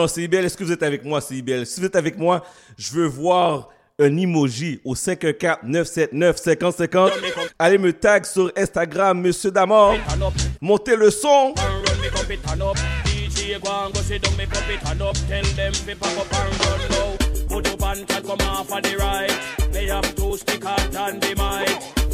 Non, 0.00 0.08
CIBL, 0.08 0.46
est-ce 0.46 0.56
que 0.56 0.64
vous 0.64 0.72
êtes 0.72 0.82
avec 0.82 1.04
moi, 1.04 1.20
CIBL? 1.20 1.66
Si 1.66 1.78
vous 1.78 1.84
êtes 1.84 1.94
avec 1.94 2.16
moi, 2.16 2.42
je 2.78 2.90
veux 2.92 3.04
voir 3.04 3.68
un 3.98 4.16
emoji 4.16 4.80
au 4.82 4.94
514-979-5050. 4.94 7.10
Allez 7.58 7.76
me 7.76 7.92
tag 7.92 8.24
sur 8.24 8.50
Instagram, 8.56 9.20
Monsieur 9.20 9.50
Damor. 9.50 9.96
Montez 10.58 10.96
le 10.96 11.10
son. 11.10 11.52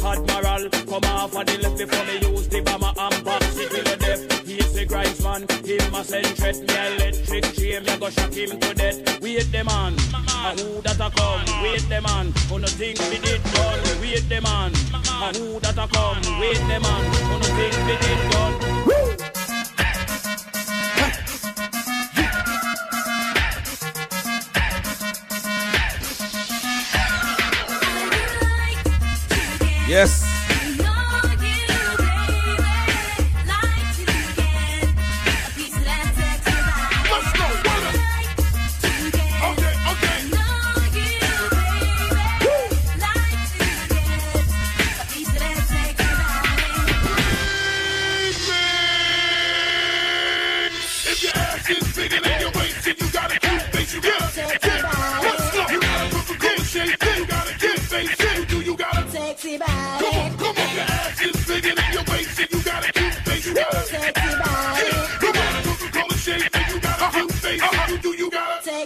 Admiral 0.07 0.69
come 0.87 1.03
off 1.05 1.35
of 1.35 1.45
the 1.47 1.57
left 1.57 1.77
before 1.77 2.05
me 2.05 2.13
use 2.31 2.47
the 2.47 2.61
bomber 2.61 2.93
and 2.97 3.25
the 3.25 4.06
man, 4.89 5.41
him 5.65 5.95
a 5.95 6.03
send 6.03 6.27
threat. 6.37 6.55
Me 6.55 6.95
electric 6.95 7.43
chain, 7.55 7.83
me 7.83 7.97
go 7.97 8.09
shock 8.09 8.33
him 8.33 8.59
to 8.59 8.73
death. 8.73 9.21
Wait 9.21 9.51
the 9.51 9.63
man, 9.63 9.93
a 10.13 10.55
who 10.59 10.81
that 10.81 10.99
a 10.99 11.09
come? 11.15 11.63
Wait 11.63 11.87
the 11.89 12.01
man, 12.01 12.31
who 12.47 12.55
oh, 12.55 12.57
no 12.57 12.67
think 12.67 12.99
we 13.09 13.19
did 13.19 13.43
done? 13.43 14.01
Wait 14.01 14.27
the 14.29 14.41
man, 14.41 14.71
a 14.93 15.37
who 15.37 15.59
that 15.59 15.77
a 15.77 15.87
come? 15.87 16.39
Wait 16.39 16.57
the 16.57 16.79
man, 16.79 17.03
who 17.05 17.17
oh, 17.23 17.37
no 17.37 17.47
think 17.57 17.75
we 17.85 17.95
did 17.97 18.31
done? 18.31 18.77
Yes. 29.87 30.36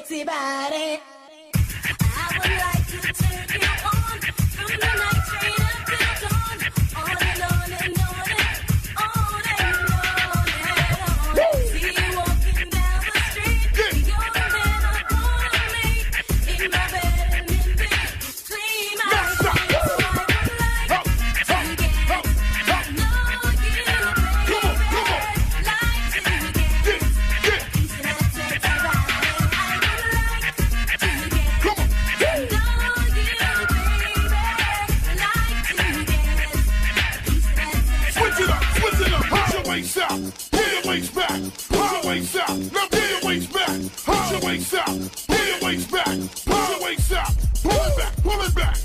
Sexy 0.01 0.23
body. 0.23 1.20
Back. 41.32 41.42
Your 41.72 42.10
waist 42.10 42.35
out. 42.35 42.58
Now 42.74 42.88
pull 42.90 43.08
your 43.08 43.22
waist 43.24 43.53
back. 43.53 43.80
Push 44.06 44.32
your 44.32 44.42
waist 44.42 44.74
out. 44.74 44.85
Pull 45.27 45.45
your 45.45 45.60
waist 45.61 45.92
back. 45.92 46.06
Push 46.45 46.69
your 46.69 46.84
waist 46.84 47.11
out. 47.14 47.34
Pull 47.64 47.72
it 47.72 47.98
back. 47.98 48.16
Pull 48.24 48.42
it 48.42 48.56
back. 48.56 48.77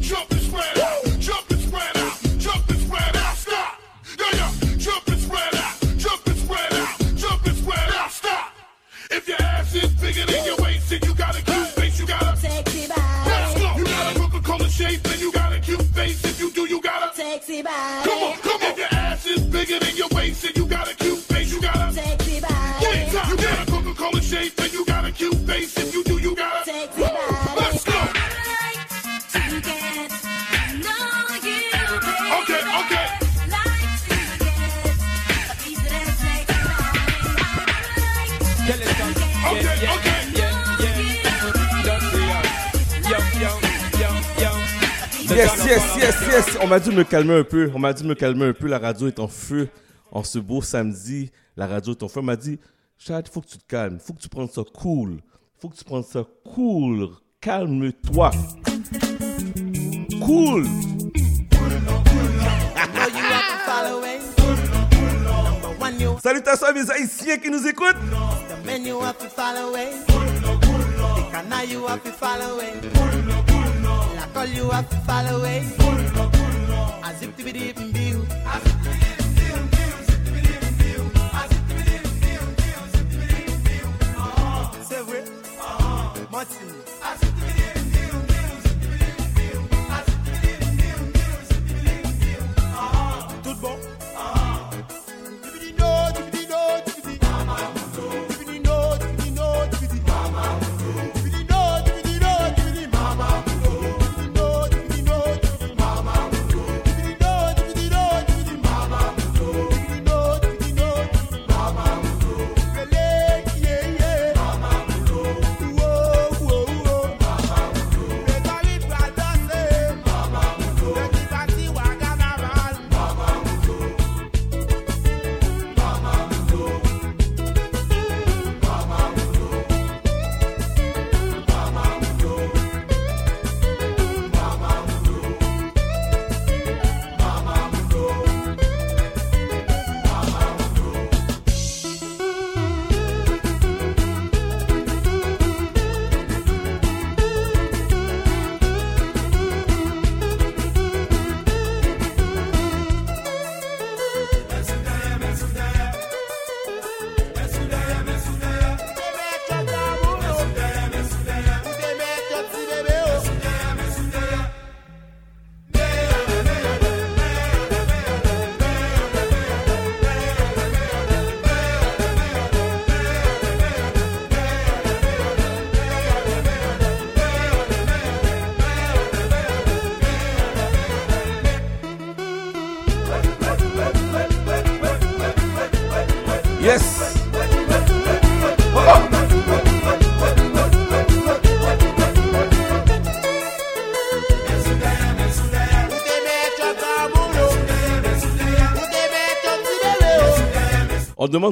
Jump 0.00 0.30
and 0.30 0.40
spread 0.40 0.78
out. 0.78 1.04
Jump 1.18 1.50
and 1.50 1.60
spread 1.60 1.96
out. 1.96 2.18
Jump 2.38 2.68
and 2.70 2.80
spread 2.80 3.16
out. 3.16 3.36
Stop. 3.36 3.80
Yeah, 4.18 4.26
yeah. 4.34 4.50
Jump 4.78 5.08
and 5.08 5.20
spread 5.20 5.54
out. 5.54 5.74
Jump 5.98 6.26
and 6.26 6.38
spread 6.38 6.72
out. 6.74 6.98
Jump 7.16 7.46
and 7.46 7.56
spread 7.56 7.90
out. 7.94 8.10
Stop. 8.10 8.52
If 9.10 9.28
your 9.28 9.42
ass 9.42 9.74
is 9.74 9.90
bigger 10.00 10.26
than 10.26 10.44
your 10.44 10.56
waist, 10.58 10.92
and 10.92 11.04
you 11.04 11.14
got 11.14 11.38
a 11.38 11.42
cute 11.42 11.68
face, 11.68 12.00
you 12.00 12.06
got 12.06 12.22
a 12.22 12.36
sexy 12.36 12.88
body. 12.88 13.02
Let's 13.26 13.60
go. 13.60 13.76
You 13.76 13.84
got 13.84 14.16
a 14.16 14.18
Coca-Cola 14.18 14.68
shape, 14.68 15.04
and 15.04 15.20
you 15.20 15.32
got 15.32 15.52
a 15.52 15.60
cute 15.60 15.82
face. 15.82 16.24
If 16.24 16.40
you 16.40 16.50
do, 16.52 16.66
you 16.66 16.80
got 16.80 17.12
a 17.12 17.14
Sexy 17.14 17.62
body. 17.62 18.08
Come 18.08 18.22
on, 18.22 18.36
you. 25.20 25.30
If 25.32 25.94
you 25.94 26.02
do, 26.04 26.18
you 26.18 26.34
got 26.34 26.62
a 26.62 26.64
Sexy 26.64 27.00
body. 27.00 27.14
Let's 27.56 27.84
go. 27.84 27.92
Okay, 32.40 32.60
okay. 32.80 33.00
Okay, 39.50 39.88
okay. 39.88 40.20
Yes, 45.30 45.64
yes, 45.64 45.96
yes, 45.96 46.16
yes. 46.26 46.58
On 46.60 46.66
m'a 46.66 46.80
dit 46.80 46.90
de 46.90 46.94
me 46.94 47.04
calmer 47.04 47.38
un 47.38 47.44
peu. 47.44 47.70
On 47.74 47.78
m'a 47.78 47.92
dit 47.92 48.02
de 48.02 48.08
me 48.08 48.14
calmer 48.14 48.46
un 48.46 48.52
peu. 48.52 48.66
La 48.66 48.78
radio 48.78 49.06
est 49.06 49.20
en 49.20 49.28
feu. 49.28 49.68
En 50.10 50.24
ce 50.24 50.38
beau 50.38 50.60
samedi, 50.60 51.30
la 51.56 51.66
radio 51.66 51.92
est 51.92 52.02
en 52.02 52.08
feu. 52.08 52.20
On 52.20 52.24
m'a 52.24 52.36
dit, 52.36 52.58
Chad, 53.02 53.26
faut 53.32 53.40
que 53.40 53.46
tu 53.46 53.56
te 53.56 53.64
calmes. 53.66 53.98
Faut 53.98 54.12
que 54.12 54.20
tu 54.20 54.28
prennes 54.28 54.50
ça 54.50 54.60
cool. 54.74 55.22
Faut 55.58 55.70
que 55.70 55.76
tu 55.76 55.84
prennes 55.84 56.02
ça 56.02 56.22
cool. 56.54 57.08
Calme-toi. 57.40 58.30
Cool. 60.22 60.66
Salutations 66.22 66.66
à 66.66 66.72
mes 66.72 66.90
Haïtiens 66.90 67.38
qui 67.38 67.50
nous 67.50 67.66
écoutent. 67.66 67.96
La 68.66 68.76
you 68.76 69.00
have 69.00 69.16
to 69.16 69.30
follow 69.30 69.70
away. 69.70 70.10
watching. 86.40 86.89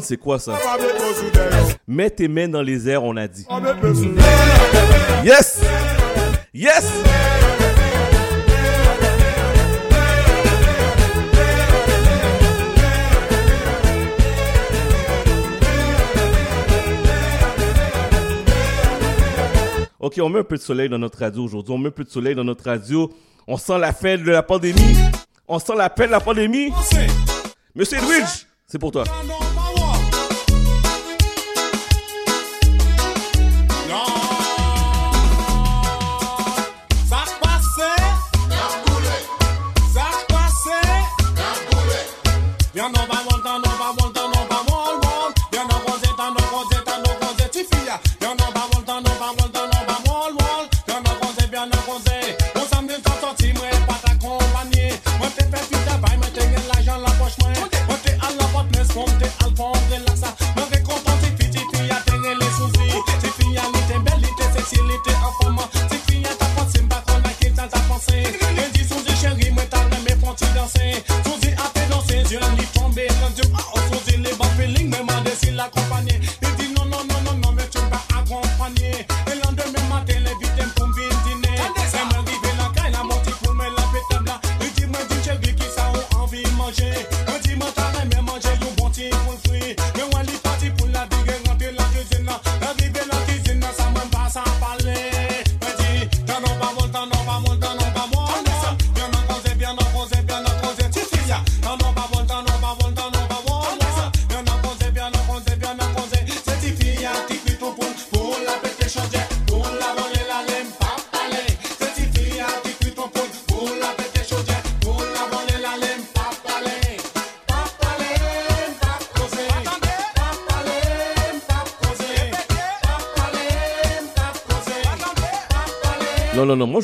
c'est 0.01 0.17
quoi 0.17 0.39
ça? 0.39 0.53
Mets 1.87 2.11
tes 2.11 2.29
mains 2.29 2.49
dans 2.49 2.63
les 2.63 2.89
airs, 2.89 3.03
on 3.03 3.17
a 3.17 3.27
dit. 3.27 3.47
Yes! 5.25 5.61
Yes! 6.55 6.93
OK, 20.01 20.19
on 20.23 20.29
met 20.29 20.39
un 20.39 20.45
peu 20.45 20.57
de 20.57 20.63
soleil 20.63 20.89
dans 20.89 20.99
notre 20.99 21.19
radio 21.19 21.45
aujourd'hui. 21.45 21.75
On 21.75 21.79
met 21.79 21.89
un 21.89 21.91
peu 21.91 22.05
de 22.05 22.09
soleil 22.09 22.35
dans 22.35 22.45
notre 22.45 22.65
radio. 22.65 23.13
On 23.47 23.57
sent 23.57 23.79
la 23.79 23.93
fête 23.93 24.23
de 24.23 24.31
la 24.31 24.43
pandémie. 24.43 24.97
On 25.49 25.59
sent 25.59 25.75
la 25.77 25.91
paix 25.91 26.07
de 26.07 26.13
la 26.13 26.21
pandémie. 26.21 26.73
Monsieur 27.75 27.99
Edwidge, 27.99 28.47
c'est 28.67 28.79
pour 28.79 28.93
toi. 28.93 29.05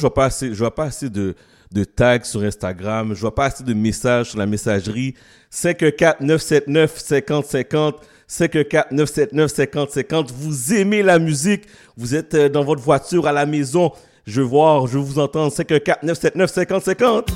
vois 0.07 0.15
pas 0.15 0.27
assez, 0.27 0.49
je 0.49 0.59
vois 0.59 0.75
pas 0.75 0.85
assez 0.85 1.11
de, 1.11 1.35
de 1.73 1.85
tags 1.85 2.23
sur 2.25 2.43
Instagram, 2.43 3.15
je 3.15 3.21
vois 3.21 3.35
pas 3.35 3.47
assez 3.47 3.65
de 3.65 3.75
messages 3.75 4.31
sur 4.31 4.39
la 4.39 4.47
messagerie. 4.47 5.15
514 5.51 6.21
979 6.21 6.99
50 6.99 7.47
50 7.47 7.97
514 8.27 8.85
979 8.93 9.51
50 9.51 9.91
50. 9.91 10.33
Vous 10.33 10.75
aimez 10.75 11.03
la 11.03 11.19
musique, 11.19 11.65
vous 11.97 12.15
êtes 12.15 12.35
euh, 12.35 12.49
dans 12.49 12.65
votre 12.65 12.83
voiture 12.83 13.27
à 13.27 13.33
la 13.33 13.47
maison, 13.47 13.93
je 14.27 14.41
veux 14.41 14.47
voir, 14.47 14.87
je 14.87 14.99
veux 14.99 15.05
vous 15.05 15.19
entendre. 15.19 15.53
514 15.53 15.99
979 16.03 16.51
50 16.51 16.85
50. 16.85 17.31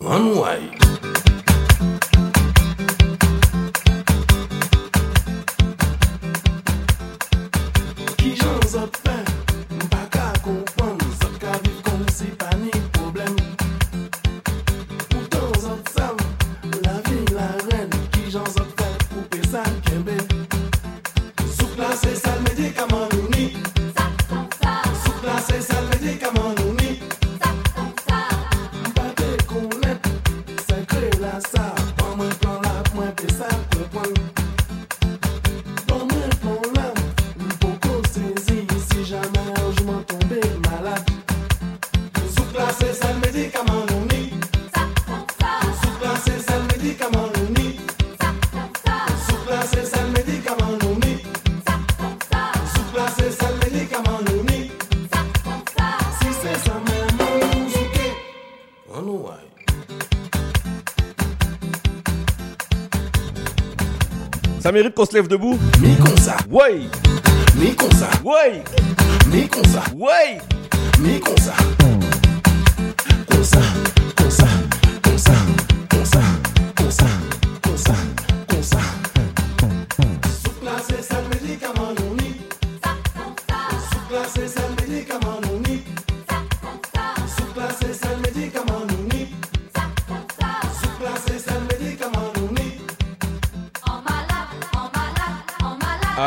One 0.00 0.38
way. 0.38 0.75
qu'on 64.96 65.04
se 65.04 65.12
lève 65.12 65.28
debout 65.28 65.58
Mi 65.80 65.94
comme 65.96 66.16
ça. 66.16 66.36
Ouais. 66.50 66.80
Mi 67.54 67.76
comme 67.76 67.92
ça. 67.92 68.08
Ouais. 68.24 68.64
Mi 69.30 69.46
comme 69.46 69.64
ça. 69.66 69.82
Ouais. 69.94 70.38
Mi 70.98 71.20
comme 71.20 71.36
ça. 71.36 71.52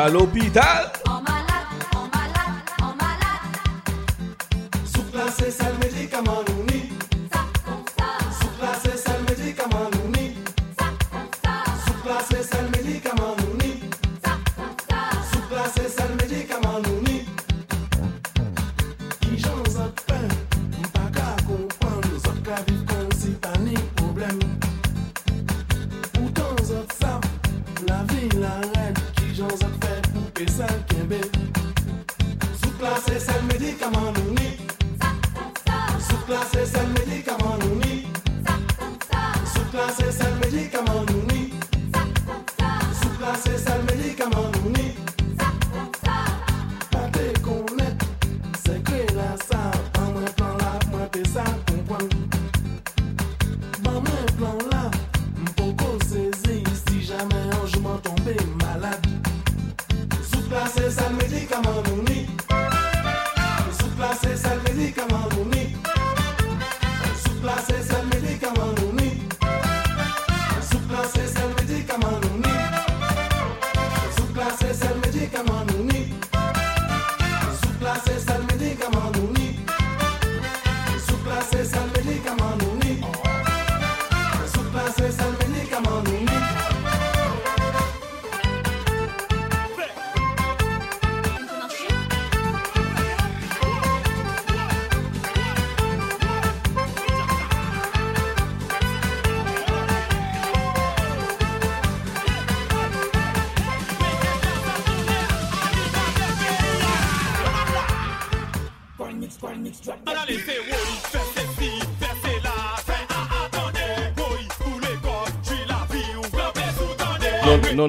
Vital 0.09 0.25
Hospital. 0.25 0.98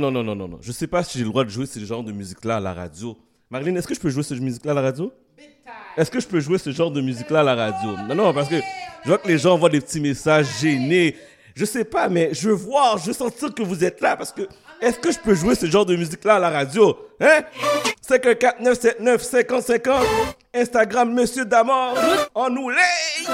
non, 0.01 0.11
non, 0.11 0.25
non, 0.25 0.35
non, 0.35 0.49
non. 0.49 0.59
Je 0.61 0.73
sais 0.73 0.87
pas 0.87 1.05
si 1.05 1.19
j'ai 1.19 1.25
le 1.25 1.31
droit 1.31 1.45
de 1.45 1.51
jouer 1.51 1.67
ce 1.67 1.79
genre 1.81 2.03
de 2.03 2.11
musique-là 2.13 2.57
à 2.57 2.61
la 2.61 2.73
radio. 2.73 3.17
Marilyn, 3.51 3.77
est-ce 3.77 3.87
que 3.87 3.95
je 3.95 4.01
peux 4.01 4.11
jouer 4.11 4.23
ce 4.23 4.35
musique-là 4.35 4.73
à 4.73 4.75
la 4.75 4.81
radio? 4.83 5.13
Est-ce 5.97 6.11
que 6.11 6.21
je 6.21 6.27
peux 6.27 6.41
jouer 6.41 6.59
ce 6.59 6.71
genre 6.71 6.91
de 6.91 7.01
musique-là 7.01 7.41
à 7.41 7.43
la 7.43 7.55
radio? 7.55 7.97
Non, 8.09 8.15
non, 8.15 8.33
parce 8.33 8.49
que 8.49 8.57
je 9.05 9.09
vois 9.09 9.19
que 9.19 9.29
les 9.29 9.39
gens 9.39 9.59
voient 9.59 9.69
des 9.69 9.81
petits 9.81 10.01
messages 10.01 10.47
gênés. 10.61 11.17
Je 11.55 11.65
sais 11.65 11.85
pas, 11.85 12.09
mais 12.09 12.31
je 12.33 12.49
veux 12.49 12.55
voir, 12.55 12.97
je 12.99 13.07
veux 13.07 13.13
sentir 13.13 13.53
que 13.55 13.63
vous 13.63 13.85
êtes 13.85 14.01
là 14.01 14.17
parce 14.17 14.33
que 14.33 14.43
est-ce 14.81 14.99
que 14.99 15.13
je 15.13 15.19
peux 15.19 15.35
jouer 15.35 15.55
ce 15.55 15.67
genre 15.67 15.85
de 15.85 15.95
musique-là 15.95 16.37
à 16.37 16.39
la 16.39 16.49
radio? 16.51 16.97
Hein? 17.21 17.43
54979 18.01 19.23
5050 19.23 20.07
Instagram 20.55 21.13
Monsieur 21.13 21.45
Damor. 21.45 21.95
On 22.35 22.49
nous 22.49 22.71
l'est! 22.71 23.27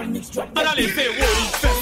Mix 0.00 0.30
Drop. 0.30 0.48
Analyse, 0.56 0.90
c'est 0.94 1.08
Wally, 1.08 1.81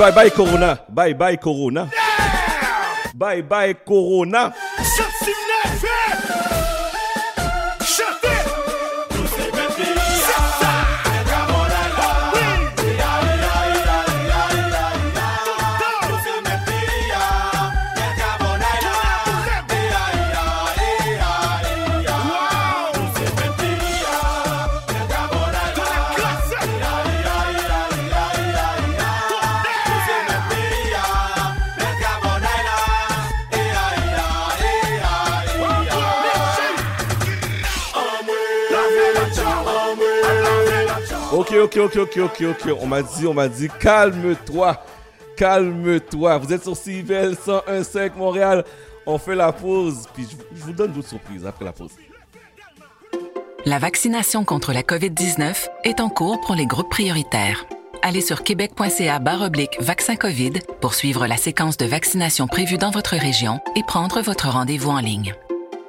bye 0.00 0.12
bye 0.12 0.30
Corona. 0.30 0.80
Bye 0.88 1.12
bye 1.12 1.36
Corona. 1.36 1.90
Yeah! 1.92 3.12
Bye 3.14 3.42
bye 3.42 3.74
Corona. 3.74 4.54
Ok, 41.50 41.74
ok, 41.74 41.96
ok, 41.96 42.18
ok, 42.18 42.44
ok. 42.50 42.76
On 42.80 42.86
m'a 42.86 43.02
dit, 43.02 43.26
on 43.26 43.34
m'a 43.34 43.48
dit, 43.48 43.68
calme-toi. 43.80 44.84
Calme-toi. 45.36 46.38
Vous 46.38 46.52
êtes 46.52 46.62
sur 46.62 46.76
CIVL 46.76 47.34
101.5 47.34 48.14
Montréal. 48.16 48.64
On 49.04 49.18
fait 49.18 49.34
la 49.34 49.50
pause, 49.50 50.06
puis 50.14 50.28
je, 50.30 50.36
je 50.56 50.62
vous 50.62 50.72
donne 50.72 50.92
d'autres 50.92 51.08
surprises 51.08 51.44
après 51.44 51.64
la 51.64 51.72
pause. 51.72 51.90
La 53.66 53.80
vaccination 53.80 54.44
contre 54.44 54.72
la 54.72 54.82
COVID-19 54.82 55.66
est 55.82 55.98
en 55.98 56.08
cours 56.08 56.40
pour 56.42 56.54
les 56.54 56.66
groupes 56.66 56.90
prioritaires. 56.90 57.66
Allez 58.02 58.20
sur 58.20 58.44
québec.ca 58.44 59.18
baroblique 59.18 59.76
vaccin 59.80 60.14
COVID 60.14 60.52
pour 60.80 60.94
suivre 60.94 61.26
la 61.26 61.36
séquence 61.36 61.76
de 61.76 61.84
vaccination 61.84 62.46
prévue 62.46 62.78
dans 62.78 62.90
votre 62.90 63.16
région 63.16 63.58
et 63.74 63.82
prendre 63.82 64.20
votre 64.20 64.50
rendez-vous 64.50 64.90
en 64.90 65.00
ligne. 65.00 65.34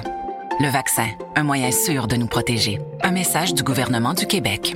Le 0.59 0.69
vaccin, 0.69 1.08
un 1.35 1.42
moyen 1.42 1.72
sûr 1.72 2.06
de 2.06 2.16
nous 2.16 2.27
protéger. 2.27 2.80
Un 3.01 3.09
message 3.09 3.56
du 3.56 3.64
gouvernement 3.64 4.14
du 4.14 4.27
Québec. 4.27 4.76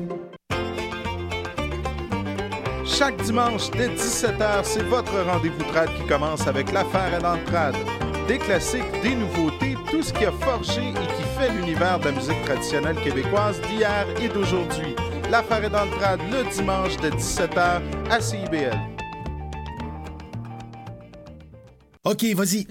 Chaque 2.88 3.22
dimanche 3.22 3.70
dès 3.78 3.90
17h, 3.90 4.64
c'est 4.64 4.82
votre 4.88 5.14
rendez-vous 5.32 5.64
trad 5.66 5.90
qui 5.96 6.08
commence 6.08 6.48
avec 6.48 6.72
l'affaire 6.72 7.14
à 7.14 7.20
l'entrade. 7.20 7.78
Des 8.28 8.40
classiques, 8.40 9.00
des 9.04 9.14
nouveautés, 9.14 9.78
tout 9.92 10.02
ce 10.02 10.12
qui 10.12 10.26
a 10.26 10.32
forgé 10.32 10.90
et 10.90 10.94
qui 10.94 11.24
fait 11.38 11.52
l'univers 11.52 12.00
de 12.00 12.06
la 12.06 12.14
musique 12.14 12.44
traditionnelle 12.46 12.98
québécoise 13.04 13.62
d'hier 13.62 14.08
et 14.20 14.28
d'aujourd'hui. 14.28 14.96
L'affaire 15.30 15.64
est 15.64 15.70
dans 15.70 15.86
le 15.86 15.92
trad 15.92 16.20
le 16.32 16.50
dimanche 16.52 16.98
de 16.98 17.12
17h 17.12 17.80
à 18.10 18.20
CIBL. 18.20 18.93
OK, 22.06 22.26
vas-y. 22.36 22.68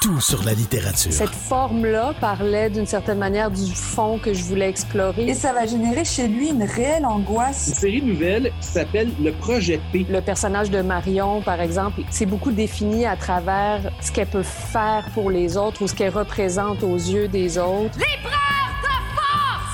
Tout 0.00 0.18
sur 0.18 0.42
la 0.44 0.54
littérature. 0.54 1.12
Cette 1.12 1.28
forme-là 1.28 2.14
parlait 2.18 2.70
d'une 2.70 2.86
certaine 2.86 3.18
manière 3.18 3.50
du 3.50 3.70
fond 3.74 4.18
que 4.18 4.32
je 4.32 4.42
voulais 4.44 4.70
explorer. 4.70 5.28
Et 5.28 5.34
ça 5.34 5.52
va 5.52 5.66
générer 5.66 6.06
chez 6.06 6.26
lui 6.26 6.48
une 6.48 6.62
réelle 6.62 7.04
angoisse. 7.04 7.68
Une 7.68 7.74
série 7.74 8.02
nouvelle 8.02 8.50
qui 8.62 8.66
s'appelle 8.66 9.10
Le 9.22 9.32
Projet 9.32 9.78
P. 9.92 10.06
Le 10.08 10.22
personnage 10.22 10.70
de 10.70 10.80
Marion, 10.80 11.42
par 11.42 11.60
exemple, 11.60 12.00
c'est 12.10 12.24
beaucoup 12.24 12.50
défini 12.50 13.04
à 13.04 13.14
travers 13.14 13.92
ce 14.00 14.10
qu'elle 14.10 14.28
peut 14.28 14.42
faire 14.42 15.04
pour 15.12 15.30
les 15.30 15.58
autres 15.58 15.82
ou 15.82 15.86
ce 15.86 15.94
qu'elle 15.94 16.14
représente 16.14 16.82
aux 16.82 16.96
yeux 16.96 17.28
des 17.28 17.58
autres. 17.58 17.98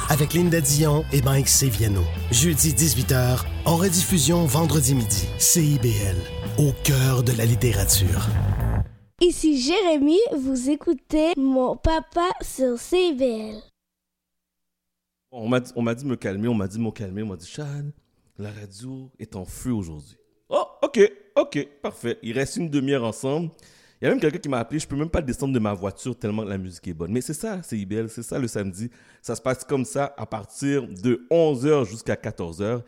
Avec 0.09 0.35
Linda 0.35 0.61
Dion 0.61 1.05
et 1.13 1.23
Mike 1.23 1.49
Seviano. 1.49 2.03
Jeudi 2.33 2.73
18h, 2.73 3.45
en 3.65 3.77
rediffusion 3.77 4.45
vendredi 4.45 4.97
midi. 4.97 5.29
CIBL, 5.39 6.17
au 6.61 6.73
cœur 6.85 7.23
de 7.23 7.33
la 7.39 7.47
littérature. 7.47 8.29
Ici 9.23 9.59
Jérémy, 9.59 10.19
vous 10.37 10.69
écoutez 10.69 11.33
mon 11.39 11.75
papa 11.75 12.29
sur 12.43 12.79
CBL. 12.79 13.57
On 15.33 15.49
m'a 15.49 15.61
dit, 15.61 15.73
on 15.75 15.81
m'a 15.81 15.95
dit 15.95 16.05
de 16.05 16.09
me 16.11 16.17
calmer, 16.17 16.49
on 16.49 16.55
m'a 16.55 16.69
dit 16.69 16.77
de 16.77 16.83
me 16.83 16.91
calmer, 16.91 17.23
on 17.23 17.29
m'a 17.29 17.37
dit 17.37 17.47
Chad, 17.47 17.91
la 18.37 18.51
radio 18.51 19.11
est 19.19 19.37
en 19.37 19.47
feu 19.47 19.73
aujourd'hui. 19.73 20.19
Oh, 20.51 20.67
ok, 20.83 21.11
ok, 21.37 21.67
parfait. 21.81 22.19
Il 22.23 22.37
reste 22.37 22.57
une 22.57 22.69
demi-heure 22.69 23.05
ensemble. 23.05 23.51
Il 24.03 24.05
y 24.05 24.09
a 24.09 24.11
même 24.11 24.21
quelqu'un 24.21 24.39
qui 24.39 24.49
m'a 24.51 24.59
appelé, 24.59 24.81
je 24.81 24.87
peux 24.87 24.97
même 24.97 25.09
pas 25.09 25.23
descendre 25.23 25.55
de 25.55 25.59
ma 25.59 25.73
voiture 25.73 26.15
tellement 26.15 26.45
la 26.45 26.59
musique 26.59 26.87
est 26.89 26.95
bonne. 26.95 27.13
Mais 27.13 27.23
c'est 27.23 27.33
ça, 27.33 27.63
c'est 27.63 27.79
IBL, 27.79 28.11
c'est 28.11 28.23
ça 28.23 28.39
le 28.39 28.49
samedi. 28.49 28.91
Ça 29.23 29.35
se 29.35 29.41
passe 29.41 29.65
comme 29.65 29.87
ça 29.87 30.15
à 30.19 30.27
partir 30.27 30.87
de 30.87 31.27
11h 31.31 31.89
jusqu'à 31.89 32.17
14h. 32.17 32.83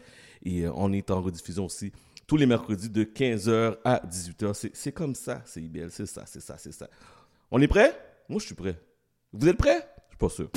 Et 0.44 0.67
euh, 0.67 0.73
on 0.75 0.92
est 0.92 1.10
en 1.10 1.23
rediffusion 1.23 1.65
aussi 1.67 1.92
les 2.36 2.47
mercredis 2.47 2.89
de 2.91 3.05
15h 3.05 3.77
à 3.85 4.01
18h. 4.07 4.55
C'est- 4.75 4.93
comme 4.93 5.15
ça, 5.15 5.43
c'est 5.44 5.61
IBL, 5.62 5.91
c'est 5.91 6.07
ça, 6.07 6.25
c'est 6.27 6.41
ça, 6.41 6.57
c'est 6.59 6.73
ça. 6.73 6.89
On 7.51 7.61
est 7.61 7.69
prêt? 7.69 7.94
Moi, 8.28 8.41
je 8.41 8.47
suis 8.47 8.55
prêt. 8.55 8.78
Vous 9.33 9.49
êtes 9.49 9.57
prêts? 9.59 9.86
Je 10.09 10.11
suis 10.11 10.19
pas 10.19 10.28
sûr. 10.28 10.49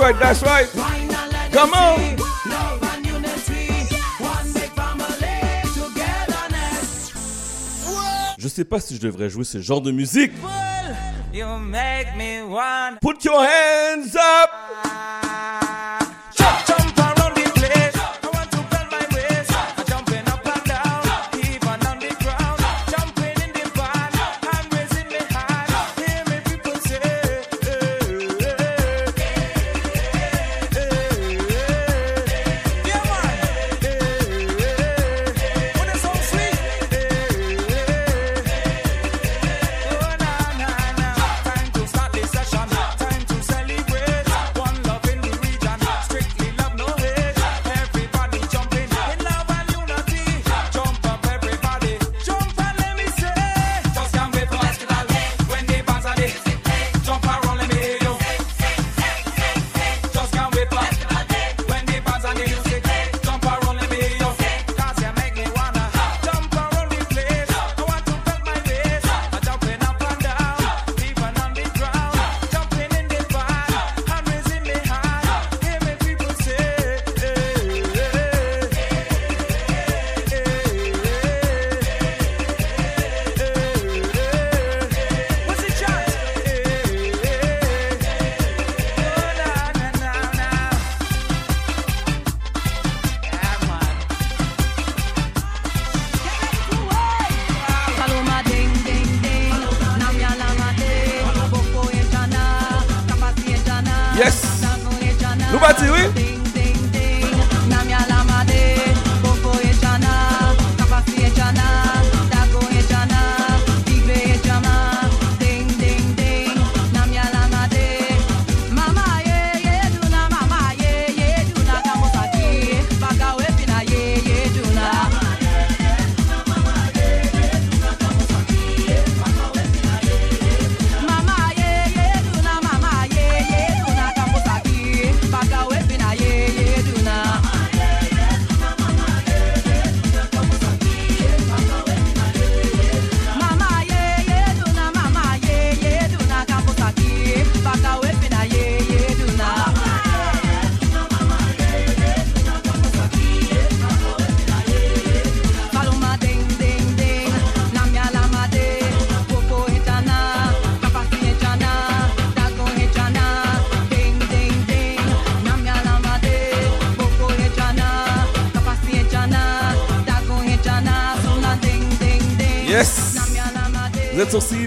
Right, 0.00 0.18
that's 0.18 0.42
right. 0.42 0.68
Come 1.52 1.74
on. 1.74 2.16
Je 8.38 8.48
sais 8.48 8.64
pas 8.64 8.80
si 8.80 8.96
je 8.96 9.00
devrais 9.00 9.28
jouer 9.28 9.44
ce 9.44 9.60
genre 9.60 9.82
de 9.82 9.90
musique. 9.92 10.32
You 11.32 11.46
make 11.58 12.16
me 12.16 12.42
want 12.42 12.98
Put 13.00 13.24
your 13.24 13.38
hands 13.40 13.79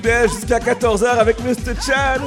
Jusqu'à 0.03 0.59
14h 0.59 1.05
avec 1.05 1.39
Mr. 1.39 1.79
Chad. 1.81 2.21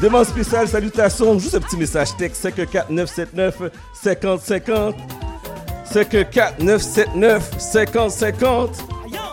Demande 0.00 0.24
spéciale, 0.24 0.66
salutations, 0.66 1.38
juste 1.38 1.54
un 1.54 1.60
petit 1.60 1.76
message 1.76 2.16
texte 2.16 2.40
54979 2.40 3.70
5050. 3.92 4.94
54979 5.84 7.50
5050. 7.58 8.78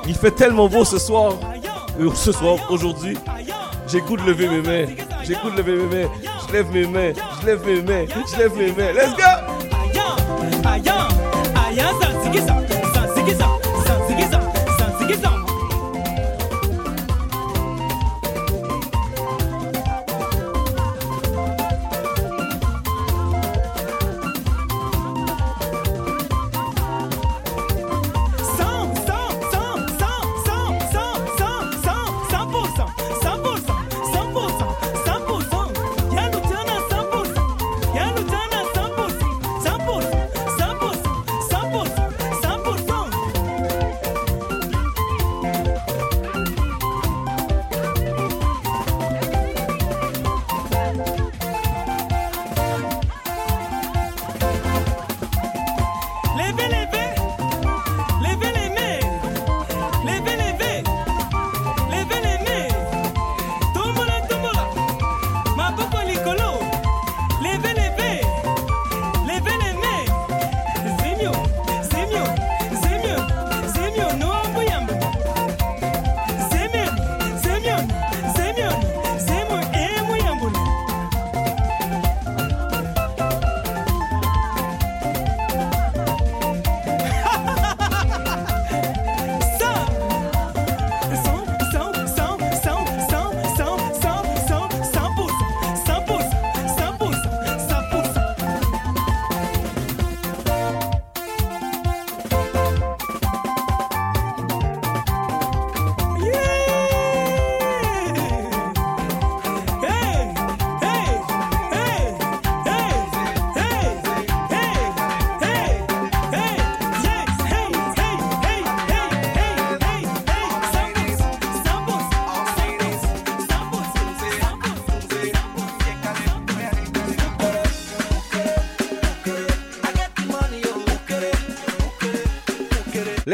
Il 0.08 0.16
fait 0.16 0.32
tellement 0.32 0.67
beau 0.67 0.84
ce 0.84 1.00
soir. 1.00 1.35
Ce 2.16 2.34
soir, 2.34 2.58
aujourd'hui. 2.69 3.17
J'ai 3.88 4.01
goût 4.01 4.17
de 4.17 4.24
lever 4.24 4.50
mes 4.50 4.61
mains. 4.61 4.93
J'ai 5.24 5.35
goût 5.35 5.50
de 5.50 5.58
lever 5.58 5.76
mes 5.76 6.03
mains. 6.03 6.09
Je 6.48 6.53
lève 6.53 6.72
mes 6.74 6.85
mains. 6.85 7.14
Je 7.42 7.45
lève 7.45 7.66
mes 7.66 7.82
mains. 7.82 8.06
Je 8.34 8.38
lève 8.38 8.56
mes 8.58 8.72
mains. 8.74 8.92
Let's 8.92 9.16
go! 9.16 9.48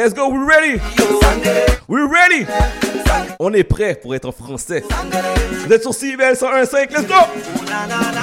Let's 0.04 0.14
go, 0.14 0.28
we're 0.28 0.46
ready? 0.46 0.82
We're 1.88 2.10
ready? 2.10 2.46
On 3.40 3.54
est 3.54 3.64
prêt 3.64 3.96
pour 3.96 4.14
être 4.14 4.34
français. 4.34 4.84
Vous 5.66 5.72
êtes 5.72 5.82
sur 5.82 5.94
CIBL 5.94 6.34
101.5, 6.34 6.92
let's 6.92 7.08
go. 7.08 8.23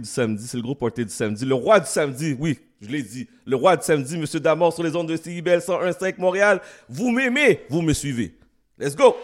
du 0.00 0.08
samedi, 0.08 0.46
c'est 0.46 0.56
le 0.56 0.62
gros 0.62 0.74
party 0.74 1.04
du 1.04 1.12
samedi. 1.12 1.44
Le 1.44 1.54
roi 1.54 1.80
du 1.80 1.86
samedi, 1.86 2.36
oui, 2.38 2.58
je 2.80 2.88
l'ai 2.88 3.02
dit. 3.02 3.28
Le 3.46 3.56
roi 3.56 3.76
du 3.76 3.84
samedi, 3.84 4.16
Monsieur 4.16 4.40
Damor 4.40 4.72
sur 4.72 4.82
les 4.82 4.94
ondes 4.96 5.08
de 5.08 5.16
CIBL 5.16 5.58
101.5 5.58 6.14
Montréal. 6.18 6.60
Vous 6.88 7.10
m'aimez, 7.10 7.66
vous 7.68 7.82
me 7.82 7.92
suivez. 7.92 8.34
Let's 8.78 8.94
go! 8.94 9.16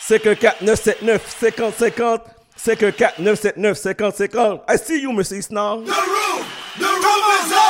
C'est 0.00 0.20
que 0.20 0.32
4979 0.32 1.36
50 1.40 1.74
50. 1.74 2.22
C'est 2.56 2.76
que 2.76 2.90
4979 2.90 3.76
50 3.76 4.16
50. 4.16 4.62
I 4.68 4.78
see 4.78 5.02
you, 5.02 5.12
Monsieur 5.12 5.36
Isnar. 5.36 5.76
The 5.78 5.90
room, 5.90 6.44
the 6.78 6.84
room 6.84 7.46
is 7.46 7.52
up. 7.52 7.67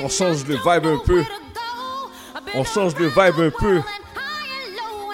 on 0.00 0.08
change 0.08 0.44
le 0.46 0.56
vibe 0.56 0.86
un 0.86 0.98
peu. 1.04 1.24
On 2.54 2.64
change 2.64 2.94
le 2.96 3.06
vibe 3.06 3.40
un 3.40 3.50
peu. 3.50 3.80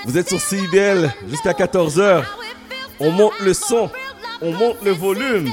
Vous 0.04 0.16
êtes 0.16 0.28
sur 0.28 0.40
CIDL 0.40 1.12
jusqu'à 1.28 1.52
14h. 1.52 2.24
On 3.00 3.10
monte 3.10 3.38
le 3.40 3.54
son, 3.54 3.90
on 4.40 4.52
monte 4.52 4.82
le 4.82 4.92
volume. 4.92 5.48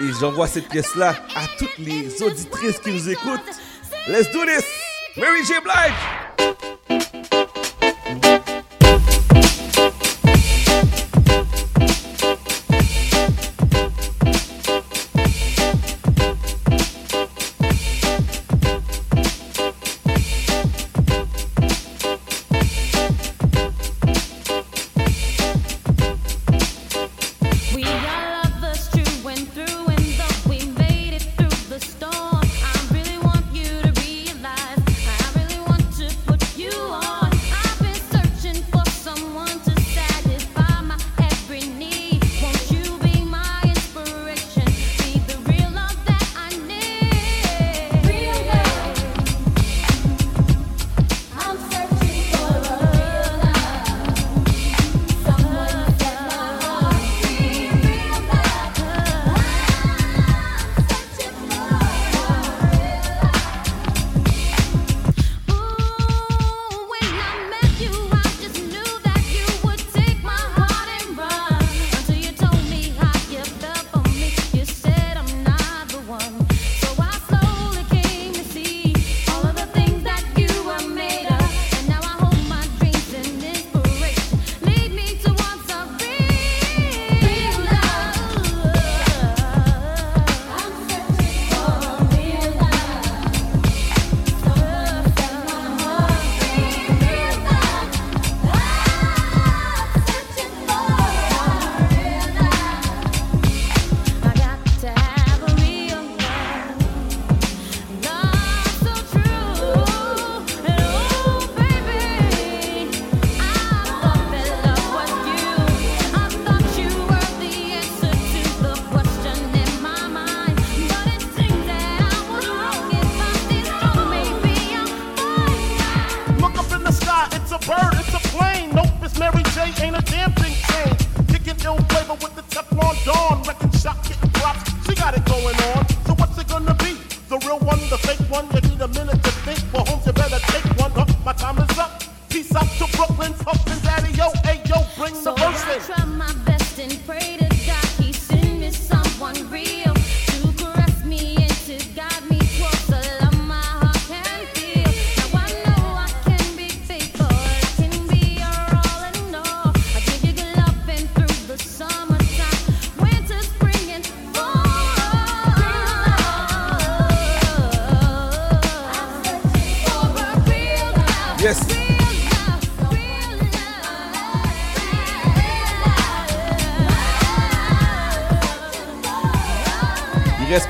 Et 0.00 0.12
j'envoie 0.20 0.46
cette 0.46 0.68
pièce-là 0.68 1.14
à 1.34 1.42
toutes 1.58 1.78
les 1.78 2.22
auditrices 2.22 2.78
qui 2.78 2.92
nous 2.92 3.10
écoutent. 3.10 3.40
Let's 4.08 4.30
do 4.32 4.44
this! 4.46 4.64
Mary 5.16 5.44
J. 5.44 5.54
Blige! 5.62 6.09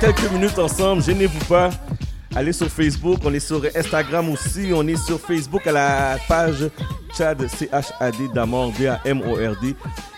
Quelques 0.01 0.33
minutes 0.33 0.59
ensemble, 0.59 1.03
gênez-vous 1.03 1.45
pas. 1.45 1.71
Allez 2.35 2.53
sur 2.53 2.69
Facebook, 2.69 3.19
on 3.25 3.35
est 3.35 3.41
sur 3.41 3.63
Instagram 3.75 4.31
aussi, 4.31 4.71
on 4.73 4.87
est 4.87 4.97
sur 4.97 5.21
Facebook 5.21 5.67
à 5.67 5.73
la 5.73 6.19
page 6.27 6.71
Chad 7.17 7.47
C-H-A-D 7.47 8.29
Damord 8.33 8.73
D-A-M-O-R-D. 8.79 9.75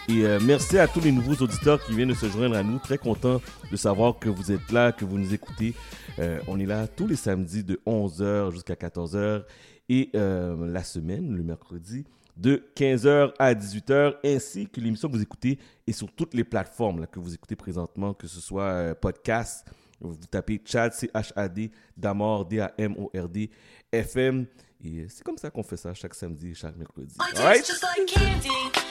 Et 0.09 0.25
euh, 0.25 0.39
merci 0.45 0.79
à 0.79 0.87
tous 0.87 1.01
les 1.01 1.11
nouveaux 1.11 1.35
auditeurs 1.43 1.83
qui 1.85 1.95
viennent 1.95 2.11
de 2.11 2.15
se 2.15 2.27
joindre 2.29 2.57
à 2.57 2.63
nous. 2.63 2.79
Très 2.79 2.99
content 2.99 3.41
de 3.71 3.77
savoir 3.77 4.19
que 4.19 4.29
vous 4.29 4.53
êtes 4.53 4.71
là, 4.71 4.93
que 4.93 5.05
vous 5.05 5.19
nous 5.19 5.35
écoutez. 5.35 5.75
Euh, 6.19 6.39
on 6.47 6.61
est 6.61 6.67
là 6.67 6.87
tous 6.87 7.09
les 7.09 7.17
samedis 7.17 7.65
de 7.65 7.81
11h 7.87 8.53
jusqu'à 8.53 8.75
14h 8.75 9.43
et 9.89 10.11
euh, 10.15 10.55
la 10.71 10.85
semaine, 10.85 11.35
le 11.35 11.43
mercredi, 11.43 12.05
de 12.37 12.65
15h 12.75 13.33
à 13.39 13.55
18h, 13.55 14.17
ainsi 14.25 14.67
que 14.67 14.81
l'émission 14.81 15.09
que 15.09 15.15
vous 15.15 15.23
écoutez 15.23 15.59
est 15.87 15.93
sur 15.93 16.11
toutes 16.13 16.35
les 16.35 16.45
plateformes 16.45 17.01
là, 17.01 17.07
que 17.07 17.21
vous 17.21 17.35
écoutez 17.35 17.57
présentement, 17.57 18.15
que 18.15 18.27
ce 18.27 18.41
soit 18.41 18.65
euh, 18.65 18.95
podcast, 18.95 19.67
vous 20.01 20.17
tapez 20.31 20.61
Chad, 20.65 20.93
C-H-A-D, 20.93 21.71
Damord, 21.97 22.47
D-A-M-O-R-D, 22.47 23.51
FM. 23.93 24.47
Et 24.85 25.01
euh, 25.01 25.07
c'est 25.09 25.23
comme 25.23 25.39
ça 25.39 25.51
qu'on 25.51 25.63
fait 25.63 25.77
ça 25.77 25.95
chaque 25.95 26.15
samedi 26.15 26.51
et 26.51 26.55
chaque 26.55 26.77
mercredi. 26.77 27.15
Alright? 27.19 27.73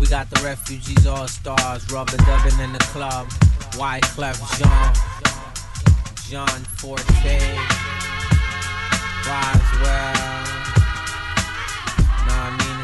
We 0.00 0.06
got 0.06 0.30
the 0.30 0.40
refugees 0.44 1.06
all 1.06 1.26
stars, 1.26 1.90
rubber 1.90 2.16
dubbing 2.18 2.60
in 2.60 2.72
the 2.72 2.78
club. 2.92 3.26
Wyclef 3.76 4.38
Jean, 4.56 4.92
John 6.30 6.64
Forte, 6.76 7.40
Roswell. 9.26 10.57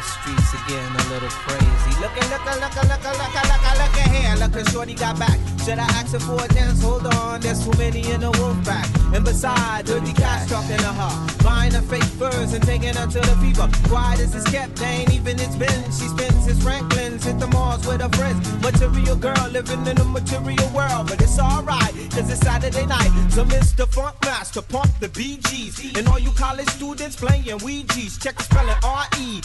Streets 0.05 0.45
getting 0.67 0.95
a 0.95 1.03
little 1.13 1.29
crazy. 1.29 1.93
Look 2.01 2.15
at, 2.17 2.29
look 2.29 2.45
at, 2.45 2.57
look 2.59 2.75
at, 2.75 2.87
look 2.89 3.05
at, 3.05 3.17
look 3.17 3.35
at, 3.35 3.45
look 3.45 3.65
at, 3.65 3.77
look 3.77 3.97
at 4.01 4.11
here. 4.11 4.35
Look 4.35 4.55
at 4.55 4.69
Shorty 4.71 4.93
got 4.93 5.19
back. 5.19 5.39
Should 5.63 5.79
I 5.79 5.85
ask 5.97 6.13
her 6.13 6.19
for 6.19 6.43
a 6.43 6.47
dance? 6.49 6.81
Hold 6.81 7.07
on, 7.07 7.41
there's 7.41 7.63
too 7.63 7.73
many 7.77 8.01
in 8.11 8.21
the 8.21 8.31
wolf 8.31 8.57
pack. 8.65 8.87
And 9.13 9.23
besides, 9.23 9.89
dirty 9.89 10.13
cash 10.13 10.49
talking 10.49 10.77
to 10.77 10.93
her. 10.93 11.43
Buying 11.43 11.73
her 11.73 11.81
fake 11.81 12.03
furs 12.19 12.53
and 12.53 12.63
taking 12.63 12.95
her 12.95 13.07
to 13.07 13.19
the 13.19 13.35
fever. 13.41 13.69
Quiet 13.89 14.19
as 14.19 14.35
it's 14.35 14.49
kept, 14.51 14.75
they 14.75 14.85
ain't 14.85 15.13
even 15.13 15.39
it's 15.39 15.55
been. 15.55 15.83
She 15.85 16.07
spends 16.07 16.45
his 16.45 16.61
Franklins, 16.61 17.23
hit 17.23 17.39
the 17.39 17.47
malls 17.47 17.85
with 17.87 18.01
her 18.01 18.09
friends. 18.09 18.41
Material 18.61 19.15
girl 19.15 19.47
living 19.51 19.85
in 19.87 19.97
a 19.99 20.05
material 20.05 20.69
world. 20.73 21.07
But 21.07 21.21
it's 21.21 21.39
alright, 21.39 21.93
cause 22.11 22.29
it's 22.29 22.41
Saturday 22.41 22.85
night. 22.85 23.11
So 23.29 23.45
Mr. 23.45 23.87
Funk 23.87 24.15
Master, 24.23 24.61
pump 24.61 24.91
the 24.99 25.09
BGs. 25.09 25.97
And 25.97 26.07
all 26.07 26.19
you 26.19 26.31
college 26.31 26.69
students 26.69 27.15
playing 27.15 27.57
Ouija's. 27.59 28.17
Check 28.17 28.35
the 28.35 28.43
spelling 28.43 28.77
R-E, 28.83 29.41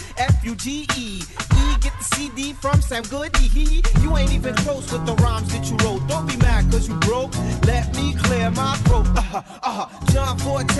F-U-G-E. 0.50 1.22
E, 1.60 1.76
get 1.80 1.92
the 1.98 2.04
CD 2.04 2.52
from 2.54 2.82
Sam 2.82 3.04
Goody. 3.04 3.46
He, 3.46 3.82
you 4.00 4.16
ain't 4.16 4.32
even 4.32 4.54
close 4.56 4.90
with 4.90 5.06
the 5.06 5.14
rhymes 5.22 5.52
that 5.52 5.70
you 5.70 5.76
wrote. 5.86 6.06
Don't 6.08 6.26
be 6.26 6.36
mad 6.38 6.70
cause 6.72 6.88
you 6.88 6.96
broke. 6.96 7.36
Let 7.66 7.94
me 7.94 8.14
clear 8.14 8.50
my 8.50 8.76
throat. 8.78 9.06
Uh-huh, 9.16 9.42
uh-huh. 9.62 10.06
John 10.12 10.38
Forte, 10.38 10.74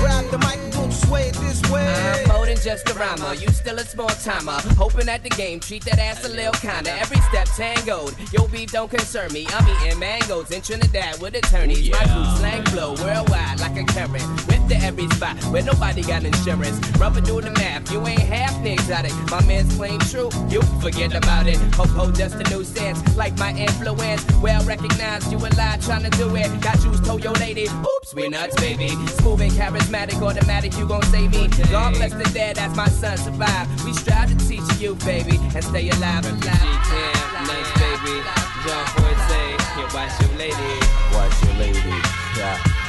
grab 0.00 0.30
the 0.30 0.38
mic 0.38 0.58
and 0.58 0.72
don't 0.72 0.92
sway 0.92 1.28
it 1.28 1.34
this 1.36 1.62
way. 1.70 1.86
I'm 1.86 2.28
more 2.28 2.44
than 2.44 2.58
just 2.58 2.90
a 2.90 2.94
rhymer. 2.94 3.34
You 3.34 3.48
still 3.48 3.78
a 3.78 3.84
small 3.84 4.08
timer. 4.08 4.60
Hoping 4.76 5.08
at 5.08 5.22
the 5.22 5.30
game, 5.30 5.60
treat 5.60 5.84
that 5.86 5.98
ass 5.98 6.24
a 6.24 6.28
little 6.28 6.52
kinda. 6.52 6.92
Every 7.00 7.20
step 7.30 7.48
tangoed. 7.56 8.14
Your 8.32 8.48
beef 8.48 8.72
don't 8.72 8.90
concern 8.90 9.32
me. 9.32 9.46
I'm 9.50 9.66
eating 9.68 9.98
mangoes 9.98 10.50
in 10.50 10.60
Trinidad 10.60 11.20
with 11.22 11.34
attorneys. 11.36 11.90
My 11.90 12.04
crew 12.04 12.36
slang 12.36 12.64
flow 12.66 12.94
worldwide 13.02 13.60
like 13.60 13.76
a 13.78 13.84
current. 13.84 14.26
With 14.46 14.68
the 14.68 14.76
every 14.82 15.08
spot 15.10 15.42
where 15.44 15.62
nobody 15.62 16.02
got 16.02 16.24
insurance. 16.24 16.78
Rubber 16.98 17.22
do 17.22 17.40
the 17.40 17.50
math. 17.52 17.90
You 17.90 18.06
ain't 18.06 18.20
half 18.20 18.62
exotic. 18.90 19.30
My 19.30 19.44
man's 19.46 19.76
plain 19.76 20.00
true. 20.00 20.30
You 20.48 20.62
forget 20.82 21.14
about 21.14 21.46
it. 21.46 21.56
Hope 21.74 21.90
ho, 21.90 22.10
just 22.10 22.34
a 22.34 22.44
new 22.50 22.64
sense. 22.64 22.98
Like 23.16 23.38
my 23.38 23.52
influence. 23.52 24.24
Well 24.42 24.64
recognized. 24.64 25.30
You 25.30 25.38
a 25.38 25.50
lie 25.56 25.78
trying 25.80 26.02
to 26.02 26.10
do 26.10 26.34
it. 26.34 26.48
Got 26.60 26.80
juice, 26.80 27.00
told 27.00 27.22
your 27.22 27.34
lady. 27.34 27.68
Oops, 27.68 28.14
we 28.14 28.28
nuts, 28.28 28.56
baby. 28.60 28.88
Smooth 29.20 29.42
and 29.42 29.52
charismatic, 29.52 30.20
automatic. 30.20 30.76
You 30.76 30.88
gon' 30.88 31.02
save 31.04 31.30
me. 31.30 31.48
God 31.70 31.94
bless 31.94 32.12
the 32.12 32.28
dead 32.34 32.58
as 32.58 32.74
my 32.76 32.88
son 32.88 33.16
survive. 33.16 33.68
We 33.84 33.92
strive 33.92 34.28
to 34.36 34.48
teach 34.48 34.80
you, 34.80 34.94
baby, 35.06 35.38
and 35.54 35.64
stay 35.64 35.88
alive. 35.90 36.26
alive. 36.26 36.40
Nice 37.46 37.70
baby. 37.78 38.16
John 38.66 38.86
Forte, 38.94 39.42
you 39.78 39.86
watch 39.94 40.14
your 40.20 40.36
lady. 40.36 40.72
Watch 41.14 41.44
your 41.44 41.54
lady. 41.54 42.02
Yeah. 42.36 42.79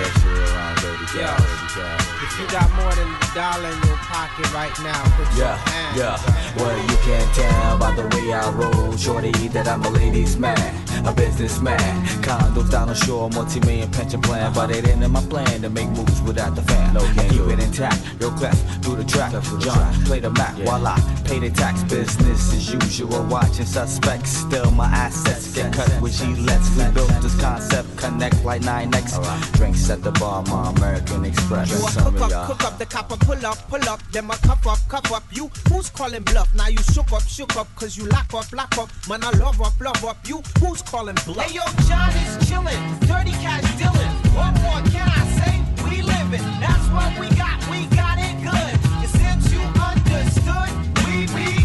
Especially 0.00 0.40
around 0.54 0.76
baby 0.82 1.04
Yo, 1.14 1.26
girl, 1.26 1.36
baby 1.38 1.68
girl. 1.74 1.98
if 2.22 2.32
you 2.38 2.46
got 2.52 2.68
more 2.78 2.92
than 2.94 3.08
a 3.08 3.34
dollar 3.34 3.68
in 3.70 3.80
your 3.88 3.96
pocket 4.08 4.52
right 4.54 4.74
now, 4.82 5.02
put 5.16 5.26
your 5.36 5.46
Yeah, 5.46 5.56
hands 5.56 5.98
yeah. 5.98 6.14
up. 6.14 6.56
Well, 6.56 6.76
you 6.78 6.96
can't 7.06 7.34
tell 7.34 7.78
by 7.78 7.92
the 7.94 8.06
way 8.14 8.32
I 8.32 8.50
roll, 8.52 8.96
shorty, 8.96 9.32
that 9.48 9.66
I'm 9.68 9.82
a 9.84 9.90
ladies' 9.90 10.36
man, 10.38 10.58
a 11.06 11.12
businessman. 11.12 11.78
Condos 12.22 12.70
down 12.70 12.88
the 12.88 12.94
shore, 12.94 13.28
multi-million 13.30 13.90
pension 13.90 14.20
plan, 14.20 14.52
but 14.52 14.70
it 14.70 14.86
ain't 14.88 15.02
in 15.02 15.10
my 15.10 15.22
plan 15.22 15.62
to 15.62 15.70
make 15.70 15.88
moves 15.90 16.20
without 16.22 16.54
the 16.54 16.62
fan. 16.62 16.94
No, 16.94 17.00
I 17.00 17.28
keep 17.28 17.40
it 17.42 17.60
intact, 17.60 17.98
real 18.20 18.30
class 18.32 18.58
through 18.82 18.96
the 18.96 19.04
track. 19.04 19.32
John, 19.60 19.92
play 20.04 20.20
the 20.20 20.30
Mac 20.30 20.54
while 20.66 20.86
I 20.86 20.96
pay 21.24 21.38
the 21.38 21.50
tax. 21.50 21.82
Business 21.84 22.52
as 22.54 22.72
usual, 22.72 23.22
watching 23.24 23.66
suspects. 23.66 24.30
Still, 24.30 24.70
my 24.72 24.86
assets 24.86 25.52
get 25.54 25.72
cut 25.72 25.88
with 26.02 26.12
Gillettes. 26.12 26.68
We 26.76 26.92
built 26.92 27.10
this 27.22 27.38
concept, 27.40 27.96
connect 27.96 28.44
like 28.44 28.62
9X. 28.62 29.52
Drinks 29.54 29.87
at 29.90 30.02
the 30.02 30.10
bar, 30.12 30.42
my 30.44 30.70
American 30.70 31.24
Express. 31.24 31.70
You 31.70 31.76
a 31.76 32.10
cook 32.10 32.20
up, 32.20 32.46
cook 32.46 32.64
up, 32.64 32.78
the 32.78 32.86
copper 32.86 33.16
pull 33.16 33.46
up, 33.46 33.56
pull 33.68 33.88
up, 33.88 34.00
then 34.12 34.26
my 34.26 34.36
cuff 34.36 34.66
up, 34.66 34.78
cuff 34.88 35.12
up. 35.12 35.22
You 35.32 35.50
who's 35.68 35.88
calling 35.90 36.22
bluff? 36.22 36.52
Now 36.54 36.68
you 36.68 36.78
shook 36.92 37.12
up, 37.12 37.22
shook 37.22 37.56
up, 37.56 37.68
cause 37.76 37.96
you 37.96 38.06
lock 38.06 38.32
up, 38.34 38.52
lock 38.52 38.76
up. 38.76 38.90
Man, 39.08 39.24
I 39.24 39.30
love 39.38 39.60
up, 39.62 39.80
love 39.80 40.04
up. 40.04 40.16
You 40.26 40.42
who's 40.60 40.82
calling 40.82 41.16
bluff? 41.24 41.40
Hey 41.40 41.54
yo, 41.54 41.62
Johnny's 41.88 42.36
chillin', 42.48 43.00
dirty 43.06 43.32
cash 43.40 43.64
dealin'. 43.78 44.12
What 44.36 44.52
more 44.62 44.82
can 44.92 45.08
I 45.08 45.24
say? 45.38 45.54
We 45.84 46.02
livin', 46.02 46.44
that's 46.60 46.88
what 46.88 47.18
we 47.18 47.28
got, 47.36 47.56
we 47.70 47.86
got 47.96 48.18
it 48.18 48.36
good. 48.42 48.74
And 49.00 49.08
since 49.08 49.52
you 49.52 49.60
understood, 49.78 50.70
we 51.06 51.26
we. 51.34 51.64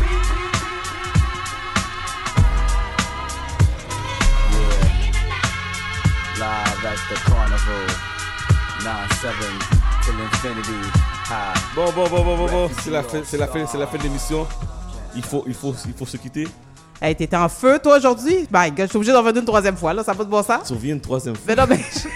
Live 6.39 6.85
at 6.85 6.99
the 7.09 7.15
carnival. 7.15 8.02
9-7 8.83 9.31
till 10.03 10.13
infinity. 10.19 10.71
High. 11.29 11.55
Bon, 11.75 11.85
bon, 11.95 12.07
bon, 12.09 12.23
bon, 12.23 12.37
bon, 12.37 12.45
bon. 12.51 12.69
C'est 12.81 12.91
la 12.91 13.01
fin, 13.03 13.21
c'est 13.23 13.37
la 13.37 13.47
fin, 13.47 13.65
c'est 13.65 13.77
la 13.77 13.87
fin 13.87 13.97
de 13.97 14.03
l'émission. 14.03 14.45
Il 15.15 15.23
faut, 15.23 15.43
il 15.47 15.53
faut, 15.53 15.73
il 15.87 15.93
faut 15.93 16.05
se 16.05 16.17
quitter. 16.17 16.47
Hey, 17.01 17.15
t'étais 17.15 17.35
en 17.37 17.49
feu, 17.49 17.79
toi, 17.81 17.97
aujourd'hui? 17.97 18.47
My 18.51 18.69
God, 18.71 18.81
je 18.81 18.85
suis 18.87 18.97
obligé 18.97 19.11
d'en 19.13 19.19
revenir 19.21 19.39
une 19.41 19.45
troisième 19.47 19.75
fois, 19.77 19.93
là. 19.93 20.03
Ça 20.03 20.11
n'a 20.11 20.17
pas 20.17 20.23
de 20.25 20.29
bon 20.29 20.43
sens? 20.43 20.67
Tu 20.67 20.73
reviens 20.73 20.93
une 20.95 21.01
troisième 21.01 21.35
fois. 21.35 21.43
Mais 21.47 21.55
non, 21.55 21.65
mais 21.69 21.77
ça 21.93 22.07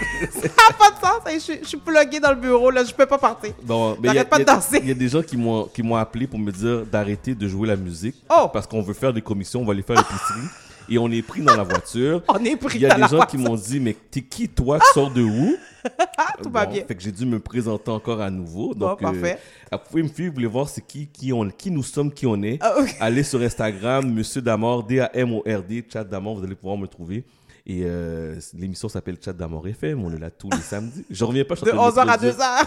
n'a 0.42 0.74
pas 0.78 0.90
de 0.90 0.96
sens. 1.00 1.26
Hey, 1.26 1.34
je, 1.38 1.44
suis- 1.44 1.58
je 1.62 1.68
suis 1.68 1.76
plugué 1.78 2.20
dans 2.20 2.30
le 2.30 2.36
bureau, 2.36 2.70
là. 2.70 2.84
Je 2.84 2.92
peux 2.94 3.06
pas 3.06 3.18
partir. 3.18 3.52
Bon, 3.62 3.96
mais 4.00 4.08
il 4.10 4.14
y, 4.14 4.18
a- 4.18 4.24
T'arrêtes 4.24 4.28
pas 4.30 4.38
de 4.38 4.44
danser. 4.44 4.80
il 4.82 4.88
y 4.88 4.92
a 4.92 4.94
des 4.94 5.08
gens 5.08 5.22
qui 5.22 5.36
m'ont 5.36 5.64
qui 5.72 5.82
m'ont 5.82 5.96
appelé 5.96 6.26
pour 6.26 6.38
me 6.38 6.50
dire 6.52 6.84
d'arrêter 6.86 7.34
de 7.34 7.48
jouer 7.48 7.66
la 7.68 7.76
musique 7.76 8.16
Oh! 8.30 8.48
parce 8.52 8.66
qu'on 8.66 8.82
veut 8.82 8.94
faire 8.94 9.12
des 9.12 9.22
commissions, 9.22 9.60
on 9.60 9.64
va 9.64 9.72
aller 9.72 9.82
faire 9.82 9.96
l'épicerie 9.96 10.48
Et 10.90 10.98
on 10.98 11.10
est 11.10 11.22
pris 11.22 11.42
dans 11.42 11.56
la 11.56 11.62
voiture. 11.64 12.22
On 12.28 12.42
est 12.44 12.56
pris 12.56 12.76
Il 12.78 12.82
y 12.82 12.86
a 12.86 12.96
dans 12.96 13.06
des 13.06 13.16
gens 13.16 13.24
qui 13.26 13.36
m'ont 13.36 13.56
dit, 13.56 13.78
mais 13.80 13.94
t'es 14.10 14.22
qui 14.22 14.48
toi? 14.48 14.78
Tu 14.80 14.86
sors 14.94 15.10
de 15.10 15.22
où? 15.22 15.56
Tout 16.42 16.50
va 16.50 16.66
bien. 16.66 16.82
Fait 16.86 16.94
que 16.94 17.02
j'ai 17.02 17.12
dû 17.12 17.26
me 17.26 17.38
présenter 17.38 17.90
encore 17.90 18.20
à 18.20 18.30
nouveau. 18.30 18.74
Bon, 18.74 18.88
Donc, 18.88 19.00
parfait. 19.00 19.38
euh, 19.72 19.76
vous 19.76 19.90
pouvez 19.90 20.02
me 20.02 20.08
suivre, 20.08 20.30
vous 20.30 20.34
voulez 20.36 20.46
voir 20.46 20.68
c'est 20.68 20.80
qui, 20.86 21.06
qui, 21.06 21.32
on, 21.32 21.48
qui 21.50 21.70
nous 21.70 21.82
sommes, 21.82 22.12
qui 22.12 22.26
on 22.26 22.42
est. 22.42 22.58
Ah. 22.60 22.74
Allez 23.00 23.22
sur 23.22 23.40
Instagram, 23.40 24.10
Monsieur 24.12 24.40
Damord, 24.42 24.84
D-A-M-O-R-D, 24.84 25.84
Chat 25.92 26.04
Damord, 26.04 26.36
vous 26.36 26.44
allez 26.44 26.54
pouvoir 26.54 26.76
me 26.78 26.86
trouver. 26.86 27.24
Et 27.70 27.82
euh, 27.84 28.34
l'émission 28.54 28.88
s'appelle 28.88 29.16
Chat 29.22 29.34
Damord 29.34 29.68
FM, 29.68 30.02
on 30.02 30.10
est 30.10 30.18
là 30.18 30.30
tous 30.30 30.48
les 30.50 30.56
samedis. 30.62 31.04
Je 31.10 31.22
reviens 31.22 31.44
pas, 31.44 31.54
je 31.54 31.66
De 31.66 31.70
en 31.72 31.92
train 31.92 32.02
11h 32.06 32.08
à 32.08 32.16
le 32.16 32.20
dire. 32.22 32.34
2h. 32.38 32.66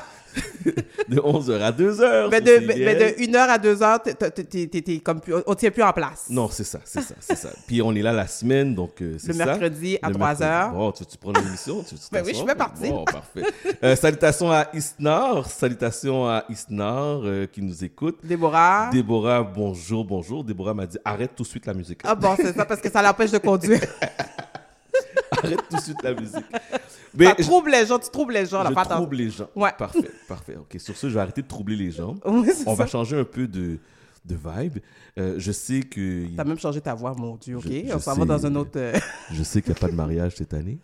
De 1.10 1.16
11h 1.20 1.60
à 1.60 1.72
2h. 1.72 2.28
Mais 2.30 2.40
de, 2.40 2.60
mais- 2.68 2.76
mais 2.78 2.96
de 2.96 3.20
1h 3.20 3.36
à 3.50 3.58
2h, 3.58 4.04
t'es- 4.04 4.14
t'es- 4.14 4.44
t'es- 4.44 4.68
t'es- 4.68 4.82
t'es 4.84 5.00
comme 5.00 5.20
plus- 5.20 5.34
on 5.48 5.56
tient 5.56 5.72
plus 5.72 5.82
en 5.82 5.92
place. 5.92 6.28
Non, 6.30 6.50
c'est 6.52 6.64
ça, 6.64 6.80
c'est 6.86 7.02
ça, 7.02 7.16
c'est 7.20 7.36
ça. 7.36 7.50
Puis 7.66 7.82
on 7.82 7.94
est 7.96 8.04
là 8.04 8.14
la 8.14 8.28
semaine, 8.28 8.76
donc 8.76 9.02
euh, 9.02 9.16
c'est 9.18 9.30
Le 9.30 9.44
mercredi 9.44 9.98
à 10.04 10.10
Le 10.10 10.14
3 10.14 10.28
mercredi. 10.28 10.50
heures. 10.52 10.72
Bon, 10.72 10.92
tu, 10.92 11.04
tu 11.08 11.18
prends 11.18 11.32
l'émission, 11.32 11.82
tu, 11.82 11.96
tu 11.96 12.02
Ben 12.12 12.24
oui, 12.24 12.34
je 12.40 12.46
fais 12.46 12.56
partie. 12.56 12.90
Bon, 12.90 13.04
parfait. 13.06 13.42
Euh, 13.84 13.96
salutations 13.96 14.52
à 14.52 14.68
Isnar, 14.72 15.50
salutations 15.50 16.28
à 16.28 16.46
Isnar 16.48 17.22
euh, 17.24 17.48
qui 17.52 17.64
nous 17.64 17.84
écoute. 17.84 18.20
Déborah. 18.24 18.92
Déborah, 18.94 19.42
bonjour, 19.42 20.06
bonjour. 20.06 20.44
Déborah 20.44 20.76
m'a 20.76 20.86
dit 20.86 21.00
arrête 21.04 21.32
tout 21.36 21.42
de 21.42 21.48
suite 21.48 21.66
la 21.66 21.74
musique. 21.74 22.02
Ah 22.04 22.14
bon, 22.14 22.36
c'est 22.38 22.54
ça, 22.56 22.66
parce 22.66 22.80
que 22.82 22.92
ça 22.92 23.02
l'empêche 23.02 23.32
de 23.32 23.40
conduire. 23.40 23.82
arrête 25.44 25.60
tout 25.70 25.76
de 25.78 25.82
suite 25.82 26.02
la 26.04 26.14
musique. 26.14 26.46
ça 27.20 27.36
trouble 27.36 27.72
les 27.72 27.86
gens, 27.86 28.00
tu 28.00 28.10
troubles 28.10 28.34
les 28.34 28.46
gens. 28.46 28.64
là, 28.64 28.70
je 28.70 28.72
attention. 28.80 28.96
trouble 28.98 29.16
les 29.16 29.30
gens. 29.30 29.48
Ouais. 29.56 29.72
Parfait, 29.78 30.12
parfait. 30.28 30.56
Ok, 30.58 30.76
sur 30.80 30.96
ce, 30.96 31.10
je 31.10 31.14
vais 31.14 31.20
arrêter 31.22 31.42
de 31.42 31.48
troubler 31.48 31.76
les 31.76 31.92
gens. 31.92 32.16
Oui, 32.26 32.50
On 32.66 32.74
va 32.74 32.86
changer 32.88 33.18
un 33.20 33.24
peu 33.24 33.48
de, 33.48 33.78
de 34.26 34.36
vibe. 34.36 34.80
Euh, 35.18 35.36
je 35.38 35.52
sais 35.52 35.82
que. 35.82 36.26
T'as 36.36 36.44
même 36.44 36.60
changé 36.60 36.82
ta 36.82 36.94
voix, 36.94 37.14
mon 37.18 37.36
Dieu, 37.36 37.58
ok? 37.58 37.64
Je- 37.66 37.94
on 37.94 38.00
s'en 38.00 38.16
va 38.16 38.26
dans 38.26 38.46
un 38.46 38.56
autre... 38.56 38.72
euh, 38.78 38.94
Je 39.32 39.44
sais 39.44 39.62
qu'il 39.62 39.72
n'y 39.74 39.78
a 39.78 39.80
pas 39.82 39.88
de 39.90 39.96
mariage 39.96 40.36
cette 40.36 40.54
année. 40.54 40.80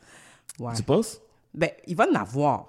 Ouais. 0.59 0.73
Tu 0.75 0.83
penses? 0.83 1.21
Ben, 1.53 1.69
il 1.85 1.95
va 1.95 2.07
en 2.09 2.15
avoir. 2.15 2.65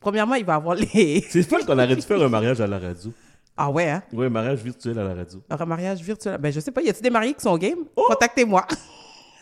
Premièrement, 0.00 0.34
il 0.34 0.44
va 0.44 0.56
avoir 0.56 0.74
les... 0.74 1.24
C'est 1.30 1.42
fun 1.44 1.58
qu'on 1.64 1.74
aurait 1.74 1.94
dû 1.94 2.02
faire 2.02 2.20
un 2.20 2.28
mariage 2.28 2.60
à 2.60 2.66
la 2.66 2.78
radio. 2.78 3.12
Ah 3.56 3.70
ouais, 3.70 3.88
hein? 3.90 4.02
Ouais, 4.12 4.26
un 4.26 4.30
mariage 4.30 4.60
virtuel 4.62 4.98
à 4.98 5.04
la 5.04 5.14
radio. 5.14 5.40
Un 5.48 5.64
mariage 5.66 6.00
virtuel. 6.00 6.38
Ben, 6.38 6.52
je 6.52 6.58
sais 6.60 6.70
pas, 6.72 6.82
y 6.82 6.88
a-t-il 6.88 7.02
des 7.02 7.10
mariés 7.10 7.34
qui 7.34 7.42
sont 7.42 7.56
game? 7.58 7.78
Contactez-moi. 7.94 8.66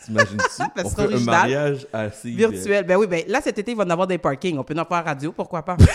T'imagines-tu? 0.05 0.63
On 0.85 0.89
fait 0.91 1.03
un 1.03 1.05
original. 1.05 1.25
mariage 1.25 1.87
assez 1.93 2.31
Virtuel. 2.31 2.85
Ben 2.85 2.97
oui, 2.97 3.07
ben 3.07 3.23
là, 3.29 3.41
cet 3.43 3.59
été, 3.59 3.73
il 3.73 3.77
va 3.77 3.85
en 3.85 3.91
avoir 3.91 4.07
des 4.07 4.19
parkings. 4.19 4.59
On 4.59 4.65
peut 4.65 4.75
en 4.79 4.85
faire 4.85 5.05
radio, 5.05 5.33
pourquoi 5.33 5.63
pas? 5.63 5.77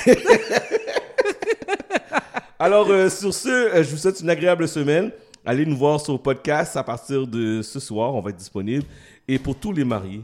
Alors, 2.59 2.87
euh, 2.89 3.09
sur 3.09 3.33
ce, 3.33 3.49
euh, 3.49 3.83
je 3.83 3.89
vous 3.91 3.97
souhaite 3.97 4.19
une 4.21 4.29
agréable 4.29 4.67
semaine. 4.67 5.11
Allez 5.45 5.65
nous 5.65 5.77
voir 5.77 5.99
sur 5.99 6.13
le 6.13 6.19
podcast 6.19 6.75
à 6.77 6.83
partir 6.83 7.27
de 7.27 7.61
ce 7.61 7.79
soir. 7.79 8.13
On 8.15 8.21
va 8.21 8.29
être 8.29 8.37
disponible. 8.37 8.83
Et 9.27 9.37
pour 9.37 9.55
tous 9.55 9.71
les 9.73 9.83
mariés, 9.83 10.21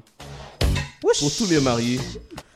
pour 1.01 1.35
tous 1.35 1.49
les 1.49 1.59
mariés, 1.59 1.99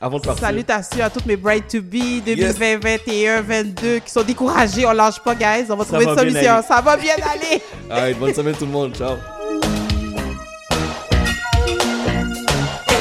avant 0.00 0.18
de 0.18 0.24
partir, 0.24 0.46
Salutations 0.46 1.04
à 1.04 1.10
toutes 1.10 1.26
mes 1.26 1.36
Bright 1.36 1.68
to 1.68 1.82
Be 1.82 2.24
2020, 2.24 2.78
21, 2.78 3.42
22 3.42 3.98
qui 3.98 4.10
sont 4.10 4.22
découragés. 4.22 4.86
On 4.86 4.92
lâche 4.92 5.20
pas, 5.22 5.34
guys. 5.34 5.66
On 5.68 5.76
va 5.76 5.84
Ça 5.84 5.90
trouver 5.90 6.04
va 6.06 6.12
une 6.12 6.18
solution. 6.18 6.52
aller. 6.52 6.62
Ça 6.66 6.80
va 6.80 6.96
bien 6.96 7.14
aller. 7.14 7.62
Allez, 7.90 8.14
bonne 8.14 8.34
semaine 8.34 8.54
tout 8.54 8.66
le 8.66 8.72
monde. 8.72 8.96
Ciao. 8.96 9.16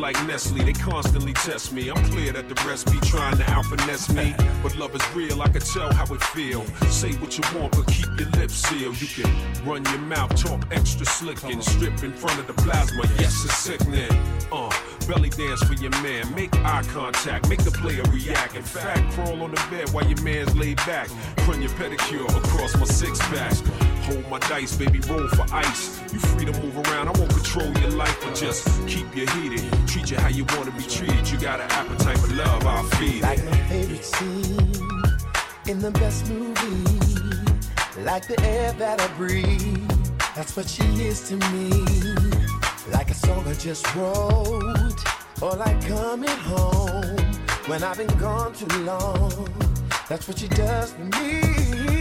like 0.00 0.16
Nestle, 0.26 0.64
they 0.64 0.72
constantly 0.72 1.34
test 1.34 1.72
me. 1.72 1.90
I'm 1.90 2.02
clear 2.10 2.32
that 2.32 2.48
the 2.48 2.54
rest 2.66 2.90
be 2.90 2.98
trying 3.06 3.36
to 3.36 3.50
out 3.50 3.66
finesse 3.66 4.08
me. 4.10 4.34
But 4.62 4.76
love 4.76 4.94
is 4.94 5.02
real, 5.14 5.42
I 5.42 5.48
can 5.48 5.60
tell 5.60 5.92
how 5.92 6.12
it 6.14 6.22
feel. 6.22 6.64
Say 6.88 7.12
what 7.14 7.36
you 7.36 7.44
want, 7.58 7.72
but 7.72 7.86
keep 7.86 8.06
your 8.18 8.30
lips 8.30 8.54
sealed. 8.54 9.00
You 9.00 9.06
can 9.06 9.30
run 9.64 9.84
your 9.84 9.98
mouth, 9.98 10.34
talk 10.36 10.62
extra 10.70 11.04
slick 11.04 11.42
and 11.44 11.62
strip 11.62 12.02
in 12.02 12.12
front 12.12 12.38
of 12.38 12.46
the 12.46 12.54
plasma. 12.54 13.02
Yes, 13.18 13.44
it's 13.44 13.58
sickening. 13.58 14.10
Uh, 14.50 14.72
belly 15.06 15.28
dance 15.28 15.62
for 15.62 15.74
your 15.74 15.92
man. 16.02 16.34
Make 16.34 16.54
eye 16.64 16.82
contact, 16.88 17.48
make 17.48 17.62
the 17.62 17.70
player 17.70 18.02
react. 18.04 18.56
In 18.56 18.62
fact, 18.62 19.12
crawl 19.12 19.42
on 19.42 19.50
the 19.50 19.62
bed 19.70 19.90
while 19.90 20.06
your 20.06 20.20
man's 20.22 20.56
laid 20.56 20.78
back. 20.78 21.08
Run 21.46 21.60
your 21.60 21.70
pedicure 21.72 22.28
across 22.36 22.76
my 22.76 22.86
six 22.86 23.18
pack. 23.28 23.54
Hold 24.04 24.28
my 24.30 24.38
dice, 24.40 24.76
baby, 24.76 24.98
roll 25.00 25.28
for 25.28 25.46
ice. 25.54 26.00
You 26.12 26.18
free 26.18 26.46
to 26.46 26.52
move 26.60 26.76
around, 26.76 27.08
I 27.08 27.12
won't 27.18 27.30
control 27.30 27.70
your 27.78 27.90
life, 27.90 28.16
but 28.22 28.34
just 28.34 28.66
keep 29.10 29.28
you 29.28 29.40
heated. 29.40 29.88
Treat 29.88 30.10
you 30.10 30.16
how 30.18 30.28
you 30.28 30.44
wanna 30.56 30.70
be 30.72 30.82
treated. 30.82 31.28
You 31.30 31.38
got 31.38 31.60
an 31.60 31.70
appetite 31.70 32.18
for 32.18 32.34
love, 32.34 32.66
I'll 32.66 32.84
feed 32.98 33.22
Like 33.22 33.38
it. 33.38 33.44
my 33.50 33.56
favorite 33.68 34.04
scene 34.04 34.86
in 35.66 35.78
the 35.78 35.90
best 35.92 36.28
movie. 36.28 38.02
Like 38.02 38.26
the 38.26 38.40
air 38.42 38.72
that 38.74 39.00
I 39.00 39.08
breathe. 39.16 39.90
That's 40.34 40.56
what 40.56 40.68
she 40.68 40.84
is 41.02 41.28
to 41.28 41.36
me. 41.52 41.70
Like 42.92 43.10
a 43.10 43.14
song 43.14 43.46
I 43.46 43.54
just 43.54 43.94
wrote. 43.94 45.00
Or 45.42 45.52
like 45.52 45.86
coming 45.86 46.28
home 46.28 47.16
when 47.66 47.82
I've 47.82 47.96
been 47.98 48.18
gone 48.18 48.52
too 48.52 48.78
long. 48.84 49.48
That's 50.08 50.26
what 50.28 50.38
she 50.38 50.48
does 50.48 50.92
for 50.92 51.04
me. 51.20 51.99